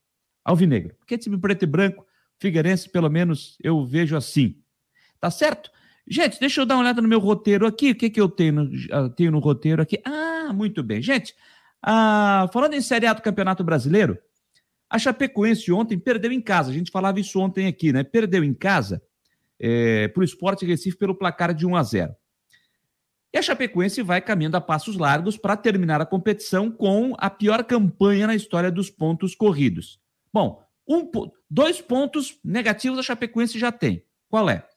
alvinegro. 0.44 0.96
Porque 0.96 1.18
time 1.18 1.38
preto 1.38 1.64
e 1.64 1.68
branco, 1.68 2.06
Figueirense, 2.40 2.90
pelo 2.90 3.10
menos, 3.10 3.58
eu 3.62 3.86
vejo 3.86 4.16
assim. 4.16 4.62
Tá 5.20 5.30
certo? 5.30 5.70
Gente, 6.12 6.42
deixa 6.42 6.60
eu 6.60 6.66
dar 6.66 6.76
uma 6.76 6.82
olhada 6.82 7.02
no 7.02 7.08
meu 7.08 7.20
roteiro 7.20 7.66
aqui. 7.66 7.92
O 7.92 7.96
que, 7.96 8.10
que 8.10 8.20
eu 8.20 8.28
tenho 8.28 8.52
no, 8.52 8.70
ah, 8.92 9.10
tenho 9.16 9.32
no 9.32 9.40
roteiro 9.40 9.82
aqui? 9.82 9.98
Ah, 10.04 10.52
muito 10.54 10.84
bem. 10.84 11.02
Gente, 11.02 11.34
ah, 11.82 12.50
falando 12.52 12.74
em 12.74 12.82
Série 12.82 13.08
A 13.08 13.14
do 13.14 13.22
Campeonato 13.22 13.64
Brasileiro, 13.64 14.20
a 14.90 15.00
Chapecoense 15.00 15.72
ontem 15.72 15.98
perdeu 15.98 16.34
em 16.34 16.42
casa. 16.42 16.70
A 16.70 16.74
gente 16.74 16.92
falava 16.92 17.18
isso 17.22 17.40
ontem 17.40 17.66
aqui, 17.66 17.94
né? 17.94 18.04
Perdeu 18.04 18.44
em 18.44 18.54
casa 18.54 19.02
é, 19.58 20.10
para 20.10 20.20
o 20.20 20.24
Esporte 20.26 20.66
Recife 20.66 20.98
pelo 20.98 21.16
placar 21.16 21.54
de 21.54 21.66
1 21.66 21.78
a 21.78 21.84
0. 21.84 22.16
E 23.34 23.38
a 23.38 23.42
Chapecoense 23.42 24.02
vai 24.02 24.20
caminhando 24.20 24.58
a 24.58 24.62
passos 24.62 24.98
largos 24.98 25.38
para 25.38 25.56
terminar 25.56 26.02
a 26.02 26.06
competição 26.06 26.70
com 26.70 27.16
a 27.18 27.30
pior 27.30 27.64
campanha 27.64 28.28
na 28.28 28.36
história 28.36 28.70
dos 28.70 28.90
pontos 28.90 29.34
corridos. 29.34 29.98
Bom, 30.34 30.62
um, 30.86 31.10
dois 31.50 31.80
pontos 31.80 32.38
negativos 32.44 33.00
a 33.00 33.04
Chapecoense 33.04 33.58
já 33.58 33.72
tem. 33.72 34.04
Qual 34.28 34.50
é? 34.50 34.68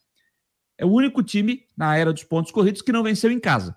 É 0.77 0.85
o 0.85 0.91
único 0.91 1.23
time 1.23 1.67
na 1.77 1.97
era 1.97 2.13
dos 2.13 2.25
pontos 2.25 2.51
corridos 2.51 2.83
que 2.83 2.93
não 2.93 3.03
venceu 3.03 3.31
em 3.31 3.39
casa. 3.39 3.77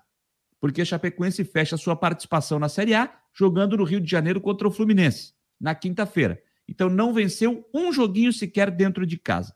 Porque 0.60 0.82
a 0.82 0.84
Chapecoense 0.84 1.44
fecha 1.44 1.76
sua 1.76 1.94
participação 1.94 2.58
na 2.58 2.68
Série 2.68 2.94
A 2.94 3.12
jogando 3.32 3.76
no 3.76 3.84
Rio 3.84 4.00
de 4.00 4.10
Janeiro 4.10 4.40
contra 4.40 4.66
o 4.66 4.70
Fluminense, 4.70 5.32
na 5.60 5.74
quinta-feira. 5.74 6.42
Então 6.68 6.90
não 6.90 7.14
venceu 7.14 7.68
um 7.72 7.92
joguinho 7.92 8.32
sequer 8.32 8.70
dentro 8.70 9.06
de 9.06 9.16
casa. 9.16 9.54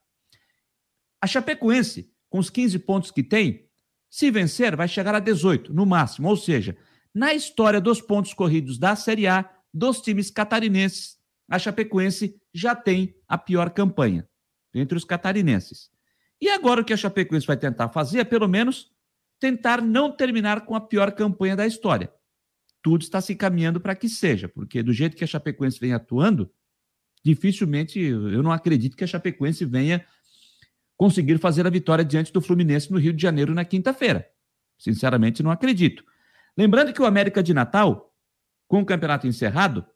A 1.21 1.27
Chapecoense, 1.27 2.11
com 2.31 2.39
os 2.39 2.49
15 2.49 2.79
pontos 2.81 3.11
que 3.11 3.23
tem, 3.23 3.69
se 4.09 4.31
vencer, 4.31 4.77
vai 4.77 4.89
chegar 4.89 5.15
a 5.15 5.21
18, 5.21 5.73
no 5.73 5.85
máximo. 5.85 6.29
Ou 6.29 6.37
seja, 6.37 6.77
na 7.15 7.35
história 7.35 7.81
dos 7.81 8.01
pontos 8.01 8.33
corridos 8.33 8.79
da 8.79 8.97
Série 8.97 9.27
A, 9.27 9.49
dos 9.73 10.01
times 10.01 10.31
catarinenses, 10.31 11.19
a 11.49 11.59
Chapecoense 11.59 12.41
já 12.55 12.75
tem 12.75 13.15
a 13.29 13.37
pior 13.37 13.71
campanha 13.71 14.29
entre 14.75 14.97
os 14.97 15.05
catarinenses. 15.05 15.92
E 16.43 16.51
agora 16.51 16.81
o 16.81 16.85
que 16.85 16.93
a 16.93 16.97
Chapecoense 16.97 17.47
vai 17.47 17.57
tentar 17.57 17.89
fazer 17.91 18.19
é, 18.19 18.25
pelo 18.25 18.49
menos, 18.49 18.91
tentar 19.39 19.81
não 19.81 20.11
terminar 20.11 20.63
com 20.63 20.75
a 20.75 20.81
pior 20.81 21.13
campanha 21.13 21.55
da 21.55 21.65
história. 21.65 22.13
Tudo 22.83 23.03
está 23.03 23.21
se 23.21 23.33
encaminhando 23.33 23.81
para 23.81 23.95
que 23.95 24.09
seja, 24.09 24.49
porque 24.49 24.83
do 24.83 24.93
jeito 24.93 25.17
que 25.17 25.23
a 25.23 25.27
Chapecoense 25.27 25.79
vem 25.79 25.93
atuando, 25.93 26.53
dificilmente 27.25 28.01
eu 28.01 28.43
não 28.43 28.51
acredito 28.51 28.97
que 28.97 29.05
a 29.05 29.07
Chapecoense 29.07 29.65
venha 29.65 30.05
conseguir 30.97 31.39
fazer 31.39 31.65
a 31.65 31.71
vitória 31.71 32.05
diante 32.05 32.33
do 32.33 32.41
Fluminense 32.41 32.91
no 32.91 32.99
Rio 32.99 33.13
de 33.13 33.23
Janeiro 33.23 33.55
na 33.55 33.65
quinta-feira. 33.65 34.29
Sinceramente, 34.77 35.45
não 35.45 35.51
acredito. 35.53 36.05
Lembrando 36.59 36.93
que 36.93 37.01
o 37.01 37.07
América 37.07 37.41
de 37.41 37.55
Natal, 37.55 38.13
com 38.67 38.81
o 38.81 38.85
campeonato 38.85 39.29
encerrado, 39.29 39.87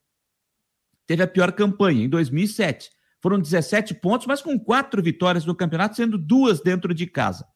teve 1.08 1.24
a 1.24 1.26
pior 1.26 1.50
campanha 1.50 2.04
em 2.04 2.08
2007. 2.08 2.95
Foram 3.20 3.40
17 3.40 3.94
pontos, 3.94 4.26
mas 4.26 4.42
com 4.42 4.58
quatro 4.58 5.02
vitórias 5.02 5.44
no 5.44 5.54
campeonato, 5.54 5.96
sendo 5.96 6.18
duas 6.18 6.60
dentro 6.60 6.94
de 6.94 7.06
casa. 7.06 7.46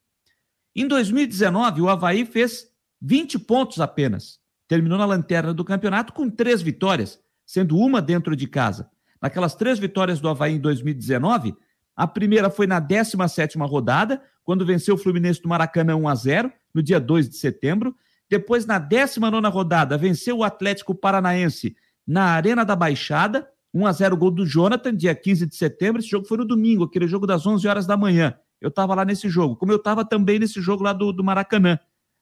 Em 0.75 0.87
2019, 0.87 1.83
o 1.83 1.89
Havaí 1.89 2.25
fez 2.25 2.67
20 3.01 3.39
pontos 3.41 3.81
apenas. 3.81 4.39
Terminou 4.69 4.99
na 4.99 5.05
lanterna 5.05 5.53
do 5.53 5.65
campeonato 5.65 6.13
com 6.13 6.31
três 6.31 6.63
vitórias, 6.63 7.19
sendo 7.45 7.77
uma 7.77 8.01
dentro 8.01 8.37
de 8.37 8.47
casa. 8.47 8.89
Naquelas 9.21 9.55
três 9.55 9.79
vitórias 9.79 10.21
do 10.21 10.29
Havaí 10.29 10.55
em 10.55 10.61
2019, 10.61 11.55
a 11.97 12.07
primeira 12.07 12.49
foi 12.49 12.67
na 12.67 12.81
17ª 12.81 13.69
rodada, 13.69 14.23
quando 14.45 14.65
venceu 14.65 14.95
o 14.95 14.99
Fluminense 14.99 15.43
do 15.43 15.49
Maracanã 15.49 15.97
1 15.97 16.09
a 16.09 16.15
0, 16.15 16.53
no 16.73 16.83
dia 16.83 16.99
2 16.99 17.29
de 17.29 17.37
setembro. 17.37 17.95
Depois, 18.29 18.65
na 18.65 18.81
19ª 18.81 19.51
rodada, 19.51 19.99
venceu 19.99 20.39
o 20.39 20.45
Atlético 20.45 20.95
Paranaense 20.95 21.77
na 22.07 22.25
Arena 22.27 22.65
da 22.65 22.75
Baixada, 22.75 23.49
1 23.73 23.87
a 23.87 23.93
0 23.93 24.17
gol 24.17 24.31
do 24.31 24.45
Jonathan, 24.45 24.95
dia 24.95 25.15
15 25.15 25.47
de 25.47 25.55
setembro. 25.55 26.01
Esse 26.01 26.09
jogo 26.09 26.27
foi 26.27 26.39
no 26.39 26.45
domingo, 26.45 26.85
aquele 26.85 27.07
jogo 27.07 27.27
das 27.27 27.47
11 27.47 27.67
horas 27.69 27.87
da 27.87 27.97
manhã. 27.97 28.37
eu 28.61 28.69
estava 28.69 28.95
lá 28.95 29.05
nesse 29.05 29.29
jogo, 29.29 29.57
como 29.57 29.73
eu 29.73 29.77
estava 29.77 30.05
também 30.05 30.39
nesse 30.39 30.61
jogo 30.61 30.83
lá 30.83 30.93
do, 30.93 31.13
do 31.13 31.25
Maracanã, 31.25 31.79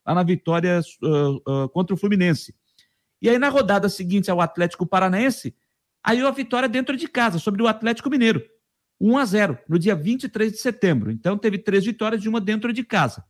lá 0.07 0.15
na 0.15 0.23
vitória 0.23 0.81
uh, 1.03 1.65
uh, 1.65 1.69
contra 1.71 1.95
o 1.95 1.99
Fluminense. 1.99 2.55
E 3.21 3.29
aí, 3.29 3.39
na 3.39 3.49
rodada 3.49 3.89
seguinte 3.89 4.31
ao 4.31 4.41
Atlético 4.41 4.87
Paranaense, 4.87 5.55
aí 6.05 6.21
a 6.21 6.31
vitória 6.31 6.69
dentro 6.69 6.97
de 6.97 7.09
casa, 7.09 7.39
sobre 7.39 7.63
o 7.63 7.67
Atlético 7.67 8.09
Mineiro. 8.09 8.43
1 9.01 9.19
a 9.19 9.25
0 9.25 9.59
no 9.69 9.79
dia 9.79 9.95
23 9.95 10.53
de 10.53 10.59
setembro. 10.59 11.11
Então, 11.11 11.37
teve 11.37 11.59
três 11.59 11.85
vitórias 11.85 12.25
e 12.25 12.29
uma 12.29 12.41
dentro 12.41 12.73
de 12.73 12.85
casa. 12.85 13.25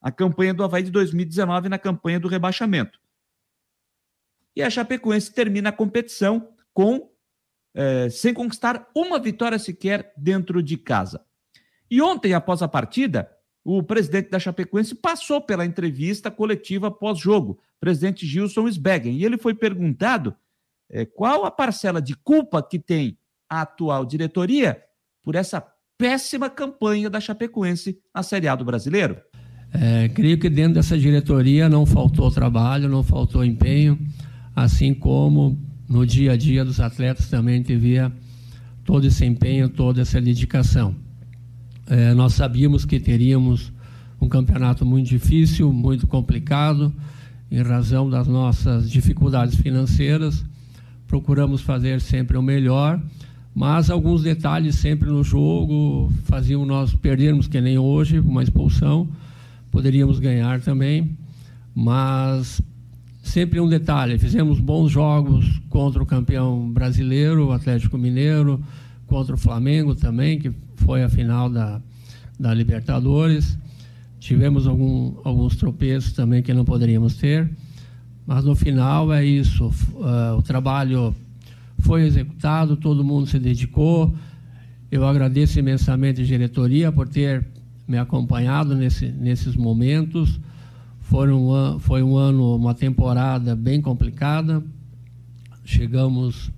A 0.00 0.10
campanha 0.10 0.52
do 0.52 0.64
Havaí 0.64 0.82
de 0.82 0.90
2019 0.90 1.68
na 1.68 1.78
campanha 1.78 2.18
do 2.18 2.28
rebaixamento. 2.28 3.00
E 4.54 4.62
a 4.62 4.68
Chapecoense 4.68 5.32
termina 5.32 5.70
a 5.70 5.72
competição 5.72 6.48
com 6.74 7.11
é, 7.74 8.08
sem 8.10 8.34
conquistar 8.34 8.88
uma 8.94 9.18
vitória 9.18 9.58
sequer 9.58 10.12
dentro 10.16 10.62
de 10.62 10.76
casa. 10.76 11.20
E 11.90 12.00
ontem, 12.00 12.34
após 12.34 12.62
a 12.62 12.68
partida, 12.68 13.30
o 13.64 13.82
presidente 13.82 14.30
da 14.30 14.38
Chapecoense 14.38 14.94
passou 14.94 15.40
pela 15.40 15.64
entrevista 15.64 16.30
coletiva 16.30 16.90
pós-jogo, 16.90 17.58
presidente 17.80 18.26
Gilson 18.26 18.66
Sbeggen, 18.68 19.16
e 19.16 19.24
ele 19.24 19.38
foi 19.38 19.54
perguntado 19.54 20.34
é, 20.90 21.04
qual 21.04 21.44
a 21.44 21.50
parcela 21.50 22.00
de 22.00 22.14
culpa 22.14 22.62
que 22.62 22.78
tem 22.78 23.16
a 23.48 23.62
atual 23.62 24.04
diretoria 24.04 24.82
por 25.22 25.34
essa 25.34 25.64
péssima 25.96 26.50
campanha 26.50 27.08
da 27.08 27.20
Chapecoense 27.20 27.98
na 28.14 28.22
Série 28.22 28.48
A 28.48 28.56
do 28.56 28.64
Brasileiro. 28.64 29.20
É, 29.72 30.08
creio 30.08 30.38
que 30.38 30.50
dentro 30.50 30.74
dessa 30.74 30.98
diretoria 30.98 31.68
não 31.68 31.86
faltou 31.86 32.30
trabalho, 32.30 32.88
não 32.88 33.02
faltou 33.02 33.44
empenho, 33.44 33.98
assim 34.54 34.92
como 34.92 35.58
no 35.88 36.06
dia 36.06 36.32
a 36.32 36.36
dia 36.36 36.64
dos 36.64 36.80
atletas 36.80 37.28
também 37.28 37.54
a 37.54 37.58
gente 37.58 37.76
via 37.76 38.12
todo 38.84 39.06
esse 39.06 39.24
empenho, 39.24 39.68
toda 39.68 40.00
essa 40.00 40.20
dedicação. 40.20 40.94
É, 41.86 42.14
nós 42.14 42.34
sabíamos 42.34 42.84
que 42.84 42.98
teríamos 42.98 43.72
um 44.20 44.28
campeonato 44.28 44.86
muito 44.86 45.08
difícil, 45.08 45.72
muito 45.72 46.06
complicado, 46.06 46.92
em 47.50 47.60
razão 47.60 48.08
das 48.08 48.26
nossas 48.26 48.90
dificuldades 48.90 49.56
financeiras. 49.56 50.44
Procuramos 51.06 51.60
fazer 51.60 52.00
sempre 52.00 52.36
o 52.38 52.42
melhor, 52.42 53.00
mas 53.54 53.90
alguns 53.90 54.22
detalhes 54.22 54.76
sempre 54.76 55.10
no 55.10 55.22
jogo 55.22 56.10
faziam 56.24 56.64
nós 56.64 56.94
perdermos, 56.94 57.46
que 57.46 57.60
nem 57.60 57.76
hoje, 57.76 58.18
uma 58.18 58.42
expulsão. 58.42 59.08
Poderíamos 59.70 60.18
ganhar 60.18 60.60
também, 60.60 61.16
mas 61.74 62.62
sempre 63.22 63.60
um 63.60 63.68
detalhe: 63.68 64.18
fizemos 64.18 64.60
bons 64.60 64.90
jogos 64.90 65.62
contra 65.70 66.02
o 66.02 66.06
campeão 66.06 66.70
brasileiro, 66.70 67.46
o 67.46 67.52
Atlético 67.52 67.96
Mineiro, 67.96 68.62
contra 69.06 69.34
o 69.34 69.38
Flamengo 69.38 69.94
também, 69.94 70.38
que 70.38 70.52
foi 70.76 71.02
a 71.02 71.08
final 71.08 71.48
da, 71.48 71.80
da 72.38 72.52
Libertadores. 72.52 73.56
Tivemos 74.18 74.66
algum, 74.66 75.14
alguns 75.24 75.56
tropeços 75.56 76.12
também 76.12 76.42
que 76.42 76.52
não 76.52 76.64
poderíamos 76.64 77.16
ter, 77.16 77.50
mas 78.26 78.44
no 78.44 78.54
final 78.54 79.12
é 79.12 79.24
isso. 79.24 79.66
Uh, 79.94 80.36
o 80.38 80.42
trabalho 80.42 81.14
foi 81.78 82.02
executado, 82.04 82.76
todo 82.76 83.04
mundo 83.04 83.26
se 83.26 83.38
dedicou. 83.38 84.14
Eu 84.90 85.06
agradeço 85.06 85.58
imensamente 85.58 86.20
a 86.20 86.24
diretoria 86.24 86.92
por 86.92 87.08
ter 87.08 87.44
me 87.86 87.98
acompanhado 87.98 88.76
nesse, 88.76 89.08
nesses 89.08 89.56
momentos. 89.56 90.38
Foi 91.02 91.30
um, 91.30 91.78
foi 91.78 92.02
um 92.02 92.16
ano, 92.16 92.56
uma 92.56 92.74
temporada 92.74 93.54
bem 93.54 93.80
complicada. 93.80 94.62
Chegamos 95.64 96.50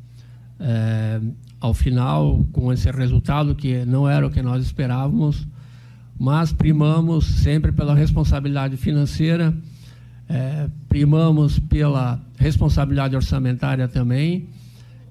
é, 0.60 1.20
ao 1.60 1.74
final 1.74 2.44
com 2.52 2.72
esse 2.72 2.90
resultado 2.90 3.54
que 3.54 3.84
não 3.84 4.08
era 4.08 4.26
o 4.26 4.30
que 4.30 4.42
nós 4.42 4.64
esperávamos, 4.64 5.46
mas 6.18 6.52
primamos 6.52 7.24
sempre 7.24 7.72
pela 7.72 7.94
responsabilidade 7.94 8.76
financeira, 8.76 9.52
é, 10.28 10.68
primamos 10.88 11.58
pela 11.58 12.20
responsabilidade 12.38 13.16
orçamentária 13.16 13.88
também 13.88 14.48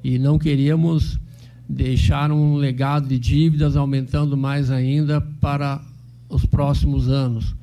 e 0.04 0.18
não 0.18 0.40
queríamos 0.40 1.20
deixar 1.68 2.32
um 2.32 2.56
legado 2.56 3.08
de 3.08 3.18
dívidas 3.18 3.76
aumentando 3.76 4.38
mais 4.38 4.70
ainda 4.70 5.20
para 5.20 5.82
os 6.30 6.46
próximos 6.46 7.10
anos. 7.10 7.56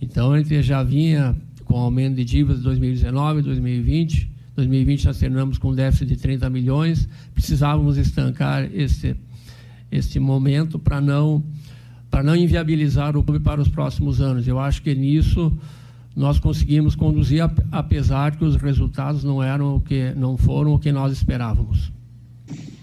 Então, 0.00 0.36
gente 0.38 0.62
já 0.62 0.82
vinha 0.82 1.36
com 1.64 1.76
aumento 1.76 2.16
de 2.16 2.24
dívidas 2.24 2.62
2019, 2.62 3.42
2020. 3.42 4.30
2020 4.56 5.04
nós 5.06 5.18
terminamos 5.18 5.58
com 5.58 5.70
um 5.70 5.74
déficit 5.74 6.06
de 6.06 6.16
30 6.16 6.48
milhões. 6.50 7.08
Precisávamos 7.34 7.96
estancar 7.96 8.68
esse, 8.72 9.14
esse 9.90 10.18
momento 10.18 10.78
para 10.78 11.00
não, 11.00 11.44
para 12.10 12.22
não 12.22 12.34
inviabilizar 12.34 13.16
o 13.16 13.22
clube 13.22 13.40
para 13.40 13.60
os 13.60 13.68
próximos 13.68 14.20
anos. 14.20 14.48
Eu 14.48 14.58
acho 14.58 14.82
que 14.82 14.94
nisso 14.94 15.56
nós 16.16 16.38
conseguimos 16.38 16.94
conduzir, 16.94 17.42
apesar 17.70 18.36
que 18.36 18.44
os 18.44 18.56
resultados 18.56 19.22
não 19.22 19.42
eram 19.42 19.76
o 19.76 19.80
que 19.80 20.12
não 20.16 20.36
foram 20.36 20.74
o 20.74 20.78
que 20.78 20.90
nós 20.90 21.12
esperávamos. 21.12 21.92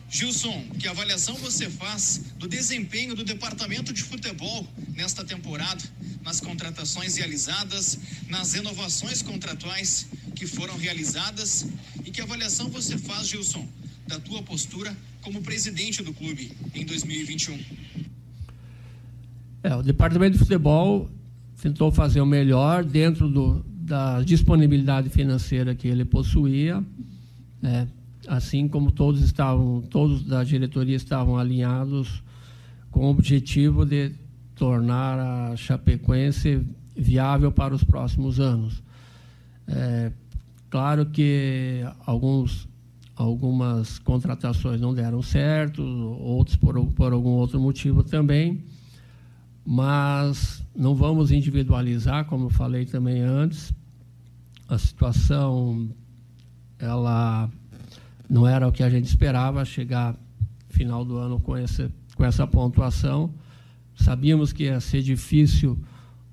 Gilson, 0.10 0.66
que 0.80 0.88
avaliação 0.88 1.36
você 1.36 1.70
faz 1.70 2.22
do 2.38 2.48
desempenho 2.48 3.14
do 3.14 3.24
departamento 3.24 3.92
de 3.92 4.02
futebol 4.04 4.66
nesta 4.96 5.24
temporada, 5.24 5.84
nas 6.24 6.40
contratações 6.40 7.18
realizadas, 7.18 8.00
nas 8.30 8.54
renovações 8.54 9.22
contratuais 9.22 10.08
que 10.36 10.48
foram 10.48 10.78
realizadas 10.78 11.68
e 12.06 12.12
que 12.12 12.22
avaliação 12.22 12.70
você 12.70 12.98
faz, 12.98 13.28
Gilson, 13.28 13.68
da 14.08 14.20
tua 14.20 14.42
postura 14.42 14.96
como 15.22 15.42
presidente 15.42 16.02
do 16.02 16.14
clube 16.14 16.54
em 16.74 16.86
2021? 16.86 17.60
É, 19.64 19.76
o 19.76 19.84
departamento 19.84 20.34
de 20.34 20.40
futebol 20.40 21.10
tentou 21.62 21.92
fazer 21.92 22.22
o 22.22 22.26
melhor 22.26 22.86
dentro 22.86 23.28
do, 23.28 23.66
da 23.68 24.22
disponibilidade 24.22 25.10
financeira 25.10 25.76
que 25.76 25.88
ele 25.88 26.06
possuía, 26.06 26.82
né? 27.62 27.88
Assim 28.28 28.68
como 28.68 28.91
todos 28.91 29.22
estavam, 29.22 29.82
todos 29.82 30.24
da 30.24 30.44
diretoria 30.44 30.95
estavam 30.95 31.38
alinhados 31.38 32.22
com 32.91 33.06
o 33.06 33.10
objetivo 33.10 33.86
de 33.86 34.12
tornar 34.56 35.20
a 35.20 35.56
Chapecoense 35.56 36.66
viável 36.95 37.52
para 37.52 37.74
os 37.74 37.84
próximos 37.84 38.40
anos. 38.40 38.84
É, 39.68 40.12
claro 40.70 41.06
que 41.06 41.82
alguns, 42.06 42.68
algumas 43.16 43.99
contratações 43.99 44.82
não 44.82 44.94
deram 44.94 45.22
certo, 45.22 45.84
outros 45.84 46.56
por, 46.58 46.86
por 46.91 47.14
algum 47.14 47.32
outro 47.32 47.60
motivo 47.60 48.04
também, 48.04 48.64
mas 49.66 50.64
não 50.76 50.95
vamos 50.95 51.32
individualizar, 51.32 52.26
como 52.26 52.45
eu 52.45 52.49
falei 52.49 52.86
também 52.86 53.22
antes. 53.22 53.74
A 54.68 54.78
situação 54.78 55.90
ela 56.80 57.49
não 58.30 58.48
era 58.48 58.68
o 58.68 58.72
que 58.72 58.84
a 58.84 58.90
gente 58.90 59.06
esperava 59.06 59.64
chegar 59.64 60.16
final 60.70 61.04
do 61.06 61.18
ano 61.18 61.40
com 61.40 61.56
essa 61.56 61.91
com 62.16 62.26
essa 62.26 62.48
pontuação. 62.48 63.32
Sabíamos 63.95 64.52
que 64.52 64.64
ia 64.64 64.80
ser 64.80 65.02
difícil 65.04 65.78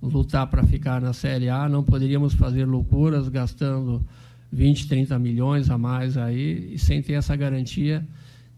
lutar 0.03 0.47
para 0.47 0.65
ficar 0.65 1.01
na 1.01 1.13
Série 1.13 1.49
A, 1.49 1.69
não 1.69 1.83
poderíamos 1.83 2.35
fazer 2.35 2.65
loucuras 2.65 3.29
gastando 3.29 4.05
20, 4.53 4.89
30 4.89 5.19
milhões 5.19 5.71
a 5.71 5.79
mais 5.79 6.17
aí 6.17 6.75
e 6.75 6.79
sem 6.79 7.03
ter 7.03 7.15
essa 7.15 7.35
garantia 7.35 8.07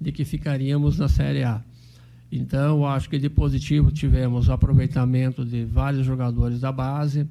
de 0.01 0.13
que 0.13 0.25
ficaríamos 0.25 0.99
na 0.99 1.09
Série 1.09 1.45
A. 1.45 1.63
Então, 2.31 2.85
acho 2.85 3.09
que 3.09 3.19
de 3.19 3.31
positivo 3.31 3.93
tivemos 3.93 4.49
o 4.49 4.53
aproveitamento 4.53 5.45
de 5.45 5.65
vários 5.65 6.05
jogadores 6.05 6.61
da 6.61 6.73
base. 6.73 7.27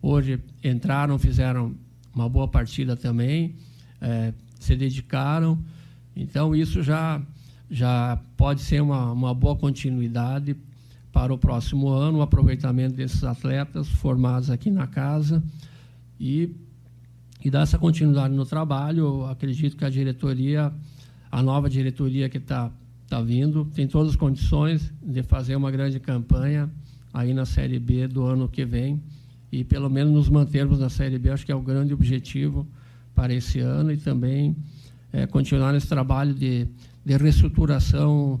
Hoje 0.00 0.40
entraram, 0.62 1.18
fizeram 1.18 1.74
uma 2.14 2.28
boa 2.28 2.46
partida 2.46 2.96
também, 2.96 3.56
é, 4.00 4.32
se 4.58 4.76
dedicaram. 4.76 5.58
Então, 6.14 6.54
isso 6.54 6.82
já, 6.82 7.20
já 7.70 8.18
pode 8.36 8.62
ser 8.62 8.82
uma, 8.82 9.12
uma 9.12 9.34
boa 9.34 9.56
continuidade 9.56 10.56
para 11.12 11.32
o 11.32 11.38
próximo 11.38 11.88
ano, 11.88 12.18
o 12.18 12.22
aproveitamento 12.22 12.94
desses 12.94 13.24
atletas 13.24 13.88
formados 13.88 14.50
aqui 14.50 14.70
na 14.70 14.86
casa 14.86 15.42
e, 16.20 16.54
e 17.42 17.50
dar 17.50 17.62
essa 17.62 17.78
continuidade 17.78 18.34
no 18.34 18.44
trabalho. 18.44 18.98
Eu 18.98 19.26
acredito 19.26 19.76
que 19.76 19.84
a 19.84 19.90
diretoria, 19.90 20.72
a 21.30 21.42
nova 21.42 21.70
diretoria 21.70 22.28
que 22.28 22.38
está 22.38 22.70
está 23.06 23.22
vindo, 23.22 23.64
tem 23.66 23.86
todas 23.86 24.10
as 24.10 24.16
condições 24.16 24.92
de 25.00 25.22
fazer 25.22 25.54
uma 25.54 25.70
grande 25.70 26.00
campanha 26.00 26.68
aí 27.14 27.32
na 27.32 27.46
Série 27.46 27.78
B 27.78 28.08
do 28.08 28.24
ano 28.24 28.48
que 28.48 28.64
vem 28.64 29.00
e 29.50 29.62
pelo 29.62 29.88
menos 29.88 30.12
nos 30.12 30.28
mantermos 30.28 30.80
na 30.80 30.90
Série 30.90 31.18
B, 31.18 31.30
acho 31.30 31.46
que 31.46 31.52
é 31.52 31.54
o 31.54 31.62
grande 31.62 31.94
objetivo 31.94 32.66
para 33.16 33.34
esse 33.34 33.58
ano 33.58 33.90
e 33.90 33.96
também 33.96 34.54
é, 35.12 35.26
continuar 35.26 35.72
nesse 35.72 35.88
trabalho 35.88 36.34
de, 36.34 36.68
de 37.04 37.16
reestruturação 37.16 38.40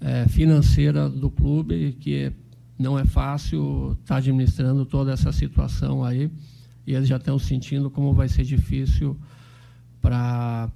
é, 0.00 0.26
financeira 0.26 1.08
do 1.08 1.30
clube, 1.30 1.96
que 2.00 2.32
não 2.78 2.98
é 2.98 3.04
fácil 3.04 3.92
estar 4.00 4.14
tá 4.14 4.16
administrando 4.16 4.86
toda 4.86 5.12
essa 5.12 5.30
situação 5.30 6.02
aí 6.02 6.30
e 6.86 6.94
eles 6.94 7.06
já 7.06 7.16
estão 7.16 7.38
sentindo 7.38 7.90
como 7.90 8.14
vai 8.14 8.28
ser 8.28 8.44
difícil 8.44 9.14
para 10.00 10.70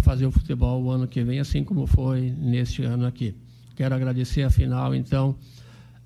fazer 0.00 0.24
o 0.24 0.30
futebol 0.30 0.82
o 0.82 0.90
ano 0.90 1.06
que 1.06 1.22
vem, 1.22 1.38
assim 1.38 1.62
como 1.62 1.86
foi 1.86 2.30
neste 2.30 2.82
ano 2.82 3.04
aqui. 3.04 3.36
Quero 3.76 3.94
agradecer, 3.94 4.42
afinal, 4.42 4.94
então, 4.94 5.36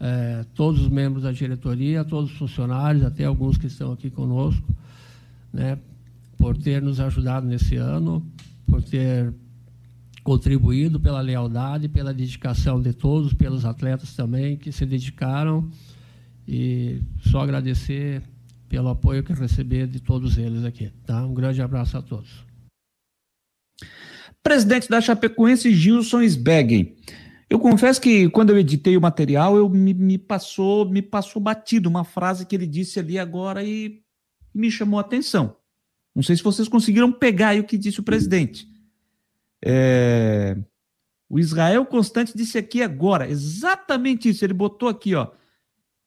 é, 0.01 0.45
todos 0.55 0.81
os 0.81 0.89
membros 0.89 1.23
da 1.23 1.31
diretoria, 1.31 2.05
todos 2.05 2.33
os 2.33 2.37
funcionários, 2.37 3.05
até 3.05 3.27
alguns 3.27 3.57
que 3.57 3.69
estão 3.69 3.93
aqui 3.93 4.11
conosco, 4.11 4.75
né, 5.53 5.79
por 6.39 6.57
ter 6.57 6.81
nos 6.81 7.01
ajudado 7.01 7.47
nesse 7.47 7.77
ano, 7.77 8.25
por 8.67 8.83
ter 8.83 9.35
contribuído 10.23 11.01
pela 11.01 11.21
lealdade, 11.21 11.89
pela 11.89 12.15
dedicação 12.15 12.81
de 12.81 12.93
todos, 12.93 13.35
pelos 13.35 13.65
atletas 13.65 14.15
também 14.15 14.57
que 14.57 14.71
se 14.71 14.87
dedicaram 14.87 15.69
e 16.47 17.03
só 17.21 17.41
agradecer 17.41 18.23
pelo 18.69 18.89
apoio 18.89 19.23
que 19.25 19.33
receber 19.33 19.87
de 19.87 20.01
todos 20.01 20.39
eles 20.39 20.65
aqui. 20.65 20.91
Tá? 21.05 21.25
Um 21.25 21.35
grande 21.35 21.61
abraço 21.61 21.97
a 21.97 22.03
todos. 22.03 22.47
Presidente 24.43 24.89
da 24.89 25.01
Chapecoense, 25.01 25.75
Gilson 25.75 26.23
Sbeggen. 26.23 26.97
Eu 27.51 27.59
confesso 27.59 28.01
que 28.01 28.29
quando 28.29 28.51
eu 28.51 28.59
editei 28.59 28.97
o 28.97 29.01
material, 29.01 29.57
eu 29.57 29.69
me, 29.69 29.95
me, 29.95 30.19
passou 30.19 30.89
me 30.89 31.01
passou 31.01 31.41
batido 31.41 31.89
uma 31.89 32.05
frase 32.05 32.45
que 32.45 32.55
ele 32.55 32.67
disse 32.67 33.01
ali 33.01 33.19
agora 33.19 33.65
e 33.65 34.03
me 34.55 34.71
chamou 34.71 34.99
a 34.99 35.03
atenção. 35.03 35.57
Não 36.19 36.23
sei 36.25 36.35
se 36.35 36.43
vocês 36.43 36.67
conseguiram 36.67 37.13
pegar 37.13 37.51
aí 37.51 37.61
o 37.61 37.65
que 37.65 37.79
disse 37.79 38.01
o 38.01 38.03
presidente. 38.03 38.69
É... 39.65 40.57
O 41.29 41.39
Israel 41.39 41.87
Constante 41.87 42.37
disse 42.37 42.59
aqui 42.59 42.83
agora, 42.83 43.31
exatamente 43.31 44.29
isso. 44.29 44.45
Ele 44.45 44.53
botou 44.53 44.89
aqui, 44.89 45.15
ó. 45.15 45.31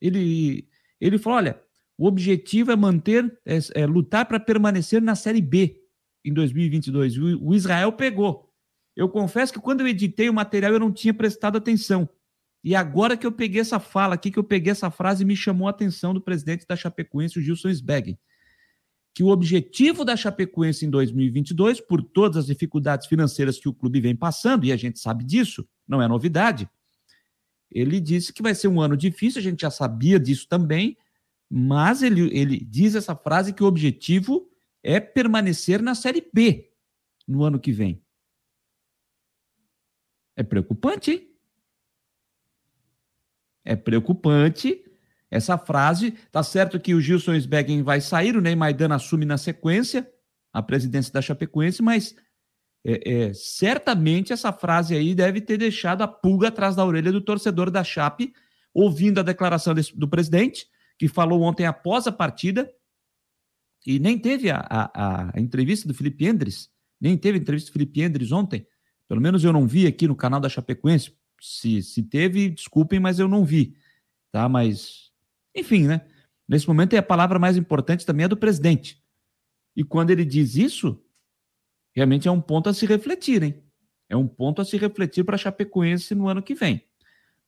Ele, 0.01 0.67
ele 0.99 1.17
falou: 1.17 1.37
olha, 1.37 1.61
o 1.97 2.05
objetivo 2.07 2.73
é 2.73 2.75
manter, 2.75 3.39
é, 3.45 3.59
é 3.73 3.85
lutar 3.85 4.25
para 4.25 4.37
permanecer 4.37 5.01
na 5.01 5.15
Série 5.15 5.41
B 5.41 5.81
em 6.25 6.33
2022. 6.33 7.17
O, 7.17 7.45
o 7.45 7.55
Israel 7.55 7.93
pegou. 7.93 8.51
Eu 8.93 9.07
confesso 9.07 9.53
que 9.53 9.61
quando 9.61 9.79
eu 9.79 9.87
editei 9.87 10.29
o 10.29 10.33
material 10.33 10.73
eu 10.73 10.79
não 10.79 10.91
tinha 10.91 11.13
prestado 11.13 11.57
atenção. 11.57 12.09
E 12.61 12.75
agora 12.75 13.15
que 13.15 13.25
eu 13.25 13.31
peguei 13.31 13.61
essa 13.61 13.79
fala 13.79 14.15
aqui, 14.15 14.29
que 14.29 14.37
eu 14.37 14.43
peguei 14.43 14.71
essa 14.71 14.91
frase, 14.91 15.23
me 15.23 15.37
chamou 15.37 15.69
a 15.69 15.71
atenção 15.71 16.13
do 16.13 16.19
presidente 16.19 16.67
da 16.67 16.75
Chapecoense, 16.75 17.39
o 17.39 17.41
Gilson 17.41 17.69
Sbeg, 17.69 18.19
que 19.13 19.23
o 19.23 19.27
objetivo 19.27 20.05
da 20.05 20.15
Chapecoense 20.15 20.85
em 20.85 20.89
2022, 20.89 21.81
por 21.81 22.01
todas 22.01 22.37
as 22.37 22.45
dificuldades 22.45 23.07
financeiras 23.07 23.59
que 23.59 23.67
o 23.67 23.73
clube 23.73 23.99
vem 23.99 24.15
passando, 24.15 24.65
e 24.65 24.71
a 24.71 24.77
gente 24.77 24.99
sabe 24.99 25.23
disso, 25.23 25.67
não 25.87 26.01
é 26.01 26.07
novidade, 26.07 26.69
ele 27.69 27.99
disse 27.99 28.33
que 28.33 28.41
vai 28.41 28.53
ser 28.53 28.67
um 28.67 28.81
ano 28.81 28.97
difícil, 28.97 29.39
a 29.39 29.43
gente 29.43 29.61
já 29.61 29.71
sabia 29.71 30.19
disso 30.19 30.47
também, 30.47 30.97
mas 31.49 32.01
ele, 32.01 32.29
ele 32.37 32.57
diz 32.57 32.95
essa 32.95 33.15
frase 33.15 33.53
que 33.53 33.63
o 33.63 33.67
objetivo 33.67 34.49
é 34.83 34.99
permanecer 34.99 35.81
na 35.81 35.95
Série 35.95 36.27
B 36.33 36.71
no 37.27 37.43
ano 37.43 37.59
que 37.59 37.71
vem. 37.71 38.03
É 40.35 40.43
preocupante, 40.43 41.11
hein? 41.11 41.31
É 43.63 43.75
preocupante 43.75 44.83
essa 45.31 45.57
frase. 45.57 46.11
Tá 46.31 46.43
certo 46.43 46.79
que 46.79 46.93
o 46.93 47.01
Gilson 47.01 47.33
Sbeggen 47.33 47.81
vai 47.81 48.01
sair, 48.01 48.35
o 48.35 48.41
Ney 48.41 48.55
Maidana 48.55 48.95
assume 48.95 49.25
na 49.25 49.37
sequência 49.37 50.07
a 50.53 50.61
presidência 50.61 51.13
da 51.13 51.21
Chapecoense, 51.21 51.81
mas 51.81 52.13
é, 52.85 53.27
é, 53.29 53.33
certamente 53.33 54.33
essa 54.33 54.51
frase 54.51 54.93
aí 54.93 55.15
deve 55.15 55.39
ter 55.39 55.57
deixado 55.57 56.01
a 56.01 56.07
pulga 56.07 56.49
atrás 56.49 56.75
da 56.75 56.85
orelha 56.85 57.11
do 57.11 57.21
torcedor 57.21 57.71
da 57.71 57.83
Chape, 57.83 58.33
ouvindo 58.73 59.19
a 59.19 59.23
declaração 59.23 59.73
desse, 59.73 59.97
do 59.97 60.09
presidente, 60.09 60.67
que 60.99 61.07
falou 61.07 61.41
ontem 61.41 61.65
após 61.65 62.05
a 62.05 62.11
partida, 62.11 62.69
e 63.87 63.97
nem 63.97 64.19
teve 64.19 64.51
a, 64.51 64.59
a, 64.69 65.31
a 65.35 65.39
entrevista 65.39 65.87
do 65.87 65.93
Felipe 65.93 66.25
Endres, 66.25 66.69
nem 66.99 67.17
teve 67.17 67.39
entrevista 67.39 67.69
do 67.69 67.73
Felipe 67.73 68.01
Endres 68.01 68.31
ontem, 68.31 68.67
pelo 69.07 69.21
menos 69.21 69.43
eu 69.43 69.51
não 69.51 69.67
vi 69.67 69.87
aqui 69.87 70.07
no 70.07 70.15
canal 70.15 70.39
da 70.39 70.47
Chapecoense. 70.47 71.13
Se, 71.41 71.81
se 71.81 72.03
teve, 72.03 72.49
desculpem, 72.49 72.99
mas 72.99 73.19
eu 73.19 73.27
não 73.27 73.43
vi. 73.43 73.75
Tá? 74.31 74.47
Mas, 74.47 75.10
enfim, 75.55 75.87
né? 75.87 76.01
Nesse 76.47 76.67
momento, 76.67 76.95
a 76.95 77.01
palavra 77.01 77.39
mais 77.39 77.57
importante 77.57 78.05
também 78.05 78.25
é 78.25 78.27
do 78.27 78.37
presidente. 78.37 79.01
E 79.75 79.83
quando 79.83 80.11
ele 80.11 80.25
diz 80.25 80.55
isso, 80.55 81.01
realmente 81.93 82.27
é 82.27 82.31
um 82.31 82.41
ponto 82.41 82.69
a 82.69 82.73
se 82.73 82.85
refletir, 82.85 83.43
hein? 83.43 83.63
É 84.09 84.15
um 84.15 84.27
ponto 84.27 84.61
a 84.61 84.65
se 84.65 84.77
refletir 84.77 85.23
para 85.23 85.35
a 85.35 85.37
Chapecoense 85.37 86.13
no 86.13 86.27
ano 86.27 86.41
que 86.41 86.53
vem. 86.53 86.83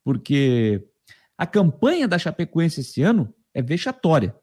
Porque 0.03 0.87
a 1.37 1.45
campanha 1.45 2.07
da 2.07 2.17
Chapecoense 2.17 2.81
esse 2.81 3.01
ano 3.01 3.33
é 3.53 3.61
vexatória. 3.61 4.35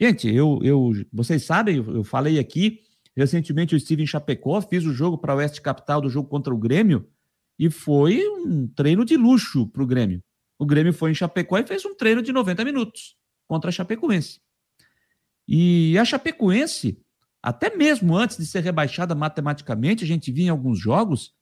Gente, 0.00 0.32
eu, 0.32 0.60
eu 0.62 0.92
vocês 1.12 1.44
sabem, 1.44 1.76
eu, 1.76 1.96
eu 1.96 2.04
falei 2.04 2.38
aqui 2.38 2.80
Recentemente 3.18 3.74
eu 3.74 3.76
estive 3.76 4.00
em 4.00 4.06
Chapecó, 4.06 4.60
fiz 4.60 4.84
o 4.84 4.92
jogo 4.92 5.18
para 5.18 5.34
o 5.34 5.38
Oeste 5.38 5.60
Capital 5.60 6.00
do 6.00 6.08
jogo 6.08 6.28
contra 6.28 6.54
o 6.54 6.56
Grêmio 6.56 7.04
e 7.58 7.68
foi 7.68 8.24
um 8.28 8.68
treino 8.68 9.04
de 9.04 9.16
luxo 9.16 9.66
para 9.66 9.82
o 9.82 9.86
Grêmio. 9.88 10.22
O 10.58 10.66
Grêmio 10.66 10.92
foi 10.92 11.10
em 11.10 11.14
Chapecó 11.14 11.58
e 11.58 11.66
fez 11.66 11.84
um 11.84 11.94
treino 11.94 12.22
de 12.22 12.32
90 12.32 12.64
minutos 12.64 13.16
contra 13.46 13.70
a 13.70 13.72
Chapecoense. 13.72 14.40
E 15.46 15.96
a 15.98 16.04
Chapecoense, 16.04 17.00
até 17.42 17.74
mesmo 17.74 18.16
antes 18.16 18.36
de 18.36 18.46
ser 18.46 18.60
rebaixada 18.60 19.14
matematicamente, 19.14 20.04
a 20.04 20.06
gente 20.06 20.32
via 20.32 20.46
em 20.46 20.50
alguns 20.50 20.78
jogos 20.78 21.32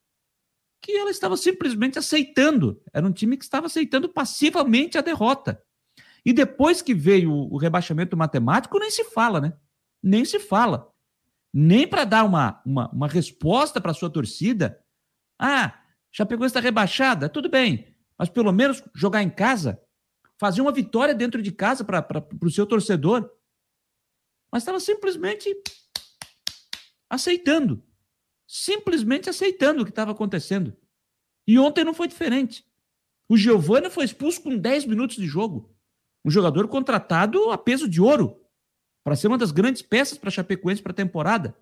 que 0.83 0.93
ela 0.93 1.11
estava 1.11 1.37
simplesmente 1.37 1.99
aceitando. 1.99 2.81
Era 2.93 3.07
um 3.07 3.13
time 3.13 3.37
que 3.37 3.45
estava 3.45 3.67
aceitando 3.67 4.09
passivamente 4.09 4.99
a 4.99 5.01
derrota. 5.01 5.61
E 6.25 6.33
depois 6.33 6.83
que 6.83 6.95
veio 6.95 7.33
o 7.33 7.57
rebaixamento 7.57 8.17
matemático, 8.17 8.79
nem 8.79 8.91
se 8.91 9.05
fala, 9.05 9.41
né? 9.41 9.53
Nem 10.03 10.25
se 10.25 10.39
fala 10.39 10.93
nem 11.59 11.89
para 11.89 12.05
dar 12.05 12.23
uma, 12.23 12.61
uma, 12.67 12.91
uma 12.91 13.09
resposta 13.09 13.81
para 13.81 13.95
sua 13.95 14.11
torcida. 14.11 14.79
Ah, 15.39 15.81
Chapecoense 16.13 16.51
está 16.51 16.61
rebaixada, 16.61 17.31
tudo 17.31 17.49
bem, 17.49 17.96
mas 18.19 18.29
pelo 18.29 18.53
menos 18.53 18.83
jogar 18.95 19.23
em 19.23 19.31
casa, 19.31 19.81
fazer 20.39 20.61
uma 20.61 20.73
vitória 20.73 21.15
dentro 21.15 21.43
de 21.43 21.53
casa 21.53 21.85
para 21.85 22.27
o 22.43 22.51
seu 22.51 22.67
torcedor. 22.67 23.31
Mas 24.51 24.63
estava 24.63 24.81
simplesmente 24.81 25.55
aceitando. 27.09 27.83
Simplesmente 28.47 29.29
aceitando 29.29 29.83
o 29.83 29.85
que 29.85 29.91
estava 29.91 30.13
acontecendo. 30.13 30.77
E 31.47 31.59
ontem 31.59 31.85
não 31.85 31.95
foi 31.95 32.09
diferente. 32.09 32.65
O 33.29 33.37
Giovanni 33.37 33.91
foi 33.91 34.05
expulso 34.05 34.43
com 34.43 34.57
10 34.57 34.87
minutos 34.87 35.17
de 35.17 35.27
jogo. 35.27 35.75
Um 36.25 36.31
jogador 36.31 36.69
contratado 36.69 37.51
a 37.51 37.59
peso 37.59 37.89
de 37.89 38.01
ouro 38.01 38.41
para 39.05 39.17
ser 39.17 39.29
uma 39.29 39.39
das 39.39 39.53
grandes 39.53 39.83
peças 39.83 40.19
para 40.19 40.31
Chapecoense 40.31 40.83
para 40.83 40.93
a 40.93 40.97
temporada. 40.97 41.57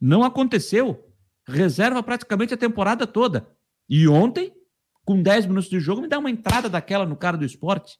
Não 0.00 0.22
aconteceu. 0.24 1.08
Reserva 1.46 2.02
praticamente 2.02 2.54
a 2.54 2.58
temporada 2.58 3.06
toda. 3.06 3.48
E 3.88 4.06
ontem, 4.06 4.54
com 5.04 5.22
10 5.22 5.46
minutos 5.46 5.68
de 5.68 5.80
jogo, 5.80 6.02
me 6.02 6.08
dá 6.08 6.18
uma 6.18 6.30
entrada 6.30 6.68
daquela 6.68 7.04
no 7.04 7.16
cara 7.16 7.36
do 7.36 7.44
esporte. 7.44 7.98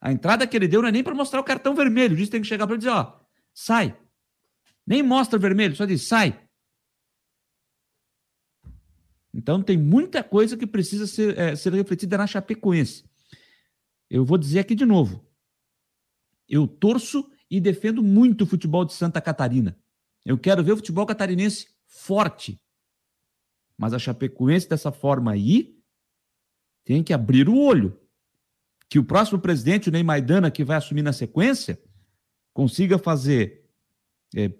A 0.00 0.10
entrada 0.12 0.46
que 0.46 0.56
ele 0.56 0.66
deu 0.66 0.82
não 0.82 0.88
é 0.88 0.92
nem 0.92 1.04
para 1.04 1.14
mostrar 1.14 1.40
o 1.40 1.44
cartão 1.44 1.74
vermelho. 1.74 2.14
O 2.14 2.16
juiz 2.16 2.28
tem 2.28 2.40
que 2.40 2.46
chegar 2.46 2.66
para 2.66 2.76
dizer, 2.76 2.90
ó, 2.90 3.20
sai. 3.54 3.96
Nem 4.86 5.02
mostra 5.02 5.38
vermelho, 5.38 5.76
só 5.76 5.84
diz, 5.84 6.02
sai. 6.02 6.40
Então 9.32 9.62
tem 9.62 9.78
muita 9.78 10.22
coisa 10.22 10.56
que 10.56 10.66
precisa 10.66 11.06
ser, 11.06 11.38
é, 11.38 11.56
ser 11.56 11.72
refletida 11.72 12.18
na 12.18 12.26
Chapecoense. 12.26 13.04
Eu 14.10 14.24
vou 14.24 14.36
dizer 14.36 14.60
aqui 14.60 14.74
de 14.74 14.84
novo. 14.84 15.26
Eu 16.48 16.66
torço 16.66 17.30
e 17.50 17.60
defendo 17.60 18.02
muito 18.02 18.44
o 18.44 18.46
futebol 18.46 18.84
de 18.84 18.92
Santa 18.92 19.20
Catarina. 19.20 19.78
Eu 20.24 20.38
quero 20.38 20.62
ver 20.62 20.72
o 20.72 20.76
futebol 20.76 21.06
catarinense 21.06 21.68
forte. 21.86 22.61
Mas 23.82 23.92
a 23.92 23.98
Chapecoense, 23.98 24.68
dessa 24.68 24.92
forma 24.92 25.32
aí, 25.32 25.76
tem 26.84 27.02
que 27.02 27.12
abrir 27.12 27.48
o 27.48 27.58
olho. 27.58 27.98
Que 28.88 28.96
o 28.96 29.04
próximo 29.04 29.40
presidente, 29.40 29.88
o 29.88 29.92
Ney 29.92 30.04
Maidana, 30.04 30.52
que 30.52 30.62
vai 30.62 30.76
assumir 30.76 31.02
na 31.02 31.12
sequência, 31.12 31.82
consiga 32.54 32.96
fazer 32.96 33.68
é, 34.36 34.52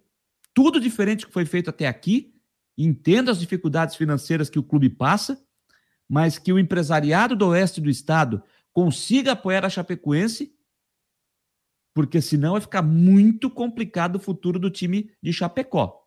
tudo 0.53 0.81
diferente 0.81 1.25
que 1.25 1.33
foi 1.33 1.45
feito 1.45 1.71
até 1.71 1.87
aqui, 1.87 2.35
entenda 2.77 3.31
as 3.31 3.39
dificuldades 3.39 3.95
financeiras 3.95 4.51
que 4.51 4.59
o 4.59 4.63
clube 4.65 4.91
passa, 4.91 5.41
mas 6.09 6.37
que 6.37 6.53
o 6.53 6.59
empresariado 6.59 7.37
do 7.37 7.47
oeste 7.47 7.81
do 7.81 7.89
estado 7.89 8.43
consiga 8.73 9.33
apoiar 9.33 9.65
a 9.65 9.71
Chapecoense 9.71 10.53
porque 11.95 12.21
senão 12.21 12.53
vai 12.53 12.61
ficar 12.61 12.83
muito 12.83 13.49
complicado 13.49 14.17
o 14.17 14.21
futuro 14.21 14.59
do 14.59 14.69
time 14.69 15.13
de 15.23 15.33
Chapecó. 15.33 16.02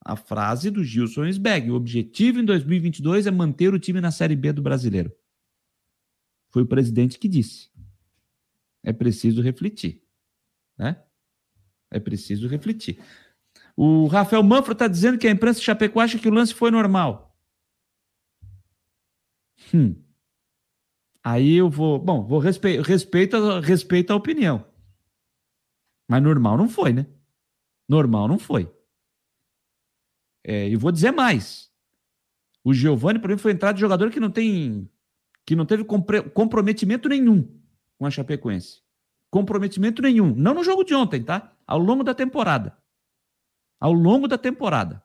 A 0.00 0.16
frase 0.16 0.70
do 0.70 0.84
Gilson 0.84 1.26
Sbeg, 1.26 1.70
o 1.70 1.74
objetivo 1.74 2.40
em 2.40 2.44
2022 2.44 3.26
é 3.26 3.30
manter 3.30 3.74
o 3.74 3.78
time 3.78 4.00
na 4.00 4.10
Série 4.10 4.36
B 4.36 4.52
do 4.52 4.62
Brasileiro. 4.62 5.12
Foi 6.50 6.62
o 6.62 6.66
presidente 6.66 7.18
que 7.18 7.28
disse. 7.28 7.70
É 8.82 8.92
preciso 8.92 9.42
refletir, 9.42 10.02
né? 10.78 11.02
É 11.90 11.98
preciso 11.98 12.48
refletir. 12.48 12.98
O 13.76 14.06
Rafael 14.06 14.42
Manfro 14.42 14.72
está 14.72 14.88
dizendo 14.88 15.18
que 15.18 15.26
a 15.26 15.30
imprensa 15.30 15.60
de 15.60 15.66
Chapecó 15.66 16.00
acha 16.00 16.18
que 16.18 16.28
o 16.28 16.32
lance 16.32 16.54
foi 16.54 16.70
normal. 16.70 17.36
Hum. 19.74 19.94
Aí 21.22 21.54
eu 21.54 21.68
vou. 21.68 21.98
Bom, 21.98 22.26
vou 22.26 22.38
respe, 22.38 22.80
respeito, 22.80 23.60
respeito 23.60 24.12
a 24.12 24.16
opinião. 24.16 24.64
Mas 26.08 26.22
normal 26.22 26.56
não 26.56 26.68
foi, 26.68 26.92
né? 26.92 27.06
Normal 27.88 28.28
não 28.28 28.38
foi. 28.38 28.72
É, 30.48 30.66
e 30.66 30.76
vou 30.76 30.90
dizer 30.90 31.10
mais. 31.10 31.70
O 32.64 32.72
Giovani, 32.72 33.18
por 33.18 33.28
exemplo, 33.28 33.42
foi 33.42 33.52
entrada 33.52 33.74
de 33.74 33.80
jogador 33.82 34.10
que 34.10 34.18
não 34.18 34.30
tem 34.30 34.90
que 35.44 35.54
não 35.54 35.66
teve 35.66 35.84
comprometimento 35.84 37.06
nenhum 37.06 37.60
com 37.98 38.06
a 38.06 38.10
Chapecoense. 38.10 38.80
Comprometimento 39.30 40.00
nenhum. 40.00 40.34
Não 40.34 40.54
no 40.54 40.64
jogo 40.64 40.84
de 40.84 40.94
ontem, 40.94 41.22
tá? 41.22 41.54
Ao 41.66 41.78
longo 41.78 42.02
da 42.02 42.14
temporada. 42.14 42.76
Ao 43.78 43.92
longo 43.92 44.26
da 44.26 44.38
temporada. 44.38 45.02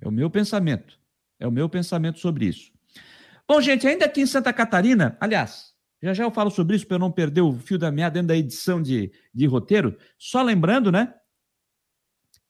É 0.00 0.08
o 0.08 0.12
meu 0.12 0.28
pensamento. 0.28 0.98
É 1.38 1.46
o 1.46 1.52
meu 1.52 1.68
pensamento 1.68 2.18
sobre 2.18 2.46
isso. 2.46 2.72
Bom, 3.46 3.60
gente, 3.60 3.86
ainda 3.86 4.06
aqui 4.06 4.22
em 4.22 4.26
Santa 4.26 4.52
Catarina, 4.52 5.16
aliás, 5.20 5.72
já 6.02 6.12
já 6.12 6.24
eu 6.24 6.32
falo 6.32 6.50
sobre 6.50 6.74
isso 6.74 6.86
para 6.86 6.96
eu 6.96 7.00
não 7.00 7.12
perder 7.12 7.42
o 7.42 7.52
fio 7.52 7.78
da 7.78 7.92
meada 7.92 8.14
dentro 8.14 8.28
da 8.28 8.36
edição 8.36 8.82
de, 8.82 9.12
de 9.32 9.46
roteiro. 9.46 9.96
Só 10.18 10.42
lembrando, 10.42 10.90
né, 10.90 11.14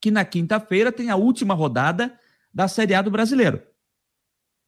que 0.06 0.10
na 0.12 0.24
quinta-feira 0.24 0.92
tem 0.92 1.10
a 1.10 1.16
última 1.16 1.52
rodada 1.52 2.16
da 2.54 2.68
Série 2.68 2.94
A 2.94 3.02
do 3.02 3.10
Brasileiro. 3.10 3.60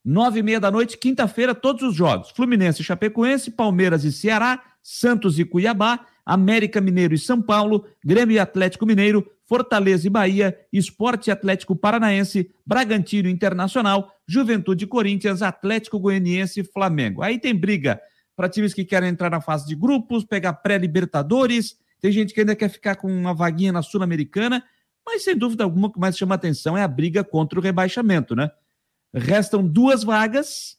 Nove 0.05 0.41
e 0.41 0.43
meia 0.43 0.59
da 0.59 0.69
noite, 0.69 0.99
quinta-feira, 0.99 1.55
todos 1.55 1.85
os 1.85 1.95
jogos. 1.95 2.31
Fluminense 2.31 2.83
e 2.83 2.85
Chapecoense, 2.85 3.53
Palmeiras 3.53 4.03
e 4.03 4.11
Ceará, 4.11 4.61
Santos 4.83 5.39
e 5.39 5.45
Cuiabá, 5.45 6.05
América 6.27 6.81
Mineiro 6.81 7.15
e 7.15 7.19
São 7.19 7.41
Paulo, 7.41 7.87
Grêmio 8.05 8.35
e 8.35 8.39
Atlético 8.41 8.85
Mineiro, 8.85 9.31
Fortaleza 9.45 10.09
e 10.09 10.11
Bahia, 10.11 10.59
Esporte 10.73 11.31
Atlético 11.31 11.77
Paranaense, 11.77 12.51
Bragantino 12.67 13.29
Internacional, 13.29 14.13
Juventude 14.27 14.89
Corinthians, 14.89 15.41
Atlético 15.41 16.01
Goianiense 16.01 16.63
e 16.63 16.65
Flamengo. 16.65 17.23
Aí 17.23 17.39
tem 17.39 17.55
briga 17.55 18.01
para 18.35 18.49
times 18.49 18.75
que 18.75 18.85
querem 18.85 19.09
entrar 19.09 19.31
na 19.31 19.41
fase 19.41 19.69
de 19.69 19.77
grupos, 19.77 20.25
pegar 20.25 20.55
pré-libertadores, 20.55 21.77
tem 22.01 22.13
gente 22.13 22.33
que 22.33 22.41
ainda 22.41 22.55
quer 22.55 22.69
ficar 22.69 22.97
com 22.97 23.09
uma 23.09 23.35
vaguinha 23.35 23.73
na 23.73 23.83
Sul-Americana, 23.83 24.65
mas 25.11 25.25
sem 25.25 25.35
dúvida 25.35 25.65
alguma 25.65 25.89
o 25.89 25.93
que 25.93 25.99
mais 25.99 26.19
chama 26.19 26.35
atenção 26.35 26.77
é 26.77 26.83
a 26.83 26.89
briga 26.89 27.25
contra 27.25 27.59
o 27.59 27.63
rebaixamento, 27.63 28.37
né? 28.37 28.51
Restam 29.15 29.67
duas 29.67 30.05
vagas 30.05 30.77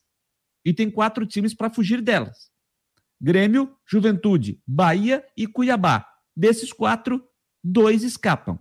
e 0.64 0.72
tem 0.72 0.90
quatro 0.92 1.26
times 1.26 1.56
para 1.56 1.72
fugir 1.72 2.00
delas. 2.00 2.52
Grêmio, 3.20 3.76
Juventude, 3.88 4.62
Bahia 4.68 5.26
e 5.36 5.48
Cuiabá. 5.48 6.08
Desses 6.36 6.72
quatro, 6.72 7.28
dois 7.64 8.04
escapam. 8.04 8.60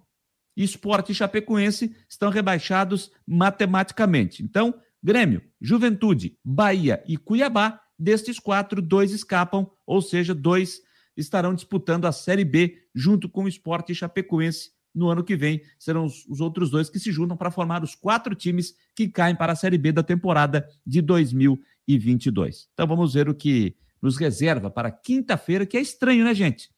Esporte 0.57 1.13
e 1.13 1.15
Chapecoense 1.15 1.95
estão 2.09 2.31
rebaixados 2.31 3.13
matematicamente. 3.27 4.43
Então, 4.43 4.75
Grêmio, 5.03 5.43
Juventude, 5.61 6.39
Bahia 6.43 7.05
e 7.07 7.19
Cuiabá, 7.19 7.79
destes 7.99 8.39
quatro, 8.39 8.81
dois 8.81 9.13
escapam, 9.13 9.71
ou 9.87 10.01
seja, 10.01 10.35
dois 10.35 10.81
estarão 11.15 11.53
disputando 11.53 12.07
a 12.07 12.13
Série 12.13 12.45
B 12.45 12.89
junto 12.95 13.29
com 13.29 13.45
o 13.45 13.49
Esporte 13.49 13.93
e 13.93 13.95
Chapecoense 13.95 14.78
no 14.99 15.09
ano 15.09 15.23
que 15.23 15.37
vem. 15.37 15.63
Serão 15.79 16.05
os, 16.05 16.27
os 16.27 16.41
outros 16.41 16.71
dois 16.71 16.91
que 16.91 16.99
se 16.99 17.13
juntam 17.13 17.37
para 17.37 17.51
formar 17.51 17.83
os 17.85 17.95
quatro 17.95 18.35
times 18.35 18.75
que 18.95 19.09
caem 19.09 19.37
para 19.37 19.53
a 19.53 19.57
Série 19.57 19.79
B 19.79 19.93
da 19.93 20.03
temporada 20.03 20.69
de 20.85 21.01
2022. 21.01 22.69
Então 22.75 22.87
vamos 22.87 23.15
ver 23.15 23.29
o 23.29 23.35
que 23.35 23.77
nos 24.03 24.17
reserva 24.17 24.71
para 24.71 24.91
quinta-feira, 24.91 25.65
que 25.65 25.77
é 25.77 25.81
estranho, 25.81 26.25
né, 26.25 26.35
gente? 26.35 26.71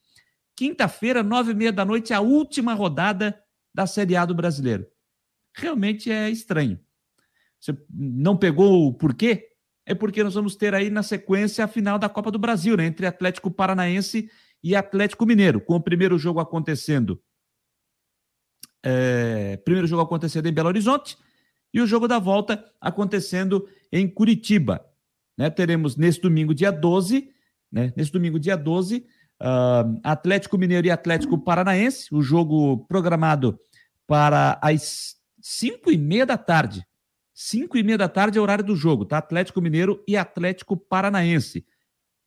Quinta-feira, 0.55 1.23
nove 1.23 1.53
e 1.53 1.55
meia 1.55 1.73
da 1.73 1.85
noite, 1.85 2.13
a 2.13 2.21
última 2.21 2.75
rodada 2.75 3.39
da 3.75 3.87
Série 3.87 4.17
A 4.17 4.27
do 4.27 4.35
Brasileiro. 4.35 4.87
Realmente 5.55 6.11
é 6.11 6.31
estranho. 6.31 6.79
Você 7.59 7.77
não 7.91 8.37
pegou 8.37 8.87
o 8.87 8.95
porquê? 8.95 9.49
É 9.87 9.95
porque 9.95 10.23
nós 10.23 10.35
vamos 10.35 10.57
ter 10.57 10.75
aí 10.75 10.91
na 10.91 11.03
sequência 11.03 11.65
a 11.65 11.69
final 11.69 11.99
da 11.99 12.09
Copa 12.09 12.31
do 12.31 12.39
Brasil, 12.39 12.77
né? 12.77 12.87
Entre 12.87 13.07
Atlético 13.07 13.51
Paranaense 13.51 14.31
e 14.63 14.77
Atlético 14.77 15.27
Mineiro, 15.27 15.61
com 15.61 15.75
o 15.75 15.83
primeiro 15.83 16.19
jogo 16.19 16.41
acontecendo. 16.41 17.21
É, 18.83 19.57
primeiro 19.59 19.87
jogo 19.87 20.03
acontecendo 20.03 20.47
em 20.47 20.53
Belo 20.53 20.69
Horizonte 20.69 21.17
e 21.73 21.81
o 21.81 21.87
jogo 21.87 22.09
da 22.09 22.19
volta 22.19 22.65
acontecendo 22.81 23.69
em 23.93 24.09
Curitiba. 24.09 24.85
Né? 25.37 25.51
Teremos 25.51 25.97
nesse 25.97 26.21
domingo, 26.21 26.55
dia 26.55 26.71
12, 26.71 27.31
né? 27.71 27.93
Nesse 27.97 28.11
domingo, 28.11 28.39
dia 28.39 28.57
12, 28.57 29.07
Uh, 29.43 29.99
Atlético 30.05 30.59
Mineiro 30.59 30.87
e 30.87 30.91
Atlético 30.91 31.39
Paranaense, 31.39 32.15
o 32.15 32.21
jogo 32.21 32.85
programado 32.87 33.59
para 34.07 34.59
as 34.63 35.15
5 35.41 35.91
e 35.91 35.97
meia 35.97 36.27
da 36.27 36.37
tarde. 36.37 36.85
5 37.33 37.79
e 37.79 37.83
meia 37.83 37.97
da 37.97 38.09
tarde 38.09 38.37
é 38.37 38.41
o 38.41 38.43
horário 38.43 38.63
do 38.63 38.77
jogo, 38.77 39.07
tá? 39.07 39.17
Atlético 39.17 39.63
Mineiro 39.63 40.05
e 40.07 40.15
Atlético 40.15 40.77
Paranaense. 40.77 41.65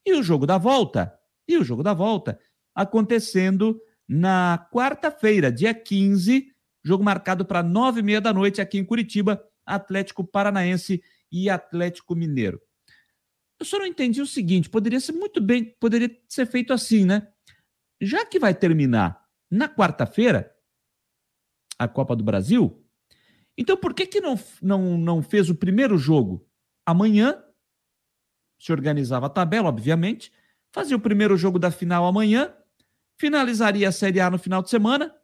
E 0.04 0.16
o 0.16 0.24
jogo 0.24 0.48
da 0.48 0.58
volta? 0.58 1.14
E 1.48 1.56
o 1.56 1.64
jogo 1.64 1.84
da 1.84 1.94
volta 1.94 2.40
acontecendo 2.74 3.80
na 4.08 4.68
quarta-feira, 4.72 5.52
dia 5.52 5.74
15, 5.74 6.54
jogo 6.84 7.04
marcado 7.04 7.46
para 7.46 7.64
9 7.64 8.00
e 8.00 8.04
meia 8.04 8.22
da 8.22 8.34
noite 8.34 8.62
aqui 8.62 8.78
em 8.78 8.86
Curitiba, 8.86 9.44
Atlético 9.66 10.24
Paranaense 10.24 11.02
e 11.32 11.50
Atlético 11.50 12.16
Mineiro. 12.16 12.62
Eu 13.60 13.66
só 13.66 13.80
não 13.80 13.86
entendi 13.86 14.22
o 14.22 14.28
seguinte: 14.28 14.70
poderia 14.70 15.00
ser 15.00 15.14
muito 15.14 15.42
bem, 15.42 15.76
poderia 15.80 16.16
ser 16.28 16.46
feito 16.46 16.74
assim, 16.74 17.06
né? 17.06 17.28
Já 18.02 18.26
que 18.26 18.40
vai 18.40 18.54
terminar 18.54 19.24
na 19.50 19.70
quarta-feira 19.70 20.54
a 21.80 21.88
Copa 21.88 22.16
do 22.16 22.24
Brasil, 22.24 22.86
então 23.58 23.78
por 23.78 23.94
que, 23.94 24.06
que 24.06 24.20
não, 24.20 24.38
não, 24.62 24.98
não 24.98 25.22
fez 25.22 25.50
o 25.50 25.56
primeiro 25.56 25.98
jogo 25.98 26.46
amanhã? 26.86 27.42
Se 28.60 28.72
organizava 28.72 29.28
a 29.28 29.30
tabela, 29.30 29.70
obviamente, 29.70 30.32
fazia 30.72 30.98
o 30.98 31.00
primeiro 31.00 31.38
jogo 31.38 31.60
da 31.60 31.72
final 31.72 32.06
amanhã, 32.06 32.54
finalizaria 33.24 33.88
a 33.88 33.92
Série 33.92 34.20
A 34.20 34.30
no 34.30 34.38
final 34.38 34.62
de 34.62 34.70
semana 34.70 35.16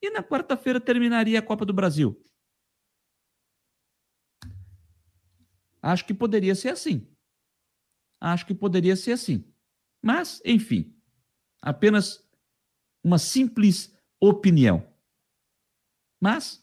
e 0.00 0.10
na 0.10 0.22
quarta-feira 0.22 0.80
terminaria 0.80 1.38
a 1.38 1.42
Copa 1.42 1.66
do 1.66 1.72
Brasil. 1.72 2.18
Acho 5.82 6.04
que 6.06 6.14
poderia 6.14 6.54
ser 6.54 6.70
assim 6.70 7.06
acho 8.20 8.46
que 8.46 8.54
poderia 8.54 8.96
ser 8.96 9.12
assim. 9.12 9.44
Mas, 10.02 10.40
enfim, 10.44 10.94
apenas 11.62 12.24
uma 13.02 13.18
simples 13.18 13.94
opinião. 14.20 14.86
Mas, 16.20 16.62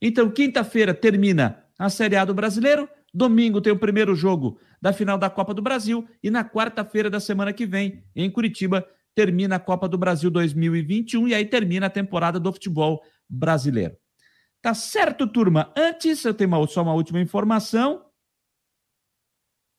então, 0.00 0.30
quinta-feira 0.30 0.94
termina 0.94 1.64
a 1.78 1.88
Série 1.90 2.16
A 2.16 2.24
do 2.24 2.34
Brasileiro, 2.34 2.88
domingo 3.12 3.60
tem 3.60 3.72
o 3.72 3.78
primeiro 3.78 4.14
jogo 4.14 4.58
da 4.80 4.92
final 4.92 5.18
da 5.18 5.30
Copa 5.30 5.54
do 5.54 5.62
Brasil 5.62 6.08
e 6.22 6.30
na 6.30 6.44
quarta-feira 6.44 7.08
da 7.08 7.20
semana 7.20 7.52
que 7.52 7.66
vem, 7.66 8.04
em 8.14 8.30
Curitiba, 8.30 8.86
termina 9.14 9.56
a 9.56 9.60
Copa 9.60 9.88
do 9.88 9.98
Brasil 9.98 10.30
2021 10.30 11.28
e 11.28 11.34
aí 11.34 11.44
termina 11.44 11.86
a 11.86 11.90
temporada 11.90 12.40
do 12.40 12.52
futebol 12.52 13.02
brasileiro. 13.28 13.96
Tá 14.60 14.74
certo, 14.74 15.26
turma? 15.26 15.72
Antes, 15.76 16.24
eu 16.24 16.34
tenho 16.34 16.48
uma, 16.48 16.66
só 16.66 16.82
uma 16.82 16.94
última 16.94 17.20
informação. 17.20 18.04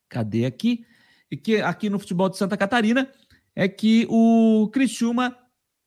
Cadê 0.10 0.45
aqui? 0.45 0.86
e 1.30 1.38
que 1.38 1.62
aqui 1.62 1.90
no 1.90 1.99
futebol 1.99 2.30
de 2.30 2.38
Santa 2.38 2.57
Catarina 2.57 3.10
é 3.56 3.68
que 3.68 4.06
o 4.10 4.70
Criciúma 4.72 5.36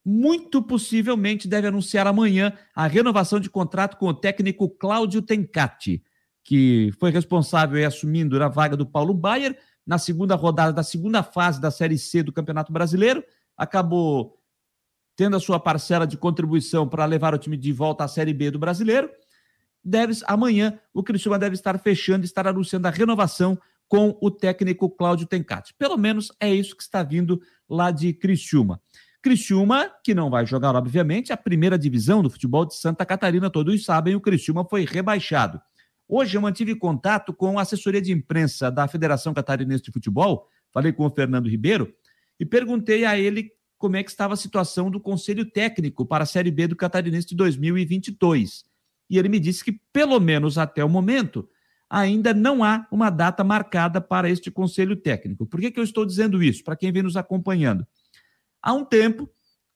muito 0.05 0.62
possivelmente 0.62 1.47
deve 1.47 1.69
anunciar 1.69 2.07
amanhã 2.07 2.53
a 2.75 2.87
renovação 2.87 3.39
de 3.39 3.51
contrato 3.51 3.97
com 3.97 4.07
o 4.07 4.15
técnico 4.15 4.69
Cláudio 4.69 5.20
Tencati, 5.20 6.03
que 6.45 6.91
foi 6.99 7.11
responsável 7.11 7.79
e 7.79 7.85
assumindo 7.85 8.43
a 8.43 8.49
vaga 8.49 8.77
do 8.77 8.87
Paulo 8.87 9.12
Baier 9.12 9.59
na 9.87 9.99
segunda 9.99 10.35
rodada 10.35 10.73
da 10.73 10.83
segunda 10.83 11.23
fase 11.23 11.61
da 11.61 11.70
Série 11.70 11.99
C 11.99 12.23
do 12.23 12.33
Campeonato 12.33 12.73
Brasileiro, 12.73 13.23
acabou 13.59 14.39
tendo 15.17 15.37
a 15.37 15.41
sua 15.41 15.59
parcela 15.59 16.07
de 16.07 16.17
contribuição 16.17 16.89
para 16.89 17.05
levar 17.05 17.35
o 17.35 17.39
time 17.39 17.57
de 17.57 17.73
volta 17.73 18.05
à 18.05 18.09
Série 18.09 18.33
B 18.33 18.53
do 18.53 18.59
Brasileiro. 18.59 19.11
Deve, 19.85 20.15
amanhã 20.27 20.79
o 20.95 21.03
Criciúma 21.03 21.39
deve 21.39 21.55
estar 21.55 21.77
fechando, 21.81 22.25
estar 22.25 22.47
anunciando 22.47 22.87
a 22.87 22.91
renovação 22.91 23.59
com 23.89 24.17
o 24.21 24.31
técnico 24.31 24.89
Cláudio 24.89 25.27
Tencati. 25.27 25.75
Pelo 25.75 25.97
menos 25.97 26.31
é 26.39 26.55
isso 26.55 26.77
que 26.77 26.83
está 26.83 27.03
vindo 27.03 27.41
lá 27.69 27.91
de 27.91 28.13
Criciúma. 28.13 28.81
Criciúma, 29.21 29.91
que 30.05 30.15
não 30.15 30.31
vai 30.31 30.47
jogar, 30.47 30.77
obviamente, 30.77 31.33
a 31.33 31.37
primeira 31.37 31.77
divisão 31.77 32.23
do 32.23 32.31
futebol 32.31 32.65
de 32.65 32.77
Santa 32.77 33.05
Catarina, 33.05 33.51
todos 33.51 33.85
sabem, 33.85 34.15
o 34.15 34.21
Criciúma 34.21 34.65
foi 34.65 34.85
rebaixado. 34.85 35.61
Hoje 36.07 36.37
eu 36.37 36.41
mantive 36.41 36.77
contato 36.77 37.35
com 37.35 37.59
a 37.59 37.63
assessoria 37.63 38.01
de 38.01 38.13
imprensa 38.13 38.71
da 38.71 38.87
Federação 38.87 39.35
Catarinense 39.35 39.83
de 39.83 39.91
Futebol, 39.91 40.47
falei 40.73 40.93
com 40.93 41.05
o 41.05 41.11
Fernando 41.11 41.49
Ribeiro, 41.49 41.93
e 42.39 42.47
perguntei 42.47 43.05
a 43.05 43.19
ele 43.19 43.51
como 43.77 43.97
é 43.97 44.02
que 44.02 44.10
estava 44.10 44.35
a 44.35 44.36
situação 44.36 44.90
do 44.90 45.01
Conselho 45.01 45.44
Técnico 45.44 46.05
para 46.05 46.24
a 46.24 46.27
Série 46.27 46.51
B 46.51 46.66
do 46.66 46.77
Catarinense 46.77 47.28
de 47.28 47.36
2022. 47.36 48.65
E 49.09 49.19
ele 49.19 49.28
me 49.28 49.39
disse 49.39 49.65
que, 49.65 49.81
pelo 49.93 50.19
menos 50.20 50.59
até 50.59 50.85
o 50.85 50.89
momento, 50.89 51.48
ainda 51.89 52.35
não 52.35 52.62
há 52.62 52.86
uma 52.90 53.09
data 53.09 53.43
marcada 53.43 54.01
para 54.01 54.28
este 54.28 54.51
conselho 54.51 54.97
técnico. 54.97 55.47
Por 55.47 55.60
que, 55.60 55.70
que 55.70 55.81
eu 55.81 55.85
estou 55.85 56.05
dizendo 56.05 56.43
isso? 56.43 56.62
Para 56.62 56.77
quem 56.77 56.93
vem 56.93 57.02
nos 57.02 57.16
acompanhando. 57.16 57.86
Há 58.62 58.73
um 58.74 58.85
tempo, 58.85 59.31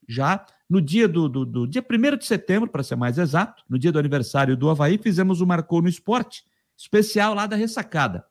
já 0.06 0.44
no 0.68 0.80
dia 0.80 1.08
do, 1.08 1.28
do, 1.28 1.46
do 1.46 1.66
dia 1.66 1.82
1 1.82 2.16
de 2.18 2.26
setembro, 2.26 2.68
para 2.68 2.82
ser 2.82 2.96
mais 2.96 3.18
exato, 3.18 3.62
no 3.68 3.78
dia 3.78 3.92
do 3.92 3.98
aniversário 3.98 4.56
do 4.56 4.68
Havaí, 4.68 4.98
fizemos 4.98 5.40
o 5.40 5.46
Marcou 5.46 5.80
no 5.80 5.88
Esporte, 5.88 6.44
especial 6.76 7.34
lá 7.34 7.46
da 7.46 7.56
Ressacada, 7.56 8.24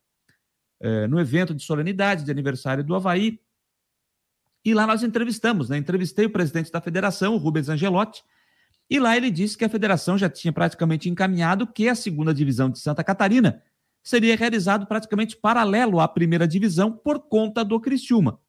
é, 0.80 1.08
no 1.08 1.20
evento 1.20 1.54
de 1.54 1.64
solenidade 1.64 2.24
de 2.24 2.32
aniversário 2.32 2.84
do 2.84 2.94
Havaí. 2.96 3.40
E 4.64 4.74
lá 4.74 4.86
nós 4.86 5.04
entrevistamos, 5.04 5.70
né? 5.70 5.78
Entrevistei 5.78 6.26
o 6.26 6.30
presidente 6.30 6.72
da 6.72 6.80
federação, 6.80 7.34
o 7.34 7.38
Rubens 7.38 7.70
Angelotti, 7.70 8.24
e 8.90 9.00
lá 9.00 9.16
ele 9.16 9.32
disse 9.32 9.58
que 9.58 9.64
a 9.64 9.70
federação 9.70 10.18
já 10.18 10.30
tinha 10.30 10.52
praticamente 10.52 11.10
encaminhado 11.10 11.66
que 11.66 11.88
a 11.88 11.96
segunda 11.96 12.34
divisão 12.34 12.70
de 12.70 12.78
Santa 12.78 13.04
Catarina 13.04 13.64
seria 14.04 14.36
realizado 14.36 14.86
praticamente 14.86 15.38
paralelo 15.38 16.00
à 16.00 16.08
primeira 16.08 16.48
divisão 16.48 16.92
por 16.92 17.20
conta 17.20 17.64
do 17.64 17.80
Criciúma, 17.80 18.40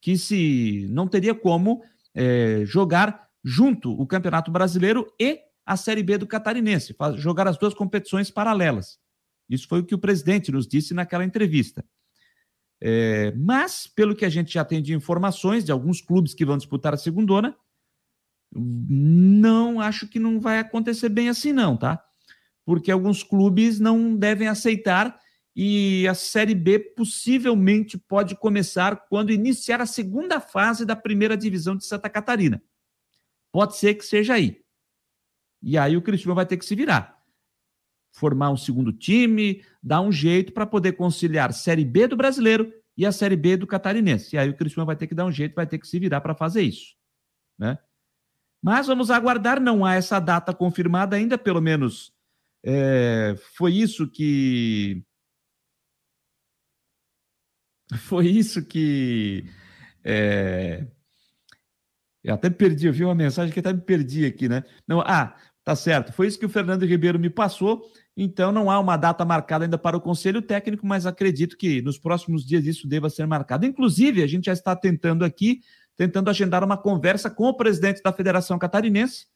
que 0.00 0.18
se 0.18 0.86
não 0.90 1.06
teria 1.06 1.34
como 1.34 1.82
é, 2.14 2.62
jogar 2.64 3.28
junto 3.44 3.92
o 3.92 4.06
Campeonato 4.06 4.50
Brasileiro 4.50 5.06
e 5.20 5.38
a 5.64 5.76
Série 5.76 6.02
B 6.02 6.18
do 6.18 6.26
Catarinense, 6.26 6.94
jogar 7.16 7.46
as 7.46 7.56
duas 7.56 7.72
competições 7.72 8.30
paralelas. 8.30 8.98
Isso 9.48 9.68
foi 9.68 9.80
o 9.80 9.84
que 9.84 9.94
o 9.94 9.98
presidente 9.98 10.50
nos 10.50 10.66
disse 10.66 10.92
naquela 10.92 11.24
entrevista. 11.24 11.84
É, 12.86 13.32
mas, 13.32 13.86
pelo 13.86 14.14
que 14.14 14.26
a 14.26 14.28
gente 14.28 14.52
já 14.52 14.62
tem 14.62 14.82
de 14.82 14.92
informações 14.92 15.64
de 15.64 15.72
alguns 15.72 16.02
clubes 16.02 16.34
que 16.34 16.44
vão 16.44 16.58
disputar 16.58 16.92
a 16.92 16.98
segundona, 16.98 17.56
não 18.54 19.80
acho 19.80 20.06
que 20.06 20.18
não 20.18 20.38
vai 20.38 20.58
acontecer 20.58 21.08
bem 21.08 21.30
assim, 21.30 21.50
não, 21.50 21.78
tá? 21.78 22.04
Porque 22.62 22.90
alguns 22.90 23.22
clubes 23.22 23.80
não 23.80 24.14
devem 24.14 24.48
aceitar 24.48 25.18
e 25.56 26.06
a 26.06 26.12
Série 26.12 26.54
B 26.54 26.78
possivelmente 26.78 27.96
pode 27.96 28.36
começar 28.36 29.06
quando 29.08 29.32
iniciar 29.32 29.80
a 29.80 29.86
segunda 29.86 30.38
fase 30.38 30.84
da 30.84 30.94
primeira 30.94 31.38
divisão 31.38 31.74
de 31.74 31.86
Santa 31.86 32.10
Catarina. 32.10 32.62
Pode 33.50 33.76
ser 33.78 33.94
que 33.94 34.04
seja 34.04 34.34
aí. 34.34 34.60
E 35.62 35.78
aí 35.78 35.96
o 35.96 36.02
Cristiano 36.02 36.34
vai 36.34 36.44
ter 36.44 36.58
que 36.58 36.66
se 36.66 36.74
virar. 36.74 37.23
Formar 38.14 38.50
um 38.50 38.56
segundo 38.56 38.92
time, 38.92 39.64
dar 39.82 40.00
um 40.00 40.12
jeito 40.12 40.52
para 40.52 40.64
poder 40.64 40.92
conciliar 40.92 41.52
Série 41.52 41.84
B 41.84 42.06
do 42.06 42.16
brasileiro 42.16 42.72
e 42.96 43.04
a 43.04 43.12
Série 43.12 43.36
B 43.36 43.56
do 43.56 43.66
catarinense. 43.66 44.36
E 44.36 44.38
aí 44.38 44.48
o 44.48 44.56
Cristiano 44.56 44.86
vai 44.86 44.96
ter 44.96 45.06
que 45.06 45.14
dar 45.14 45.26
um 45.26 45.32
jeito, 45.32 45.54
vai 45.54 45.66
ter 45.66 45.78
que 45.78 45.86
se 45.86 45.98
virar 45.98 46.20
para 46.20 46.34
fazer 46.34 46.62
isso. 46.62 46.94
Né? 47.58 47.76
Mas 48.62 48.86
vamos 48.86 49.10
aguardar, 49.10 49.60
não 49.60 49.84
há 49.84 49.94
essa 49.94 50.20
data 50.20 50.54
confirmada 50.54 51.16
ainda, 51.16 51.36
pelo 51.36 51.60
menos 51.60 52.14
é, 52.64 53.36
foi 53.54 53.74
isso 53.74 54.08
que. 54.08 55.04
Foi 57.98 58.26
isso 58.26 58.64
que. 58.64 59.44
É, 60.02 60.86
eu 62.22 62.34
até 62.34 62.48
perdi, 62.48 62.86
eu 62.86 62.92
vi 62.92 63.04
uma 63.04 63.14
mensagem 63.14 63.52
que 63.52 63.60
até 63.60 63.72
me 63.72 63.82
perdi 63.82 64.24
aqui, 64.24 64.48
né? 64.48 64.64
Não, 64.88 65.00
ah, 65.02 65.36
Tá 65.64 65.74
certo. 65.74 66.12
Foi 66.12 66.26
isso 66.26 66.38
que 66.38 66.44
o 66.44 66.50
Fernando 66.50 66.84
Ribeiro 66.84 67.18
me 67.18 67.30
passou. 67.30 67.90
Então, 68.16 68.52
não 68.52 68.70
há 68.70 68.78
uma 68.78 68.96
data 68.96 69.24
marcada 69.24 69.64
ainda 69.64 69.76
para 69.76 69.96
o 69.96 70.00
Conselho 70.00 70.40
Técnico, 70.40 70.86
mas 70.86 71.04
acredito 71.04 71.56
que 71.56 71.82
nos 71.82 71.98
próximos 71.98 72.46
dias 72.46 72.64
isso 72.64 72.86
deva 72.86 73.10
ser 73.10 73.26
marcado. 73.26 73.66
Inclusive, 73.66 74.22
a 74.22 74.26
gente 74.26 74.44
já 74.46 74.52
está 74.52 74.76
tentando 74.76 75.24
aqui, 75.24 75.62
tentando 75.96 76.30
agendar 76.30 76.62
uma 76.62 76.76
conversa 76.76 77.28
com 77.28 77.48
o 77.48 77.56
presidente 77.56 78.00
da 78.02 78.12
Federação 78.12 78.56
Catarinense, 78.58 79.26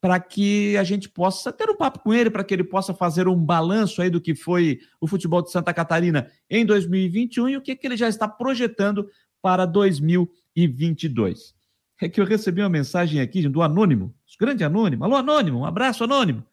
para 0.00 0.18
que 0.20 0.76
a 0.76 0.84
gente 0.84 1.08
possa 1.08 1.52
ter 1.52 1.68
um 1.68 1.76
papo 1.76 1.98
com 1.98 2.14
ele, 2.14 2.30
para 2.30 2.44
que 2.44 2.54
ele 2.54 2.64
possa 2.64 2.94
fazer 2.94 3.28
um 3.28 3.36
balanço 3.36 4.00
aí 4.00 4.08
do 4.08 4.20
que 4.20 4.34
foi 4.34 4.78
o 5.00 5.06
futebol 5.06 5.42
de 5.42 5.50
Santa 5.50 5.74
Catarina 5.74 6.30
em 6.48 6.64
2021 6.64 7.48
e 7.48 7.56
o 7.56 7.62
que, 7.62 7.76
que 7.76 7.86
ele 7.86 7.96
já 7.96 8.08
está 8.08 8.28
projetando 8.28 9.08
para 9.42 9.66
2022 9.66 11.56
é 12.00 12.08
que 12.08 12.20
eu 12.20 12.24
recebi 12.24 12.60
uma 12.60 12.68
mensagem 12.68 13.20
aqui 13.20 13.48
do 13.48 13.62
Anônimo, 13.62 14.14
grande 14.38 14.62
Anônimo. 14.64 15.04
Alô, 15.04 15.16
Anônimo, 15.16 15.60
um 15.60 15.64
abraço, 15.64 16.04
Anônimo. 16.04 16.44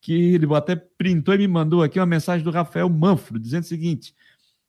Que 0.00 0.34
ele 0.34 0.46
até 0.54 0.76
printou 0.76 1.34
e 1.34 1.38
me 1.38 1.48
mandou 1.48 1.82
aqui 1.82 1.98
uma 1.98 2.06
mensagem 2.06 2.42
do 2.42 2.50
Rafael 2.50 2.88
Manfro, 2.88 3.38
dizendo 3.38 3.64
o 3.64 3.66
seguinte: 3.66 4.14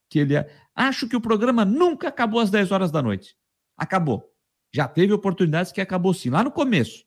que 0.09 0.19
ele 0.19 0.33
acho 0.75 1.07
que 1.07 1.15
o 1.15 1.21
programa 1.21 1.63
nunca 1.63 2.09
acabou 2.09 2.41
às 2.41 2.51
10 2.51 2.71
horas 2.71 2.91
da 2.91 3.01
noite. 3.01 3.35
Acabou. 3.77 4.29
Já 4.73 4.87
teve 4.87 5.13
oportunidades 5.13 5.71
que 5.71 5.81
acabou 5.81 6.13
sim, 6.13 6.29
lá 6.29 6.43
no 6.43 6.51
começo. 6.51 7.05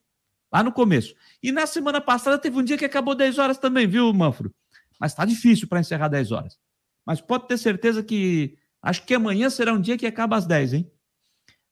Lá 0.53 0.63
no 0.63 0.73
começo. 0.73 1.15
E 1.43 1.53
na 1.53 1.67
semana 1.67 2.01
passada 2.01 2.39
teve 2.39 2.57
um 2.57 2.63
dia 2.63 2.79
que 2.79 2.85
acabou 2.85 3.15
10 3.15 3.39
horas 3.39 3.59
também, 3.59 3.87
viu, 3.87 4.13
Manfro? 4.13 4.55
Mas 4.99 5.13
está 5.13 5.25
difícil 5.25 5.69
para 5.69 5.81
encerrar 5.81 6.09
10 6.09 6.33
horas. 6.33 6.59
Mas 7.05 7.21
pode 7.21 7.47
ter 7.47 7.59
certeza 7.59 8.03
que 8.03 8.57
acho 8.81 9.05
que 9.05 9.15
amanhã 9.15 9.51
será 9.51 9.73
um 9.73 9.81
dia 9.81 9.99
que 9.99 10.07
acaba 10.07 10.37
às 10.37 10.47
10, 10.47 10.75
hein? 10.75 10.91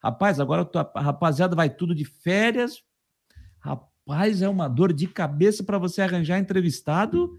Rapaz, 0.03 0.41
agora 0.41 0.69
a 0.95 1.01
rapaziada 1.01 1.55
vai 1.55 1.71
tudo 1.71 1.95
de 1.95 2.05
férias. 2.05 2.83
Rapaz, 4.09 4.43
é 4.43 4.49
uma 4.49 4.69
dor 4.69 4.93
de 4.93 5.07
cabeça 5.07 5.63
para 5.63 5.79
você 5.79 6.03
arranjar 6.03 6.39
entrevistado. 6.39 7.39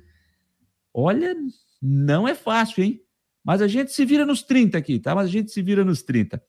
Olha, 0.94 1.36
não 1.82 2.28
é 2.28 2.34
fácil, 2.34 2.84
hein? 2.84 3.02
Mas 3.44 3.62
a 3.62 3.68
gente 3.68 3.92
se 3.92 4.06
vira 4.06 4.26
nos 4.26 4.42
30 4.42 4.78
aqui, 4.78 5.00
tá? 5.00 5.14
Mas 5.14 5.26
a 5.26 5.32
gente 5.32 5.52
se 5.52 5.62
vira 5.62 5.84
nos 5.84 6.02
30. 6.02 6.42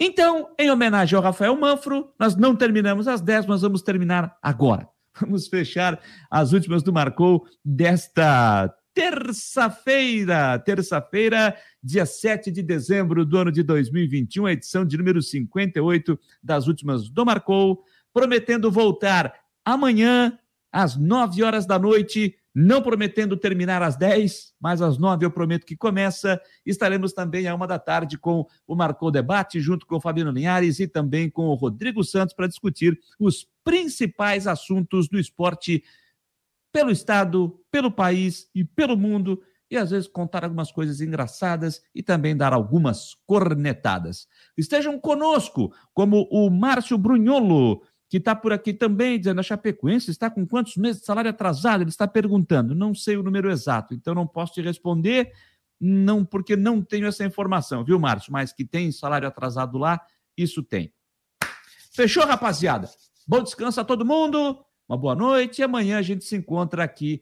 Então, 0.00 0.48
em 0.58 0.70
homenagem 0.70 1.14
ao 1.16 1.22
Rafael 1.22 1.54
Manfro, 1.54 2.12
nós 2.18 2.34
não 2.34 2.56
terminamos 2.56 3.06
às 3.06 3.20
10, 3.20 3.46
nós 3.46 3.62
vamos 3.62 3.82
terminar 3.82 4.36
agora. 4.42 4.88
Vamos 5.20 5.46
fechar 5.46 6.00
as 6.30 6.54
últimas 6.54 6.82
do 6.82 6.90
Marcou 6.90 7.46
desta 7.62 8.74
terça-feira, 8.94 10.58
terça-feira, 10.58 11.54
dia 11.82 12.06
7 12.06 12.50
de 12.50 12.62
dezembro 12.62 13.24
do 13.26 13.36
ano 13.36 13.52
de 13.52 13.62
2021, 13.62 14.46
a 14.46 14.52
edição 14.52 14.86
de 14.86 14.96
número 14.96 15.20
58 15.20 16.18
das 16.42 16.66
últimas 16.66 17.10
do 17.10 17.26
Marcou, 17.26 17.84
prometendo 18.12 18.70
voltar 18.70 19.34
amanhã 19.64 20.38
às 20.72 20.96
9 20.96 21.42
horas 21.42 21.66
da 21.66 21.78
noite, 21.78 22.34
não 22.54 22.82
prometendo 22.82 23.36
terminar 23.36 23.82
às 23.82 23.96
10, 23.96 24.54
mas 24.60 24.80
às 24.82 24.98
9 24.98 25.24
eu 25.24 25.30
prometo 25.30 25.66
que 25.66 25.76
começa. 25.76 26.40
Estaremos 26.64 27.12
também 27.12 27.46
à 27.46 27.54
uma 27.54 27.66
da 27.66 27.78
tarde 27.78 28.18
com 28.18 28.46
o 28.66 28.74
Marcou 28.74 29.10
Debate, 29.10 29.60
junto 29.60 29.86
com 29.86 29.96
o 29.96 30.00
Fabiano 30.00 30.30
Linhares 30.30 30.80
e 30.80 30.86
também 30.86 31.30
com 31.30 31.46
o 31.46 31.54
Rodrigo 31.54 32.02
Santos 32.02 32.34
para 32.34 32.46
discutir 32.46 32.98
os 33.18 33.46
principais 33.64 34.46
assuntos 34.46 35.08
do 35.08 35.18
esporte 35.18 35.82
pelo 36.72 36.90
Estado, 36.90 37.60
pelo 37.70 37.90
país 37.90 38.48
e 38.54 38.64
pelo 38.64 38.96
mundo, 38.96 39.42
e 39.70 39.76
às 39.76 39.90
vezes 39.90 40.08
contar 40.08 40.44
algumas 40.44 40.70
coisas 40.70 41.00
engraçadas 41.00 41.82
e 41.94 42.02
também 42.02 42.36
dar 42.36 42.52
algumas 42.52 43.14
cornetadas. 43.26 44.26
Estejam 44.56 44.98
conosco, 44.98 45.72
como 45.94 46.28
o 46.30 46.50
Márcio 46.50 46.98
Brunholo, 46.98 47.82
que 48.12 48.18
está 48.18 48.36
por 48.36 48.52
aqui 48.52 48.74
também, 48.74 49.18
dizendo 49.18 49.40
a 49.40 49.42
Chapecoense 49.42 50.10
está 50.10 50.28
com 50.28 50.46
quantos 50.46 50.76
meses 50.76 51.00
de 51.00 51.06
salário 51.06 51.30
atrasado? 51.30 51.82
Ele 51.82 51.88
está 51.88 52.06
perguntando. 52.06 52.74
Não 52.74 52.94
sei 52.94 53.16
o 53.16 53.22
número 53.22 53.50
exato, 53.50 53.94
então 53.94 54.14
não 54.14 54.26
posso 54.26 54.52
te 54.52 54.60
responder, 54.60 55.32
não 55.80 56.22
porque 56.22 56.54
não 56.54 56.82
tenho 56.82 57.06
essa 57.06 57.24
informação, 57.24 57.82
viu, 57.82 57.98
Márcio? 57.98 58.30
Mas 58.30 58.52
que 58.52 58.66
tem 58.66 58.92
salário 58.92 59.26
atrasado 59.26 59.78
lá, 59.78 59.98
isso 60.36 60.62
tem. 60.62 60.92
Fechou, 61.94 62.26
rapaziada? 62.26 62.86
Bom 63.26 63.42
descanso 63.42 63.80
a 63.80 63.84
todo 63.84 64.04
mundo. 64.04 64.62
Uma 64.86 64.98
boa 64.98 65.14
noite 65.14 65.60
e 65.60 65.64
amanhã 65.64 65.96
a 65.96 66.02
gente 66.02 66.26
se 66.26 66.36
encontra 66.36 66.84
aqui 66.84 67.18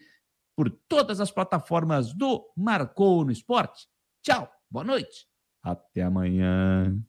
por 0.56 0.68
todas 0.88 1.20
as 1.20 1.30
plataformas 1.30 2.12
do 2.12 2.44
Marcou 2.56 3.24
no 3.24 3.30
Esporte. 3.30 3.86
Tchau, 4.24 4.50
boa 4.68 4.84
noite. 4.84 5.28
Até 5.62 6.02
amanhã. 6.02 7.00